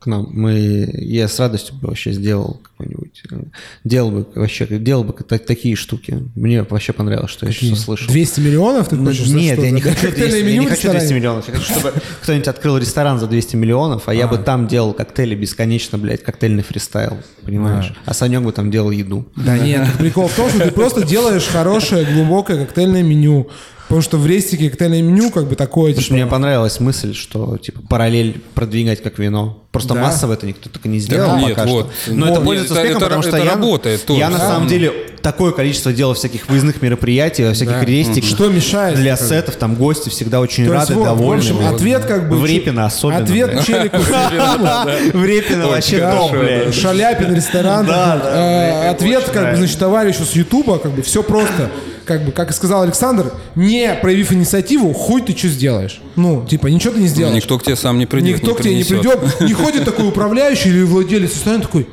к 0.00 0.06
нам. 0.06 0.28
Мы, 0.30 0.88
я 0.94 1.26
с 1.28 1.38
радостью 1.40 1.74
бы 1.76 1.88
вообще 1.88 2.12
сделал 2.12 2.60
какой-нибудь, 2.62 3.22
э, 3.32 3.36
делал 3.84 4.10
бы 4.12 4.26
вообще, 4.34 4.66
делал 4.66 5.02
бы 5.04 5.12
та- 5.12 5.38
такие 5.38 5.74
штуки. 5.76 6.22
Мне 6.36 6.62
вообще 6.62 6.92
понравилось, 6.92 7.30
что 7.30 7.46
я 7.46 7.52
сейчас 7.52 7.80
услышал. 7.80 8.08
200 8.08 8.40
миллионов 8.40 8.88
ты 8.88 8.96
Ну, 8.96 9.06
хочешь? 9.06 9.26
Нет, 9.26 9.58
я 9.58 9.70
не 9.70 9.80
хочу 9.80 10.00
200, 10.02 10.06
коктейльное 10.20 10.38
я 10.52 10.58
не 10.60 10.66
хочу 10.66 10.82
200 10.82 10.86
ресторане? 10.86 11.14
миллионов. 11.14 11.48
Я 11.48 11.54
хочу, 11.54 11.72
чтобы 11.72 11.92
кто-нибудь 12.22 12.48
открыл 12.48 12.78
ресторан 12.78 13.18
за 13.18 13.26
200 13.26 13.56
миллионов, 13.56 14.02
а 14.08 14.14
я 14.14 14.26
бы 14.28 14.38
там 14.38 14.68
делал 14.68 14.92
коктейли 14.92 15.34
бесконечно, 15.34 15.98
блядь, 15.98 16.22
коктейльный 16.22 16.62
фристайл, 16.62 17.18
понимаешь? 17.42 17.92
А 18.04 18.14
Санек 18.14 18.42
бы 18.42 18.52
там 18.52 18.70
делал 18.70 18.90
еду. 18.92 19.26
Да 19.36 19.58
нет, 19.58 19.86
прикол 19.98 20.28
в 20.28 20.34
том, 20.36 20.48
что 20.48 20.60
ты 20.60 20.70
просто 20.70 21.04
делаешь 21.04 21.46
хорошее, 21.46 22.04
глубокое 22.04 22.64
коктейльное 22.64 23.02
меню. 23.02 23.48
Потому 23.88 24.02
что 24.02 24.18
в 24.18 24.26
рестике 24.26 24.68
коктейльное 24.68 25.00
меню 25.00 25.30
как 25.30 25.46
бы 25.48 25.54
такое, 25.56 25.92
Потому 25.92 26.02
что 26.02 26.08
типа, 26.10 26.14
мне 26.14 26.26
понравилась 26.26 26.78
мысль, 26.78 27.14
что 27.14 27.56
типа 27.56 27.80
параллель 27.88 28.40
продвигать 28.54 29.02
как 29.02 29.18
вино. 29.18 29.62
Просто 29.72 29.94
Да. 29.94 30.00
массово 30.02 30.34
это 30.34 30.46
никто 30.46 30.68
так 30.68 30.84
и 30.84 30.88
не 30.88 30.98
сделал 30.98 31.36
нет, 31.38 31.54
пока 31.56 31.66
вот. 31.66 31.90
что. 32.04 32.12
Но 32.14 32.26
это 32.26 32.36
Вот. 32.40 32.44
пользуется 32.44 32.74
Это- 32.74 32.82
успехом, 32.82 32.96
это- 32.98 33.06
потому 33.06 33.22
что 33.22 33.36
это 33.36 33.44
я, 33.46 33.50
работает 33.52 34.04
тоже. 34.04 34.20
я 34.20 34.28
на 34.30 34.38
Да. 34.38 34.48
самом 34.48 34.68
деле 34.68 34.92
такое 35.22 35.52
количество 35.52 35.92
делал 35.92 36.14
всяких 36.14 36.48
выездных 36.48 36.80
мероприятий, 36.82 37.44
во 37.44 37.52
всяких 37.54 37.80
Да. 37.80 37.84
рестиках. 37.84 38.28
Что 38.28 38.48
мешает? 38.48 38.96
Для 38.96 39.16
Как 39.16 39.26
сетов 39.26 39.56
там 39.56 39.74
гости 39.74 40.08
всегда 40.10 40.40
очень 40.40 40.66
То 40.66 40.72
рады, 40.74 40.94
вот, 40.94 41.04
довольны. 41.04 41.42
В 41.42 41.46
общем, 41.46 41.56
Вот. 41.56 41.74
ответ 41.76 42.04
как 42.04 42.28
бы... 42.28 42.36
В 42.36 42.44
Репино 42.46 42.86
особенно. 42.86 43.18
Ответ 43.24 43.50
блядь. 43.52 43.66
челику. 43.66 43.96
В 45.18 45.24
Репино 45.24 45.68
вообще 45.68 46.28
блядь. 46.32 46.74
Шаляпин 46.74 47.34
ресторан. 47.34 47.86
Да, 47.86 48.16
да, 48.22 48.86
Э, 48.88 48.90
Ответ, 48.90 49.24
как 49.32 49.50
бы, 49.52 49.56
значит, 49.56 49.78
товарищу 49.78 50.24
с 50.24 50.32
Ютуба, 50.32 50.78
как 50.78 50.92
бы, 50.92 51.02
все 51.02 51.22
просто. 51.22 51.70
Как 52.08 52.24
бы, 52.24 52.32
как 52.32 52.48
и 52.50 52.54
сказал 52.54 52.80
Александр, 52.84 53.34
не 53.54 53.94
проявив 54.00 54.32
инициативу, 54.32 54.94
хуй 54.94 55.20
ты 55.20 55.36
что 55.36 55.48
сделаешь. 55.48 56.00
Ну, 56.16 56.46
типа, 56.48 56.68
ничего 56.68 56.94
ты 56.94 57.00
не 57.00 57.06
сделаешь. 57.06 57.36
Никто 57.36 57.58
к 57.58 57.62
тебе 57.62 57.76
сам 57.76 57.98
не 57.98 58.06
придет, 58.06 58.36
Никто 58.36 58.52
не 58.52 58.56
к 58.56 58.60
тебе 58.62 58.74
не 58.76 58.84
придет, 58.84 59.40
не 59.42 59.52
ходит 59.52 59.84
такой 59.84 60.08
управляющий 60.08 60.70
или 60.70 60.84
владелец 60.84 61.34
ресторана 61.34 61.62
такой. 61.64 61.86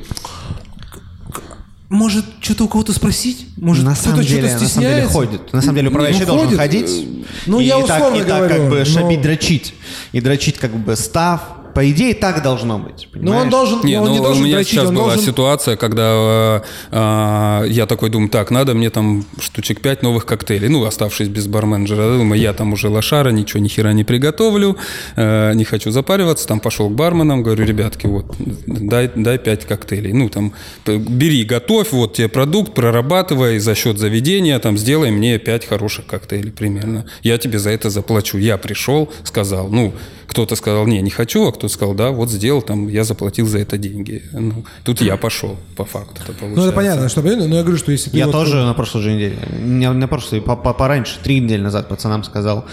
Может, 1.90 2.24
что-то 2.40 2.64
у 2.64 2.68
кого-то 2.68 2.94
спросить? 2.94 3.46
Может, 3.58 3.84
на 3.84 3.92
кто-то 3.94 4.08
самом 4.10 4.24
деле, 4.24 4.48
что-то 4.48 4.62
на 4.64 4.68
самом 4.70 4.80
деле 4.88 4.94
стесняется? 5.02 5.12
ходит. 5.12 5.52
На 5.52 5.60
самом 5.60 5.74
деле 5.76 5.84
Ну, 5.84 5.90
управляющий 5.90 6.24
должен 6.24 6.46
ходит. 6.46 6.58
ходить. 6.58 7.08
Ну, 7.46 7.60
и 7.60 7.64
я 7.64 7.76
так, 7.82 7.84
условно 7.98 8.16
и 8.16 8.18
так 8.24 8.28
говорю, 8.38 8.54
как 8.54 8.70
бы 8.70 8.78
но- 8.78 8.84
шабить, 8.86 9.20
дрочить. 9.20 9.74
И 10.12 10.20
дрочить 10.22 10.56
как 10.58 10.74
бы 10.74 10.96
став. 10.96 11.42
По 11.76 11.90
идее, 11.90 12.14
так 12.14 12.42
должно 12.42 12.78
быть. 12.78 13.06
Ну, 13.12 13.32
он 13.32 13.50
понимаешь? 13.50 13.50
должен, 13.50 13.80
Не, 13.84 13.96
но 13.96 14.04
он 14.04 14.08
ну 14.08 14.14
не 14.14 14.20
у 14.20 14.22
должен 14.22 14.44
меня 14.44 14.54
дрочить, 14.54 14.72
сейчас 14.72 14.88
он 14.88 14.94
была 14.94 15.08
должен... 15.08 15.26
ситуация, 15.26 15.76
когда 15.76 16.62
э, 16.90 17.64
э, 17.66 17.68
я 17.68 17.84
такой 17.84 18.08
думаю, 18.08 18.30
так, 18.30 18.50
надо 18.50 18.72
мне 18.72 18.88
там 18.88 19.26
штучек 19.38 19.82
5 19.82 20.02
новых 20.02 20.24
коктейлей, 20.24 20.70
ну, 20.70 20.86
оставшись 20.86 21.28
без 21.28 21.46
барменджера, 21.46 22.16
думаю, 22.16 22.40
я 22.40 22.54
там 22.54 22.72
уже 22.72 22.88
лошара, 22.88 23.28
ничего 23.28 23.60
ни 23.60 23.68
хера 23.68 23.92
не 23.92 24.04
приготовлю, 24.04 24.78
э, 25.16 25.52
не 25.52 25.64
хочу 25.64 25.90
запариваться, 25.90 26.48
там 26.48 26.60
пошел 26.60 26.88
к 26.88 26.94
барменам, 26.94 27.42
говорю, 27.42 27.66
ребятки, 27.66 28.06
вот, 28.06 28.24
дай, 28.66 29.10
дай 29.14 29.36
5 29.36 29.66
коктейлей, 29.66 30.14
ну, 30.14 30.30
там, 30.30 30.54
бери, 30.86 31.44
готовь, 31.44 31.92
вот 31.92 32.14
тебе 32.14 32.30
продукт, 32.30 32.72
прорабатывай 32.72 33.58
за 33.58 33.74
счет 33.74 33.98
заведения, 33.98 34.58
там, 34.60 34.78
сделай 34.78 35.10
мне 35.10 35.38
5 35.38 35.66
хороших 35.66 36.06
коктейлей 36.06 36.52
примерно, 36.52 37.04
я 37.22 37.36
тебе 37.36 37.58
за 37.58 37.68
это 37.68 37.90
заплачу. 37.90 38.38
Я 38.38 38.56
пришел, 38.56 39.12
сказал, 39.24 39.68
ну, 39.68 39.92
кто-то 40.26 40.56
сказал, 40.56 40.86
не, 40.86 41.00
не 41.00 41.10
хочу, 41.10 41.46
а 41.46 41.52
кто-то 41.66 41.74
сказал, 41.74 41.94
да, 41.94 42.10
вот 42.10 42.30
сделал, 42.30 42.62
там, 42.62 42.88
я 42.88 43.04
заплатил 43.04 43.46
за 43.46 43.58
это 43.58 43.76
деньги. 43.78 44.22
Ну, 44.32 44.64
тут 44.84 45.00
я 45.00 45.16
пошел, 45.16 45.56
по 45.76 45.84
факту 45.84 46.14
это 46.22 46.32
получается. 46.32 46.56
Ну, 46.60 46.64
это 46.66 46.72
понятно, 46.72 47.08
что, 47.08 47.22
понятно, 47.22 47.48
но 47.48 47.56
я 47.56 47.62
говорю, 47.62 47.78
что 47.78 47.92
если 47.92 48.10
ты 48.10 48.18
Я 48.18 48.26
вот- 48.26 48.32
тоже 48.32 48.62
на 48.62 48.74
прошлой 48.74 49.02
же 49.02 49.12
неделе. 49.12 49.36
Не 49.60 49.90
на 49.92 50.06
прошлой, 50.08 50.40
по- 50.40 50.56
по- 50.56 50.72
пораньше, 50.74 51.18
три 51.22 51.40
недели 51.40 51.60
назад 51.62 51.88
пацанам 51.88 52.24
сказал, 52.24 52.64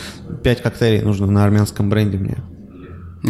пять 0.44 0.62
коктейлей 0.62 1.02
нужно 1.02 1.28
на 1.28 1.44
армянском 1.44 1.90
бренде 1.90 2.18
мне. 2.18 2.38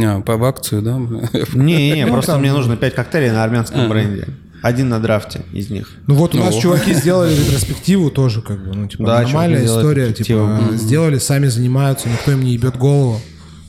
А, 0.05 0.21
по 0.21 0.37
в 0.37 0.43
акцию, 0.43 0.81
да? 0.81 0.97
Не-не-не, 1.53 2.05
Ну, 2.05 2.13
просто 2.13 2.33
там- 2.33 2.41
мне 2.41 2.51
нужно 2.51 2.75
пять 2.77 2.95
коктейлей 2.95 3.31
на 3.31 3.43
армянском 3.43 3.87
бренде. 3.89 4.27
Один 4.61 4.87
на 4.89 4.99
драфте 5.01 5.41
из 5.51 5.69
них. 5.69 5.89
Ну 6.07 6.15
вот 6.15 6.35
у 6.35 6.37
нас 6.39 6.55
чуваки 6.55 6.93
сделали 6.93 7.33
ретроспективу 7.35 8.09
тоже, 8.09 8.41
как 8.41 8.63
бы, 8.65 8.73
ну, 8.73 8.87
типа, 8.87 9.05
Да, 9.05 9.21
нормальная 9.21 9.65
история, 9.65 10.13
типа, 10.13 10.59
сделали, 10.73 11.17
сами 11.19 11.47
занимаются, 11.47 12.07
никто 12.09 12.31
им 12.31 12.43
не 12.43 12.53
ебет 12.53 12.77
голову, 12.77 13.19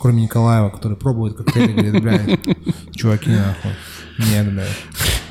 кроме 0.04 0.24
Николаева, 0.24 0.68
который 0.68 0.98
пробует 0.98 1.34
коктейли, 1.34 1.72
говорит, 1.72 2.02
блядь, 2.02 2.38
чуваки, 2.94 3.30
нахуй, 3.30 3.70
нет, 4.18 4.52
блядь. 4.52 4.68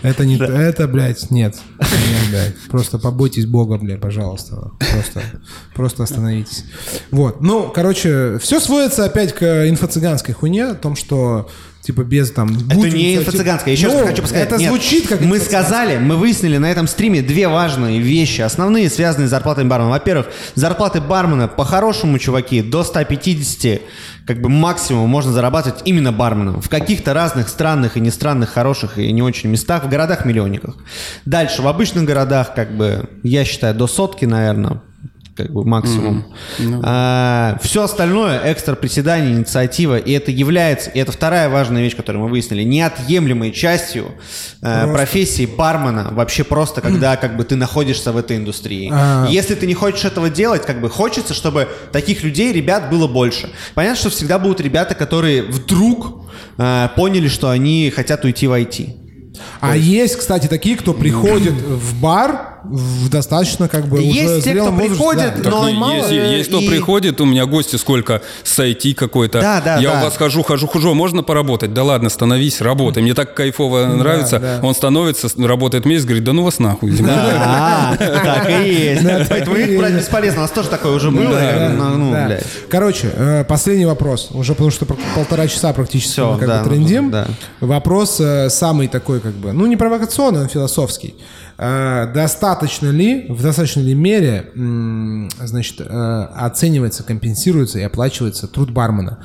Это 0.02 0.26
не, 0.26 0.36
это, 0.36 0.88
блядь, 0.88 1.30
нет, 1.30 1.56
нет, 1.80 2.30
блядь, 2.32 2.56
просто 2.72 2.98
побойтесь 2.98 3.46
Бога, 3.46 3.78
блядь, 3.78 4.02
пожалуйста, 4.02 4.72
просто, 4.80 5.22
просто 5.76 6.02
остановитесь. 6.02 6.66
Вот, 7.12 7.40
ну, 7.40 7.72
короче, 7.72 8.40
все 8.40 8.60
сводится 8.60 9.06
опять 9.06 9.36
к 9.36 9.44
инфо-цыганской 9.44 10.34
хуйне, 10.34 10.66
о 10.66 10.74
том, 10.74 10.96
что, 10.96 11.48
типа, 11.84 12.04
без 12.04 12.32
там... 12.32 12.50
Это 12.70 12.90
не 12.90 13.18
инфо-цыганская. 13.18 13.72
Еще 13.74 13.88
Ну, 13.88 14.00
раз 14.00 14.10
хочу 14.10 14.26
сказать. 14.26 14.48
Это 14.48 14.58
нет. 14.58 14.70
звучит 14.70 15.08
как 15.08 15.20
Мы 15.22 15.40
сказали, 15.40 15.98
мы 15.98 16.16
выяснили 16.16 16.58
на 16.58 16.72
этом 16.72 16.88
стриме 16.88 17.22
две 17.22 17.48
важные 17.48 18.00
вещи, 18.00 18.42
основные, 18.42 18.90
связанные 18.90 19.28
с 19.28 19.30
зарплатой 19.30 19.66
бармена. 19.66 19.92
Во-первых, 19.92 20.28
зарплаты 20.56 21.02
бармена 21.02 21.48
по-хорошему, 21.48 22.18
чуваки, 22.20 22.62
до 22.62 22.84
150, 22.84 23.82
как 24.26 24.42
бы 24.42 24.48
максимум 24.50 25.10
можно 25.10 25.34
зарабатывать 25.34 25.82
именно 25.84 26.14
барменом. 26.14 26.62
В 26.62 26.70
каких-то 26.70 27.14
разных 27.14 27.50
странных 27.50 27.98
и 27.98 28.00
не 28.00 28.12
странных, 28.12 28.50
хороших 28.50 28.98
и 28.98 29.12
не 29.12 29.22
очень 29.22 29.50
местах, 29.50 29.84
в 29.84 29.90
городах-миллионниках. 29.90 30.76
Дальше, 31.26 31.62
в 31.62 31.68
обычных 31.68 32.06
городах, 32.06 32.56
как 32.56 32.78
бы, 32.78 33.10
я 33.24 33.44
считаю, 33.44 33.76
до 33.76 33.88
сотки, 33.88 34.24
наверное, 34.24 34.82
как 35.36 35.52
бы 35.52 35.66
максимум. 35.66 36.26
все 37.62 37.84
остальное 37.84 38.42
экстра 38.52 38.76
приседания, 38.76 39.34
инициатива, 39.34 39.98
и 39.98 40.12
это 40.12 40.32
является, 40.32 40.90
и 40.92 41.00
это 41.00 41.12
вторая 41.12 41.50
важная 41.50 41.82
вещь, 41.82 41.96
которую 41.96 42.24
мы 42.24 42.30
выяснили, 42.30 42.64
неотъемлемой 42.64 43.52
частью 43.52 44.12
э, 44.62 44.94
профессии 44.94 45.46
бармена. 45.46 46.10
Вообще 46.12 46.44
просто, 46.44 46.82
когда 46.82 47.16
как 47.24 47.36
бы 47.38 47.44
ты 47.44 47.56
находишься 47.56 48.12
в 48.12 48.18
этой 48.18 48.38
индустрии. 48.38 48.90
А. 48.94 49.28
Если 49.30 49.56
ты 49.56 49.66
не 49.66 49.74
хочешь 49.74 50.06
этого 50.06 50.30
делать, 50.30 50.66
как 50.66 50.82
бы 50.82 50.90
хочется, 50.90 51.34
чтобы 51.34 51.68
таких 51.92 52.24
людей, 52.24 52.54
ребят, 52.54 52.90
было 52.90 53.08
больше. 53.08 53.50
Понятно, 53.74 53.98
что 53.98 54.10
всегда 54.10 54.40
будут 54.40 54.62
ребята, 54.62 54.94
которые 54.94 55.44
вдруг 55.44 56.28
э, 56.58 56.90
поняли, 56.96 57.28
что 57.28 57.50
они 57.50 57.92
хотят 57.96 58.24
уйти 58.24 58.48
в 58.48 58.52
IT. 58.52 59.00
А 59.62 59.76
есть, 59.76 60.18
кстати, 60.18 60.48
такие, 60.48 60.76
кто 60.76 60.94
приходит 60.94 61.54
в 61.54 62.00
бар 62.00 62.53
в 62.64 63.10
достаточно 63.10 63.68
как 63.68 63.88
бы 63.88 64.02
Есть 64.02 64.32
уже 64.32 64.42
те, 64.42 64.54
кто 64.56 64.72
возрасте, 64.72 64.90
приходит, 64.90 65.34
да. 65.38 65.44
Так 65.44 65.52
но 65.52 65.70
и 65.70 65.74
мало, 65.74 65.94
есть, 65.96 66.12
э, 66.12 66.38
есть 66.38 66.50
кто 66.50 66.60
и- 66.60 66.68
приходит, 66.68 67.20
у 67.22 67.26
меня 67.26 67.46
гости 67.46 67.76
сколько 67.76 68.22
с 68.44 68.58
IT 68.60 68.94
какой-то. 68.94 69.42
Да, 69.42 69.62
да, 69.62 69.78
Я 69.80 69.92
да. 69.94 70.00
у 70.00 70.04
вас 70.06 70.16
хожу, 70.18 70.44
хожу, 70.44 70.68
хожу, 70.68 70.94
можно 70.94 71.24
поработать? 71.24 71.74
Да 71.74 71.84
ладно, 71.84 72.10
становись, 72.10 72.62
работай. 72.62 73.04
Мне 73.04 73.14
так 73.14 73.34
кайфово 73.34 73.86
нравится. 73.88 74.40
да. 74.40 74.60
Он 74.64 74.74
становится, 74.74 75.28
работает 75.38 75.86
месяц, 75.86 76.06
говорит, 76.06 76.24
да 76.24 76.32
ну 76.34 76.44
вас 76.44 76.60
нахуй. 76.60 76.94
А, 77.06 77.96
так 78.00 78.50
и 78.50 78.74
есть. 78.74 79.04
Да, 79.04 79.20
так 79.20 79.30
Поэтому 79.30 79.56
их 79.58 79.78
брать 79.78 79.92
есть. 79.94 80.06
бесполезно. 80.06 80.40
У 80.40 80.42
нас 80.44 80.52
тоже 80.52 80.70
такое 80.70 80.94
уже 80.94 81.12
было. 81.12 81.32
Да, 81.40 81.70
ну, 81.78 81.98
ну, 81.98 82.12
Да. 82.12 82.40
Короче, 82.70 83.12
э, 83.14 83.44
последний 83.46 83.86
вопрос. 83.86 84.30
Уже 84.32 84.54
потому 84.54 84.72
что 84.72 84.86
пол- 84.86 84.98
полтора 85.16 85.48
часа 85.48 85.74
практически 85.74 86.20
мы 86.22 86.40
как 86.40 86.48
да, 86.48 86.64
бы 86.64 86.70
трендим. 86.70 87.12
да. 87.12 87.28
Вопрос 87.60 88.20
э, 88.20 88.50
самый 88.50 88.88
такой 88.88 89.20
как 89.20 89.34
бы, 89.34 89.52
ну 89.52 89.66
не 89.66 89.76
провокационный, 89.76 90.46
а 90.46 90.48
философский. 90.48 91.16
Э, 91.58 92.12
достаточно 92.14 92.90
ли, 92.90 93.28
в 93.30 93.42
достаточной 93.42 93.84
ли 93.84 93.94
мере, 93.94 94.52
значит, 95.40 95.82
э, 95.82 96.28
оценивается, 96.36 97.04
компенсируется 97.04 97.80
и 97.80 97.84
оплачивается 97.84 98.48
труд 98.48 98.72
бармена? 98.72 99.24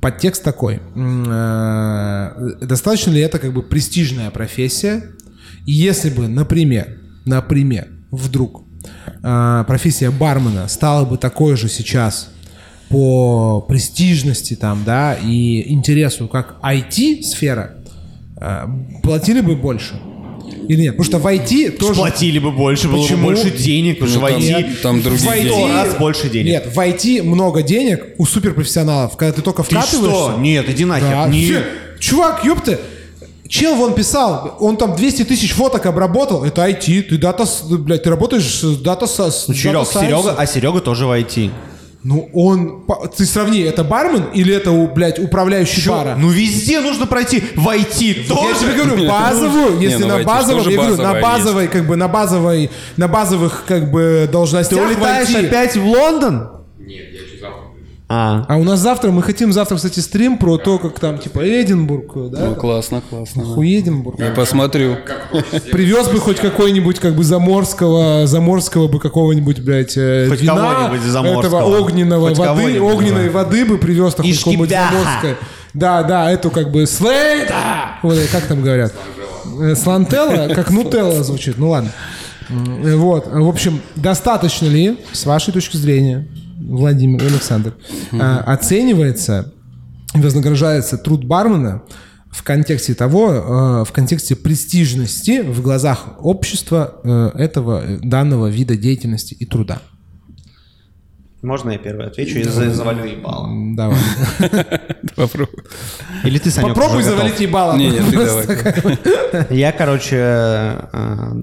Подтекст 0.00 0.44
такой. 0.44 0.80
э, 0.94 2.30
Достаточно 2.60 3.10
ли 3.10 3.20
это 3.20 3.38
как 3.38 3.52
бы 3.52 3.62
престижная 3.62 4.30
профессия? 4.30 5.04
И 5.66 5.72
если 5.72 6.10
бы, 6.10 6.28
например, 6.28 7.00
например, 7.24 7.88
вдруг 8.10 8.62
профессия 9.22 10.10
бармена 10.10 10.68
стала 10.68 11.06
бы 11.06 11.16
такой 11.16 11.56
же 11.56 11.68
сейчас 11.68 12.28
по 12.90 13.62
престижности 13.62 14.54
там, 14.54 14.82
да, 14.84 15.14
и 15.14 15.72
интересу, 15.72 16.28
как 16.28 16.56
IT-сфера, 16.62 17.76
платили 19.02 19.40
бы 19.40 19.56
больше? 19.56 19.94
Или 20.68 20.82
нет? 20.82 20.96
Потому 20.96 21.04
что 21.04 21.18
в 21.18 21.26
IT 21.26 21.78
тоже... 21.78 21.94
Платили 22.00 22.38
бы 22.38 22.50
больше, 22.50 22.88
было 22.88 22.96
бы 22.98 23.02
Почему? 23.02 23.24
больше 23.24 23.50
денег, 23.50 23.98
потому 23.98 24.10
что 24.10 24.20
в 24.20 24.30
Ну, 24.30 24.38
IT 24.38 24.80
там 24.82 25.02
другие 25.02 25.30
в 25.30 25.32
IT 25.32 25.42
деньги. 25.42 25.72
раз 25.72 25.94
больше 25.96 26.28
денег. 26.30 26.46
Нет, 26.50 26.68
в 26.74 26.78
IT 26.78 27.22
много 27.22 27.62
денег 27.62 28.04
у 28.18 28.24
суперпрофессионалов, 28.26 29.16
когда 29.16 29.32
ты 29.32 29.42
только 29.42 29.62
Ты 29.62 29.76
вкатываешься. 29.76 30.30
что? 30.32 30.36
Нет, 30.38 30.68
иди 30.70 30.84
нахер. 30.84 31.08
Да, 31.10 31.28
Не- 31.28 31.44
всё. 31.44 31.60
Чувак, 32.00 32.44
ёпта, 32.44 32.80
Чел 33.48 33.74
вон 33.76 33.94
писал, 33.94 34.56
он 34.60 34.76
там 34.76 34.96
200 34.96 35.24
тысяч 35.24 35.52
фоток 35.52 35.84
обработал, 35.86 36.44
это 36.44 36.66
IT, 36.66 37.02
ты 37.02 37.18
дата, 37.18 37.46
блядь, 37.70 38.02
ты 38.02 38.10
работаешь 38.10 38.44
с 38.44 38.76
дата 38.78 39.06
с 39.06 39.44
Ну, 39.48 39.54
Серег, 39.54 39.74
дата 39.74 39.84
сайенса. 39.92 40.22
Серега, 40.22 40.34
а 40.38 40.46
Серега 40.46 40.80
тоже 40.80 41.06
в 41.06 41.10
IT. 41.10 41.50
Ну, 42.04 42.28
он, 42.34 42.84
ты 43.16 43.24
сравни, 43.24 43.60
это 43.60 43.82
бармен 43.82 44.24
или 44.34 44.54
это, 44.54 44.70
блядь, 44.94 45.18
управляющий 45.18 45.80
Чё? 45.80 45.92
бара? 45.92 46.16
Ну 46.18 46.28
везде 46.28 46.80
нужно 46.80 47.06
пройти 47.06 47.42
в 47.56 47.66
IT 47.66 48.02
Я 48.02 48.28
тоже. 48.28 48.60
тебе 48.60 48.72
говорю, 48.74 49.08
базовую, 49.08 49.80
если 49.80 50.02
ну, 50.02 50.18
на 50.18 50.22
базовом, 50.22 50.58
тоже 50.58 50.72
я 50.72 50.76
говорю, 50.76 50.96
на 51.02 51.20
базовой, 51.20 51.68
как 51.68 51.86
бы 51.86 51.96
на 51.96 52.06
базовой, 52.08 52.70
на 52.98 53.08
базовых, 53.08 53.64
как 53.66 53.90
бы, 53.90 54.24
Ты 54.26 54.32
должностях 54.32 54.78
в 54.78 54.86
улетаешь 54.86 55.30
IT. 55.30 55.46
опять 55.46 55.76
в 55.76 55.86
Лондон? 55.86 56.48
Нет, 56.78 57.06
я. 57.10 57.20
А. 58.16 58.46
А 58.48 58.56
у 58.56 58.64
нас 58.64 58.78
завтра, 58.80 59.10
мы 59.10 59.22
хотим 59.22 59.52
завтра, 59.52 59.76
кстати, 59.76 59.98
стрим 60.00 60.38
про 60.38 60.56
то, 60.56 60.78
как 60.78 61.00
там, 61.00 61.18
типа, 61.18 61.40
Эдинбург, 61.40 62.30
да? 62.30 62.46
Ну, 62.46 62.54
классно, 62.54 63.02
классно. 63.10 63.44
Хуй 63.44 63.80
Эдинбург. 63.80 64.18
Я 64.20 64.30
посмотрю. 64.30 64.96
Привез 65.72 66.08
бы 66.08 66.20
хоть 66.20 66.36
какой-нибудь, 66.38 67.00
как 67.00 67.14
бы, 67.14 67.24
заморского, 67.24 68.26
заморского 68.26 68.86
бы 68.86 69.00
какого-нибудь, 69.00 69.60
блядь, 69.60 69.96
э, 69.96 70.28
Хоть 70.28 70.42
вина, 70.42 70.54
кого-нибудь 70.54 71.00
заморского. 71.08 71.58
этого 71.58 71.78
огненного 71.80 72.28
Хоть 72.28 72.38
воды, 72.38 72.80
огненной 72.80 73.28
воды 73.30 73.64
бы 73.64 73.78
привез 73.78 74.14
какой-нибудь 74.14 74.70
бяха. 74.70 74.92
заморской. 74.94 75.36
Да, 75.72 76.02
да, 76.04 76.30
эту 76.30 76.50
как 76.50 76.70
бы 76.70 76.86
слейта, 76.86 77.98
вот, 78.02 78.16
как 78.30 78.44
там 78.46 78.62
говорят, 78.62 78.92
Э, 79.60 79.74
слантелла, 79.74 80.52
как 80.54 80.70
нутелла 80.70 81.22
звучит, 81.22 81.58
ну 81.58 81.70
ладно. 81.70 81.90
Э, 82.48 82.96
Вот, 82.96 83.26
в 83.26 83.48
общем, 83.48 83.80
достаточно 83.96 84.66
ли, 84.66 84.98
с 85.12 85.26
вашей 85.26 85.52
точки 85.52 85.76
зрения, 85.76 86.26
Владимир 86.64 87.22
и 87.22 87.26
Александр, 87.26 87.74
э, 88.12 88.16
оценивается, 88.18 89.52
вознаграждается 90.14 90.96
труд 90.98 91.24
бармена 91.24 91.82
в 92.30 92.42
контексте 92.42 92.94
того, 92.94 93.30
э, 93.32 93.84
в 93.84 93.92
контексте 93.92 94.34
престижности 94.36 95.40
в 95.42 95.62
глазах 95.62 96.16
общества 96.20 97.00
э, 97.04 97.30
этого 97.36 97.82
данного 98.02 98.48
вида 98.48 98.76
деятельности 98.76 99.34
и 99.34 99.44
труда? 99.46 99.80
Можно 101.42 101.72
я 101.72 101.78
первый 101.78 102.06
отвечу 102.06 102.38
и 102.38 102.42
за- 102.42 102.72
завалю 102.72 103.04
ебало? 103.04 103.48
Давай. 103.76 103.98
Попробуй. 105.16 105.62
Или 106.24 106.38
ты, 106.38 106.50
Санек, 106.50 106.74
Попробуй 106.74 107.02
завалить 107.02 107.38
ебало. 107.38 107.76
Не, 107.76 107.90
нет, 107.90 108.04
ты 108.10 108.16
давай. 108.16 109.48
Я, 109.50 109.72
короче, 109.72 110.16
э, 110.16 111.42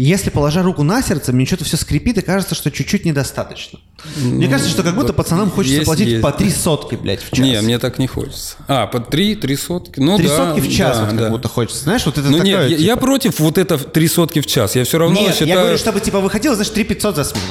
если 0.00 0.30
положа 0.30 0.62
руку 0.62 0.82
на 0.82 1.02
сердце, 1.02 1.32
мне 1.32 1.46
что-то 1.46 1.64
все 1.64 1.76
скрипит 1.76 2.18
и 2.18 2.22
кажется, 2.22 2.54
что 2.54 2.70
чуть-чуть 2.70 3.04
недостаточно. 3.04 3.78
мне 4.16 4.48
кажется, 4.48 4.70
что 4.70 4.82
как 4.82 4.94
будто 4.94 5.12
пацанам 5.12 5.50
хочется 5.50 5.76
есть, 5.76 5.86
платить 5.86 6.08
есть. 6.08 6.22
по 6.22 6.32
три 6.32 6.50
сотки, 6.50 6.96
блядь, 6.96 7.22
в 7.22 7.30
час. 7.30 7.38
Не, 7.38 7.60
мне 7.62 7.78
так 7.78 7.98
не 7.98 8.06
хочется. 8.06 8.56
А, 8.68 8.86
по 8.86 9.00
три, 9.00 9.34
три 9.36 9.56
сотки? 9.56 10.00
Ну 10.00 10.16
Три 10.16 10.28
да. 10.28 10.36
сотки 10.36 10.60
в 10.60 10.70
час 10.74 10.96
да, 10.96 11.02
вот 11.04 11.10
как 11.10 11.18
да. 11.20 11.30
будто 11.30 11.48
хочется. 11.48 11.84
Знаешь, 11.84 12.04
вот 12.04 12.18
это 12.18 12.28
Ну 12.28 12.38
такое, 12.38 12.68
нет, 12.68 12.70
я, 12.70 12.76
я 12.76 12.94
типа- 12.94 13.00
против 13.06 13.38
вот 13.40 13.58
это 13.58 13.78
три 13.78 14.08
сотки 14.08 14.40
в 14.40 14.46
час. 14.46 14.74
Я 14.76 14.84
все 14.84 14.98
равно 14.98 15.18
Нет, 15.20 15.32
считаю... 15.32 15.48
я 15.48 15.56
говорю, 15.60 15.78
чтобы 15.78 16.00
типа 16.00 16.20
выходило, 16.20 16.54
знаешь, 16.54 16.70
3 16.70 16.84
500 16.84 17.16
за 17.16 17.24
смену. 17.24 17.44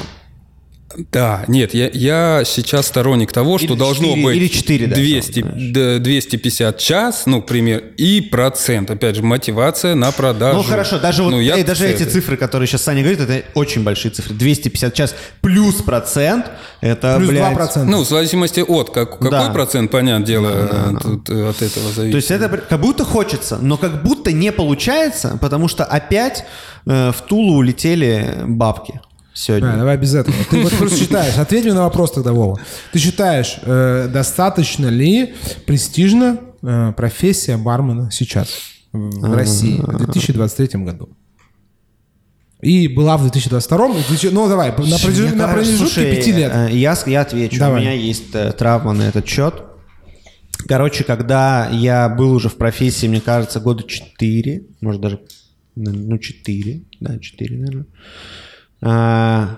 Да, 1.11 1.43
нет, 1.47 1.73
я, 1.73 1.89
я 1.93 2.43
сейчас 2.45 2.87
сторонник 2.87 3.31
того, 3.31 3.57
что 3.57 3.67
Или 3.73 3.75
должно 3.79 4.07
четыре- 4.09 4.23
быть 4.23 4.35
или 4.37 4.47
четыре 4.47 4.87
даже, 4.87 5.01
200, 5.01 5.39
знаешь. 5.41 5.71
д- 5.73 5.99
250 5.99 6.77
час, 6.77 7.23
ну, 7.25 7.41
к 7.41 7.45
примеру, 7.47 7.83
и 7.97 8.21
процент. 8.21 8.89
Опять 8.91 9.15
же, 9.17 9.23
мотивация 9.23 9.95
на 9.95 10.11
продажу. 10.11 10.57
Ну 10.57 10.63
хорошо, 10.63 10.99
даже 10.99 11.23
вот 11.23 11.31
Ну, 11.31 11.39
я 11.39 11.57
эй, 11.57 11.63
даже 11.63 11.87
эти 11.87 12.03
цифры, 12.03 12.37
которые 12.37 12.67
сейчас 12.67 12.83
Саня 12.83 13.01
говорит, 13.01 13.19
это 13.19 13.43
очень 13.55 13.83
большие 13.83 14.11
цифры. 14.11 14.33
250 14.35 14.93
час 14.93 15.15
плюс 15.41 15.75
процент, 15.81 16.45
это, 16.81 17.15
Плюс 17.17 17.29
блядь, 17.29 17.53
2%. 17.53 17.83
Ну, 17.83 18.03
в 18.03 18.07
зависимости 18.07 18.61
от 18.61 18.89
как, 18.91 19.11
какой 19.19 19.31
Да. 19.31 19.49
процент, 19.49 19.91
понятное 19.91 20.25
дело, 20.25 20.97
тут 21.01 21.29
э, 21.29 21.49
от 21.49 21.61
этого 21.61 21.91
зависит. 21.91 22.11
То 22.11 22.17
есть 22.17 22.31
это 22.31 22.47
как 22.57 22.79
будто 22.79 23.03
хочется, 23.05 23.57
но 23.61 23.77
как 23.77 24.03
будто 24.03 24.31
не 24.31 24.51
получается, 24.51 25.37
потому 25.41 25.67
что 25.67 25.83
опять 25.83 26.45
э, 26.85 27.11
в 27.11 27.21
Тулу 27.27 27.55
улетели 27.57 28.35
бабки 28.45 29.01
сегодня. 29.35 29.71
Да, 29.73 29.77
давай 29.77 29.97
без 29.97 30.15
этого. 30.15 30.35
Ты 30.49 30.61
вот 30.63 30.71
просто 30.73 30.97
считаешь, 30.97 31.37
ответь 31.37 31.65
мне 31.65 31.73
на 31.73 31.83
вопрос 31.83 32.11
тогда, 32.13 32.31
Вова. 32.33 32.59
Ты 32.91 32.99
считаешь, 32.99 33.57
э, 33.61 34.07
достаточно 34.11 34.87
ли 34.87 35.35
престижна 35.67 36.39
э, 36.63 36.93
профессия 36.97 37.57
бармена 37.57 38.09
сейчас 38.11 38.49
в 38.91 39.33
России 39.35 39.79
в 39.79 39.97
2023 39.97 40.81
году? 40.83 41.09
И 42.61 42.87
была 42.87 43.17
в 43.17 43.21
2022, 43.21 43.87
и 43.87 43.91
в 43.91 44.07
2000 44.07 44.27
ну 44.33 44.47
давай, 44.47 44.69
на, 44.71 44.75
промежу- 44.75 45.35
на 45.35 45.47
промежутке 45.49 46.15
пяти 46.15 46.31
лет. 46.31 46.51
э, 46.55 46.69
Я, 46.71 46.97
я 47.05 47.21
отвечу. 47.21 47.59
Давай. 47.59 47.81
У 47.81 47.83
меня 47.83 47.93
есть 47.93 48.33
э, 48.33 48.51
травма 48.53 48.93
на 48.93 49.03
этот 49.03 49.27
счет. 49.27 49.61
Короче, 50.67 51.03
когда 51.03 51.69
я 51.69 52.09
был 52.09 52.31
уже 52.31 52.49
в 52.49 52.55
профессии, 52.55 53.05
мне 53.07 53.21
кажется, 53.21 53.59
года 53.59 53.83
4, 53.83 54.63
может 54.81 55.01
даже 55.01 55.19
ну, 55.75 56.17
4, 56.17 56.81
да, 57.01 57.19
4, 57.19 57.57
наверное. 57.57 57.85
А, 58.85 59.57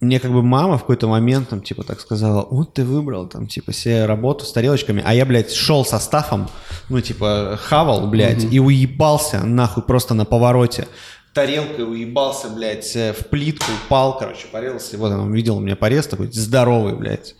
мне 0.00 0.18
как 0.18 0.32
бы 0.32 0.42
мама 0.42 0.78
в 0.78 0.80
какой-то 0.80 1.08
момент, 1.08 1.50
там, 1.50 1.60
типа, 1.60 1.84
так 1.84 2.00
сказала, 2.00 2.46
вот 2.50 2.74
ты 2.74 2.84
выбрал, 2.84 3.26
там, 3.26 3.46
типа, 3.46 3.72
себе 3.72 4.06
работу 4.06 4.44
с 4.44 4.52
тарелочками, 4.52 5.02
а 5.04 5.14
я, 5.14 5.26
блядь, 5.26 5.52
шел 5.52 5.84
со 5.84 5.98
стафом, 5.98 6.48
ну, 6.88 7.00
типа, 7.00 7.58
хавал, 7.62 8.06
блядь, 8.08 8.44
и 8.44 8.58
уебался, 8.60 9.44
нахуй, 9.44 9.82
просто 9.82 10.14
на 10.14 10.24
повороте. 10.24 10.88
Тарелкой 11.34 11.84
уебался, 11.84 12.48
блядь, 12.48 12.94
э, 12.94 13.12
в 13.12 13.26
плитку, 13.26 13.66
упал, 13.84 14.16
короче, 14.16 14.46
порезался. 14.52 14.96
Вот 14.96 15.10
он 15.10 15.32
видел 15.32 15.56
у 15.56 15.60
меня 15.60 15.74
порез 15.74 16.06
такой 16.06 16.30
здоровый, 16.30 16.94
блядь. 16.94 17.34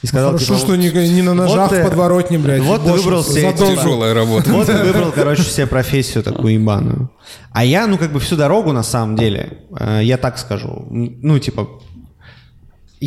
И 0.00 0.06
сказал, 0.06 0.32
Хорошо, 0.32 0.54
типа, 0.54 0.58
что 0.58 0.76
не, 0.76 0.90
не 0.90 1.22
на 1.22 1.34
ножах 1.34 1.70
вот 1.70 1.78
в 1.78 1.82
подворотне, 1.82 2.38
блядь. 2.38 2.62
Вот 2.62 2.84
ты 2.84 2.92
выбрал 2.92 3.24
себе 3.24 3.52
доллар. 3.52 3.76
Тяжелая 3.76 4.14
работа. 4.14 4.50
вот 4.50 4.66
ты 4.66 4.74
выбрал, 4.74 5.10
короче, 5.12 5.42
себе 5.42 5.66
профессию 5.66 6.22
такую 6.22 6.54
ебаную. 6.54 7.10
А 7.50 7.64
я, 7.64 7.86
ну, 7.88 7.98
как 7.98 8.12
бы 8.12 8.20
всю 8.20 8.36
дорогу, 8.36 8.72
на 8.72 8.84
самом 8.84 9.16
деле, 9.16 9.58
э, 9.78 10.00
я 10.04 10.18
так 10.18 10.38
скажу, 10.38 10.86
ну, 10.90 11.38
типа, 11.38 11.68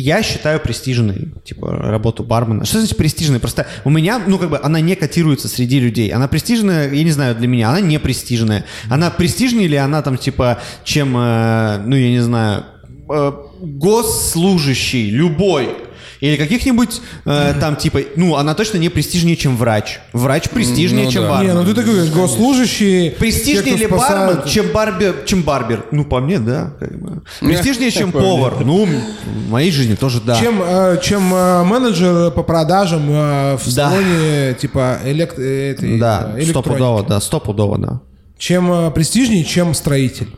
я 0.00 0.22
считаю 0.22 0.60
престижной, 0.60 1.28
типа, 1.42 1.70
работу 1.70 2.22
бармена. 2.22 2.66
Что 2.66 2.78
значит 2.78 2.98
престижной? 2.98 3.40
Просто 3.40 3.66
у 3.84 3.90
меня, 3.90 4.20
ну, 4.26 4.38
как 4.38 4.50
бы, 4.50 4.60
она 4.62 4.80
не 4.80 4.94
котируется 4.94 5.48
среди 5.48 5.80
людей. 5.80 6.10
Она 6.10 6.28
престижная, 6.28 6.92
я 6.92 7.02
не 7.02 7.10
знаю, 7.10 7.34
для 7.34 7.48
меня, 7.48 7.70
она 7.70 7.80
не 7.80 7.98
престижная. 7.98 8.66
Она 8.90 9.10
престижнее 9.10 9.68
ли 9.68 9.76
она 9.76 10.02
там, 10.02 10.18
типа, 10.18 10.60
чем, 10.84 11.16
э, 11.16 11.78
ну, 11.86 11.96
я 11.96 12.10
не 12.10 12.20
знаю, 12.20 12.64
э, 13.08 13.32
госслужащий, 13.60 15.08
любой. 15.08 15.85
Или 16.20 16.36
каких-нибудь 16.36 17.00
э, 17.24 17.54
там, 17.60 17.76
типа, 17.76 18.00
ну, 18.16 18.36
она 18.36 18.54
точно 18.54 18.78
не 18.78 18.88
престижнее, 18.88 19.36
чем 19.36 19.56
врач. 19.56 20.00
Врач 20.12 20.48
престижнее, 20.48 21.04
Ну 21.04 21.10
чем 21.10 21.22
да. 21.24 21.28
бармен. 21.30 21.48
Не, 21.54 21.60
ну 21.60 21.64
ты 21.64 21.74
такой 21.74 21.92
говоришь, 21.94 22.12
госслужащий. 22.12 23.10
Престижнее 23.10 23.62
те, 23.76 23.82
ли 23.82 23.86
кто 23.86 23.96
спасают. 23.98 24.36
бармен, 24.36 24.48
чем 24.50 24.66
барбер, 24.72 25.16
чем 25.26 25.42
барбер? 25.42 25.84
Ну, 25.90 26.04
по 26.04 26.20
мне, 26.20 26.38
да. 26.38 26.72
Как 26.80 26.98
бы. 26.98 27.22
Престижнее, 27.40 27.90
чем 27.90 28.12
повар? 28.12 28.64
Ну, 28.64 28.86
в 28.86 29.50
моей 29.50 29.70
жизни 29.70 29.94
тоже 29.94 30.20
да. 30.20 30.40
Чем, 30.40 30.62
э, 30.62 30.98
чем 31.02 31.34
э, 31.34 31.64
менеджер 31.64 32.30
по 32.30 32.42
продажам 32.42 33.02
э, 33.10 33.56
в 33.56 33.74
Да. 33.74 33.90
салоне, 33.90 34.54
типа, 34.54 34.98
элект... 35.04 35.38
э, 35.38 35.72
этой, 35.72 35.98
Да, 35.98 36.32
э, 36.34 36.40
электроники. 36.40 36.50
стопудово, 36.50 37.02
да, 37.04 37.20
стопудово, 37.20 37.78
да. 37.78 38.00
Чем 38.38 38.70
э, 38.72 38.90
престижнее, 38.90 39.44
чем 39.44 39.74
строитель. 39.74 40.28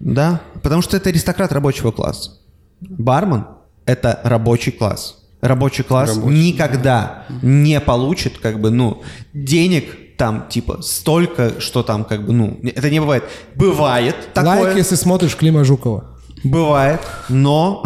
Да, 0.00 0.40
потому 0.62 0.82
что 0.82 0.96
это 0.96 1.10
аристократ 1.10 1.52
рабочего 1.52 1.90
класса. 1.92 2.32
Бармен– 2.80 3.44
это 3.86 4.18
рабочий 4.24 4.72
класс. 4.72 5.16
Рабочий 5.40 5.84
класс 5.84 6.16
никогда 6.16 7.24
не 7.42 7.80
получит, 7.80 8.38
как 8.38 8.60
бы, 8.60 8.70
ну, 8.70 9.02
денег 9.32 10.16
там, 10.16 10.48
типа, 10.48 10.82
столько, 10.82 11.60
что 11.60 11.82
там, 11.82 12.04
как 12.04 12.26
бы, 12.26 12.34
ну, 12.34 12.60
это 12.62 12.90
не 12.90 13.00
бывает. 13.00 13.24
Бывает 13.54 14.34
такое. 14.34 14.64
Лайк, 14.64 14.76
если 14.76 14.96
смотришь 14.96 15.34
Клима 15.34 15.64
Жукова. 15.64 16.18
Бывает, 16.44 17.00
но... 17.28 17.82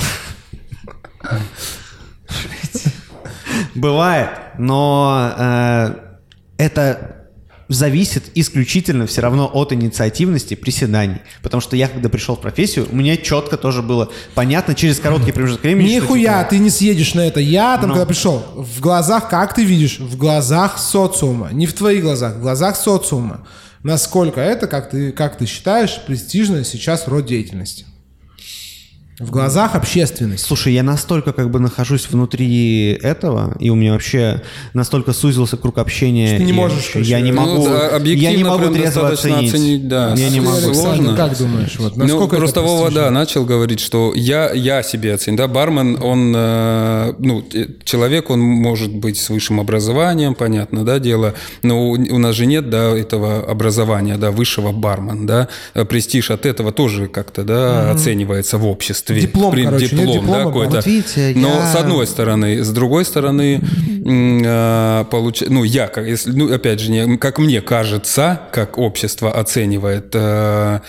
Бывает, 3.77 4.31
но 4.59 5.33
э, 5.37 5.95
это 6.59 7.24
зависит 7.69 8.25
исключительно 8.35 9.07
все 9.07 9.21
равно 9.21 9.51
от 9.53 9.73
инициативности 9.73 10.55
приседаний. 10.55 11.19
Потому 11.43 11.61
что 11.61 11.77
я, 11.77 11.89
когда 11.89 12.09
пришел 12.09 12.37
в 12.37 12.41
профессию, 12.41 12.87
у 12.91 12.97
меня 12.97 13.17
четко 13.17 13.57
тоже 13.57 13.83
было 13.83 14.11
понятно 14.35 14.75
через 14.75 14.99
короткий 15.01 15.33
промежуток 15.33 15.65
времени. 15.65 15.89
что, 15.89 16.03
Нихуя, 16.03 16.39
типа, 16.41 16.51
ты 16.51 16.59
не 16.59 16.71
съедешь 16.71 17.15
на 17.15 17.21
это. 17.27 17.41
Я 17.41 17.77
там, 17.79 17.89
Ну. 17.89 17.95
когда 17.95 18.07
пришел, 18.07 18.43
в 18.55 18.81
глазах, 18.81 19.29
как 19.29 19.55
ты 19.55 19.65
видишь, 19.65 19.99
в 19.99 20.17
глазах 20.17 20.79
социума, 20.79 21.51
не 21.53 21.67
в 21.67 21.73
твоих 21.75 22.03
глазах, 22.03 22.37
в 22.37 22.41
глазах 22.41 22.77
социума, 22.77 23.47
насколько 23.83 24.41
это, 24.41 24.67
как 24.67 24.91
ты, 24.91 25.13
как 25.13 25.39
ты 25.39 25.47
считаешь, 25.47 26.01
престижно 26.07 26.65
сейчас 26.65 27.07
род 27.09 27.27
деятельности. 27.27 27.87
В 29.19 29.31
глазах 29.31 29.77
общественности. 29.77 30.47
Слушай, 30.47 30.73
я 30.73 30.83
настолько 30.83 31.33
как 31.33 31.51
бы 31.51 31.61
нахожусь 31.61 32.09
внутри 32.11 32.93
этого, 32.93 33.57
и 33.61 33.71
у 33.71 33.75
меня 33.75 33.93
вообще 33.93 34.43
настолько 34.73 35.13
сузился 35.13 35.57
круг 35.57 35.79
общения. 35.79 36.29
Что 36.29 36.37
ты 36.39 36.45
не 36.45 36.53
можешь, 36.53 36.91
короче, 36.93 37.11
Я 37.11 37.21
не 37.21 37.31
ну, 37.31 37.41
могу, 37.41 37.69
да, 37.69 37.97
объективно 37.97 38.31
я 38.31 38.37
не 38.37 38.45
могу 38.45 38.75
трезво 38.75 39.09
достаточно 39.09 39.39
оценить. 39.39 39.55
оценить, 39.55 39.89
да. 39.89 40.15
Я 40.17 40.31
не 40.31 40.41
могу. 40.41 40.75
Сложно. 40.75 41.17
как 41.17 41.39
думаешь, 41.39 41.77
вот, 41.79 41.97
Ну, 41.97 42.05
насколько 42.05 42.37
просто 42.37 42.63
Вова, 42.63 42.91
да, 42.91 43.11
начал 43.11 43.45
говорить, 43.45 43.81
что 43.81 44.13
я, 44.15 44.53
я 44.53 44.83
себе 44.83 45.15
оценю, 45.15 45.37
да, 45.37 45.49
бармен, 45.49 46.03
он, 46.03 46.33
э, 46.37 47.15
ну, 47.19 47.45
человек, 47.85 48.31
он 48.31 48.41
может 48.41 48.93
быть 48.93 49.17
с 49.17 49.29
высшим 49.29 49.61
образованием, 49.61 50.35
понятно, 50.35 50.85
да, 50.85 50.99
дело, 50.99 51.35
но 51.63 51.91
у, 51.91 51.93
у 51.93 52.19
нас 52.19 52.35
же 52.35 52.47
нет, 52.47 52.69
да, 52.69 52.97
этого 52.97 53.49
образования, 53.49 54.17
да, 54.17 54.31
высшего 54.31 54.73
бармен, 54.73 55.27
да, 55.27 55.49
Э, 55.75 55.85
престиж 55.85 56.31
от 56.31 56.47
этого 56.47 56.73
тоже 56.73 57.09
как-то, 57.09 57.43
да, 57.45 57.91
оценивается 57.91 58.59
в 58.59 58.67
обществе. 58.67 59.04
Диплом, 59.13 59.53
При- 59.53 59.65
короче, 59.65 59.85
нет 59.85 60.07
диплом, 60.07 60.13
диплома, 60.21 60.39
да, 60.39 60.45
какой-то. 60.45 60.77
Вот 60.77 60.87
видите, 60.87 61.33
Но 61.37 61.49
я- 61.49 61.73
с 61.73 61.77
одной 61.77 62.07
стороны, 62.07 62.65
с 62.65 62.71
другой 62.71 63.05
стороны, 63.05 63.61
э, 64.05 65.05
получ- 65.11 65.47
ну, 65.49 65.65
я, 65.65 65.87
как, 65.89 66.07
если, 66.07 66.33
ну, 66.33 66.53
опять 66.53 66.81
же, 66.81 66.91
не- 66.91 67.17
как 67.19 67.39
мне 67.39 67.61
кажется, 67.61 68.41
как 68.53 68.79
общество 68.79 69.33
оценивает 69.33 70.11
э, 70.15 70.81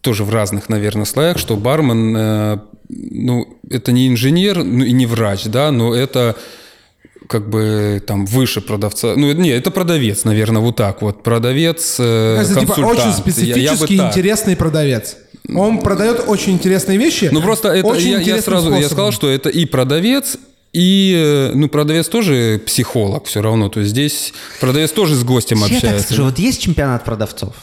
тоже 0.00 0.24
в 0.24 0.30
разных, 0.30 0.68
наверное, 0.68 1.04
слоях, 1.04 1.38
что 1.38 1.56
бармен, 1.56 2.16
э, 2.16 2.58
ну, 2.88 3.46
это 3.70 3.92
не 3.92 4.08
инженер, 4.08 4.64
ну, 4.64 4.84
и 4.84 4.92
не 4.92 5.06
врач, 5.06 5.44
да, 5.44 5.70
но 5.70 5.94
это 5.94 6.36
как 7.30 7.48
бы 7.48 8.02
там 8.04 8.26
выше 8.26 8.60
продавца. 8.60 9.14
Ну, 9.16 9.32
не, 9.32 9.50
это 9.50 9.70
продавец, 9.70 10.24
наверное, 10.24 10.60
вот 10.60 10.74
так 10.76 11.00
вот. 11.00 11.22
Продавец, 11.22 11.96
э, 12.00 12.42
Это 12.42 12.60
типа 12.60 12.72
очень 12.72 13.00
Я- 13.02 13.06
я 13.06 13.12
специфический, 13.12 13.96
так. 13.98 14.10
интересный 14.10 14.56
продавец. 14.56 15.16
Он 15.54 15.78
продает 15.78 16.24
очень 16.26 16.54
интересные 16.54 16.98
вещи. 16.98 17.28
Ну 17.32 17.40
просто 17.40 17.68
это 17.68 17.86
очень 17.86 18.10
я, 18.10 18.18
я 18.20 18.42
сразу 18.42 18.74
я 18.74 18.86
сказал, 18.86 19.12
что 19.12 19.30
это 19.30 19.48
и 19.48 19.64
продавец, 19.64 20.38
и 20.72 21.14
э, 21.16 21.52
ну 21.54 21.68
продавец 21.68 22.08
тоже 22.08 22.60
психолог 22.66 23.26
все 23.26 23.40
равно. 23.42 23.68
То 23.68 23.80
есть 23.80 23.92
здесь 23.92 24.32
продавец 24.60 24.90
тоже 24.90 25.14
с 25.14 25.22
гостем 25.22 25.58
Я 25.58 25.64
так 25.66 25.72
общается. 25.76 26.04
скажу, 26.06 26.24
вот 26.24 26.38
есть 26.38 26.60
чемпионат 26.60 27.04
продавцов? 27.04 27.54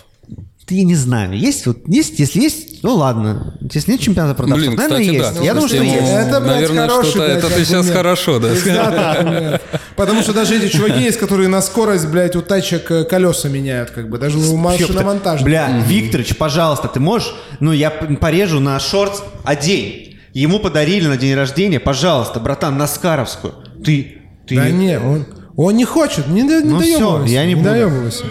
Я 0.70 0.84
не 0.84 0.96
знаю. 0.96 1.38
Есть 1.38 1.66
вот 1.66 1.78
есть, 1.88 2.20
если 2.20 2.42
есть, 2.42 2.84
ну 2.84 2.96
ладно. 2.96 3.58
Если 3.74 3.92
нет 3.92 4.02
чемпионата 4.02 4.36
продавцов, 4.36 4.68
Блин, 4.68 4.76
наверное, 4.78 5.00
кстати, 5.02 5.16
есть. 5.16 5.40
да. 5.40 5.46
Я 5.46 5.54
думаю, 5.54 5.70
что 5.70 5.78
есть. 5.84 5.96
Это, 6.10 6.42
блядь, 6.42 6.54
Наверное, 6.56 6.88
хороший, 6.90 7.10
что-то- 7.10 7.26
блядь, 7.26 7.38
это 7.38 7.50
ты 7.54 7.66
сейчас 7.66 7.90
хорошо, 7.90 8.40
да. 8.40 9.62
Потому 9.96 10.22
что 10.22 10.34
даже 10.34 10.58
эти 10.58 10.72
чуваки 10.76 11.02
есть, 11.02 11.18
которые 11.18 11.48
на 11.48 11.62
скорость, 11.62 12.08
блядь, 12.08 12.36
у 12.36 12.42
тачек 12.42 12.92
э, 12.92 13.04
колеса 13.06 13.50
меняют, 13.50 13.92
как 13.92 14.10
бы, 14.10 14.18
даже 14.18 14.38
у 14.38 14.58
машиномонтажа. 14.58 15.44
Бля, 15.44 15.82
Викторович, 15.88 16.36
пожалуйста, 16.38 16.88
ты 16.88 17.00
можешь? 17.00 17.34
Ну, 17.60 17.72
я 17.72 17.90
порежу 17.90 18.60
на 18.60 18.80
шорт 18.80 19.24
одень. 19.44 20.18
Ему 20.34 20.60
подарили 20.60 21.08
на 21.08 21.18
день 21.18 21.34
рождения, 21.34 21.80
пожалуйста, 21.80 22.40
братан, 22.40 22.78
на 22.78 22.88
Скаровскую. 22.88 23.56
Ты, 23.84 24.18
ты... 24.46 24.56
Да 24.56 24.70
не, 24.70 25.00
он, 25.00 25.26
он 25.58 25.76
не 25.76 25.84
хочет, 25.86 26.28
не, 26.28 26.44
не 26.44 26.60
Ну 26.60 26.80
доебывайся, 26.80 27.26
всё, 27.26 27.26
я 27.26 27.46
не 27.46 27.56
буду. 27.56 27.70
доебывайся. 27.70 28.24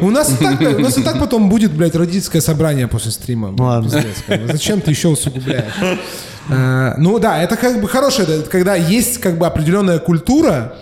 У 0.00 0.10
нас, 0.10 0.30
и 0.32 0.36
так, 0.44 0.60
у 0.60 0.80
нас 0.80 0.98
и 0.98 1.02
так 1.02 1.18
потом 1.18 1.48
будет, 1.48 1.72
блядь, 1.72 1.94
родительское 1.96 2.40
собрание 2.42 2.86
после 2.88 3.10
стрима. 3.10 3.52
Ладно. 3.58 3.90
Пиздец. 3.90 4.50
Зачем 4.52 4.80
ты 4.80 4.90
еще 4.92 5.08
усугубляешь? 5.08 5.72
А, 6.50 6.94
Ну 6.98 7.18
да, 7.18 7.42
это 7.42 7.56
как 7.56 7.80
бы 7.80 7.88
хорошее, 7.88 8.28
это 8.40 8.50
когда 8.50 8.74
есть 8.76 9.18
как 9.18 9.38
бы 9.38 9.46
определенная 9.46 9.98
культура, 9.98 10.74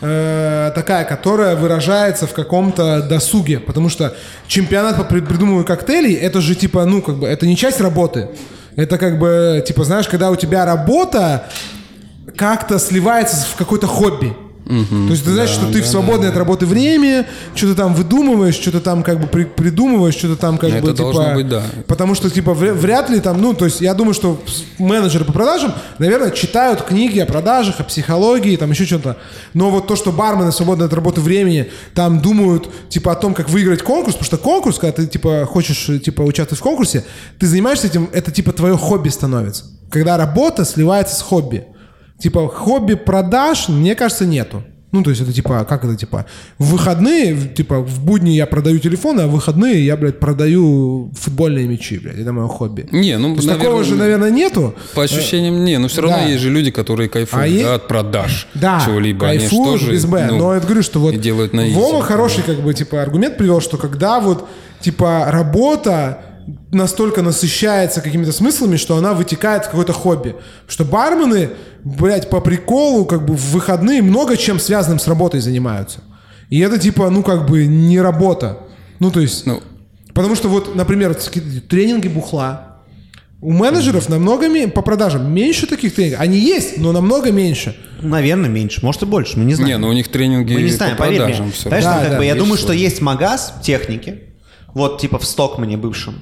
э, 0.00 0.72
такая, 0.74 1.04
которая 1.04 1.56
выражается 1.56 2.26
в 2.26 2.32
каком-то 2.32 3.02
досуге, 3.02 3.58
потому 3.58 3.88
что 3.88 4.14
чемпионат 4.48 4.96
по 4.96 5.02
прид- 5.02 5.26
придумыванию 5.26 5.64
коктейлей, 5.64 6.14
это 6.14 6.40
же 6.40 6.54
типа, 6.54 6.84
ну 6.84 7.00
как 7.02 7.16
бы, 7.16 7.26
это 7.26 7.46
не 7.46 7.56
часть 7.56 7.80
работы, 7.80 8.28
это 8.76 8.98
как 8.98 9.18
бы, 9.18 9.62
типа, 9.66 9.84
знаешь, 9.84 10.08
когда 10.08 10.30
у 10.30 10.36
тебя 10.36 10.64
работа 10.64 11.44
как-то 12.36 12.78
сливается 12.78 13.36
в 13.52 13.56
какое-то 13.56 13.86
хобби. 13.86 14.32
То 14.72 15.10
есть 15.10 15.24
ты 15.24 15.32
знаешь, 15.32 15.50
что 15.50 15.70
ты 15.70 15.82
в 15.82 15.86
свободное 15.86 16.30
от 16.30 16.36
работы 16.36 16.64
время, 16.66 17.26
что-то 17.54 17.74
там 17.74 17.94
выдумываешь, 17.94 18.54
что-то 18.54 18.80
там 18.80 19.02
как 19.02 19.20
бы 19.20 19.26
при- 19.26 19.44
придумываешь, 19.44 20.14
что-то 20.14 20.36
там 20.36 20.56
как 20.58 20.70
Ну, 20.70 20.80
бы 20.80 20.90
это 20.90 20.96
типа... 21.04 21.32
быть, 21.34 21.48
да. 21.48 21.62
Потому 21.86 22.14
что 22.14 22.30
типа 22.30 22.50
вря- 22.50 22.72
вряд 22.72 23.10
ли 23.10 23.20
там, 23.20 23.40
ну 23.40 23.52
то 23.54 23.64
есть 23.66 23.80
я 23.80 23.94
думаю, 23.94 24.14
что 24.14 24.40
менеджеры 24.78 25.24
по 25.24 25.32
продажам, 25.32 25.74
наверное, 25.98 26.30
читают 26.30 26.82
книги 26.82 27.18
о 27.18 27.26
продажах, 27.26 27.80
о 27.80 27.84
психологии, 27.84 28.56
там 28.56 28.70
еще 28.70 28.84
что-то. 28.86 29.16
Но 29.54 29.70
вот 29.70 29.86
то, 29.86 29.96
что 29.96 30.12
бармены 30.12 30.52
свободное 30.52 30.86
от 30.86 30.94
работы 30.94 31.20
времени 31.20 31.70
там 31.94 32.20
думают 32.20 32.68
типа 32.88 33.12
о 33.12 33.14
том, 33.14 33.34
как 33.34 33.50
выиграть 33.50 33.82
конкурс, 33.82 34.14
потому 34.14 34.24
что 34.26 34.38
конкурс, 34.38 34.78
когда 34.78 34.92
ты 34.96 35.06
типа 35.06 35.46
хочешь 35.46 35.90
типа 36.02 36.22
участвовать 36.22 36.60
в 36.60 36.62
конкурсе, 36.62 37.04
ты 37.38 37.46
занимаешься 37.46 37.88
этим, 37.88 38.08
это 38.12 38.30
типа 38.30 38.52
твое 38.52 38.76
хобби 38.76 39.08
становится. 39.10 39.64
Когда 39.90 40.16
работа 40.16 40.64
сливается 40.64 41.16
с 41.16 41.20
хобби. 41.20 41.64
Типа 42.22 42.48
хобби 42.48 42.94
продаж, 42.94 43.68
мне 43.68 43.96
кажется, 43.96 44.26
нету. 44.26 44.62
Ну, 44.92 45.02
то 45.02 45.10
есть 45.10 45.22
это 45.22 45.32
типа, 45.32 45.64
как 45.64 45.84
это 45.84 45.96
типа, 45.96 46.26
в 46.58 46.72
выходные, 46.72 47.34
типа, 47.48 47.80
в 47.80 48.04
будни 48.04 48.30
я 48.30 48.46
продаю 48.46 48.78
телефоны, 48.78 49.22
а 49.22 49.26
в 49.26 49.30
выходные 49.30 49.84
я, 49.84 49.96
блядь, 49.96 50.20
продаю 50.20 51.10
футбольные 51.18 51.66
мячи, 51.66 51.98
блядь, 51.98 52.18
это 52.18 52.32
мое 52.32 52.46
хобби. 52.46 52.86
Не, 52.92 53.18
ну, 53.18 53.28
наверное, 53.34 53.56
такого 53.56 53.84
же, 53.84 53.96
наверное, 53.96 54.30
нету. 54.30 54.74
По 54.94 55.02
ощущениям, 55.02 55.64
не, 55.64 55.78
но 55.78 55.88
все 55.88 56.02
равно 56.02 56.18
да. 56.18 56.26
есть 56.26 56.42
же 56.42 56.50
люди, 56.50 56.70
которые 56.70 57.08
кайфуют 57.08 57.44
А 57.44 57.48
да, 57.48 57.70
е- 57.70 57.74
от 57.74 57.88
продаж 57.88 58.46
Да, 58.54 58.82
чего-либо. 58.84 59.26
Кайфуют 59.26 59.80
тоже, 59.80 59.92
без 59.92 60.04
Б. 60.04 60.28
ну, 60.30 60.36
но 60.36 60.54
я 60.54 60.60
говорю, 60.60 60.82
что 60.82 61.00
вот 61.00 61.18
делают 61.18 61.54
на 61.54 61.68
изи. 61.68 61.74
Вова 61.74 62.02
хороший, 62.02 62.44
как 62.44 62.60
бы, 62.60 62.72
типа, 62.72 63.02
аргумент 63.02 63.36
привел, 63.36 63.60
что 63.60 63.78
когда 63.78 64.20
вот 64.20 64.46
типа, 64.80 65.26
работа 65.28 66.18
настолько 66.72 67.22
насыщается 67.22 68.00
какими-то 68.00 68.32
смыслами, 68.32 68.76
что 68.76 68.96
она 68.96 69.12
вытекает 69.12 69.64
в 69.64 69.70
какое-то 69.70 69.92
хобби. 69.92 70.34
Что 70.66 70.84
бармены, 70.84 71.50
блядь, 71.84 72.30
по 72.30 72.40
приколу, 72.40 73.04
как 73.04 73.24
бы 73.24 73.34
в 73.34 73.52
выходные 73.52 74.02
много 74.02 74.36
чем 74.36 74.58
связанным 74.58 74.98
с 74.98 75.06
работой 75.06 75.40
занимаются. 75.40 76.00
И 76.48 76.58
это 76.60 76.78
типа, 76.78 77.10
ну, 77.10 77.22
как 77.22 77.46
бы 77.48 77.66
не 77.66 78.00
работа. 78.00 78.58
Ну, 78.98 79.10
то 79.10 79.20
есть... 79.20 79.46
Ну, 79.46 79.62
Потому 80.14 80.34
что 80.34 80.48
вот, 80.48 80.74
например, 80.74 81.14
тренинги 81.14 82.08
бухла. 82.08 82.78
У 83.40 83.50
менеджеров 83.50 84.08
намного 84.08 84.46
по 84.68 84.82
продажам 84.82 85.32
меньше 85.32 85.66
таких 85.66 85.94
тренингов. 85.94 86.20
Они 86.20 86.38
есть, 86.38 86.78
но 86.78 86.92
намного 86.92 87.32
меньше. 87.32 87.76
Наверное, 88.00 88.48
меньше, 88.50 88.80
может 88.84 89.02
и 89.02 89.06
больше, 89.06 89.38
мы 89.38 89.44
не 89.44 89.54
знаем. 89.54 89.70
не, 89.72 89.78
ну 89.78 89.88
у 89.88 89.92
них 89.92 90.08
тренинги 90.08 90.54
Мы 90.54 90.62
не 90.62 90.70
по 90.70 90.76
знаем, 90.76 90.96
поверь 90.96 91.14
мне. 91.14 91.20
продажам 91.24 91.52
все 91.52 91.64
Понимаешь, 91.64 91.84
Да, 91.84 91.92
там 91.92 92.00
как 92.02 92.10
да, 92.12 92.18
бы, 92.18 92.24
я 92.24 92.34
думаю, 92.34 92.56
что 92.58 92.72
есть 92.72 93.00
магаз 93.00 93.54
техники, 93.62 94.20
вот 94.74 95.00
типа 95.00 95.18
в 95.18 95.24
Стокмане 95.24 95.76
бывшем, 95.76 96.20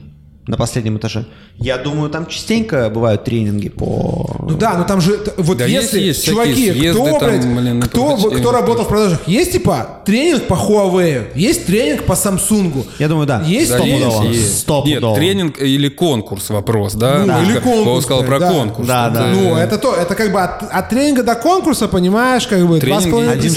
на 0.50 0.56
последнем 0.56 0.96
этаже. 0.98 1.24
Я 1.58 1.78
думаю, 1.78 2.10
там 2.10 2.26
частенько 2.26 2.90
бывают 2.90 3.24
тренинги 3.24 3.68
по... 3.68 4.36
Ну 4.48 4.56
да, 4.56 4.76
но 4.76 4.84
там 4.84 5.00
же 5.00 5.18
вот 5.36 5.58
Да 5.58 5.64
если 5.66 6.00
есть- 6.00 6.18
есть 6.18 6.24
чуваки, 6.26 6.72
съезды 6.72 6.90
кто, 6.92 7.18
там, 7.18 7.30
блядь, 7.30 7.46
блин, 7.46 7.82
кто, 7.82 8.16
кто 8.16 8.50
работал 8.52 8.84
в 8.84 8.88
продажах, 8.88 9.20
есть 9.26 9.52
типа 9.52 10.00
тренинг 10.04 10.44
по 10.48 10.54
Huawei, 10.54 11.28
есть 11.36 11.66
тренинг 11.66 12.04
по 12.04 12.14
Samsung. 12.14 12.84
Я 12.98 13.08
думаю, 13.08 13.26
да. 13.26 13.42
Есть 13.46 13.70
Да, 13.70 13.78
тренинг? 13.78 14.24
есть. 14.24 14.58
Стопудово. 14.60 15.10
Нет, 15.10 15.18
тренинг 15.18 15.60
или 15.62 15.88
конкурс 15.88 16.50
вопрос, 16.50 16.94
да? 16.94 17.24
Ну, 17.24 17.32
Мы 17.32 17.44
или 17.44 17.58
конкурс, 17.60 17.86
Вова 17.86 18.00
сказал 18.00 18.22
да, 18.22 18.26
про 18.26 18.38
да. 18.40 18.50
конкурс. 18.50 18.88
Да, 18.88 19.10
да. 19.10 19.26
Ну, 19.28 19.56
это 19.56 19.78
то, 19.78 19.94
это 19.94 20.14
как 20.14 20.32
бы 20.32 20.40
от, 20.42 20.62
от 20.64 20.88
тренинга 20.88 21.22
до 21.22 21.34
конкурса, 21.36 21.86
понимаешь, 21.88 22.46
как 22.46 22.66
бы 22.66 22.80
два 22.80 23.00
с 23.00 23.06
половиной 23.06 23.34
один. 23.34 23.54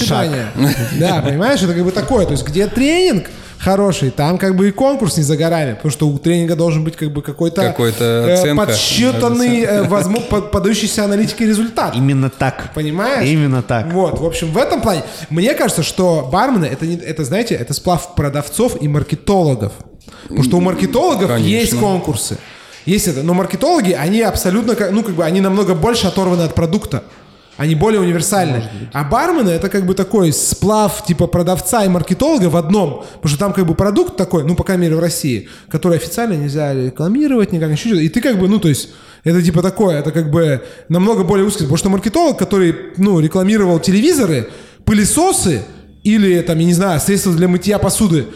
Да, 1.00 1.22
понимаешь, 1.22 1.62
это 1.62 1.74
как 1.74 1.84
бы 1.84 1.92
такое. 1.92 2.26
То 2.26 2.34
есть, 2.34 2.46
где 2.46 2.68
тренинг 2.68 3.30
хороший, 3.64 4.10
там 4.12 4.38
как 4.38 4.56
бы 4.56 4.68
и 4.68 4.72
конкурс 4.72 5.18
не 5.18 5.24
за 5.24 5.38
горами, 5.38 5.74
потому 5.74 5.92
что 5.92 6.08
у 6.08 6.18
тренинга 6.20 6.56
должен 6.56 6.84
быть 6.84 6.96
как 6.96 7.12
бы 7.12 7.22
какой-то 7.22 7.62
Какой-то 7.62 8.04
э, 8.04 8.34
оценка. 8.34 8.66
подсчитанный, 8.66 9.62
э, 9.62 9.84
возможно, 9.84 10.28
под- 10.30 10.52
поддающийся 10.52 11.06
аналитике 11.06 11.46
результат. 11.46 11.96
Именно 11.96 12.30
так. 12.30 12.72
Понимаешь? 12.74 13.28
Именно 13.28 13.62
так. 13.64 13.92
Вот, 13.94 14.20
в 14.20 14.26
общем, 14.26 14.52
в 14.52 14.58
этом 14.58 14.82
плане. 14.82 15.04
Мне 15.30 15.54
кажется, 15.54 15.84
что 15.84 16.30
бармены, 16.32 16.66
это, 16.66 16.86
не, 16.86 16.96
это 16.98 17.24
знаете, 17.24 17.56
это 17.56 17.74
сплав 17.74 18.16
продавцов 18.16 18.82
и 18.82 18.88
маркетологов. 18.88 19.72
Потому 20.24 20.44
что 20.44 20.58
у 20.58 20.62
маркетологов 20.62 21.28
Конечно. 21.30 21.48
есть 21.50 21.80
конкурсы. 21.80 22.38
Есть 22.86 23.08
это. 23.08 23.24
Но 23.24 23.34
маркетологи, 23.34 23.92
они 23.94 24.22
абсолютно, 24.22 24.76
ну, 24.92 25.04
как 25.04 25.16
бы, 25.16 25.24
они 25.24 25.42
намного 25.42 25.74
больше 25.74 26.08
оторваны 26.08 26.42
от 26.44 26.54
продукта. 26.54 27.04
Они 27.58 27.76
более 27.76 28.02
универсальны. 28.02 28.64
А 28.94 29.04
бармены 29.04 29.50
это 29.50 29.70
как 29.70 29.86
бы 29.86 29.94
такой 29.94 30.34
сплав 30.34 31.06
типа 31.06 31.28
продавца 31.28 31.86
и 31.86 31.88
маркетолога 31.88 32.48
в 32.48 32.58
одном. 32.58 33.06
Потому 33.16 33.30
что 33.30 33.38
там 33.38 33.54
как 33.54 33.66
бы 33.68 33.76
продукт 33.76 34.18
такой, 34.18 34.44
ну, 34.44 34.56
по 34.56 34.64
крайней 34.64 34.84
мере, 34.84 34.96
в 34.96 35.00
России, 35.00 35.48
который 35.70 35.98
официально 35.98 36.34
нельзя 36.34 36.74
рекламировать 36.74 37.52
никак, 37.52 37.72
еще 37.72 37.90
что-то. 37.90 38.02
И 38.02 38.10
ты 38.10 38.22
как 38.22 38.40
бы, 38.40 38.48
ну, 38.48 38.60
то 38.60 38.70
есть, 38.70 38.90
это 39.24 39.42
типа 39.42 39.62
такое, 39.62 40.00
это 40.00 40.12
как 40.12 40.32
бы 40.32 40.64
намного 40.90 41.24
более 41.24 41.46
узкий. 41.46 41.64
Потому 41.64 41.78
что 41.78 41.90
маркетолог, 41.90 42.38
который, 42.38 42.76
ну, 42.98 43.20
рекламировал 43.20 43.80
телевизоры, 43.80 44.50
пылесосы 44.84 45.64
или, 46.04 46.42
там, 46.42 46.58
я 46.58 46.66
не 46.66 46.74
знаю, 46.74 47.00
средства 47.00 47.34
для 47.34 47.48
мытья 47.48 47.78
посуды, 47.78 48.28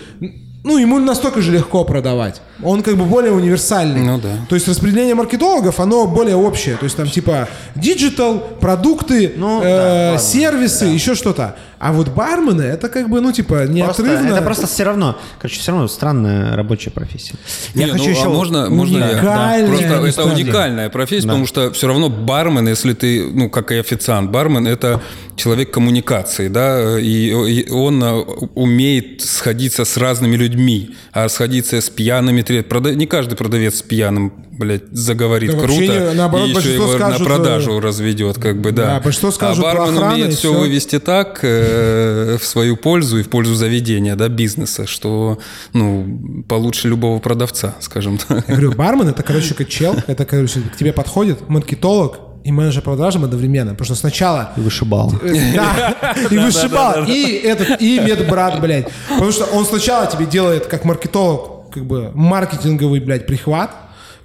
ну, 0.64 0.77
ему 0.77 0.99
настолько 0.99 1.41
же 1.41 1.52
легко 1.52 1.84
продавать. 1.85 2.41
Он 2.63 2.81
как 2.81 2.97
бы 2.97 3.05
более 3.05 3.31
универсальный. 3.31 4.01
Ну 4.01 4.19
да. 4.19 4.29
То 4.49 4.55
есть 4.55 4.67
распределение 4.67 5.15
маркетологов, 5.15 5.79
оно 5.79 6.07
более 6.07 6.35
общее. 6.35 6.75
То 6.77 6.85
есть 6.85 6.97
там 6.97 7.09
типа 7.09 7.47
digital, 7.75 8.39
продукты, 8.59 9.34
Ну, 9.35 9.61
э, 9.61 9.63
да, 9.63 10.05
ладно, 10.13 10.19
сервисы, 10.19 10.85
еще 10.85 11.15
что-то. 11.15 11.55
А 11.79 11.93
вот 11.93 12.09
бармены, 12.09 12.63
это 12.63 12.89
как 12.89 13.07
бы, 13.07 13.21
ну, 13.21 13.31
типа, 13.31 13.57
Просто- 13.57 13.71
неотрывно. 13.71 14.27
это 14.34 14.41
просто 14.41 14.65
все 14.65 14.84
равно, 14.84 15.15
короче, 15.39 15.59
все 15.59 15.71
равно 15.71 15.88
странная 15.88 16.55
рабочая 16.55 16.89
профессия. 16.89 17.35
Я 17.75 17.85
Не, 17.85 17.91
хочу 17.91 18.05
ну, 18.05 18.09
еще... 18.09 18.25
а 18.25 18.29
можно, 18.29 18.69
можно 18.69 18.97
я? 18.97 19.09
Уникальная 19.11 19.67
Просто 19.67 19.85
это 19.85 20.09
история. 20.09 20.31
уникальная 20.34 20.89
профессия, 20.89 21.27
потому 21.27 21.45
что 21.45 21.71
все 21.73 21.88
равно 21.88 22.09
бармен, 22.09 22.67
если 22.67 22.93
ты, 22.93 23.29
ну, 23.31 23.51
как 23.51 23.71
и 23.71 23.75
официант, 23.77 24.31
бармен– 24.31 24.65
это 24.67 25.01
человек 25.35 25.69
коммуникации, 25.69 26.47
да, 26.47 26.99
и, 26.99 27.29
и 27.29 27.69
он 27.69 28.03
а, 28.03 28.15
умеет 28.55 29.21
сходиться 29.21 29.85
с 29.85 29.97
разными 29.97 30.35
людьми, 30.35 30.95
а 31.13 31.29
сходиться 31.29 31.79
с 31.79 31.91
пьяными, 31.91 32.41
тре- 32.47 32.63
прода- 32.63 32.95
не 32.95 33.05
каждый 33.05 33.35
продавец 33.35 33.75
с 33.75 33.81
пьяным, 33.81 34.33
блядь, 34.51 34.83
заговорит 34.91 35.51
Да 35.51 35.59
круто, 35.59 35.81
не- 35.81 36.13
наоборот, 36.13 36.47
и 36.47 36.51
еще 36.51 36.73
его 36.75 36.87
скажут, 36.93 37.19
на 37.19 37.25
продажу 37.25 37.79
разведет, 37.79 38.37
как 38.39 38.61
бы, 38.61 38.71
да. 38.71 38.85
Да, 38.85 38.99
большинство 39.01 39.31
скажут 39.31 39.65
а 39.65 39.73
бармен 39.75 39.95
и 39.95 40.03
умеет 40.13 40.33
все 40.33 40.53
вывести 40.53 40.99
так 40.99 41.39
э, 41.43 42.37
в 42.39 42.45
свою 42.45 42.77
пользу 42.77 43.19
и 43.19 43.23
в 43.23 43.29
пользу 43.29 43.53
заведения, 43.53 44.15
да, 44.15 44.29
бизнеса, 44.29 44.87
что, 44.87 45.39
ну, 45.73 46.43
получше 46.47 46.87
любого 46.87 47.19
продавца, 47.19 47.75
скажем 47.81 48.17
так. 48.17 48.47
Я 48.47 48.55
говорю, 48.55 48.71
бармен 48.71 49.09
это, 49.09 49.23
короче, 49.23 49.53
как 49.53 49.67
чел, 49.67 49.95
это, 50.07 50.25
короче, 50.25 50.61
к 50.61 50.77
тебе 50.77 50.93
подходит 50.93 51.49
маркетолог 51.49 52.19
и 52.43 52.51
менеджер 52.51 52.81
продажи 52.81 53.19
одновременно. 53.19 53.71
Потому 53.71 53.85
что 53.87 53.95
сначала 53.95 54.53
Вышибал. 54.55 55.13
Да, 55.21 56.15
и 56.31 56.37
вышибал, 56.37 57.03
и 57.05 57.33
этот, 57.43 57.81
и 57.81 57.99
медбрат, 57.99 58.61
блядь. 58.61 58.87
Потому 59.09 59.31
что 59.33 59.43
он 59.45 59.65
сначала 59.65 60.07
тебе 60.07 60.25
делает, 60.25 60.67
как 60.67 60.85
маркетолог, 60.85 61.56
как 61.77 61.85
бы 61.85 62.11
маркетинговый, 62.13 62.99
блядь, 62.99 63.25
прихват, 63.27 63.71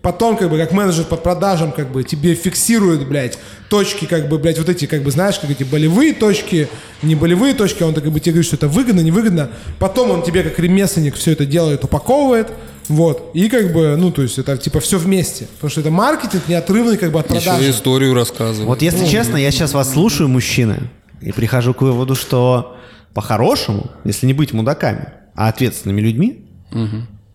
потом, 0.00 0.36
как 0.36 0.50
бы, 0.50 0.58
как 0.58 0.72
менеджер 0.72 1.04
по 1.04 1.16
продажам, 1.16 1.70
как 1.72 1.92
бы, 1.92 2.02
тебе 2.02 2.34
фиксирует, 2.34 3.06
блядь, 3.06 3.38
точки, 3.68 4.06
как 4.06 4.28
бы, 4.28 4.38
блядь, 4.38 4.58
вот 4.58 4.68
эти, 4.68 4.86
как 4.86 5.02
бы, 5.02 5.10
знаешь, 5.10 5.38
как 5.38 5.50
эти 5.50 5.62
болевые 5.62 6.12
точки, 6.12 6.68
не 7.02 7.14
болевые 7.14 7.54
точки, 7.54 7.82
он, 7.82 7.94
так, 7.94 8.04
как 8.04 8.12
бы, 8.12 8.20
тебе 8.20 8.32
говорит, 8.32 8.46
что 8.46 8.56
это 8.56 8.68
выгодно, 8.68 9.00
невыгодно. 9.00 9.50
Потом 9.78 10.10
он 10.10 10.22
тебе, 10.22 10.42
как 10.42 10.58
ремесленник, 10.58 11.14
все 11.14 11.32
это 11.32 11.46
делает, 11.46 11.84
упаковывает, 11.84 12.48
вот, 12.88 13.30
и 13.34 13.48
как 13.48 13.72
бы, 13.72 13.96
ну, 13.96 14.10
то 14.10 14.22
есть 14.22 14.38
это, 14.38 14.56
типа, 14.56 14.80
все 14.80 14.98
вместе. 14.98 15.46
Потому 15.54 15.70
что 15.70 15.80
это 15.82 15.90
маркетинг 15.90 16.42
неотрывный, 16.48 16.96
как 16.96 17.12
бы, 17.12 17.20
от 17.20 17.30
Еще 17.30 17.44
продажи. 17.50 17.70
историю 17.70 18.14
рассказывать. 18.14 18.66
Вот 18.66 18.82
если 18.82 19.06
честно, 19.06 19.36
я 19.36 19.50
сейчас 19.50 19.72
вас 19.72 19.92
слушаю, 19.92 20.28
мужчины, 20.28 20.90
и 21.20 21.30
прихожу 21.30 21.74
к 21.74 21.82
выводу, 21.82 22.16
что 22.16 22.76
по-хорошему, 23.14 23.92
если 24.04 24.26
не 24.26 24.32
быть 24.32 24.52
мудаками, 24.52 25.10
а 25.34 25.48
ответственными 25.48 26.00
людьми, 26.00 26.44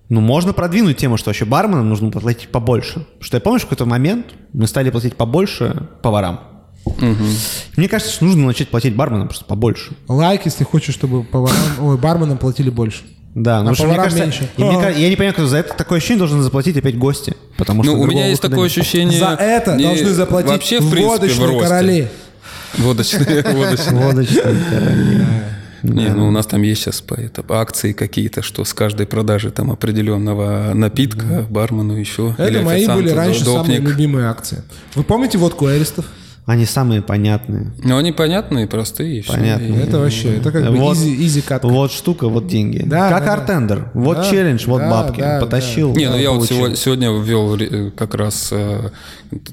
ну, 0.10 0.22
можно 0.22 0.54
продвинуть 0.54 0.98
тему, 0.98 1.18
что 1.18 1.30
вообще 1.30 1.46
барменам 1.46 1.90
нужно 1.90 2.10
платить 2.12 2.50
побольше. 2.50 3.06
Что 3.20 3.38
я 3.38 3.42
помню, 3.42 3.60
что 3.60 3.68
в 3.68 3.70
какой-то 3.70 3.86
момент 3.90 4.28
мы 4.54 4.68
стали 4.68 4.90
платить 4.90 5.16
побольше 5.16 5.88
поварам. 6.02 6.40
Мне 7.76 7.90
кажется, 7.90 8.14
что 8.14 8.26
нужно 8.26 8.46
начать 8.46 8.70
платить 8.70 8.96
барменам 8.96 9.28
просто 9.28 9.46
побольше. 9.46 9.92
Лайк, 10.08 10.42
если 10.46 10.64
хочешь, 10.64 10.94
чтобы 10.96 11.24
поварам, 11.24 11.58
ой, 11.82 11.98
барменам 11.98 12.38
платили 12.38 12.70
больше. 12.70 13.00
Да, 13.36 13.62
ну 13.62 13.72
А 13.72 13.76
что, 13.76 13.86
мне 13.86 13.96
кажется, 13.98 14.24
меньше. 14.24 14.50
и 14.58 14.64
мне 14.64 14.80
я 14.98 15.10
не 15.10 15.16
понимаю, 15.16 15.34
кто 15.34 15.46
за 15.46 15.58
это 15.58 15.74
такое 15.76 15.98
ощущение 16.00 16.20
должен 16.20 16.42
заплатить 16.42 16.76
опять 16.78 16.98
гости. 16.98 17.36
Потому 17.58 17.84
что 17.84 17.92
Ну, 17.94 18.02
у 18.02 18.08
меня 18.08 18.28
есть 18.28 18.42
такое 18.42 18.62
нет. 18.62 18.72
ощущение... 18.72 19.20
За 19.20 19.36
это 19.40 19.76
не- 19.76 19.84
должны 19.84 20.10
заплатить 20.12 20.50
вообще, 20.52 20.80
в 20.80 20.90
принципе, 20.90 21.04
в 21.04 21.08
водочные 21.08 21.48
росте. 21.48 21.62
короли. 21.68 22.08
Водочные, 22.78 23.44
водочные. 23.54 24.06
Водочные 24.06 24.56
короли. 24.72 25.26
Не, 25.84 26.10
ну 26.10 26.28
у 26.28 26.32
нас 26.32 26.46
там 26.48 26.62
есть 26.62 26.82
сейчас 26.82 27.02
по- 27.02 27.16
это, 27.16 27.44
акции 27.50 27.94
какие-то, 27.94 28.42
что 28.42 28.64
с 28.66 28.74
каждой 28.74 29.06
продажи 29.08 29.52
там 29.52 29.72
определенного 29.72 30.74
напитка 30.74 31.46
бармену 31.50 31.94
еще. 31.96 32.34
Это 32.38 32.48
или 32.50 32.62
мои 32.64 32.88
были 32.88 33.10
раньше 33.10 33.44
самые 33.46 33.80
любимые 33.80 34.28
акции. 34.28 34.64
Вы 34.96 35.04
помните 35.04 35.38
водку 35.38 35.68
Эристов? 35.68 36.06
Они 36.46 36.66
самые 36.66 37.02
понятные. 37.02 37.74
Ну, 37.84 37.98
они 37.98 38.14
понятные, 38.14 38.68
простые. 38.68 39.22
Понятно. 39.28 39.66
И- 39.66 39.74
Это 39.80 40.00
вообще, 40.00 40.38
это 40.38 40.50
как 40.54 40.64
бы 40.72 40.78
Вот. 40.78 40.96
easy, 40.96 41.14
easy 41.26 41.42
катка. 41.42 41.68
Вот 41.68 41.92
штука, 41.92 42.30
вот 42.30 42.48
деньги. 42.48 42.84
Да, 42.86 43.10
как 43.10 43.26
да, 43.26 43.34
артендер. 43.34 43.92
Вот 43.94 44.16
Да, 44.16 44.24
челлендж, 44.30 44.64
вот 44.66 44.78
да, 44.80 44.90
бабки. 44.90 45.20
да, 45.20 45.42
Потащил. 45.42 45.94
Не, 45.94 46.10
ну 46.10 46.16
я 46.18 46.30
вот 46.32 46.38
получил. 46.38 46.56
сегодня, 46.58 46.76
сегодня 46.78 47.10
ввел 47.12 47.92
как 47.98 48.16
раз, 48.16 48.48
э, 48.54 48.92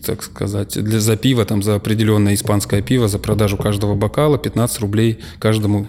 так 0.07 0.23
сказать, 0.23 0.81
для, 0.81 1.01
за 1.01 1.17
пиво, 1.17 1.45
там 1.45 1.65
за 1.65 1.75
определенное 1.75 2.35
испанское 2.35 2.81
пиво, 2.81 3.09
за 3.09 3.19
продажу 3.19 3.57
каждого 3.57 3.97
бокала 3.97 4.39
15 4.39 4.79
рублей 4.79 5.19
каждому 5.41 5.89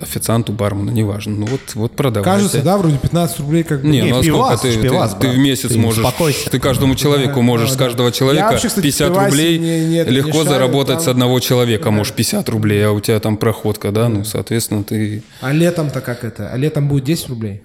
официанту, 0.00 0.52
бармену, 0.52 0.90
неважно. 0.92 1.34
Ну 1.36 1.46
вот, 1.46 1.60
вот 1.74 1.92
продавайте. 1.96 2.30
Кажется, 2.30 2.62
да, 2.62 2.78
вроде 2.78 2.96
15 2.98 3.40
рублей 3.40 3.62
как 3.64 3.82
бы. 3.82 3.88
Не, 3.88 4.00
Не, 4.02 4.10
ну 4.10 4.18
а 4.18 4.22
пивас, 4.22 4.58
сколько 4.60 4.76
ты, 4.76 4.82
пивас, 4.82 5.14
ты, 5.14 5.20
ты 5.20 5.28
в 5.30 5.38
месяц 5.38 5.68
Ты 5.70 5.78
можешь, 5.78 6.04
успокойся. 6.04 6.50
ты 6.50 6.58
каждому 6.58 6.94
человеку 6.94 7.42
можешь 7.42 7.68
да, 7.70 7.74
с 7.74 7.76
да. 7.76 7.84
каждого 7.84 8.06
Я 8.08 8.12
человека 8.12 8.48
вообще, 8.52 8.68
кстати, 8.68 8.84
50 8.84 9.08
в 9.08 9.12
пивасе 9.12 9.30
рублей 9.30 9.58
не- 9.58 9.86
не 9.86 9.96
это, 9.96 10.10
не 10.10 10.16
легко 10.16 10.30
считаю, 10.32 10.48
заработать 10.48 10.96
там- 10.96 11.04
с 11.04 11.08
одного 11.08 11.40
человека, 11.40 11.90
можешь 11.90 12.12
50 12.12 12.48
рублей, 12.48 12.86
а 12.86 12.92
у 12.92 13.00
тебя 13.00 13.18
там 13.20 13.36
проходка, 13.36 13.90
да, 13.92 14.08
ну, 14.08 14.24
соответственно, 14.24 14.84
ты, 14.84 15.22
А 15.40 15.52
летом-то 15.52 16.00
как 16.00 16.24
это? 16.24 16.50
А 16.52 16.56
летом 16.56 16.88
будет 16.88 17.04
10 17.04 17.28
рублей? 17.28 17.62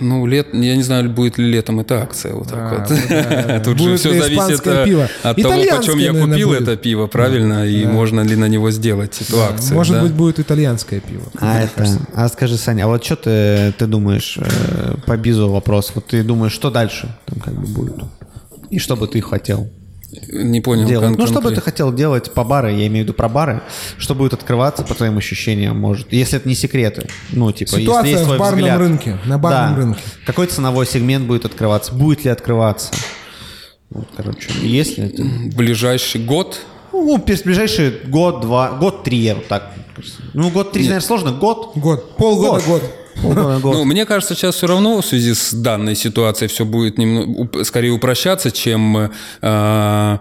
Ну, 0.00 0.26
лет, 0.26 0.48
я 0.52 0.76
не 0.76 0.82
знаю, 0.82 1.10
будет 1.10 1.38
ли 1.38 1.50
летом 1.50 1.80
эта 1.80 2.02
акция 2.02 2.34
вот 2.34 2.48
так 2.48 2.58
А, 2.58 2.78
вот. 2.78 2.90
вот 2.90 3.08
да. 3.08 3.60
Тут 3.64 3.78
же 3.78 3.84
Будет 3.84 4.00
все 4.00 4.12
ли 4.12 4.20
зависит 4.20 4.62
пиво? 4.62 5.08
от 5.22 5.36
того, 5.36 5.54
почем 5.54 5.98
я 5.98 6.12
наверное, 6.12 6.34
купил 6.34 6.48
будет. 6.48 6.62
это 6.62 6.76
пиво, 6.76 7.06
правильно, 7.06 7.66
и 7.66 7.84
можно 7.86 8.20
ли 8.22 8.36
на 8.36 8.48
него 8.48 8.70
сделать 8.70 9.20
эту 9.20 9.42
акцию. 9.42 9.74
Может 9.74 9.96
да. 9.96 10.02
быть, 10.02 10.12
будет 10.12 10.40
итальянское 10.40 11.00
пиво. 11.00 11.24
А 11.38 11.60
это, 11.62 11.86
а 12.14 12.28
скажи, 12.28 12.56
Саня, 12.56 12.84
а 12.84 12.86
вот 12.88 13.04
что 13.04 13.16
ты, 13.16 13.72
ты 13.78 13.86
думаешь 13.86 14.38
э, 14.40 14.94
по 15.06 15.16
бизу 15.16 15.50
вопрос? 15.50 15.92
Вот 15.94 16.06
ты 16.06 16.22
думаешь, 16.22 16.52
что 16.52 16.70
дальше 16.70 17.08
там 17.26 17.38
как 17.40 17.54
бы 17.54 17.66
будет? 17.66 17.96
И 18.70 18.78
что 18.78 18.96
бы 18.96 19.06
ты 19.06 19.20
хотел? 19.20 19.68
Не 20.32 20.60
понял. 20.60 20.86
делают. 20.88 21.16
кон- 21.16 21.20
Ну, 21.26 21.30
что 21.30 21.40
бы 21.40 21.52
ты 21.54 21.60
хотел 21.60 21.92
делать 21.92 22.32
по 22.34 22.42
бары, 22.44 22.72
я 22.72 22.86
имею 22.88 23.04
в 23.04 23.08
виду 23.08 23.12
про 23.14 23.28
бары, 23.28 23.62
что 23.98 24.14
будет 24.14 24.32
открываться, 24.34 24.82
по 24.82 24.94
твоим 24.94 25.18
ощущениям, 25.18 25.78
может, 25.78 26.12
если 26.12 26.38
это 26.38 26.48
не 26.48 26.54
секреты. 26.54 27.06
Ну, 27.30 27.52
типа, 27.52 27.72
Ситуация 27.72 28.02
если 28.02 28.10
есть 28.10 28.22
в 28.22 28.26
твой 28.26 28.38
барном 28.38 28.58
взгляд. 28.60 28.78
рынке, 28.78 29.18
на 29.24 29.38
барном 29.38 29.70
Да. 29.74 29.76
рынке. 29.80 30.00
Какой 30.26 30.46
ценовой 30.48 30.86
сегмент 30.86 31.26
будет 31.26 31.44
открываться? 31.44 31.94
Будет 31.94 32.24
ли 32.24 32.30
открываться? 32.30 32.90
Вот, 33.90 34.08
короче, 34.16 34.48
если 34.62 35.06
это... 35.06 35.22
Ближайший 35.56 36.22
год 36.24 36.58
Ну, 36.92 37.18
ближайший 37.18 37.92
год, 38.08 38.40
два, 38.40 38.72
год, 38.72 39.04
три, 39.04 39.18
я 39.18 39.36
вот 39.36 39.46
так. 39.46 39.70
Ну, 40.34 40.50
год, 40.50 40.72
три, 40.72 40.82
наверное, 40.82 41.06
сложно. 41.06 41.30
Год. 41.32 41.72
Год. 41.76 42.16
Полгода, 42.16 42.62
год. 42.66 42.82
Ну, 43.22 43.84
мне 43.84 44.06
кажется, 44.06 44.34
сейчас 44.34 44.56
все 44.56 44.66
равно 44.66 45.00
в 45.00 45.06
связи 45.06 45.34
с 45.34 45.52
данной 45.52 45.94
ситуацией 45.94 46.48
все 46.48 46.64
будет 46.64 46.98
немного, 46.98 47.64
скорее 47.64 47.90
упрощаться, 47.90 48.50
чем 48.50 49.10
э, 49.42 50.18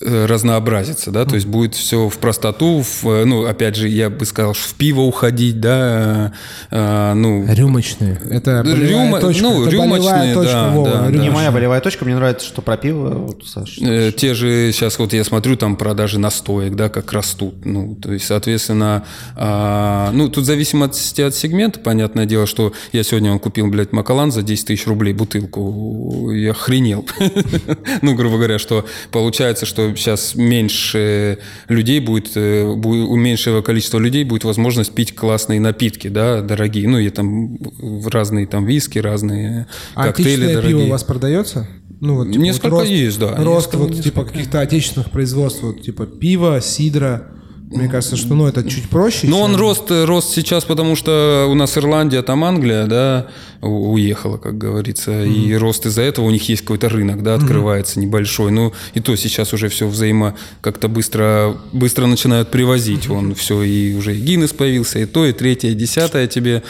э, 0.00 0.26
разнообразиться, 0.26 1.10
да, 1.10 1.24
то 1.24 1.34
есть 1.34 1.46
будет 1.46 1.74
все 1.74 2.08
в 2.08 2.18
простоту, 2.18 2.82
в, 2.82 3.04
э, 3.08 3.24
ну, 3.24 3.46
опять 3.46 3.76
же, 3.76 3.88
я 3.88 4.10
бы 4.10 4.24
сказал, 4.26 4.54
что 4.54 4.68
в 4.68 4.74
пиво 4.74 5.00
уходить, 5.02 5.60
да, 5.60 6.32
э, 6.70 7.12
ну, 7.14 7.44
Рюмочные. 7.48 8.20
Это 8.30 8.62
болевая 8.64 9.10
Рюма- 9.10 9.20
точка. 9.20 9.42
ну, 9.42 9.50
Это 9.62 9.76
болевая 9.76 9.84
рюмочные, 9.98 10.34
точка, 10.34 10.52
да, 10.52 10.68
Вова, 10.70 10.90
да, 10.90 11.10
да. 11.10 11.18
не 11.18 11.30
моя 11.30 11.52
болевая 11.52 11.80
точка, 11.80 12.04
мне 12.04 12.14
нравится, 12.16 12.46
что 12.46 12.62
про 12.62 12.76
пиво, 12.76 13.08
вот, 13.10 13.44
Саш. 13.46 13.78
Э, 13.80 14.12
Те 14.12 14.34
же 14.34 14.70
сейчас 14.72 14.98
вот 14.98 15.12
я 15.12 15.24
смотрю 15.24 15.56
там 15.56 15.76
продажи 15.76 16.18
настоек, 16.18 16.74
да, 16.74 16.88
как 16.88 17.12
растут. 17.12 17.64
Ну, 17.64 17.94
то 17.94 18.12
есть, 18.12 18.26
соответственно, 18.26 19.04
а, 19.36 20.10
ну, 20.12 20.28
тут 20.28 20.44
в 20.44 20.46
зависимости 20.46 21.20
от 21.20 21.34
сегмента, 21.34 21.80
понятное 21.80 22.26
дело, 22.26 22.46
что 22.46 22.72
я 22.92 23.02
сегодня 23.02 23.32
он 23.32 23.38
купил, 23.38 23.68
блядь, 23.68 23.92
Макалан 23.92 24.32
за 24.32 24.42
10 24.42 24.66
тысяч 24.66 24.86
рублей 24.86 25.12
бутылку. 25.14 26.30
Я 26.32 26.50
охренел. 26.52 27.06
Ну, 28.02 28.14
грубо 28.14 28.36
говоря, 28.36 28.58
что 28.58 28.84
получается, 29.10 29.66
что 29.68 29.94
сейчас 29.94 30.34
меньше 30.34 31.38
людей 31.68 32.00
будет, 32.00 32.36
э, 32.36 32.64
у 32.64 33.16
меньшего 33.16 33.62
количества 33.62 33.98
людей 33.98 34.24
будет 34.24 34.44
возможность 34.44 34.92
пить 34.94 35.14
классные 35.14 35.60
напитки, 35.60 36.08
да, 36.08 36.40
дорогие. 36.40 36.88
Ну, 36.88 36.98
и 36.98 37.08
там 37.10 37.58
разные 38.06 38.46
там 38.46 38.66
виски, 38.66 38.98
разные 38.98 39.66
А 39.94 40.06
коктейли 40.06 40.54
дорогие. 40.54 40.76
пиво 40.78 40.86
у 40.86 40.90
вас 40.90 41.04
продается? 41.04 41.68
Ну, 42.00 42.14
вот, 42.16 42.28
типа, 42.32 42.42
Несколько 42.42 42.70
вот 42.70 42.80
рост, 42.80 42.90
есть, 42.90 43.18
да. 43.18 43.34
Рост 43.36 43.72
Несколько- 43.72 43.76
вот 43.94 44.02
типа 44.02 44.24
каких-то 44.24 44.60
отечественных 44.60 45.10
производств, 45.10 45.62
вот 45.62 45.82
типа 45.82 46.06
пива, 46.06 46.60
сидра. 46.60 47.28
Мне 47.70 47.86
кажется, 47.88 48.16
что 48.16 48.34
ну 48.34 48.46
это 48.46 48.62
чуть 48.66 48.88
проще. 48.88 49.26
Но 49.26 49.40
он 49.42 49.50
чем- 49.52 49.60
рост, 49.60 49.90
рост 49.90 50.32
сейчас, 50.34 50.64
потому 50.64 50.96
что 50.96 51.46
у 51.50 51.54
нас 51.54 51.76
Ирландия, 51.76 52.22
там 52.22 52.42
Англия, 52.44 52.86
да, 52.86 53.26
уехала, 53.60 54.36
как 54.36 54.56
говорится. 54.58 55.24
И 55.24 55.52
рост 55.54 55.86
из-за 55.86 56.02
этого 56.02 56.26
у 56.26 56.30
них 56.30 56.48
есть 56.48 56.62
какой-то 56.62 56.88
рынок, 56.88 57.22
да, 57.22 57.34
открывается 57.34 57.98
небольшой. 58.00 58.50
Ну, 58.50 58.72
и 58.94 59.00
то 59.00 59.14
сейчас 59.16 59.52
уже 59.52 59.68
все 59.68 59.86
взаимо 59.88 60.34
как-то 60.60 60.88
быстро, 60.88 61.56
быстро 61.72 62.06
начинают 62.06 62.50
привозить. 62.50 63.08
Он 63.10 63.34
все, 63.34 63.62
и 63.62 63.94
уже 63.94 64.16
и 64.16 64.20
Гиннес 64.20 64.52
появился, 64.52 64.98
и 65.00 65.06
то, 65.06 65.26
и 65.26 65.32
третье, 65.32 65.68
и 65.70 65.74
десятое 65.74 66.26
тебе. 66.26 66.62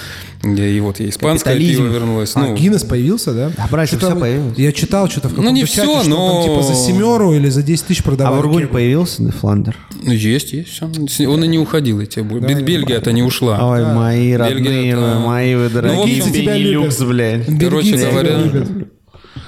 И 0.45 0.79
вот 0.81 1.01
и 1.01 1.09
испанское 1.09 1.55
Капитализм. 1.55 1.83
пиво 1.83 1.93
вернулось. 1.93 2.33
А, 2.37 2.41
Ну, 2.41 2.55
Гиннес 2.55 2.85
появился, 2.85 3.35
да? 3.35 3.51
Да, 3.57 3.67
братья, 3.71 3.97
Что-то 3.99 4.13
всё 4.13 4.21
появилось. 4.21 4.57
Я 4.57 4.71
читал 4.73 5.11
что-то 5.11 5.29
в 5.29 5.31
каком-то 5.33 5.51
не 5.51 5.63
чате, 5.67 5.83
что 5.83 6.01
там 6.03 6.09
но- 6.11 6.43
типа 6.45 6.63
за 6.63 6.75
семеру 6.77 7.35
или 7.35 7.49
за 7.49 7.63
10 7.65 7.87
тысяч 7.87 8.01
А 8.01 8.05
продавали. 8.05 8.41
Бургунь 8.43 8.69
появился, 8.69 9.23
Дефландер? 9.25 9.77
ну, 10.01 10.13
есть, 10.13 10.53
есть. 10.53 10.81
Все. 11.09 11.27
Он 11.27 11.43
и 11.43 11.49
не 11.49 11.59
уходил, 11.59 12.01
эти. 12.01 12.21
Бельгия-то 12.21 13.11
не 13.11 13.25
ушла. 13.25 13.59
Ой, 13.73 13.85
мои 13.93 14.19
Бельгия, 14.37 14.37
родные, 14.39 14.93
это- 14.93 15.19
мои 15.27 15.55
вы 15.57 15.69
дорогие. 15.71 15.99
в 15.99 16.03
общем, 16.27 16.33
тебя 16.33 16.57
любят. 16.57 16.78
Блядь. 17.01 17.47
Короче 17.59 17.97
говоря, 17.97 18.41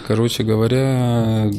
короче 0.07 0.43
говоря, 0.43 1.51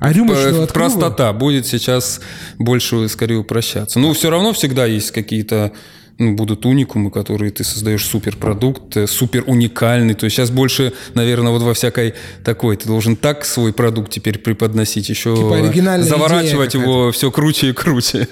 А 0.00 0.12
рюмочную 0.12 0.54
П- 0.54 0.62
открыл 0.62 0.66
бы? 0.66 0.66
простота 0.66 1.32
будет 1.32 1.66
сейчас 1.66 2.20
больше, 2.58 3.08
скорее, 3.08 3.36
упрощаться. 3.36 3.98
Ну, 3.98 4.12
все 4.12 4.30
равно 4.30 4.52
всегда 4.52 4.86
есть 4.86 5.10
какие-то 5.10 5.72
ну, 6.18 6.34
будут 6.34 6.66
уникумы, 6.66 7.10
которые 7.12 7.52
ты 7.52 7.62
создаешь 7.62 8.04
суперпродукт, 8.04 8.96
э, 8.96 9.06
супер 9.06 9.44
уникальный. 9.46 10.14
То 10.14 10.24
есть 10.24 10.36
сейчас 10.36 10.50
больше, 10.50 10.92
наверное, 11.14 11.52
вот 11.52 11.62
во 11.62 11.74
всякой 11.74 12.14
такой, 12.44 12.76
ты 12.76 12.88
должен 12.88 13.14
так 13.14 13.44
свой 13.44 13.72
продукт 13.72 14.10
теперь 14.10 14.38
преподносить, 14.38 15.08
еще 15.08 15.36
Типа 15.36 16.02
заворачивать 16.02 16.74
его 16.74 17.12
все 17.12 17.30
круче 17.30 17.70
и 17.70 17.72
круче. 17.72 18.26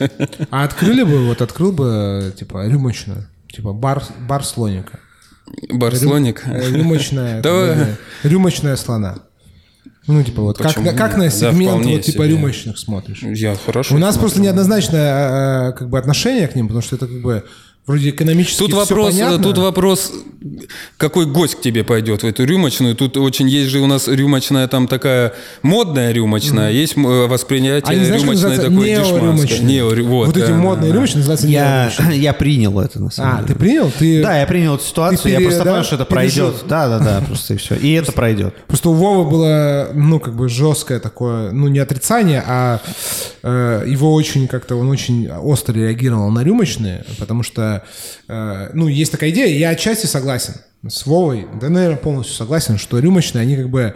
А 0.51 0.65
открыли 0.65 1.05
бы, 1.05 1.27
вот 1.27 1.41
открыл 1.41 1.71
бы, 1.71 2.35
типа, 2.37 2.67
рюмочную. 2.67 3.29
Типа 3.53 3.73
бар, 3.73 4.03
бар 4.29 4.45
слоника. 4.45 4.99
Барслоник. 5.71 6.43
Э, 6.47 6.71
Рюмочная, 6.71 7.41
Да. 7.43 7.51
э, 7.51 7.87
рюмочная 8.25 8.77
слона. 8.77 9.19
Ну, 10.09 10.23
типа, 10.23 10.41
вот 10.43 10.59
как, 10.59 10.69
Почему 10.69 10.85
на- 10.93 10.97
как 10.97 11.11
нет? 11.13 11.19
на 11.19 11.25
Да, 11.25 11.31
сегмент 11.31 11.71
вполне 11.73 11.97
вот, 11.97 12.03
типа 12.05 12.19
себе. 12.25 12.29
рюмочных 12.29 12.79
смотришь. 12.79 13.23
Я 13.23 13.57
хорошо. 13.57 13.95
У 13.95 13.99
нас 13.99 14.17
просто 14.17 14.41
неоднозначное 14.41 15.71
э, 15.71 15.73
как 15.73 15.89
бы 15.91 15.99
отношение 15.99 16.47
к 16.47 16.55
ним, 16.55 16.69
потому 16.69 16.83
что 16.83 16.95
это 16.97 17.09
как 17.09 17.21
бы 17.23 17.45
вроде 17.87 18.11
экономически 18.11 18.59
Тут 18.59 18.73
вопрос, 18.75 19.13
понятно. 19.13 19.43
тут 19.43 19.59
вопрос, 19.59 20.13
какой 20.97 21.27
гость 21.27 21.57
к 21.57 21.61
тебе 21.61 21.85
пойдет 21.85 22.23
в 22.23 22.27
эту 22.27 22.45
рюмочную. 22.45 22.95
Тут 22.97 23.17
очень 23.17 23.49
есть 23.49 23.71
же 23.71 23.81
у 23.81 23.87
нас 23.87 24.09
рюмочная 24.09 24.67
там 24.69 24.89
такая 24.89 25.35
модная 25.63 26.13
рюмочная, 26.13 26.71
есть 26.73 26.97
м, 26.97 27.07
э, 27.07 27.27
восприятие 27.27 28.05
знаешь, 28.05 28.23
как 28.23 28.31
рюмочной 28.31 28.57
такой 28.59 28.85
дешманской. 28.87 29.59
Нео, 29.61 29.89
вот, 30.05 30.27
Вот 30.27 30.37
эти 30.37 30.47
да, 30.49 30.55
модные 30.57 30.89
да. 30.91 30.95
рюмочные 30.97 31.19
называются 31.19 31.47
Я, 31.47 31.91
я 32.13 32.33
принял 32.33 32.79
это, 32.81 33.01
на 33.01 33.11
самом 33.11 33.33
А, 33.33 33.43
деле. 33.43 33.49
ты 33.49 33.55
принял? 33.59 33.91
Ты... 33.99 34.23
Да, 34.23 34.39
я 34.41 34.47
принял 34.47 34.75
эту 34.77 34.85
ситуацию, 34.85 35.23
Ты 35.23 35.31
я 35.31 35.37
пере- 35.39 35.47
просто 35.49 35.65
да, 35.65 35.71
понял, 35.73 35.85
что 35.85 35.95
это 35.97 36.05
пережил. 36.05 36.47
пройдет. 36.51 36.69
Да, 36.69 36.89
да, 36.89 36.99
да, 36.99 37.21
просто 37.27 37.55
и 37.55 37.57
все. 37.57 37.75
И 37.77 37.93
это 37.93 38.13
пройдет. 38.13 38.55
Просто 38.67 38.89
у 38.91 38.95
Вовы 38.95 39.31
было, 39.31 39.89
ну, 39.95 40.19
как 40.21 40.35
бы 40.35 40.49
жесткое 40.49 41.01
такое, 41.01 41.51
ну, 41.53 41.69
не 41.69 41.79
отрицание, 41.79 42.43
а 42.47 42.81
э, 43.43 43.85
его 43.87 44.13
очень 44.15 44.49
как-то, 44.49 44.77
он 44.77 44.89
очень 44.91 45.29
остро 45.31 45.73
реагировал 45.75 46.31
на 46.31 46.43
рюмочные, 46.43 47.05
потому 47.19 47.43
что, 47.43 47.76
э, 48.29 48.71
ну, 48.75 48.89
есть 48.89 49.13
такая 49.13 49.31
идея, 49.31 49.49
я 49.57 49.71
отчасти 49.71 50.07
согласен 50.07 50.55
с 50.87 51.07
Вовой, 51.07 51.47
да, 51.61 51.69
наверное, 51.69 51.97
полностью 51.97 52.35
согласен, 52.35 52.79
что 52.79 52.99
рюмочные, 52.99 53.43
они 53.43 53.57
как 53.57 53.69
бы 53.69 53.95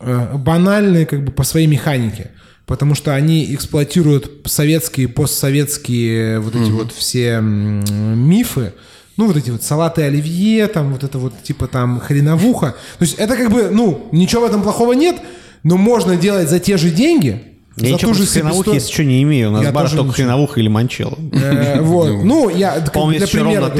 э, 0.00 0.36
банальные 0.36 1.06
как 1.06 1.24
бы 1.24 1.32
по 1.32 1.44
своей 1.44 1.66
механике. 1.66 2.30
Потому 2.66 2.96
что 2.96 3.14
они 3.14 3.54
эксплуатируют 3.54 4.42
советские, 4.46 5.06
постсоветские 5.06 6.40
вот 6.40 6.56
эти 6.56 6.70
вот 6.70 6.90
все 6.90 7.38
мифы, 7.40 8.72
ну, 9.16 9.28
вот 9.28 9.36
эти 9.36 9.50
вот 9.50 9.62
салаты 9.62 10.02
оливье, 10.02 10.66
там 10.66 10.92
вот 10.92 11.04
это 11.04 11.18
вот 11.18 11.32
типа 11.42 11.68
там 11.68 12.00
хреновуха. 12.00 12.74
То 12.98 13.04
есть 13.04 13.14
это 13.18 13.36
как 13.36 13.52
бы, 13.52 13.70
ну, 13.70 14.08
ничего 14.10 14.42
в 14.42 14.44
этом 14.46 14.62
плохого 14.62 14.94
нет, 14.94 15.16
но 15.62 15.76
можно 15.76 16.16
делать 16.16 16.50
за 16.50 16.58
те 16.58 16.76
же 16.76 16.90
деньги, 16.90 17.55
Я 17.76 17.90
за 17.92 17.98
ту 17.98 18.14
же 18.14 18.26
хреновухи, 18.26 18.70
если 18.70 18.92
что, 18.92 19.04
не 19.04 19.22
имею. 19.22 19.48
У 19.48 19.52
нас 19.52 19.62
Я 19.64 19.72
тоже 19.72 19.96
только 19.96 20.08
ничего. 20.08 20.14
хреновуха 20.14 20.60
или 20.60 20.68
манчелло. 20.68 21.18
Э, 21.32 21.80
Вот, 21.80 22.24
ну, 22.24 22.48
я 22.48 22.80
бы 22.80 22.90
По-моему, 22.90 23.18
для 23.18 23.26
примера. 23.26 23.72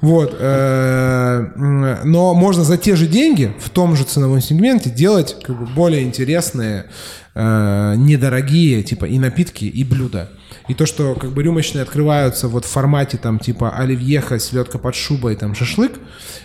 Вот, 0.00 0.36
э, 0.38 1.46
но 2.04 2.34
можно 2.34 2.64
за 2.64 2.76
те 2.76 2.96
же 2.96 3.06
деньги 3.06 3.54
в 3.60 3.70
том 3.70 3.94
же 3.96 4.04
ценовом 4.04 4.40
сегменте 4.40 4.90
делать 4.90 5.36
как 5.42 5.58
бы 5.58 5.66
более 5.66 6.02
интересные, 6.02 6.86
э, 7.34 7.94
недорогие, 7.96 8.82
типа 8.82 9.04
и 9.04 9.18
напитки, 9.18 9.64
и 9.64 9.84
блюда. 9.84 10.30
И 10.66 10.72
то, 10.74 10.86
что 10.86 11.14
как 11.14 11.32
бы 11.32 11.42
рюмочные 11.42 11.82
открываются 11.82 12.48
вот 12.48 12.64
в 12.64 12.68
формате 12.68 13.18
там 13.18 13.38
типа 13.38 13.70
оливьеха, 13.76 14.38
селедка 14.38 14.78
под 14.78 14.94
шубой, 14.94 15.36
там 15.36 15.54
шашлык, 15.54 15.92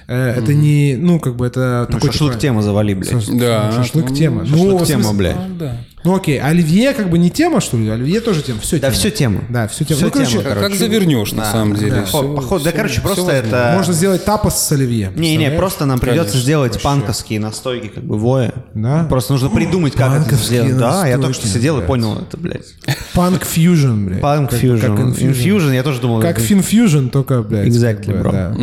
э, 0.07 0.33
это 0.37 0.53
не, 0.53 0.97
ну 0.99 1.19
как 1.19 1.35
бы 1.37 1.45
это 1.47 1.87
Ну, 1.89 1.95
такой 1.95 2.11
шашлык 2.11 2.31
типа- 2.33 2.41
тема 2.41 2.61
завали, 2.61 2.93
блядь. 2.95 3.37
Да. 3.39 3.71
Шашлык 3.71 4.13
тема. 4.13 4.45
Шашлык 4.45 4.67
ну, 4.71 4.77
в 4.77 4.85
тема, 4.85 5.03
смысле- 5.03 5.17
блядь. 5.17 5.57
Да. 5.57 5.77
Ну 6.05 6.15
окей, 6.15 6.39
оливье 6.39 6.93
как 6.93 7.09
бы 7.09 7.17
не 7.17 7.29
тема, 7.29 7.59
что 7.59 7.75
ли? 7.77 7.89
Оливье 7.89 8.21
тоже 8.21 8.41
тема. 8.41 8.61
Все 8.61 8.77
Да, 8.77 8.87
тема. 8.87 8.93
все 8.93 9.11
тема. 9.11 9.41
Да, 9.49 9.67
все 9.67 9.83
тема. 9.83 9.97
Всё 9.97 10.05
ну, 10.05 10.11
короче, 10.13 10.31
тема, 10.31 10.43
Как, 10.43 10.53
короче. 10.53 10.69
как 10.69 10.79
завернешь, 10.79 11.31
на 11.33 11.43
Да, 11.43 11.51
самом 11.51 11.75
деле. 11.75 11.91
да. 11.91 12.05
Всё- 12.05 12.35
Походу, 12.35 12.63
да, 12.63 12.69
всё- 12.69 12.77
короче, 12.77 12.93
всё 12.93 13.01
просто 13.01 13.21
возможно. 13.23 13.47
это... 13.47 13.71
можно 13.75 13.93
сделать 13.93 14.23
тапос 14.23 14.55
с 14.55 14.71
оливье. 14.71 15.11
Не-не, 15.15 15.51
просто 15.51 15.85
нам 15.85 15.99
придется 15.99 16.23
Конечно. 16.31 16.41
сделать 16.41 16.81
панковские 16.81 17.39
настойки, 17.41 17.87
как 17.87 18.03
бы 18.05 18.17
воя. 18.17 18.53
Да? 18.73 19.03
Просто 19.09 19.33
нужно 19.33 19.49
придумать, 19.49 19.93
как 19.93 20.25
это 20.25 20.35
сделать. 20.35 20.77
Да, 20.77 21.05
я 21.05 21.17
только 21.17 21.33
что 21.33 21.47
сидел 21.47 21.75
и 21.75 21.77
блядь. 21.79 21.87
понял 21.87 22.17
это, 22.17 22.37
блядь. 22.37 22.65
Панк 23.13 23.43
фьюжн, 23.43 24.05
блядь. 24.05 24.21
Панк 24.21 24.53
Fusion. 24.53 24.79
Как. 24.79 25.21
Infusion, 25.21 25.73
я 25.75 25.83
тоже 25.83 25.99
думал... 25.99 26.21
Как 26.21 26.39
Финфьюжн, 26.39 27.07
только, 27.09 27.43
блядь. 27.43 27.67
Exactly, 27.67 28.23
да. 28.23 28.55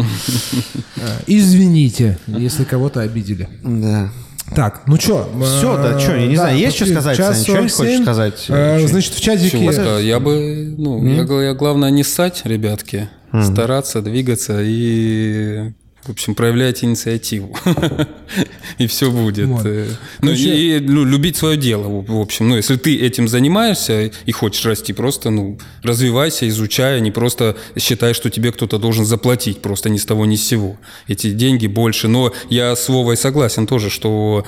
А, 0.97 1.23
Извините, 1.27 2.19
если 2.27 2.65
кого-то 2.65 3.01
обидели. 3.01 3.49
Да. 3.63 4.11
Так, 4.55 4.83
ну 4.87 4.97
что? 4.97 5.29
Всё, 5.43 5.77
да, 5.77 5.99
чё, 5.99 6.15
я 6.17 6.27
не 6.27 6.37
знаю, 6.37 6.57
есть 6.59 6.77
что 6.77 6.87
сказать, 6.87 7.17
Саня? 7.17 7.45
Чё 7.45 7.63
не 7.63 7.69
хочешь 7.69 8.03
сказать? 8.03 8.45
Чё- 8.47 8.89
Значит, 8.89 9.15
в 9.15 9.21
чатике... 9.21 9.51
Чего? 9.51 9.99
Я 9.99 10.21
бы, 10.21 10.75
ну, 10.79 11.41
я 11.41 11.55
главное 11.55 11.91
не 11.91 12.05
ссать, 12.05 12.43
ребятки, 12.45 13.09
стараться, 13.43 14.03
двигаться 14.03 14.61
и, 14.63 15.73
в 16.09 16.13
общем, 16.13 16.35
проявлять 16.35 16.85
инициативу. 16.85 17.57
И 18.79 18.87
все 18.87 19.11
будет. 19.11 19.47
Вот. 19.49 19.67
Э, 19.67 19.87
Ну, 20.21 20.33
и 20.33 20.79
ну, 20.81 21.05
любить 21.05 21.37
свое 21.37 21.57
дело, 21.57 21.89
в 21.89 22.07
в 22.07 22.21
общем. 22.21 22.49
Ну, 22.49 22.57
если 22.57 22.77
ты 22.77 22.99
этим 22.99 23.29
занимаешься 23.29 24.11
и 24.27 24.33
хочешь 24.33 24.65
расти, 24.65 24.93
просто, 24.93 25.31
ну, 25.31 25.59
развивайся, 25.83 26.49
изучай, 26.49 26.97
а 26.97 27.01
не 27.01 27.11
просто 27.11 27.57
считай, 27.79 28.15
что 28.15 28.31
тебе 28.31 28.53
кто-то 28.53 28.79
должен 28.79 29.05
заплатить, 29.05 29.63
просто 29.63 29.89
ни 29.89 29.97
с 29.99 30.05
того, 30.05 30.27
ни 30.27 30.37
с 30.37 30.45
сего. 30.47 30.77
Эти 31.09 31.31
деньги 31.33 31.67
больше. 31.67 32.09
Но 32.09 32.33
я 32.51 32.75
с 32.77 32.89
Вовой 32.89 33.17
согласен 33.17 33.67
тоже, 33.67 33.91
что 33.91 34.45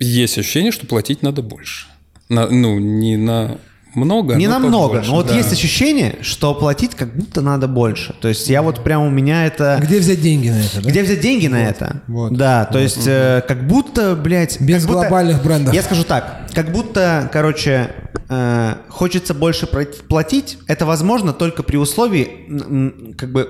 есть 0.00 0.38
ощущение, 0.38 0.72
что 0.72 0.86
платить 0.86 1.22
надо 1.22 1.42
больше. 1.42 1.86
На- 2.28 2.48
ну, 2.48 2.78
не 2.78 3.16
на 3.16 3.58
много, 3.94 4.34
Не 4.34 4.46
но 4.46 4.54
намного, 4.54 4.88
побольше, 4.88 5.10
но 5.10 5.16
вот 5.16 5.26
да. 5.28 5.36
есть 5.36 5.52
ощущение, 5.52 6.16
что 6.22 6.54
платить 6.54 6.94
как 6.94 7.14
будто 7.14 7.40
надо 7.40 7.68
больше. 7.68 8.14
То 8.20 8.28
есть 8.28 8.48
я 8.48 8.62
вот 8.62 8.82
прям 8.82 9.02
у 9.02 9.10
меня 9.10 9.46
это... 9.46 9.78
Где 9.82 9.98
взять 9.98 10.20
деньги 10.20 10.48
на 10.48 10.60
это, 10.60 10.82
да? 10.82 10.90
Где 10.90 11.02
взять 11.02 11.20
деньги 11.20 11.46
на 11.46 11.62
это? 11.64 12.02
вот. 12.08 12.32
Да, 12.32 12.64
то 12.64 12.78
есть 12.78 13.06
э, 13.06 13.42
как 13.46 13.66
будто, 13.66 14.16
блядь... 14.16 14.60
Без 14.60 14.82
как 14.82 14.86
будто- 14.88 15.00
глобальных 15.00 15.42
брендов. 15.42 15.74
Я 15.74 15.82
скажу 15.82 16.04
так, 16.04 16.48
как 16.52 16.72
будто, 16.72 17.28
короче, 17.32 17.90
э, 18.28 18.74
хочется 18.88 19.34
больше 19.34 19.66
платить, 19.66 20.58
это 20.66 20.86
возможно 20.86 21.32
только 21.32 21.62
при 21.62 21.76
условии, 21.76 23.14
как 23.16 23.32
бы... 23.32 23.48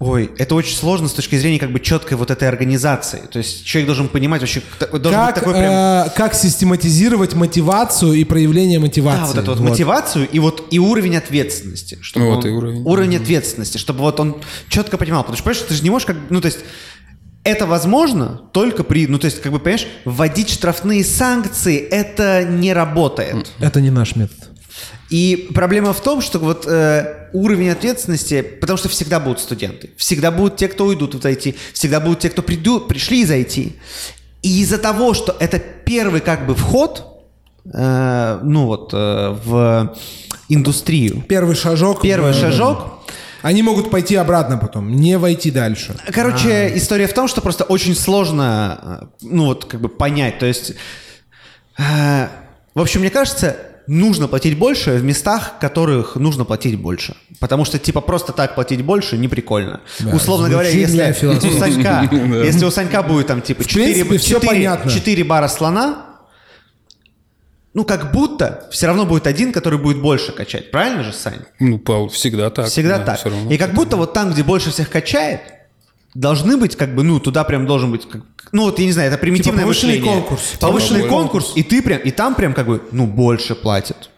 Ой, 0.00 0.30
это 0.38 0.54
очень 0.56 0.76
сложно 0.76 1.08
с 1.08 1.12
точки 1.12 1.36
зрения 1.36 1.58
как 1.58 1.70
бы 1.70 1.78
четкой 1.78 2.16
вот 2.16 2.30
этой 2.30 2.48
организации. 2.48 3.22
То 3.30 3.38
есть 3.38 3.64
человек 3.64 3.86
должен 3.86 4.08
понимать 4.08 4.40
вообще... 4.40 4.60
Должен 4.80 5.02
быть 5.02 5.12
Как, 5.12 5.34
такой 5.36 5.54
прям... 5.54 5.72
э, 5.72 6.10
как 6.16 6.34
систематизировать 6.34 7.34
мотивацию 7.34 8.12
и 8.14 8.24
проявление 8.24 8.80
мотивации. 8.80 9.20
Да, 9.20 9.26
вот 9.26 9.38
эту 9.38 9.50
вот, 9.52 9.70
мотивацию 9.70 10.28
и 10.28 10.38
вот 10.40 10.66
и 10.70 10.78
уровень 10.80 11.16
ответственности. 11.16 11.98
Чтобы 12.02 12.26
Вот, 12.26 12.44
он- 12.44 12.50
и 12.50 12.54
уровень. 12.84 13.16
ответственности, 13.16 13.78
чтобы 13.78 14.00
вот 14.00 14.18
он 14.18 14.36
четко 14.68 14.98
понимал. 14.98 15.22
Потому 15.22 15.36
что, 15.36 15.44
понимаешь, 15.44 15.66
ты 15.68 15.74
же 15.74 15.82
не 15.82 15.90
можешь 15.90 16.06
как... 16.06 16.16
Ну, 16.28 16.40
то 16.40 16.46
есть, 16.46 16.58
это 17.44 17.64
возможно 17.66 18.42
только 18.52 18.82
при... 18.84 19.06
Ну, 19.06 19.18
то 19.18 19.26
есть, 19.26 19.40
как 19.40 19.52
бы, 19.52 19.60
понимаешь, 19.60 19.86
вводить 20.04 20.50
штрафные 20.50 21.04
санкции, 21.04 21.78
это 21.78 22.44
не 22.44 22.72
работает. 22.72 23.52
Это 23.60 23.80
не 23.80 23.90
наш 23.90 24.16
метод. 24.16 24.50
И 25.10 25.48
проблема 25.54 25.92
в 25.92 26.00
том, 26.02 26.20
что 26.20 26.38
вот 26.38 26.66
э, 26.66 27.28
уровень 27.32 27.70
ответственности, 27.70 28.42
потому 28.42 28.76
что 28.76 28.88
всегда 28.88 29.20
будут 29.20 29.40
студенты, 29.40 29.90
всегда 29.96 30.30
будут 30.30 30.56
те, 30.56 30.68
кто 30.68 30.86
уйдут 30.86 31.14
в 31.14 31.18
IT, 31.24 31.54
всегда 31.72 32.00
будут 32.00 32.20
те, 32.20 32.30
кто 32.30 32.42
придут, 32.42 32.88
пришли 32.88 33.20
из 33.22 33.30
IT. 33.30 33.72
И 34.42 34.60
из-за 34.62 34.78
того, 34.78 35.14
что 35.14 35.36
это 35.38 35.58
первый 35.58 36.20
как 36.20 36.46
бы 36.46 36.54
вход, 36.54 37.22
э, 37.72 38.40
ну 38.42 38.66
вот, 38.66 38.90
э, 38.92 39.38
в 39.44 39.94
индустрию, 40.48 41.22
Первый 41.28 41.54
шажок. 41.56 42.00
первый 42.02 42.32
в- 42.32 42.36
шажок, 42.36 43.00
Они 43.42 43.62
могут 43.62 43.90
пойти 43.90 44.16
обратно 44.16 44.56
потом, 44.56 44.90
не 44.96 45.18
войти 45.18 45.50
дальше. 45.50 45.94
Короче, 46.12 46.72
история 46.76 47.06
в 47.06 47.12
том, 47.12 47.28
что 47.28 47.42
просто 47.42 47.64
очень 47.64 47.94
сложно, 47.94 49.00
э, 49.02 49.06
ну 49.20 49.44
вот, 49.46 49.66
как 49.66 49.80
бы 49.82 49.90
понять. 49.90 50.38
То 50.38 50.46
есть, 50.46 50.72
э, 51.78 52.28
в 52.74 52.80
общем, 52.80 53.00
мне 53.00 53.10
кажется, 53.10 53.56
нужно 53.86 54.28
платить 54.28 54.58
больше 54.58 54.92
в 54.92 55.04
местах, 55.04 55.54
в 55.56 55.60
которых 55.60 56.16
нужно 56.16 56.44
платить 56.44 56.78
больше. 56.78 57.16
Потому 57.40 57.64
что, 57.64 57.78
типа, 57.78 58.00
просто 58.00 58.32
так 58.32 58.54
платить 58.54 58.82
больше 58.82 59.18
не 59.18 59.28
прикольно. 59.28 59.80
Условно 60.12 60.48
говоря, 60.48 60.68
если 60.68 61.14
у 61.48 61.58
Санька, 61.58 62.08
если 62.44 62.64
у 62.64 62.70
Санька 62.70 63.02
будет 63.02 63.26
там, 63.26 63.42
типа, 63.42 63.64
4, 63.64 63.84
принципе, 63.84 64.18
всё 64.18 64.40
понятно. 64.40 64.90
бара 65.24 65.48
слона, 65.48 66.06
ну, 67.74 67.84
как 67.84 68.12
будто 68.12 68.68
все 68.70 68.86
равно 68.86 69.04
будет 69.04 69.26
один, 69.26 69.52
который 69.52 69.78
будет 69.78 70.00
больше 70.00 70.32
качать. 70.32 70.70
Правильно 70.70 71.02
же, 71.02 71.12
Сань? 71.12 71.40
Ну, 71.58 71.78
Павел, 71.78 72.08
всегда 72.08 72.48
так. 72.50 72.68
Всегда 72.68 72.98
да, 72.98 73.16
так. 73.16 73.32
И 73.50 73.58
как 73.58 73.74
будто 73.74 73.96
вот 73.96 74.12
там, 74.12 74.32
где 74.32 74.44
больше 74.44 74.70
всех 74.70 74.90
качает, 74.90 75.40
должны 76.14 76.56
быть, 76.56 76.76
как 76.76 76.94
бы, 76.94 77.02
ну, 77.02 77.18
туда 77.20 77.44
прям 77.44 77.66
должен 77.66 77.90
быть, 77.90 78.08
как- 78.08 78.22
ну, 78.52 78.62
вот, 78.64 78.78
я 78.78 78.86
не 78.86 78.92
знаю, 78.92 79.08
это 79.10 79.18
примитивное 79.18 79.52
Типа 79.52 79.62
повышенный 79.62 79.94
мышление. 79.98 80.20
конкурс. 80.22 80.42
Повышенный 80.60 81.00
Типа 81.02 81.12
конкурс, 81.12 81.52
и 81.56 81.62
ты 81.62 81.82
прям, 81.82 81.98
и 82.00 82.10
там 82.10 82.34
прям, 82.34 82.54
как 82.54 82.66
бы, 82.66 82.80
ну, 82.92 83.06
больше 83.06 83.54
платят. 83.54 84.10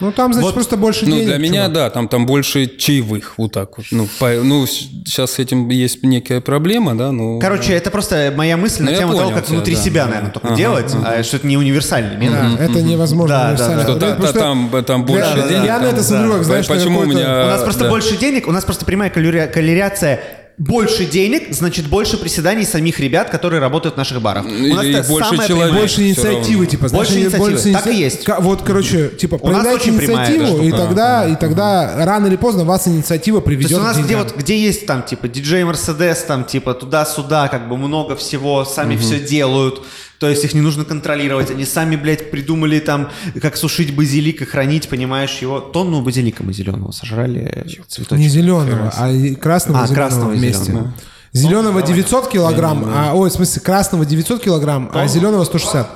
Ну, 0.00 0.10
там, 0.10 0.32
значит, 0.32 0.46
Вот, 0.46 0.54
просто 0.54 0.76
больше 0.76 1.06
Ну, 1.06 1.12
денег. 1.12 1.26
для 1.26 1.38
меня, 1.38 1.54
чувак. 1.66 1.72
да, 1.72 1.90
там, 1.90 2.08
там 2.08 2.26
больше 2.26 2.66
чаевых, 2.66 3.34
вот 3.38 3.52
так 3.52 3.76
вот. 3.78 3.86
Ну, 3.92 4.08
по- 4.18 4.42
ну, 4.42 4.66
сейчас 4.66 5.32
с 5.32 5.38
этим 5.38 5.68
есть 5.68 6.02
некая 6.02 6.40
проблема, 6.40 6.96
да, 6.96 7.12
ну... 7.12 7.38
Короче, 7.38 7.72
это 7.74 7.92
просто 7.92 8.32
моя 8.36 8.56
мысль 8.56 8.82
Ну, 8.82 8.86
на 8.86 8.90
я 8.90 8.98
тему 8.98 9.14
того, 9.14 9.30
как 9.30 9.44
тебя, 9.46 9.54
внутри 9.56 9.76
да. 9.76 9.80
себя, 9.80 10.06
наверное, 10.06 10.30
только 10.32 10.48
Ага, 10.48 10.56
делать, 10.56 10.92
а 11.04 11.22
что 11.22 11.36
это 11.36 11.46
не 11.46 11.56
универсальный 11.56 12.16
метод. 12.16 12.38
Да, 12.58 12.64
это 12.64 12.82
невозможно. 12.82 13.36
Да, 13.36 13.42
да, 13.42 13.48
универсально. 13.50 13.76
да. 13.76 13.82
Что 13.84 13.92
Потому 13.94 14.22
та- 14.22 14.28
что 14.28 14.38
там- 14.40 14.84
там 14.84 15.04
больше 15.06 15.32
для- 15.34 15.48
денег, 15.48 15.64
Я 15.64 15.78
на 15.78 15.84
там, 15.86 15.94
это 15.94 16.02
смотрю, 16.02 16.32
да. 16.38 16.42
знаешь, 16.42 16.68
на 16.68 16.74
Почему 16.74 16.98
у 17.00 17.04
меня- 17.06 17.44
У 17.44 17.46
нас 17.46 17.62
просто 17.62 17.84
да. 17.84 17.90
больше 17.90 18.16
денег, 18.16 18.48
у 18.48 18.52
нас 18.52 18.64
просто 18.64 18.84
прямая 18.84 19.10
коллюри- 19.10 19.46
коллеряция 19.46 20.20
больше 20.56 21.04
денег, 21.04 21.52
значит 21.52 21.86
больше 21.88 22.16
приседаний 22.16 22.64
самих 22.64 23.00
ребят, 23.00 23.30
которые 23.30 23.60
работают 23.60 23.96
в 23.96 23.98
наших 23.98 24.22
барах. 24.22 24.46
Или 24.46 24.70
у 24.70 24.74
нас 24.76 24.84
это 24.84 25.08
больше 25.08 25.30
самая 25.30 25.48
человек. 25.48 25.74
Больше 25.74 26.02
инициативы, 26.08 26.66
типа, 26.66 26.88
Больше 26.90 27.20
инициативы. 27.20 27.72
Так 27.72 27.86
и 27.86 27.90
иници- 27.90 27.94
есть. 27.94 28.24
Ка- 28.24 28.38
Вот, 28.40 28.62
короче, 28.62 29.08
типа, 29.08 29.38
У 29.42 29.50
нас 29.50 29.62
проявляйте 29.64 29.90
инициативу, 29.90 30.62
и 30.62 30.70
тогда, 30.70 31.26
и 31.26 31.34
тогда 31.36 32.04
рано 32.04 32.28
или 32.28 32.36
поздно 32.36 32.64
вас 32.64 32.86
инициатива 32.86 33.40
То 33.40 33.46
приведет 33.46 33.70
есть 33.70 33.80
у 33.80 33.84
нас 33.84 33.96
к 33.96 34.00
где 34.00 34.16
вот 34.16 34.36
где 34.36 34.56
есть 34.56 34.86
там 34.86 35.02
типа 35.02 35.26
диджей 35.28 35.64
Мерседес, 35.64 36.22
там 36.22 36.44
типа 36.44 36.74
туда-сюда, 36.74 37.48
как 37.48 37.68
бы 37.68 37.76
много 37.76 38.14
всего, 38.14 38.64
сами 38.64 38.96
все 38.96 39.18
делают. 39.18 39.82
То 40.18 40.28
есть 40.28 40.44
их 40.44 40.54
не 40.54 40.60
нужно 40.60 40.84
контролировать. 40.84 41.50
Они 41.50 41.64
сами, 41.64 41.96
блядь, 41.96 42.30
придумали 42.30 42.78
там, 42.78 43.10
как 43.42 43.56
сушить 43.56 43.94
базилик 43.94 44.42
и 44.42 44.44
хранить, 44.44 44.88
понимаешь, 44.88 45.38
его. 45.38 45.60
Тонну 45.60 46.02
базилика 46.02 46.42
мы 46.42 46.52
зеленого 46.52 46.92
сожрали. 46.92 47.66
Цветочек. 47.88 48.18
Не 48.18 48.28
зеленого, 48.28 48.92
а 48.96 49.34
красного 49.34 49.80
А, 49.82 49.86
зеленого 49.86 49.94
красного 49.94 50.30
вместе. 50.30 50.64
зеленого. 50.64 50.94
Зеленого 51.32 51.82
900 51.82 52.28
килограмм, 52.30 52.84
а, 52.86 53.12
ой, 53.14 53.28
в 53.28 53.32
смысле, 53.32 53.60
красного 53.60 54.06
900 54.06 54.40
килограмм, 54.42 54.88
а 54.94 55.06
зеленого 55.08 55.42
160. 55.44 55.90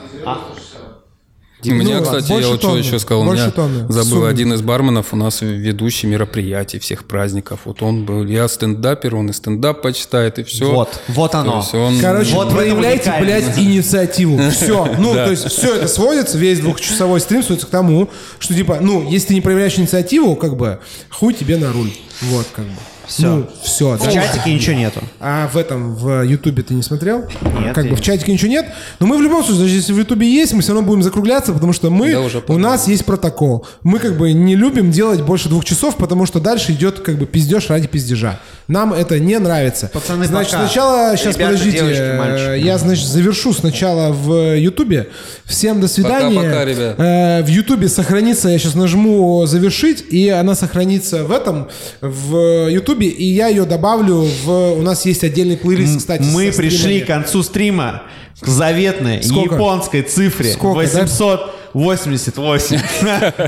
У 1.65 1.71
меня, 1.71 1.99
Ну, 1.99 2.05
кстати, 2.05 2.31
я 2.41 2.49
вот 2.49 2.61
что 2.61 2.77
еще 2.77 3.01
сказал, 3.01 3.23
у 3.23 3.33
меня 3.33 3.51
тонны. 3.51 3.81
забыл 3.89 4.11
Суммы. 4.11 4.29
один 4.29 4.53
из 4.53 4.63
барменов, 4.63 5.13
у 5.13 5.17
нас 5.17 5.41
ведущий 5.41 6.07
мероприятий 6.07 6.79
всех 6.79 7.05
праздников. 7.05 7.61
Вот 7.65 7.83
он 7.83 8.05
был, 8.05 8.25
я 8.27 8.47
стендапер, 8.47 9.17
он 9.17 9.31
и 9.31 9.33
стендап 9.33 9.83
почитает, 9.83 10.39
и 10.39 10.45
все. 10.45 10.71
Вот, 10.71 11.01
вот 11.09 11.35
оно. 11.35 11.65
он, 11.73 11.99
Короче, 12.01 12.33
Вот 12.35 12.51
проявляйте, 12.51 13.13
блядь, 13.21 13.59
инициативу. 13.59 14.39
Все. 14.51 14.89
Ну, 14.99 15.15
то 15.15 15.31
есть, 15.31 15.51
все 15.51 15.75
это 15.75 15.89
сводится, 15.89 16.39
весь 16.39 16.61
двухчасовой 16.61 17.21
стрим 17.21 17.43
сводится 17.43 17.67
к 17.67 17.71
тому, 17.71 18.09
что, 18.39 18.55
типа, 18.55 18.79
ну, 18.81 19.09
если 19.09 19.29
ты 19.29 19.35
не 19.35 19.41
проявляешь 19.41 19.79
инициативу, 19.79 20.37
как 20.37 20.57
бы, 20.57 20.79
хуй 21.11 21.35
тебе 21.35 21.57
на 21.57 21.73
руль. 21.73 21.91
Вот, 22.23 22.47
как 22.55 22.65
бы. 22.67 22.71
Всё. 23.09 23.37
Ну, 23.37 23.47
все. 23.63 23.97
В 23.97 24.13
чатике 24.13 24.55
ничего 24.55 24.77
нету. 24.77 25.01
А 25.19 25.49
в 25.49 25.57
этом, 25.57 25.95
в 25.95 26.23
Ютубе 26.23 26.63
ты 26.63 26.75
не 26.75 26.83
смотрел? 26.83 27.25
Нет, 27.61 27.75
Как 27.75 27.89
бы 27.89 27.97
в 27.97 28.01
чатике 28.01 28.33
ничего 28.33 28.51
нет. 28.51 28.67
Но 29.01 29.07
мы 29.07 29.17
в 29.17 29.23
любом 29.23 29.43
случае, 29.43 29.63
даже 29.63 29.75
если 29.75 29.93
в 29.93 29.99
Ютубе 29.99 30.31
есть, 30.31 30.53
мы 30.53 30.61
все 30.63 30.75
равно 30.75 30.87
будем 30.87 31.03
закругляться, 31.03 31.53
потому 31.53 31.73
что 31.73 31.91
мы, 31.91 32.13
Да, 32.13 32.21
уже 32.21 32.43
у 32.47 32.59
нас 32.59 32.87
есть 32.87 33.05
протокол. 33.05 33.67
Мы 33.83 33.99
как 33.99 34.17
бы 34.17 34.33
не 34.33 34.55
любим 34.57 34.91
делать 34.91 35.23
больше 35.23 35.49
двух 35.49 35.65
часов, 35.65 35.97
потому 35.97 36.27
что 36.27 36.39
дальше 36.39 36.73
идет 36.73 37.01
как 37.01 37.17
бы 37.17 37.27
пиздеж 37.27 37.71
ради 37.71 37.89
пиздежа. 37.89 38.39
Нам 38.69 38.93
это 38.93 39.19
не 39.19 39.39
нравится. 39.39 39.91
Пацаны, 39.93 40.27
значит, 40.27 40.53
пока. 40.53 40.67
сначала, 40.67 41.17
сейчас 41.17 41.37
Ребята, 41.37 41.53
подождите, 41.53 41.79
девочки, 41.79 42.01
э, 42.03 42.19
мальчики. 42.19 42.67
я, 42.67 42.77
значит, 42.79 43.07
завершу 43.07 43.55
сначала 43.55 44.13
в 44.13 44.57
Ютубе. 44.59 45.09
Всем 45.47 45.81
до 45.81 45.89
свидания. 45.89 46.37
Пока-пока, 46.37 46.65
ребят. 46.67 46.95
Э, 46.99 47.43
В 47.43 47.49
Ютубе 47.49 47.89
сохранится, 47.89 48.51
я 48.51 48.59
сейчас 48.59 48.75
нажму 48.75 49.47
завершить, 49.47 50.05
и 50.11 50.29
она 50.29 50.55
сохранится 50.55 51.25
в 51.25 51.33
этом, 51.33 51.69
в 52.03 52.69
Ютубе, 52.69 53.07
и 53.09 53.25
я 53.25 53.49
ее 53.49 53.65
добавлю 53.65 54.29
в... 54.45 54.75
У 54.75 54.83
нас 54.83 55.07
есть 55.07 55.25
отдельный 55.25 55.57
плейлист, 55.57 55.99
кстати. 55.99 56.25
Мы 56.25 56.53
пришли 56.53 56.79
стримами. 56.79 57.01
к 57.01 57.07
концу 57.07 57.43
стрима 57.43 58.03
к 58.39 58.47
заветной 58.47 59.23
Сколько? 59.23 59.55
японской 59.55 60.03
цифре 60.03 60.53
Сколько, 60.53 60.87
да? 60.93 61.07
888. 61.75 62.79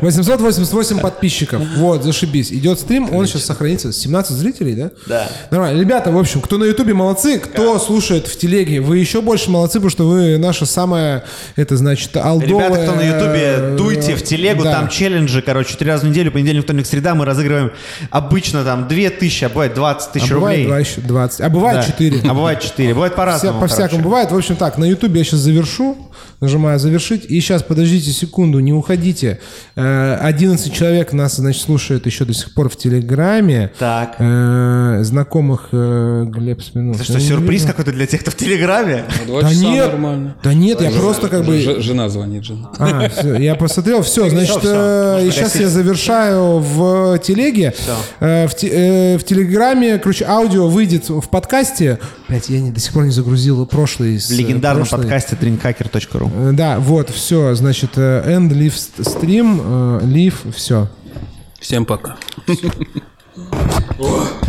888 0.00 0.98
подписчиков. 1.00 1.62
Вот, 1.76 2.02
зашибись. 2.04 2.52
Идет 2.52 2.80
стрим, 2.80 3.12
он 3.14 3.26
сейчас 3.26 3.44
сохранится. 3.44 3.92
17 3.92 4.32
зрителей, 4.36 4.74
да? 4.74 4.90
Да. 5.06 5.28
Нормально. 5.50 5.80
Ребята, 5.80 6.10
в 6.10 6.18
общем, 6.18 6.40
кто 6.40 6.58
на 6.58 6.64
Ютубе, 6.64 6.94
молодцы. 6.94 7.38
Кто 7.38 7.78
слушает 7.78 8.26
в 8.26 8.36
телеге, 8.38 8.80
вы 8.80 8.98
еще 8.98 9.20
больше 9.20 9.50
молодцы, 9.50 9.74
потому 9.78 9.90
что 9.90 10.06
вы 10.08 10.38
наша 10.38 10.66
самая, 10.66 11.24
это 11.56 11.76
значит, 11.76 12.16
алдовая... 12.16 12.68
Ребята, 12.68 12.82
кто 12.84 12.94
на 12.94 13.02
Ютубе, 13.02 13.76
дуйте 13.76 14.14
в 14.16 14.22
телегу, 14.22 14.64
Да. 14.64 14.72
там 14.72 14.88
челленджи, 14.88 15.42
короче, 15.42 15.76
три 15.76 15.88
раза 15.88 16.06
в 16.06 16.08
неделю, 16.10 16.30
понедельник, 16.32 16.64
вторник, 16.64 16.86
среда, 16.86 17.14
мы 17.14 17.24
разыгрываем 17.24 17.72
обычно 18.10 18.64
там 18.64 18.88
2000, 18.88 19.44
а 19.44 19.48
бывает 19.48 19.74
20 19.74 20.08
А 20.08 20.12
тысяч 20.12 20.30
бывает 20.30 20.66
рублей. 20.66 20.80
еще, 20.84 21.00
20. 21.00 21.40
А 21.40 21.48
бывает 21.48 21.80
Да. 21.80 21.86
4. 21.86 22.20
А 22.28 22.34
бывает 22.34 22.60
4, 22.60 22.94
бывает 22.94 23.14
по-разному. 23.14 23.60
По-всякому 23.60 24.02
бывает. 24.02 24.30
В 24.30 24.36
общем, 24.36 24.56
так, 24.56 24.78
на 24.78 24.84
Ютубе 24.84 25.18
я 25.20 25.24
сейчас 25.24 25.40
завершу. 25.40 25.96
Нажимаю 26.40 26.78
завершить. 26.78 27.26
И 27.26 27.38
сейчас, 27.40 27.62
подождите 27.62 28.10
секунду, 28.12 28.60
не 28.60 28.72
уходите. 28.72 29.40
Э, 29.76 30.16
11 30.22 30.72
человек 30.72 31.12
нас, 31.12 31.36
значит, 31.36 31.60
слушает 31.62 32.06
еще 32.06 32.24
до 32.24 32.32
сих 32.32 32.54
пор 32.54 32.70
в 32.70 32.76
Телеграме. 32.76 33.70
Так. 33.78 34.16
Э, 34.18 35.00
Знакомых 35.02 35.68
э, 35.72 36.24
Глеб 36.26 36.62
Сминов. 36.62 36.96
Это 36.96 37.04
что, 37.04 37.20
сюрприз 37.20 37.64
какой-то 37.64 37.92
для 37.92 38.06
тех, 38.06 38.22
кто 38.22 38.30
в 38.30 38.36
Телеграме? 38.36 39.04
Да 39.28 39.52
нет, 39.52 39.86
нормально. 39.92 40.36
да 40.42 40.54
нет, 40.54 40.80
я 40.80 40.90
просто 40.90 41.28
как 41.28 41.44
бы... 41.44 41.58
Жена 41.60 42.08
звонит, 42.08 42.44
жена. 42.44 42.70
А, 42.78 43.08
всё, 43.10 43.34
я 43.36 43.54
посмотрел, 43.54 44.02
все, 44.02 44.28
значит, 44.30 44.60
э, 44.64 45.28
сейчас 45.32 45.56
я 45.56 45.68
завершаю 45.68 46.58
в 46.60 47.18
телеге. 47.18 47.74
Э, 48.20 48.46
в, 48.46 48.54
те- 48.54 48.68
э, 48.68 49.18
в 49.18 49.24
телеграме, 49.24 49.98
короче, 49.98 50.24
аудио 50.24 50.68
выйдет 50.68 51.08
в 51.10 51.28
подкасте. 51.28 51.98
Блять, 52.28 52.48
я 52.48 52.60
до 52.72 52.80
сих 52.80 52.92
пор 52.92 53.04
не 53.04 53.10
загрузил 53.10 53.66
прошлый. 53.66 54.18
В 54.18 54.30
легендарном 54.30 54.86
подкасте 54.86 55.36
drinkhacker.ru. 55.40 56.29
Э, 56.32 56.50
да, 56.52 56.78
вот, 56.78 57.10
все, 57.10 57.54
значит, 57.54 57.90
э, 57.96 58.22
end, 58.26 58.50
leave 58.50 58.74
stream, 58.98 59.60
э, 60.02 60.04
leave, 60.04 60.52
все. 60.52 60.88
Всем 61.58 61.84
пока. 61.84 62.16
Все. 62.46 62.70